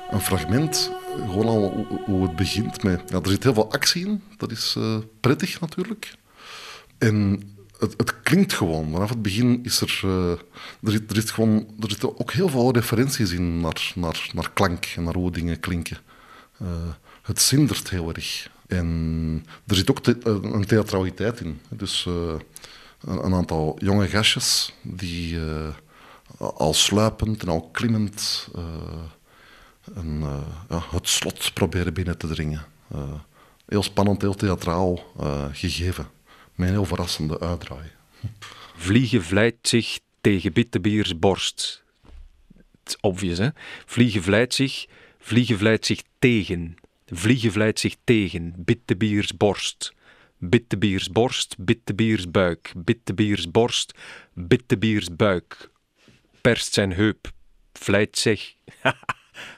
een 0.09 0.21
fragment, 0.21 0.91
gewoon 1.29 1.45
al 1.45 1.85
hoe, 2.05 2.23
het 2.23 2.35
begint 2.35 2.83
met... 2.83 3.01
Ja, 3.09 3.19
er 3.21 3.29
zit 3.29 3.43
heel 3.43 3.53
veel 3.53 3.71
actie 3.71 4.05
in, 4.05 4.23
dat 4.37 4.51
is 4.51 4.75
uh, 4.77 4.97
prettig 5.19 5.59
natuurlijk. 5.59 6.13
En 6.97 7.41
het, 7.79 7.93
het, 7.97 8.21
klinkt 8.21 8.53
gewoon. 8.53 8.91
Vanaf 8.91 9.09
het 9.09 9.21
begin 9.21 9.59
is 9.63 9.81
er, 9.81 10.01
uh, 10.05 10.31
er, 10.83 10.91
zit, 10.91 11.11
er, 11.11 11.17
is 11.17 11.31
gewoon, 11.31 11.67
er 11.79 11.89
zitten 11.89 12.19
ook 12.19 12.31
heel 12.31 12.49
veel 12.49 12.73
referenties 12.73 13.31
in 13.31 13.61
naar, 13.61 13.91
naar, 13.95 14.29
naar 14.33 14.51
klank 14.53 14.85
en 14.95 15.03
naar 15.03 15.15
hoe 15.15 15.31
dingen 15.31 15.59
klinken. 15.59 15.97
Uh, 16.61 16.67
het 17.21 17.41
zindert 17.41 17.89
heel 17.89 18.13
erg. 18.13 18.49
En 18.67 19.45
er 19.67 19.75
zit 19.75 19.89
ook 19.89 20.03
te, 20.03 20.17
uh, 20.23 20.51
een 20.53 20.65
theatraliteit 20.65 21.39
in. 21.39 21.61
Dus 21.69 22.05
een, 22.05 22.43
een, 23.01 23.33
aantal 23.33 23.75
jonge 23.79 24.07
gastjes 24.07 24.73
die 24.81 25.39
al 26.37 26.73
sluipend 26.73 27.41
en 27.41 27.47
al 27.47 27.69
klimmend 27.71 28.47
en, 29.95 30.23
ja, 30.69 30.83
het 30.91 31.07
slot 31.09 31.53
proberen 31.53 31.93
binnen 31.93 32.17
te 32.17 32.27
dringen. 32.27 32.65
heel 33.65 33.83
spannend, 33.83 34.21
heel 34.21 34.35
theatraal 34.35 35.13
gegeven. 35.51 36.09
Met 36.55 36.67
een 36.67 36.73
heel 36.73 36.85
verrassende 36.85 37.39
uitdraai. 37.39 37.91
Vliegen 38.75 39.23
vlijt 39.23 39.55
zich 39.61 39.99
tegen 40.21 40.53
Bittebiers 40.53 41.19
borst. 41.19 41.83
Het 42.55 42.87
is 42.87 42.97
obvious, 43.01 43.37
hè? 43.37 43.49
Vliegen 43.85 44.23
vlijt 44.23 44.53
zich, 44.53 44.85
vliegen 45.21 45.57
vlijt 45.57 45.85
zich 45.85 46.01
tegen. 46.19 46.75
Vliegen 47.05 47.51
vlijt 47.51 47.79
zich 47.79 47.95
tegen 48.03 48.53
Bittebiers 48.57 49.37
borst. 49.37 49.93
Bittebiersborst, 50.37 51.55
bittebiersbuik, 51.57 52.71
bittebiersborst, 52.77 53.93
bittebiersbuik. 54.33 55.69
Perst 56.41 56.73
zijn 56.73 56.93
heup, 56.93 57.31
vlijt 57.73 58.17
zich. 58.17 58.55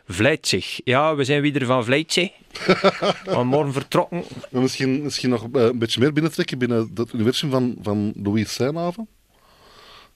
vlijt 0.08 0.48
zich. 0.48 0.82
Ja, 0.84 1.16
we 1.16 1.24
zijn 1.24 1.42
weer 1.42 1.66
van 1.66 1.86
vlijt 1.86 2.14
zich. 2.14 2.32
Van 3.26 3.48
morgen 3.48 3.74
vertrokken. 3.74 4.24
Misschien, 4.50 5.02
misschien 5.02 5.30
nog 5.30 5.48
eh, 5.52 5.64
een 5.64 5.80
beetje 5.80 6.00
meer 6.00 6.14
binnentrekken 6.14 6.58
binnen 6.58 6.92
het 6.96 7.14
universum 7.14 7.50
van, 7.50 7.76
van 7.82 8.14
Louis 8.16 8.54
Seynhaven. 8.54 9.08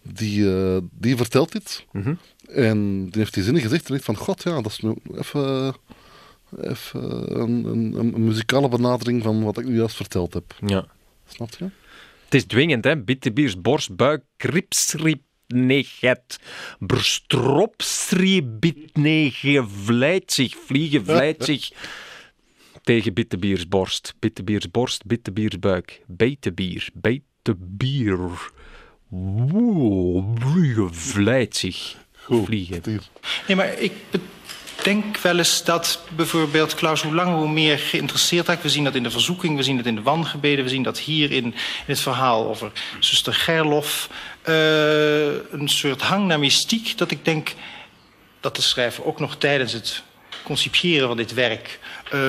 Die, 0.02 0.56
eh, 0.56 0.78
die 0.92 1.16
vertelt 1.16 1.52
dit. 1.52 1.86
Mhm. 1.92 2.14
En 2.48 3.06
die 3.10 3.22
heeft 3.22 3.34
die 3.34 3.44
zinnen 3.44 3.62
gezegd. 3.62 3.90
En 3.90 3.96
ik 3.96 4.04
van, 4.04 4.16
god 4.16 4.44
ja, 4.44 4.62
dat 4.62 4.72
is 4.72 4.80
nu 4.80 4.96
even, 5.16 5.76
even 6.62 7.40
een, 7.40 7.66
een, 7.66 7.94
een 8.14 8.24
muzikale 8.24 8.70
benadering 8.70 9.24
van 9.24 9.44
wat 9.44 9.58
ik 9.58 9.66
nu 9.66 9.76
juist 9.76 9.96
verteld 9.96 10.34
heb. 10.34 10.56
Ja. 10.66 10.86
Snap 11.28 11.50
je? 11.58 11.70
Het 12.24 12.34
is 12.34 12.46
dwingend, 12.46 12.84
hè? 12.84 12.98
Bittebiers, 12.98 13.62
borst, 13.62 13.96
buik, 13.96 14.24
kripsriep, 14.38 15.22
neget, 15.48 16.40
vlijt 19.70 20.32
zich, 20.32 20.56
vliegen, 20.66 21.06
vlijt 21.06 21.44
zich. 21.50 21.72
Tegen 22.84 23.14
bittebiers, 23.14 23.68
borst, 23.68 24.14
bittebiers, 24.20 24.72
borst, 24.72 25.04
buik, 25.60 26.02
betebier, 26.08 26.90
betebier. 26.94 28.52
Woe, 29.08 30.90
vlijt 30.92 31.56
zich, 31.56 31.98
vliegen. 32.28 33.02
Nee, 33.48 33.56
maar 33.56 33.80
ik 33.80 33.92
denk 34.84 35.18
wel 35.18 35.38
eens 35.38 35.64
dat 35.64 36.00
bijvoorbeeld 36.16 36.76
Klaus 36.76 37.02
hoe 37.02 37.14
langer 37.14 37.38
hoe 37.38 37.50
meer 37.50 37.80
geïnteresseerd 37.80 38.48
raakt. 38.48 38.64
We 38.64 38.70
zien 38.70 38.84
dat 38.84 38.96
in 38.96 39.04
de 39.04 39.12
verzoeking, 39.12 39.58
we 39.58 39.64
zien 39.64 39.78
het 39.78 39.86
in 39.86 39.96
de 39.96 40.02
wangebeden... 40.02 40.64
we 40.64 40.70
zien 40.70 40.84
dat 40.84 41.00
hier 41.00 41.32
in, 41.32 41.44
in 41.44 41.54
het 41.86 42.00
verhaal 42.00 42.48
over 42.48 42.72
zuster 43.00 43.34
Gerlof... 43.34 44.10
eh, 44.42 44.56
een 45.52 45.70
soort 45.70 46.02
hang 46.02 46.28
naar 46.28 46.40
mystiek, 46.40 46.98
dat 46.98 47.12
ik 47.12 47.26
denk... 47.26 47.54
dat 48.40 48.56
de 48.56 48.62
schrijver 48.62 49.06
ook 49.06 49.20
nog 49.20 49.38
tijdens 49.38 49.74
het 49.74 50.04
concipiëren 50.44 51.08
van 51.08 51.18
dit 51.18 51.34
werk... 51.34 51.80
eh, 52.12 52.20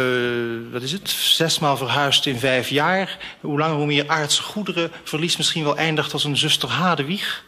wat 0.72 0.82
is 0.82 0.92
het? 0.92 1.10
Zesmaal 1.10 1.76
verhuisd 1.76 2.26
in 2.26 2.38
vijf 2.38 2.68
jaar. 2.68 3.18
Hoe 3.40 3.58
langer 3.58 3.76
hoe 3.76 3.86
meer 3.86 4.08
aardse 4.08 4.42
goederen... 4.42 4.90
verlies 5.04 5.36
misschien 5.36 5.64
wel 5.64 5.76
eindigt 5.76 6.12
als 6.12 6.24
een 6.24 6.36
zuster 6.36 6.68
Hadewieg... 6.68 7.44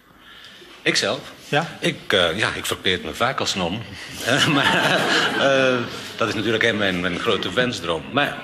Ikzelf? 0.83 1.21
Ja? 1.51 1.67
Ik, 1.81 2.13
eh, 2.13 2.39
ja, 2.39 2.55
ik 2.55 2.67
verkleed 2.67 3.05
me 3.05 3.15
vaak 3.15 3.41
als 3.41 3.55
non. 3.55 3.83
Eh, 4.27 4.47
maar 4.47 5.01
eh, 5.39 5.77
dat 6.17 6.29
is 6.29 6.35
natuurlijk 6.35 6.75
mijn, 6.75 7.01
mijn 7.01 7.19
grote 7.19 7.53
wensdroom. 7.53 8.03
Maar 8.13 8.39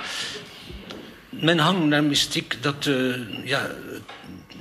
mijn 1.28 1.58
hang 1.58 1.84
naar 1.84 2.04
mystiek, 2.04 2.56
dat, 2.60 2.88
ja, 3.44 3.70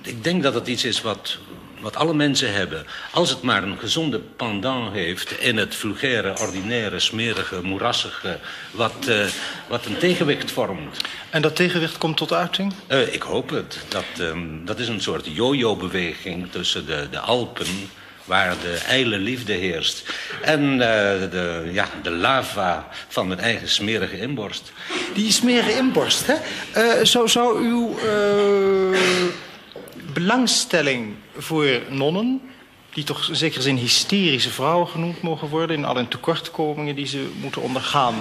ik 0.01 0.23
denk 0.23 0.43
dat 0.43 0.53
het 0.53 0.67
iets 0.67 0.83
is 0.83 1.01
wat, 1.01 1.37
wat 1.79 1.95
alle 1.95 2.13
mensen 2.13 2.53
hebben. 2.53 2.85
Als 3.11 3.29
het 3.29 3.41
maar 3.41 3.63
een 3.63 3.79
gezonde 3.79 4.19
pendant 4.19 4.93
heeft 4.93 5.39
in 5.39 5.57
het 5.57 5.75
vulgaire, 5.75 6.39
ordinaire, 6.39 6.99
smerige, 6.99 7.61
moerassige... 7.61 8.39
wat, 8.71 9.11
wat 9.67 9.85
een 9.85 9.97
tegenwicht 9.97 10.51
vormt. 10.51 11.01
En 11.29 11.41
dat 11.41 11.55
tegenwicht 11.55 11.97
komt 11.97 12.17
tot 12.17 12.33
uiting? 12.33 12.73
Ik 13.11 13.21
hoop 13.21 13.49
het. 13.49 13.77
Dat, 13.87 14.05
ehm, 14.19 14.65
dat 14.65 14.79
is 14.79 14.87
een 14.87 15.01
soort 15.01 15.25
yo-yo-beweging 15.25 16.51
tussen 16.51 16.85
de, 16.85 17.07
de 17.11 17.19
Alpen... 17.19 17.89
waar 18.25 18.55
de 18.61 18.81
ijle 18.87 19.17
liefde 19.17 19.53
heerst... 19.53 20.03
en 20.41 20.71
eh, 20.71 21.31
de, 21.31 21.69
ja, 21.71 21.89
de 22.03 22.09
lava 22.09 22.87
van 23.07 23.27
mijn 23.27 23.39
eigen 23.39 23.69
smerige 23.69 24.19
inborst. 24.19 24.71
Die 25.13 25.31
smerige 25.31 25.77
inborst, 25.77 26.25
hè? 26.27 26.33
Eh, 26.71 27.05
zou, 27.05 27.27
zou 27.27 27.65
uw 27.65 27.97
eh, 27.97 28.99
belangstelling 30.13 31.15
voor 31.37 31.81
nonnen... 31.89 32.41
die 32.93 33.03
toch 33.03 33.29
in 33.29 33.35
zekere 33.35 33.61
zin 33.61 33.75
hysterische 33.75 34.49
vrouwen 34.49 34.87
genoemd 34.87 35.21
mogen 35.21 35.47
worden... 35.47 35.77
in 35.77 35.85
al 35.85 35.95
hun 35.95 36.07
tekortkomingen 36.07 36.95
die 36.95 37.07
ze 37.07 37.29
moeten 37.41 37.61
ondergaan... 37.61 38.15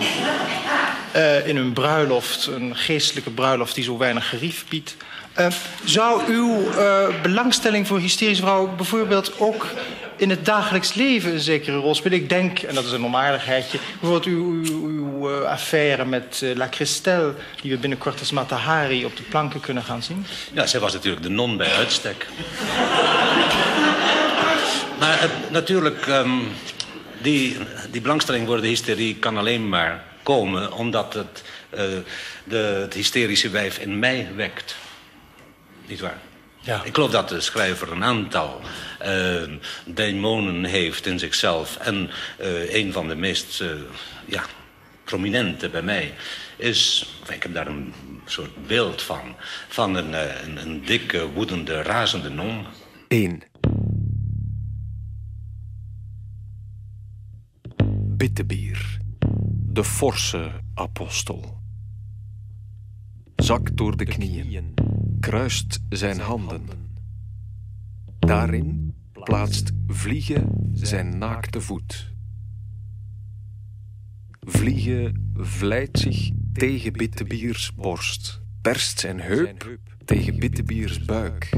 in 1.44 1.56
hun 1.56 1.72
bruiloft, 1.72 2.47
een 2.47 2.76
geestelijke 2.76 3.31
bruiloft 3.31 3.74
die 3.74 3.85
zo 3.85 3.98
weinig 3.98 4.28
gerief 4.28 4.64
biedt... 4.68 4.97
Eh, 5.35 5.47
zou 5.85 6.32
uw 6.32 6.70
eh, 6.70 7.23
belangstelling 7.23 7.86
voor 7.86 7.98
hysterische 7.98 8.43
vrouwen 8.43 8.77
bijvoorbeeld 8.77 9.39
ook 9.39 9.66
in 10.16 10.31
het 10.31 10.44
dagelijks 10.44 10.94
leven 10.94 11.32
een 11.32 11.40
zekere 11.40 11.77
rol 11.77 11.94
spelen? 11.94 12.19
Ik 12.19 12.28
denk, 12.28 12.59
en 12.59 12.74
dat 12.74 12.85
is 12.85 12.93
een 12.93 13.05
onaardigheidje, 13.05 13.78
bijvoorbeeld 14.01 14.24
uw, 14.24 14.62
uw, 14.65 14.86
uw 14.86 15.31
eh, 15.31 15.51
affaire 15.51 16.05
met 16.05 16.43
La 16.55 16.69
Christelle, 16.70 17.35
die 17.61 17.70
we 17.70 17.78
binnenkort 17.78 18.20
als 18.20 18.31
Matahari 18.31 19.05
op 19.05 19.16
de 19.16 19.23
planken 19.23 19.61
kunnen 19.61 19.82
gaan 19.82 20.02
zien. 20.02 20.27
Ja, 20.52 20.66
zij 20.66 20.81
was 20.81 20.93
natuurlijk 20.93 21.23
de 21.23 21.31
non 21.31 21.56
bij 21.56 21.73
uitstek. 21.73 22.27
maar 25.01 25.31
natuurlijk, 25.51 26.06
ehm, 26.06 26.39
die, 27.23 27.56
die 27.90 28.01
belangstelling 28.01 28.47
voor 28.47 28.61
de 28.61 28.66
hysterie 28.66 29.16
kan 29.16 29.36
alleen 29.36 29.69
maar 29.69 30.05
komen... 30.23 30.73
omdat 30.73 31.15
het 31.15 31.43
de, 32.44 32.56
het 32.56 32.94
hysterische 32.94 33.48
wijf 33.48 33.78
in 33.78 33.98
mij 33.98 34.28
wekt. 34.35 34.77
Niet 35.86 36.01
waar? 36.01 36.19
Ja. 36.61 36.85
Ik 36.85 36.94
geloof 36.94 37.11
dat 37.11 37.28
de 37.28 37.40
schrijver 37.40 37.93
een 37.93 38.05
aantal 38.05 38.61
eh, 38.98 39.43
demonen 39.86 40.65
heeft 40.65 41.06
in 41.06 41.19
zichzelf. 41.19 41.77
En 41.77 42.11
eh, 42.39 42.74
een 42.74 42.93
van 42.93 43.09
de 43.09 43.15
meest 43.15 43.61
eh, 43.61 43.69
ja, 44.27 44.43
prominente 45.05 45.69
bij 45.69 45.82
mij 45.82 46.15
is... 46.56 47.09
Ik 47.32 47.43
heb 47.43 47.55
daar 47.55 47.66
een 47.66 47.94
soort 48.24 48.66
beeld 48.66 49.02
van. 49.02 49.35
Van 49.69 49.94
een, 49.94 50.12
een, 50.44 50.56
een 50.56 50.85
dikke, 50.85 51.31
woedende, 51.31 51.82
razende 51.82 52.28
non. 52.28 52.66
1. 53.09 53.43
Bittebier. 58.16 58.98
De 59.66 59.85
forse 59.85 60.51
apostel. 60.74 61.62
Zakt 63.36 63.77
door 63.77 63.97
de 63.97 64.05
knieën, 64.05 64.51
kruist 65.24 65.80
zijn 65.88 66.20
handen. 66.20 66.62
Daarin 68.18 68.94
plaatst 69.12 69.72
Vliegen 69.86 70.70
zijn 70.72 71.18
naakte 71.18 71.60
voet. 71.60 72.14
Vliegen 74.40 75.32
vlijt 75.34 75.98
zich 75.98 76.30
tegen 76.52 76.92
Bittebiers 76.92 77.74
borst, 77.74 78.42
perst 78.60 79.01
zijn 79.01 79.20
heup 79.20 79.78
tegen 80.05 80.38
Bittebiers 80.38 81.05
buik. 81.05 81.51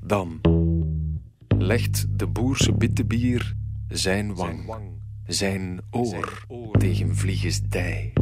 Dan 0.00 0.40
legt 1.58 2.18
de 2.18 2.26
boerse 2.26 2.72
bittebier 2.72 3.56
zijn 3.88 4.34
wang, 4.34 4.70
zijn 5.26 5.80
oor 5.90 6.46
tegen 6.78 7.16
Vlieges 7.16 7.60
dij. 7.60 8.12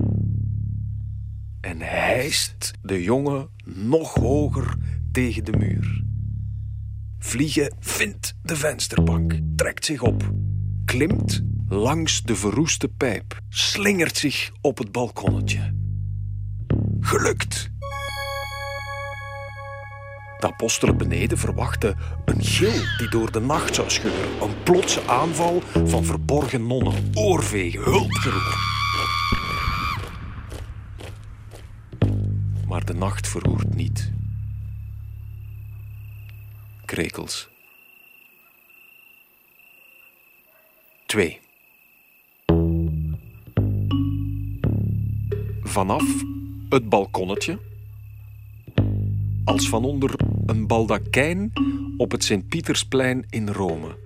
En 1.61 1.81
hijst 1.81 2.71
de 2.83 3.03
jongen 3.03 3.49
nog 3.65 4.15
hoger 4.15 4.77
tegen 5.13 5.45
de 5.45 5.57
muur. 5.57 6.05
Vliegen 7.19 7.77
vindt 7.81 8.35
de 8.43 8.57
vensterbank, 8.57 9.39
trekt 9.57 9.85
zich 9.85 10.03
op, 10.03 10.33
klimt 10.85 11.43
langs 11.69 12.23
de 12.23 12.37
verroeste 12.37 12.89
pijp, 12.89 13.41
slingert 13.49 14.17
zich 14.17 14.51
op 14.61 14.79
het 14.79 14.93
balkonnetje. 14.93 15.75
Gelukt! 17.01 17.71
De 20.39 20.47
apostelen 20.47 20.97
beneden 20.97 21.39
verwachten 21.39 21.97
een 22.25 22.45
gil 22.45 22.83
die 22.99 23.09
door 23.09 23.33
de 23.33 23.41
nacht 23.41 23.75
zou 23.75 23.91
scheuren. 23.91 24.43
Een 24.43 24.63
plotse 24.63 25.07
aanval 25.07 25.63
van 25.85 26.05
verborgen 26.05 26.67
nonnen. 26.67 27.11
Oorvegen, 27.15 27.83
hulpgeroep. 27.83 28.70
Maar 32.71 32.85
de 32.85 32.95
nacht 32.95 33.29
verroert 33.29 33.75
niet. 33.75 34.13
Krekels. 36.85 37.49
2. 41.07 41.41
Vanaf 45.63 46.05
het 46.69 46.89
balkonnetje 46.89 47.59
als 49.45 49.69
van 49.69 49.85
onder 49.85 50.15
een 50.47 50.67
baldakijn 50.67 51.53
op 51.97 52.11
het 52.11 52.25
Sint-Pietersplein 52.25 53.27
in 53.31 53.49
Rome, 53.49 53.97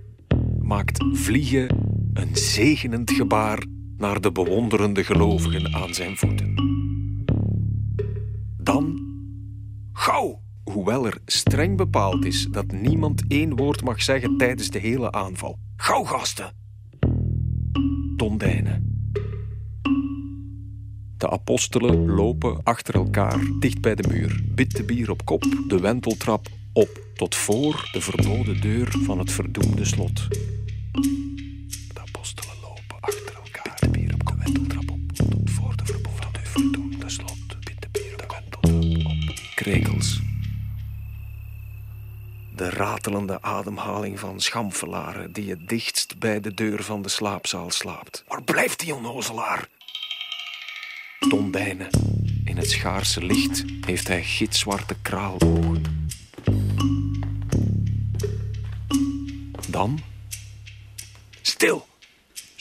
maakt 0.63 1.05
Vliegen 1.13 1.69
een 2.15 2.37
zegenend 2.37 3.11
gebaar 3.11 3.65
naar 3.97 4.21
de 4.21 4.33
bewonderende 4.33 5.05
gelovigen 5.05 5.75
aan 5.75 5.95
zijn 5.95 6.17
voeten. 6.17 6.64
Dan, 8.65 8.99
gauw, 9.93 10.41
hoewel 10.65 11.07
er 11.07 11.19
streng 11.27 11.77
bepaald 11.77 12.25
is 12.25 12.47
dat 12.51 12.73
niemand 12.73 13.23
één 13.29 13.57
woord 13.57 13.83
mag 13.83 14.03
zeggen 14.03 14.37
tijdens 14.37 14.69
de 14.71 14.79
hele 14.79 15.13
aanval. 15.13 15.59
Gauw, 15.77 16.05
gasten! 16.05 16.53
Tondijnen. 18.17 19.09
De 21.17 21.31
apostelen 21.31 22.07
lopen 22.11 22.63
achter 22.63 22.95
elkaar 22.95 23.41
dicht 23.59 23.81
bij 23.81 23.95
de 23.95 24.09
muur. 24.09 24.43
Bittebier 24.55 25.11
op 25.11 25.25
kop, 25.25 25.45
de 25.69 25.81
wenteltrap 25.81 26.49
op, 26.73 27.01
tot 27.15 27.35
voor 27.35 27.89
de 27.93 28.01
verboden 28.01 28.61
deur 28.61 28.95
van 29.03 29.19
het 29.19 29.33
verdoemde 29.33 29.85
slot. 29.85 30.29
Krekels. 39.65 40.21
De 42.57 42.71
ratelende 42.71 43.43
ademhaling 43.43 44.21
van 44.21 44.41
schamfelaren 44.41 45.33
die 45.33 45.51
het 45.51 45.69
dichtst 45.69 46.19
bij 46.19 46.41
de 46.41 46.55
deur 46.55 46.83
van 46.83 47.03
de 47.03 47.09
slaapzaal 47.09 47.71
slaapt. 47.71 48.25
Waar 48.29 48.43
blijft 48.43 48.81
die 48.81 48.95
onnozelaar? 48.95 49.69
Dondijnen. 51.29 51.89
In 52.45 52.57
het 52.57 52.71
schaarse 52.71 53.25
licht 53.25 53.65
heeft 53.87 54.09
hij 54.09 54.23
gitzwarte 54.25 54.97
kraalogen. 55.03 56.09
Dan... 59.69 60.01
Stil! 61.43 61.87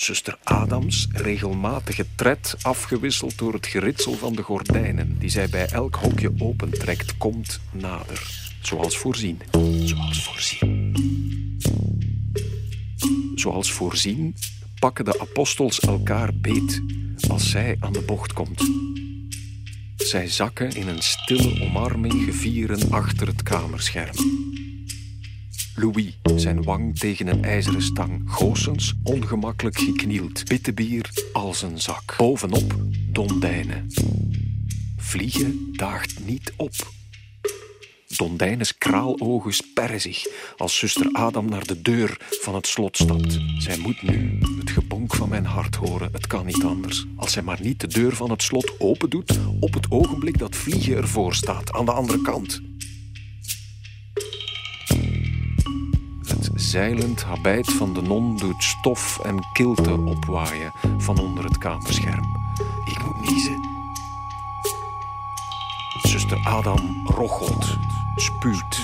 Zuster 0.03 0.38
Adams 0.43 1.07
regelmatige 1.11 2.05
tred 2.15 2.55
afgewisseld 2.61 3.38
door 3.38 3.53
het 3.53 3.67
geritsel 3.67 4.13
van 4.13 4.34
de 4.35 4.41
gordijnen 4.41 5.19
die 5.19 5.30
zij 5.30 5.49
bij 5.49 5.67
elk 5.67 5.95
hokje 5.95 6.31
opentrekt, 6.38 7.17
komt 7.17 7.59
nader. 7.71 8.51
Zoals 8.61 8.97
voorzien. 8.97 9.41
Zoals 9.84 10.23
voorzien. 10.23 10.95
Zoals 13.35 13.71
voorzien 13.71 14.35
pakken 14.80 15.05
de 15.05 15.19
apostels 15.19 15.80
elkaar 15.80 16.30
beet 16.34 16.81
als 17.30 17.49
zij 17.49 17.77
aan 17.80 17.93
de 17.93 18.01
bocht 18.01 18.34
komt. 18.34 18.71
Zij 19.95 20.27
zakken 20.27 20.69
in 20.69 20.88
een 20.88 21.01
stille 21.01 21.61
omarming 21.61 22.23
gevieren 22.23 22.91
achter 22.91 23.27
het 23.27 23.43
kamerscherm. 23.43 24.15
Louis, 25.76 26.18
zijn 26.36 26.64
wang 26.64 27.00
tegen 27.00 27.28
een 27.28 27.44
ijzeren 27.44 27.82
stang. 27.82 28.22
Goossens, 28.26 28.94
ongemakkelijk 29.04 29.78
geknield. 29.78 30.45
Bittebier 30.45 31.10
als 31.34 31.62
een 31.62 31.80
zak. 31.80 32.16
Bovenop, 32.18 32.76
dondijnen. 33.12 33.88
Vliegen 34.98 35.70
daagt 35.72 36.26
niet 36.26 36.54
op. 36.56 36.72
Dondijnes 38.18 38.78
kraalogen 38.78 39.54
sperren 39.54 40.02
zich 40.02 40.26
als 40.58 40.78
zuster 40.78 41.10
Adam 41.12 41.50
naar 41.50 41.66
de 41.66 41.82
deur 41.82 42.18
van 42.30 42.56
het 42.56 42.68
slot 42.68 42.98
stapt. 42.98 43.40
Zij 43.58 43.78
moet 43.78 44.02
nu 44.02 44.40
het 44.60 44.70
gebonk 44.70 45.16
van 45.16 45.30
mijn 45.30 45.45
hart 45.45 45.76
horen. 45.76 46.10
Het 46.12 46.28
kan 46.28 46.45
niet 46.45 46.64
anders. 46.64 47.06
Als 47.16 47.32
zij 47.32 47.41
maar 47.41 47.62
niet 47.62 47.80
de 47.80 47.88
deur 47.88 48.16
van 48.16 48.30
het 48.30 48.44
slot 48.44 48.80
open 48.80 49.10
doet 49.10 49.40
op 49.60 49.74
het 49.74 49.91
ogenblik 49.91 50.38
dat 50.38 50.56
Vliegen 50.56 50.95
ervoor 50.95 51.36
staat, 51.36 51.72
aan 51.72 51.86
de 51.86 51.91
andere 51.91 52.22
kant. 52.22 52.62
Het 56.44 56.61
zeilend 56.61 57.24
habijt 57.24 57.74
van 57.74 57.94
de 57.94 58.02
non 58.02 58.36
doet 58.36 58.64
stof 58.64 59.20
en 59.20 59.45
kilte 59.53 59.98
opwaaien 60.06 60.72
van 60.98 61.20
onder 61.20 61.44
het 61.44 61.57
kamerscherm. 61.57 62.24
Ik 62.86 63.03
moet 63.03 63.30
niezen. 63.30 63.61
Zuster 66.02 66.40
Adam 66.44 67.02
rochelt, 67.06 67.78
spuwt. 68.15 68.82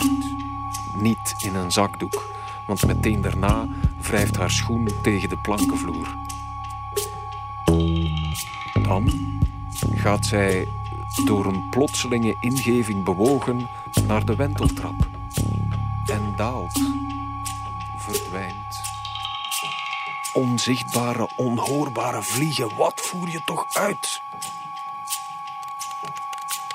Niet 1.01 1.35
in 1.37 1.55
een 1.55 1.71
zakdoek, 1.71 2.25
want 2.67 2.85
meteen 2.85 3.21
daarna 3.21 3.67
wrijft 4.01 4.37
haar 4.37 4.51
schoen 4.51 4.89
tegen 5.01 5.29
de 5.29 5.37
plankenvloer. 5.37 6.15
Dan 8.81 9.09
gaat 9.95 10.25
zij 10.25 10.67
door 11.25 11.45
een 11.45 11.69
plotselinge 11.69 12.35
ingeving 12.39 13.03
bewogen 13.03 13.67
naar 14.07 14.25
de 14.25 14.35
wenteltrap 14.35 15.07
en 16.09 16.33
daalt, 16.35 16.79
verdwijnt. 17.99 18.81
Onzichtbare, 20.33 21.29
onhoorbare 21.35 22.23
vliegen, 22.23 22.75
wat 22.75 23.01
voer 23.01 23.29
je 23.29 23.43
toch 23.43 23.65
uit? 23.73 24.21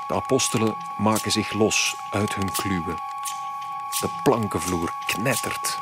De 0.07 0.15
apostelen 0.15 0.77
maken 0.97 1.33
zich 1.33 1.53
los 1.53 1.97
uit 2.11 2.35
hun 2.35 2.53
kluwen. 2.53 2.99
De 4.01 4.09
plankenvloer 4.23 4.95
knettert. 5.07 5.81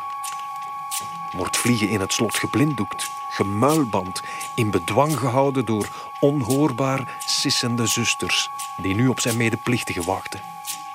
Wordt 1.33 1.57
vliegen 1.57 1.89
in 1.89 2.01
het 2.01 2.13
slot 2.13 2.35
geblinddoekt, 2.35 3.11
gemuilband, 3.29 4.23
in 4.55 4.71
bedwang 4.71 5.19
gehouden 5.19 5.65
door 5.65 6.13
onhoorbaar 6.21 7.17
sissende 7.19 7.87
zusters, 7.87 8.51
die 8.77 8.95
nu 8.95 9.07
op 9.07 9.21
zijn 9.21 9.37
medeplichtigen 9.37 10.05
wachten. 10.05 10.41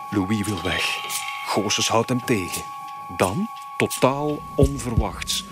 Louis 0.09 0.41
wil 0.41 0.61
weg. 0.61 0.99
Goossens 1.45 1.87
houdt 1.87 2.09
hem 2.09 2.25
tegen. 2.25 2.61
Dan, 3.07 3.47
totaal 3.77 4.41
onverwachts, 4.55 5.43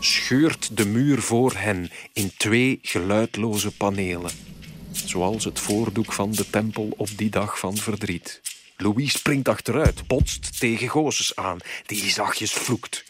scheurt 0.00 0.76
de 0.76 0.86
muur 0.86 1.22
voor 1.22 1.52
hen 1.56 1.90
in 2.12 2.32
twee 2.36 2.78
geluidloze 2.82 3.76
panelen 3.76 4.52
zoals 4.92 5.44
het 5.44 5.60
voordoek 5.60 6.12
van 6.12 6.30
de 6.30 6.50
tempel 6.50 6.92
op 6.96 7.08
die 7.16 7.30
dag 7.30 7.58
van 7.58 7.76
verdriet. 7.76 8.40
Louis 8.76 9.12
springt 9.12 9.48
achteruit, 9.48 10.06
botst 10.06 10.60
tegen 10.60 10.88
Gozes 10.88 11.36
aan, 11.36 11.58
die 11.86 12.10
zachtjes 12.10 12.52
vloekt. 12.52 13.04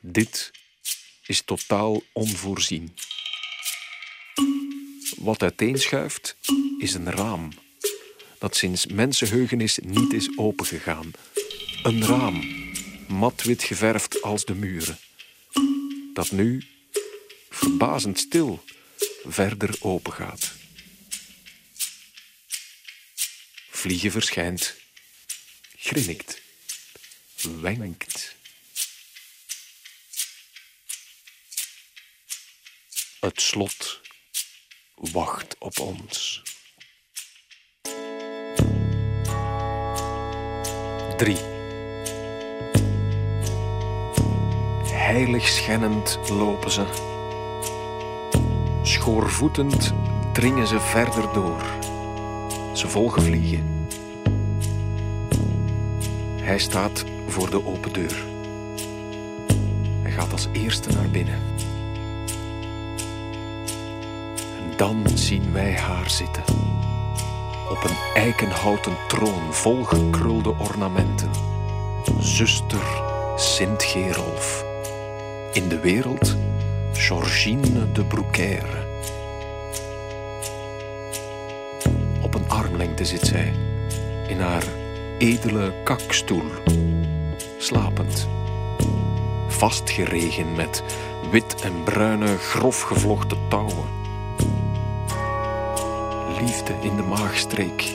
Dit 0.00 0.50
is 1.26 1.40
totaal 1.40 2.02
onvoorzien. 2.12 2.96
Wat 5.18 5.42
uiteenschuift 5.42 6.36
is 6.78 6.94
een 6.94 7.10
raam 7.10 7.48
dat 8.38 8.56
sinds 8.56 8.86
mensenheugenis 8.86 9.78
niet 9.82 10.12
is 10.12 10.30
opengegaan. 10.36 11.10
Een 11.82 12.06
raam, 12.06 12.40
matwit 13.08 13.62
geverfd 13.62 14.22
als 14.22 14.44
de 14.44 14.54
muren, 14.54 14.98
dat 16.14 16.30
nu, 16.30 16.66
verbazend 17.50 18.18
stil, 18.18 18.64
verder 19.24 19.76
opengaat. 19.80 20.52
Vliegen 23.70 24.10
verschijnt, 24.10 24.74
grinnikt, 25.76 26.40
wenkt. 27.60 28.36
Het 33.20 33.40
slot 33.40 34.00
wacht 34.94 35.56
op 35.58 35.78
ons. 35.78 36.42
3. 41.18 41.57
Heilig 45.08 45.48
schennend 45.48 46.18
lopen 46.30 46.70
ze. 46.70 46.84
Schoorvoetend 48.82 49.94
dringen 50.32 50.66
ze 50.66 50.80
verder 50.80 51.32
door. 51.32 51.62
Ze 52.72 52.88
volgen 52.88 53.22
vliegen. 53.22 53.86
Hij 56.40 56.58
staat 56.58 57.04
voor 57.26 57.50
de 57.50 57.66
open 57.66 57.92
deur. 57.92 58.24
Hij 60.02 60.10
gaat 60.10 60.32
als 60.32 60.48
eerste 60.52 60.92
naar 60.92 61.08
binnen. 61.10 61.40
En 64.58 64.76
dan 64.76 65.02
zien 65.14 65.52
wij 65.52 65.72
haar 65.72 66.10
zitten. 66.10 66.44
Op 67.70 67.84
een 67.84 67.96
eikenhouten 68.14 68.96
troon 69.06 69.54
vol 69.54 69.84
gekrulde 69.84 70.54
ornamenten. 70.58 71.30
Zuster 72.18 73.02
Sint 73.36 73.82
Gerolf. 73.82 74.67
In 75.52 75.68
de 75.68 75.80
wereld 75.80 76.36
Georgine 76.92 77.92
de 77.92 78.04
Broekaire. 78.04 78.86
Op 82.20 82.34
een 82.34 82.48
armlengte 82.48 83.04
zit 83.04 83.26
zij, 83.26 83.52
in 84.28 84.40
haar 84.40 84.64
edele 85.18 85.72
kakstoel, 85.84 86.44
slapend. 87.58 88.28
Vastgeregen 89.48 90.54
met 90.54 90.82
wit 91.30 91.60
en 91.62 91.82
bruine, 91.84 92.36
grof 92.38 92.82
gevlochten 92.82 93.38
touwen. 93.48 93.88
Liefde 96.40 96.74
in 96.82 96.96
de 96.96 97.02
maagstreek, 97.02 97.92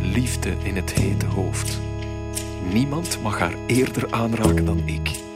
liefde 0.00 0.56
in 0.62 0.76
het 0.76 0.92
hete 0.92 1.26
hoofd. 1.26 1.80
Niemand 2.72 3.22
mag 3.22 3.38
haar 3.38 3.54
eerder 3.66 4.06
aanraken 4.10 4.64
dan 4.64 4.82
ik. 4.84 5.26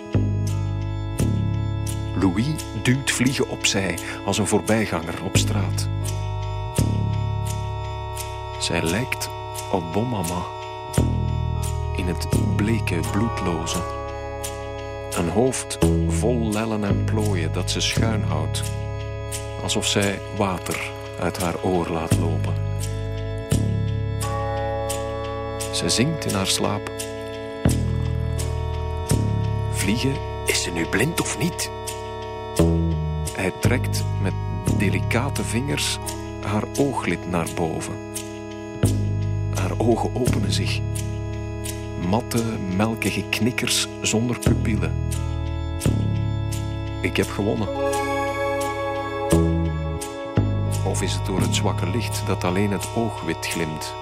Louis 2.23 2.47
duwt 2.83 3.11
vliegen 3.11 3.49
opzij 3.49 3.99
als 4.25 4.39
een 4.39 4.47
voorbijganger 4.47 5.25
op 5.25 5.37
straat. 5.37 5.89
Zij 8.59 8.83
lijkt 8.83 9.31
op 9.73 9.93
Bomama 9.93 10.43
in 11.97 12.07
het 12.07 12.27
bleke, 12.57 13.01
bloedloze. 13.13 13.83
Een 15.17 15.29
hoofd 15.29 15.79
vol 16.09 16.53
lellen 16.53 16.85
en 16.85 17.05
plooien 17.05 17.53
dat 17.53 17.71
ze 17.71 17.81
schuin 17.81 18.23
houdt, 18.23 18.63
alsof 19.63 19.87
zij 19.87 20.21
water 20.37 20.91
uit 21.21 21.39
haar 21.39 21.63
oor 21.63 21.89
laat 21.89 22.19
lopen. 22.19 22.55
Ze 25.73 25.89
zingt 25.89 26.25
in 26.25 26.35
haar 26.35 26.47
slaap. 26.47 26.91
Vliegen, 29.73 30.17
is 30.47 30.63
ze 30.63 30.71
nu 30.71 30.87
blind 30.87 31.21
of 31.21 31.39
niet? 31.39 31.71
Hij 33.35 33.53
trekt 33.61 34.05
met 34.23 34.33
delicate 34.79 35.45
vingers 35.45 35.99
haar 36.45 36.65
ooglid 36.79 37.31
naar 37.31 37.47
boven. 37.55 37.95
Haar 39.55 39.71
ogen 39.79 40.11
openen 40.15 40.53
zich. 40.53 40.81
Matte, 42.09 42.43
melkige 42.77 43.25
knikkers 43.29 43.89
zonder 44.01 44.39
pupillen. 44.39 44.95
Ik 47.03 47.17
heb 47.17 47.29
gewonnen. 47.29 47.69
Of 50.87 51.03
is 51.03 51.13
het 51.15 51.27
door 51.27 51.41
het 51.41 51.55
zwakke 51.55 51.91
licht 51.91 52.27
dat 52.27 52.45
alleen 52.45 52.71
het 52.71 52.89
oog 52.95 53.23
wit 53.23 53.47
glimt? 53.47 54.02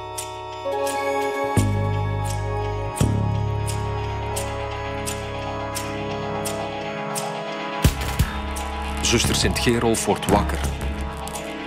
Zuster 9.11 9.35
Sint-Gerolf 9.35 10.07
wordt 10.07 10.31
wakker. 10.31 10.59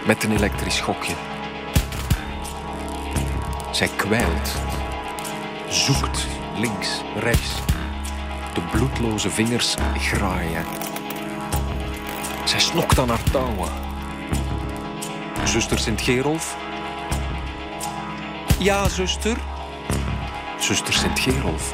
Met 0.05 0.23
een 0.23 0.31
elektrisch 0.31 0.75
schokje. 0.75 1.13
Zij 3.71 3.87
kwijlt. 3.95 4.51
Zoekt 5.69 6.27
links, 6.57 7.01
rechts. 7.19 7.51
De 8.53 8.61
bloedloze 8.71 9.29
vingers 9.29 9.75
graaien. 9.97 10.65
Zij 12.45 12.59
snokt 12.59 12.99
aan 12.99 13.09
haar 13.09 13.23
touwen. 13.31 13.69
Zuster 15.43 15.79
Sint-Gerolf? 15.79 16.57
Ja, 18.59 18.89
zuster. 18.89 19.37
Zuster 20.59 20.93
Sint-Gerolf. 20.93 21.73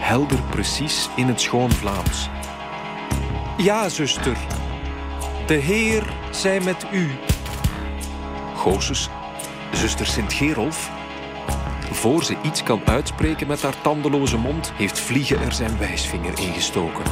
Helder 0.00 0.42
precies 0.42 1.08
in 1.16 1.26
het 1.26 1.40
schoon 1.40 1.70
Vlaams. 1.72 2.28
Ja, 3.56 3.88
zuster. 3.88 4.36
De 5.46 5.54
Heer 5.54 6.02
zij 6.30 6.60
met 6.60 6.86
u. 6.92 7.10
Goosus, 8.56 9.08
zuster 9.72 10.06
Sint-Gerolf. 10.06 10.90
Voor 11.90 12.24
ze 12.24 12.36
iets 12.42 12.62
kan 12.62 12.80
uitspreken 12.84 13.46
met 13.46 13.62
haar 13.62 13.80
tandeloze 13.80 14.36
mond, 14.36 14.72
heeft 14.76 15.00
Vliegen 15.00 15.40
er 15.40 15.52
zijn 15.52 15.78
wijsvinger 15.78 16.38
ingestoken. 16.38 17.04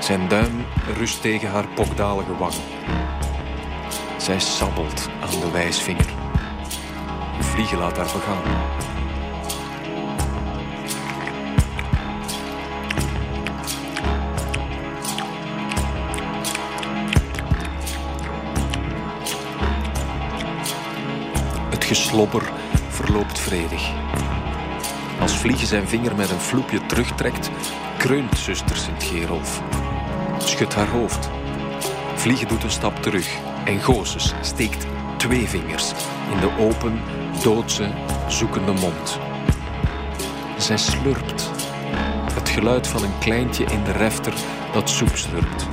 Zijn 0.00 0.28
duim 0.28 0.64
rust 0.96 1.20
tegen 1.20 1.50
haar 1.50 1.68
pokdalige 1.68 2.36
wang. 2.36 2.54
Zij 4.16 4.40
sabbelt 4.40 5.08
aan 5.20 5.40
de 5.40 5.50
wijsvinger. 5.50 6.08
Vliegen 7.40 7.78
laat 7.78 7.96
haar 7.96 8.12
begaan. 8.12 8.71
Het 22.12 22.20
geslobber 22.20 22.52
verloopt 22.88 23.38
vredig. 23.38 23.90
Als 25.20 25.38
Vliegen 25.38 25.66
zijn 25.66 25.88
vinger 25.88 26.16
met 26.16 26.30
een 26.30 26.40
vloepje 26.40 26.86
terugtrekt, 26.86 27.50
kreunt 27.98 28.38
zuster 28.38 28.76
Sint-Gerolf. 28.76 29.62
Schudt 30.38 30.74
haar 30.74 30.88
hoofd. 30.88 31.30
Vliegen 32.14 32.48
doet 32.48 32.62
een 32.62 32.70
stap 32.70 33.02
terug 33.02 33.36
en 33.64 33.80
Gooses 33.80 34.34
steekt 34.40 34.86
twee 35.16 35.48
vingers 35.48 35.92
in 36.32 36.40
de 36.40 36.50
open, 36.58 37.00
doodse, 37.42 37.90
zoekende 38.28 38.72
mond. 38.72 39.18
Zij 40.58 40.76
slurpt. 40.76 41.50
Het 42.32 42.48
geluid 42.48 42.86
van 42.86 43.02
een 43.02 43.18
kleintje 43.18 43.64
in 43.64 43.84
de 43.84 43.92
refter 43.92 44.34
dat 44.72 44.90
soep 44.90 45.16
slurpt. 45.16 45.71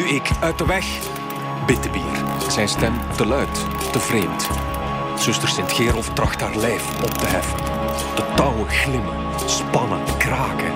Nu 0.00 0.08
ik, 0.08 0.30
uit 0.40 0.58
de 0.58 0.66
weg. 0.66 0.86
Bittebier. 1.66 2.24
Zijn 2.48 2.68
stem 2.68 2.92
te 3.16 3.26
luid, 3.26 3.66
te 3.92 4.00
vreemd. 4.00 4.48
Zuster 5.18 5.48
Sint-Gerolf 5.48 6.08
tracht 6.08 6.40
haar 6.40 6.56
lijf 6.56 7.02
op 7.02 7.10
te 7.10 7.26
heffen. 7.26 7.58
De 8.14 8.24
touwen 8.36 8.68
glimmen, 8.68 9.16
spannen, 9.46 10.00
kraken. 10.18 10.72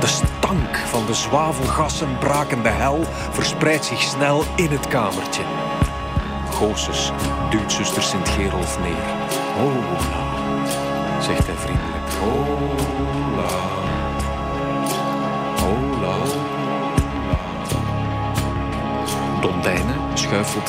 De 0.00 0.06
stank 0.06 0.76
van 0.76 1.06
de 1.06 1.14
zwavelgassen 1.14 2.18
brakende 2.18 2.68
hel 2.68 3.04
verspreidt 3.30 3.84
zich 3.84 4.00
snel 4.00 4.44
in 4.56 4.70
het 4.70 4.88
kamertje. 4.88 5.42
Goosus 6.50 7.12
duwt 7.50 7.72
zuster 7.72 8.02
Sint-Gerolf 8.02 8.78
neer. 8.80 9.06
Hola, 9.56 11.20
zegt 11.20 11.46
hij 11.46 11.56
vriendelijk. 11.56 12.12
Hola. 12.20 12.85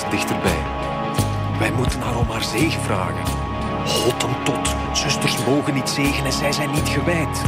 Dichterbij. 0.10 0.64
Wij 1.60 1.72
moeten 1.72 2.02
haar 2.02 2.18
om 2.18 2.30
haar 2.30 2.44
zegen 2.44 2.82
vragen. 2.82 3.26
Hottentot, 3.86 4.76
zusters 4.94 5.46
mogen 5.46 5.74
niet 5.74 5.90
zegenen, 5.90 6.32
zij 6.32 6.52
zijn 6.52 6.72
niet 6.72 6.90
gewijd. 6.90 7.42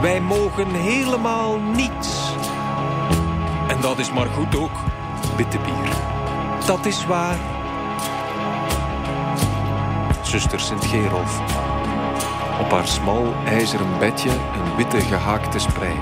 Wij 0.00 0.20
mogen 0.20 0.70
helemaal 0.70 1.58
niets. 1.58 2.34
En 3.68 3.80
dat 3.80 3.98
is 3.98 4.12
maar 4.12 4.26
goed 4.26 4.56
ook, 4.56 4.80
bittebier. 5.36 5.88
Dat 6.66 6.86
is 6.86 7.06
waar. 7.06 7.36
Zuster 10.22 10.60
Sint-Gerolf. 10.60 11.40
Op 12.60 12.70
haar 12.70 12.86
smal 12.86 13.34
ijzeren 13.44 13.98
bedje 13.98 14.30
een 14.30 14.76
witte 14.76 15.00
gehaakte 15.00 15.58
sprei. 15.58 15.94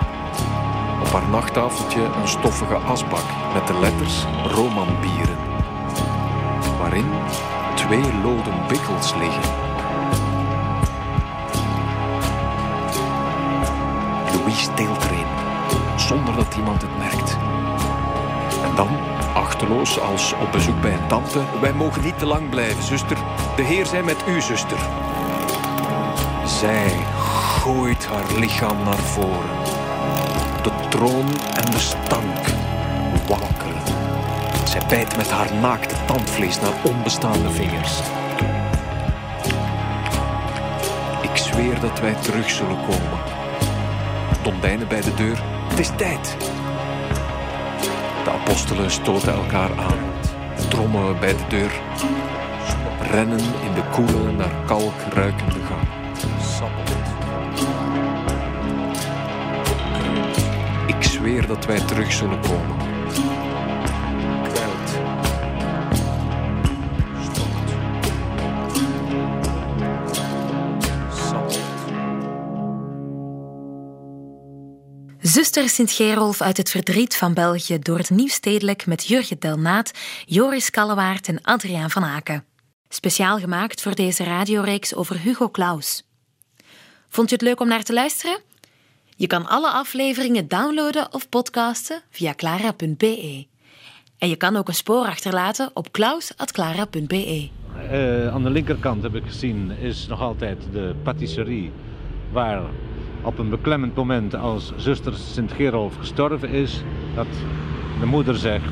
Nachttafeltje 1.22 2.02
een 2.02 2.28
stoffige 2.28 2.74
asbak 2.74 3.24
met 3.52 3.66
de 3.66 3.78
letters 3.80 4.24
Romanbieren. 4.46 5.36
Waarin 6.78 7.10
twee 7.74 8.14
loden 8.22 8.66
bikkels 8.68 9.14
liggen. 9.14 9.42
Louise 14.32 14.74
deelt 14.74 15.04
er 15.04 15.12
een, 15.12 16.00
zonder 16.00 16.36
dat 16.36 16.54
iemand 16.56 16.82
het 16.82 16.98
merkt. 16.98 17.36
En 18.62 18.74
dan, 18.76 18.88
achteloos 19.34 20.00
als 20.00 20.32
op 20.32 20.52
bezoek 20.52 20.80
bij 20.80 20.92
een 20.92 21.06
tante, 21.06 21.40
wij 21.60 21.72
mogen 21.72 22.02
niet 22.02 22.18
te 22.18 22.26
lang 22.26 22.48
blijven, 22.48 22.82
zuster. 22.82 23.16
De 23.56 23.62
Heer 23.62 23.86
zij 23.86 24.02
met 24.02 24.24
u, 24.28 24.40
zuster. 24.40 24.78
Zij 26.46 26.92
gooit 27.60 28.06
haar 28.06 28.38
lichaam 28.38 28.82
naar 28.84 28.98
voren. 28.98 29.83
De 30.62 30.70
troon 30.88 31.28
en 31.54 31.70
de 31.70 31.78
stank 31.78 32.46
wankelen. 33.28 33.82
Zij 34.64 34.82
bijt 34.88 35.16
met 35.16 35.30
haar 35.30 35.54
naakte 35.54 35.94
tandvlees 36.06 36.60
naar 36.60 36.72
onbestaande 36.82 37.50
vingers. 37.50 37.98
Ik 41.22 41.36
zweer 41.36 41.80
dat 41.80 42.00
wij 42.00 42.14
terug 42.14 42.50
zullen 42.50 42.80
komen. 42.80 43.18
Dondijnen 44.42 44.88
bij 44.88 45.00
de 45.00 45.14
deur. 45.14 45.42
Het 45.68 45.78
is 45.78 45.90
tijd. 45.96 46.36
De 48.24 48.30
apostelen 48.30 48.90
stoten 48.90 49.32
elkaar 49.32 49.70
aan. 49.78 49.98
Trommen 50.68 51.20
bij 51.20 51.36
de 51.36 51.46
deur. 51.48 51.72
Rennen 53.10 53.38
in 53.38 53.74
de 53.74 53.82
koele, 53.92 54.32
naar 54.32 54.54
kalk 54.66 54.92
Dat 61.46 61.64
wij 61.64 61.80
terug 61.80 62.12
zullen 62.12 62.40
komen. 62.40 62.76
Zuster 75.20 75.68
Sint-Gerolf 75.68 76.40
uit 76.40 76.56
het 76.56 76.70
verdriet 76.70 77.16
van 77.16 77.34
België 77.34 77.78
door 77.78 77.98
het 77.98 78.10
Nieuwstedelijk 78.10 78.86
met 78.86 79.06
Jurgen 79.06 79.38
Delnaat, 79.38 79.90
Joris 80.24 80.70
Kallewaard 80.70 81.28
en 81.28 81.42
Adriaan 81.42 81.90
van 81.90 82.04
Aken. 82.04 82.44
Speciaal 82.88 83.38
gemaakt 83.38 83.82
voor 83.82 83.94
deze 83.94 84.24
radioreeks 84.24 84.94
over 84.94 85.18
Hugo 85.18 85.50
Claus. 85.50 86.02
Vond 87.08 87.28
je 87.28 87.34
het 87.34 87.44
leuk 87.44 87.60
om 87.60 87.68
naar 87.68 87.82
te 87.82 87.92
luisteren? 87.92 88.52
Je 89.24 89.30
kan 89.30 89.46
alle 89.46 89.70
afleveringen 89.70 90.48
downloaden 90.48 91.14
of 91.14 91.28
podcasten 91.28 92.02
via 92.10 92.34
clara.be. 92.34 93.46
En 94.18 94.28
je 94.28 94.36
kan 94.36 94.56
ook 94.56 94.68
een 94.68 94.74
spoor 94.74 95.06
achterlaten 95.06 95.70
op 95.74 95.92
klaus.clara.be. 95.92 97.48
Eh, 97.90 98.28
aan 98.28 98.42
de 98.42 98.50
linkerkant 98.50 99.02
heb 99.02 99.14
ik 99.14 99.22
gezien 99.26 99.70
is 99.70 100.06
nog 100.06 100.20
altijd 100.20 100.58
de 100.72 100.94
patisserie 101.02 101.72
waar 102.32 102.62
op 103.22 103.38
een 103.38 103.50
beklemmend 103.50 103.94
moment 103.94 104.34
als 104.34 104.72
zuster 104.76 105.14
Sint-Gerolf 105.14 105.96
gestorven 105.96 106.48
is, 106.48 106.82
dat 107.14 107.28
de 108.00 108.06
moeder 108.06 108.36
zegt, 108.36 108.64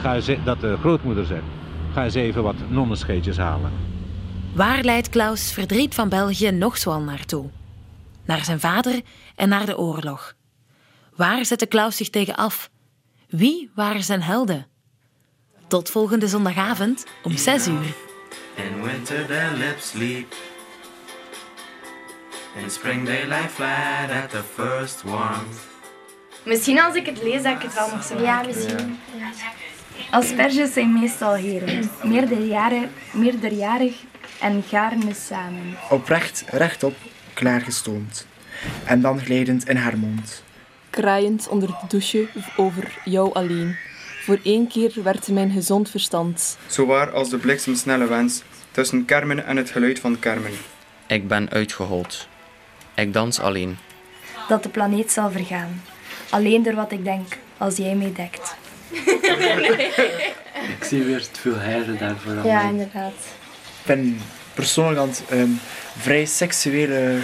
ga 0.00 0.14
eens, 0.14 0.26
e- 0.26 0.38
dat 0.44 0.60
de 0.60 0.76
grootmoeder 0.80 1.26
zegt, 1.26 1.46
ga 1.92 2.04
eens 2.04 2.14
even 2.14 2.42
wat 2.42 2.56
nonnenscheetjes 2.68 3.36
halen. 3.36 3.70
Waar 4.52 4.82
leidt 4.82 5.08
Klaus 5.08 5.52
verdriet 5.52 5.94
van 5.94 6.08
België 6.08 6.50
nog 6.50 6.78
zoal 6.78 7.00
naartoe? 7.00 7.50
Naar 8.24 8.44
zijn 8.44 8.60
vader 8.60 9.00
en 9.36 9.48
naar 9.48 9.66
de 9.66 9.78
oorlog. 9.78 10.34
Waar 11.14 11.44
zette 11.44 11.66
Klaus 11.66 11.96
zich 11.96 12.10
tegen 12.10 12.36
af? 12.36 12.70
Wie 13.28 13.70
waren 13.74 14.02
zijn 14.02 14.22
helden? 14.22 14.66
Tot 15.68 15.90
volgende 15.90 16.28
zondagavond 16.28 17.04
om 17.22 17.36
6 17.36 17.66
uur. 17.66 17.94
In 18.54 18.82
winter 18.82 19.26
their 19.26 19.52
lips 19.56 19.88
sleep. 19.88 20.34
In 22.62 22.70
spring 22.70 23.04
they 23.04 23.26
lie 23.26 23.48
flat 23.48 24.10
at 24.22 24.30
the 24.30 24.42
first 24.54 25.02
warmth. 25.02 25.58
Misschien 26.44 26.80
als 26.80 26.94
ik 26.94 27.06
het 27.06 27.22
lees, 27.22 27.42
dat 27.42 27.52
ik 27.52 27.62
het 27.62 27.74
wel 27.74 27.90
nog 27.90 28.04
zo 28.04 28.20
Ja, 28.20 28.42
misschien. 28.42 28.98
Asperges 30.10 30.72
zijn 30.72 30.92
meestal 30.92 31.34
heren, 31.34 31.90
meerderjarig, 32.02 32.88
meerderjarig 33.12 33.94
en 34.40 34.62
gaarne 34.62 35.14
samen. 35.14 35.76
Oprecht, 35.90 36.44
rechtop, 36.46 36.94
klaargestoomd. 37.34 38.26
En 38.84 39.00
dan 39.00 39.20
glijdend 39.20 39.68
in 39.68 39.76
haar 39.76 39.98
mond. 39.98 40.42
kraaiend 40.90 41.48
onder 41.48 41.68
de 41.68 41.86
douche 41.88 42.26
over 42.56 42.98
jou 43.04 43.32
alleen. 43.34 43.76
Voor 44.24 44.38
één 44.42 44.66
keer 44.68 44.92
werd 45.02 45.28
mijn 45.28 45.50
gezond 45.50 45.90
verstand. 45.90 46.58
Zo 46.66 46.86
waar 46.86 47.10
als 47.10 47.30
de 47.30 47.36
bliksemsnelle 47.36 48.06
wens 48.06 48.42
tussen 48.70 49.04
kermen 49.04 49.46
en 49.46 49.56
het 49.56 49.70
geluid 49.70 49.98
van 49.98 50.18
kermen. 50.18 50.52
Ik 51.06 51.28
ben 51.28 51.50
uitgehold. 51.50 52.28
Ik 52.94 53.12
dans 53.12 53.40
alleen. 53.40 53.76
Dat 54.48 54.62
de 54.62 54.68
planeet 54.68 55.12
zal 55.12 55.30
vergaan. 55.30 55.82
Alleen 56.30 56.62
door 56.62 56.74
wat 56.74 56.92
ik 56.92 57.04
denk, 57.04 57.26
als 57.58 57.76
jij 57.76 57.94
mij 57.94 58.12
dekt. 58.14 58.54
Ik 60.78 60.84
zie 60.84 61.02
weer 61.02 61.16
het 61.16 61.38
veel 61.40 61.58
heiren 61.58 61.98
daarvoor. 61.98 62.44
Ja, 62.44 62.62
inderdaad. 62.68 63.12
Ik 63.80 63.86
ben 63.86 64.20
persoonlijk 64.54 64.98
aan 64.98 65.08
het 65.08 65.22
ehm, 65.28 65.48
vrij 65.98 66.24
seksuele, 66.24 67.18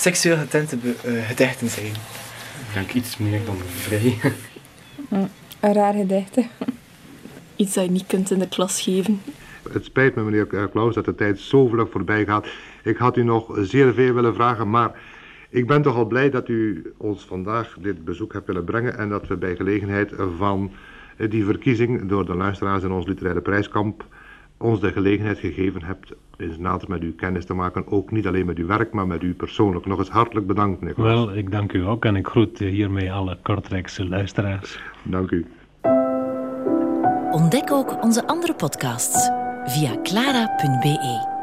seksueel 0.00 0.36
getinte 0.36 0.76
be- 0.76 0.94
eh, 1.04 1.26
gedichten 1.28 1.68
zijn. 1.68 1.86
Ik 1.86 2.74
denk 2.74 2.92
iets 2.92 3.16
meer 3.16 3.40
dan 3.44 3.56
vrij. 3.56 4.18
Een 5.60 5.72
raar 5.72 5.94
gedichte. 5.94 6.46
Iets 7.56 7.74
dat 7.74 7.84
je 7.84 7.90
niet 7.90 8.06
kunt 8.06 8.30
in 8.30 8.38
de 8.38 8.48
klas 8.48 8.82
geven. 8.82 9.20
Het 9.72 9.84
spijt 9.84 10.14
me, 10.14 10.22
meneer 10.22 10.68
Klaus, 10.68 10.94
dat 10.94 11.04
de 11.04 11.14
tijd 11.14 11.40
zo 11.40 11.66
vlug 11.68 11.90
voorbij 11.90 12.24
gaat. 12.24 12.46
Ik 12.82 12.96
had 12.96 13.16
u 13.16 13.22
nog 13.22 13.56
zeer 13.60 13.94
veel 13.94 14.14
willen 14.14 14.34
vragen, 14.34 14.70
maar 14.70 14.92
ik 15.48 15.66
ben 15.66 15.82
toch 15.82 15.96
al 15.96 16.04
blij 16.06 16.30
dat 16.30 16.48
u 16.48 16.92
ons 16.96 17.24
vandaag 17.24 17.76
dit 17.80 18.04
bezoek 18.04 18.32
hebt 18.32 18.46
willen 18.46 18.64
brengen 18.64 18.98
en 18.98 19.08
dat 19.08 19.26
we 19.26 19.36
bij 19.36 19.56
gelegenheid 19.56 20.12
van 20.36 20.70
eh, 21.16 21.30
die 21.30 21.44
verkiezing 21.44 22.08
door 22.08 22.26
de 22.26 22.34
luisteraars 22.34 22.82
in 22.82 22.90
ons 22.92 23.06
literaire 23.06 23.40
prijskamp 23.40 24.04
ons 24.60 24.80
de 24.80 24.92
gelegenheid 24.92 25.38
gegeven 25.38 25.82
hebt 25.82 26.12
eens 26.36 26.58
nader 26.58 26.88
met 26.88 27.02
u 27.02 27.12
kennis 27.12 27.44
te 27.44 27.54
maken. 27.54 27.86
Ook 27.86 28.10
niet 28.10 28.26
alleen 28.26 28.46
met 28.46 28.58
uw 28.58 28.66
werk, 28.66 28.92
maar 28.92 29.06
met 29.06 29.22
u 29.22 29.34
persoonlijk. 29.34 29.86
Nog 29.86 29.98
eens 29.98 30.08
hartelijk 30.08 30.46
bedankt, 30.46 30.78
Klaus. 30.78 30.94
Wel, 30.96 31.34
ik 31.34 31.50
dank 31.50 31.72
u 31.72 31.86
ook 31.86 32.04
en 32.04 32.16
ik 32.16 32.26
groet 32.26 32.58
hiermee 32.58 33.12
alle 33.12 33.38
Kortrijkse 33.42 34.08
luisteraars. 34.08 34.80
Dank 35.02 35.30
u. 35.30 35.46
Ontdek 37.30 37.72
ook 37.72 38.02
onze 38.02 38.26
andere 38.26 38.54
podcasts 38.54 39.30
via 39.64 40.00
clara.be. 40.02 41.38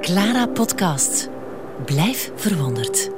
Clara 0.00 0.46
Podcast. 0.46 1.30
Blijf 1.84 2.32
verwonderd. 2.34 3.10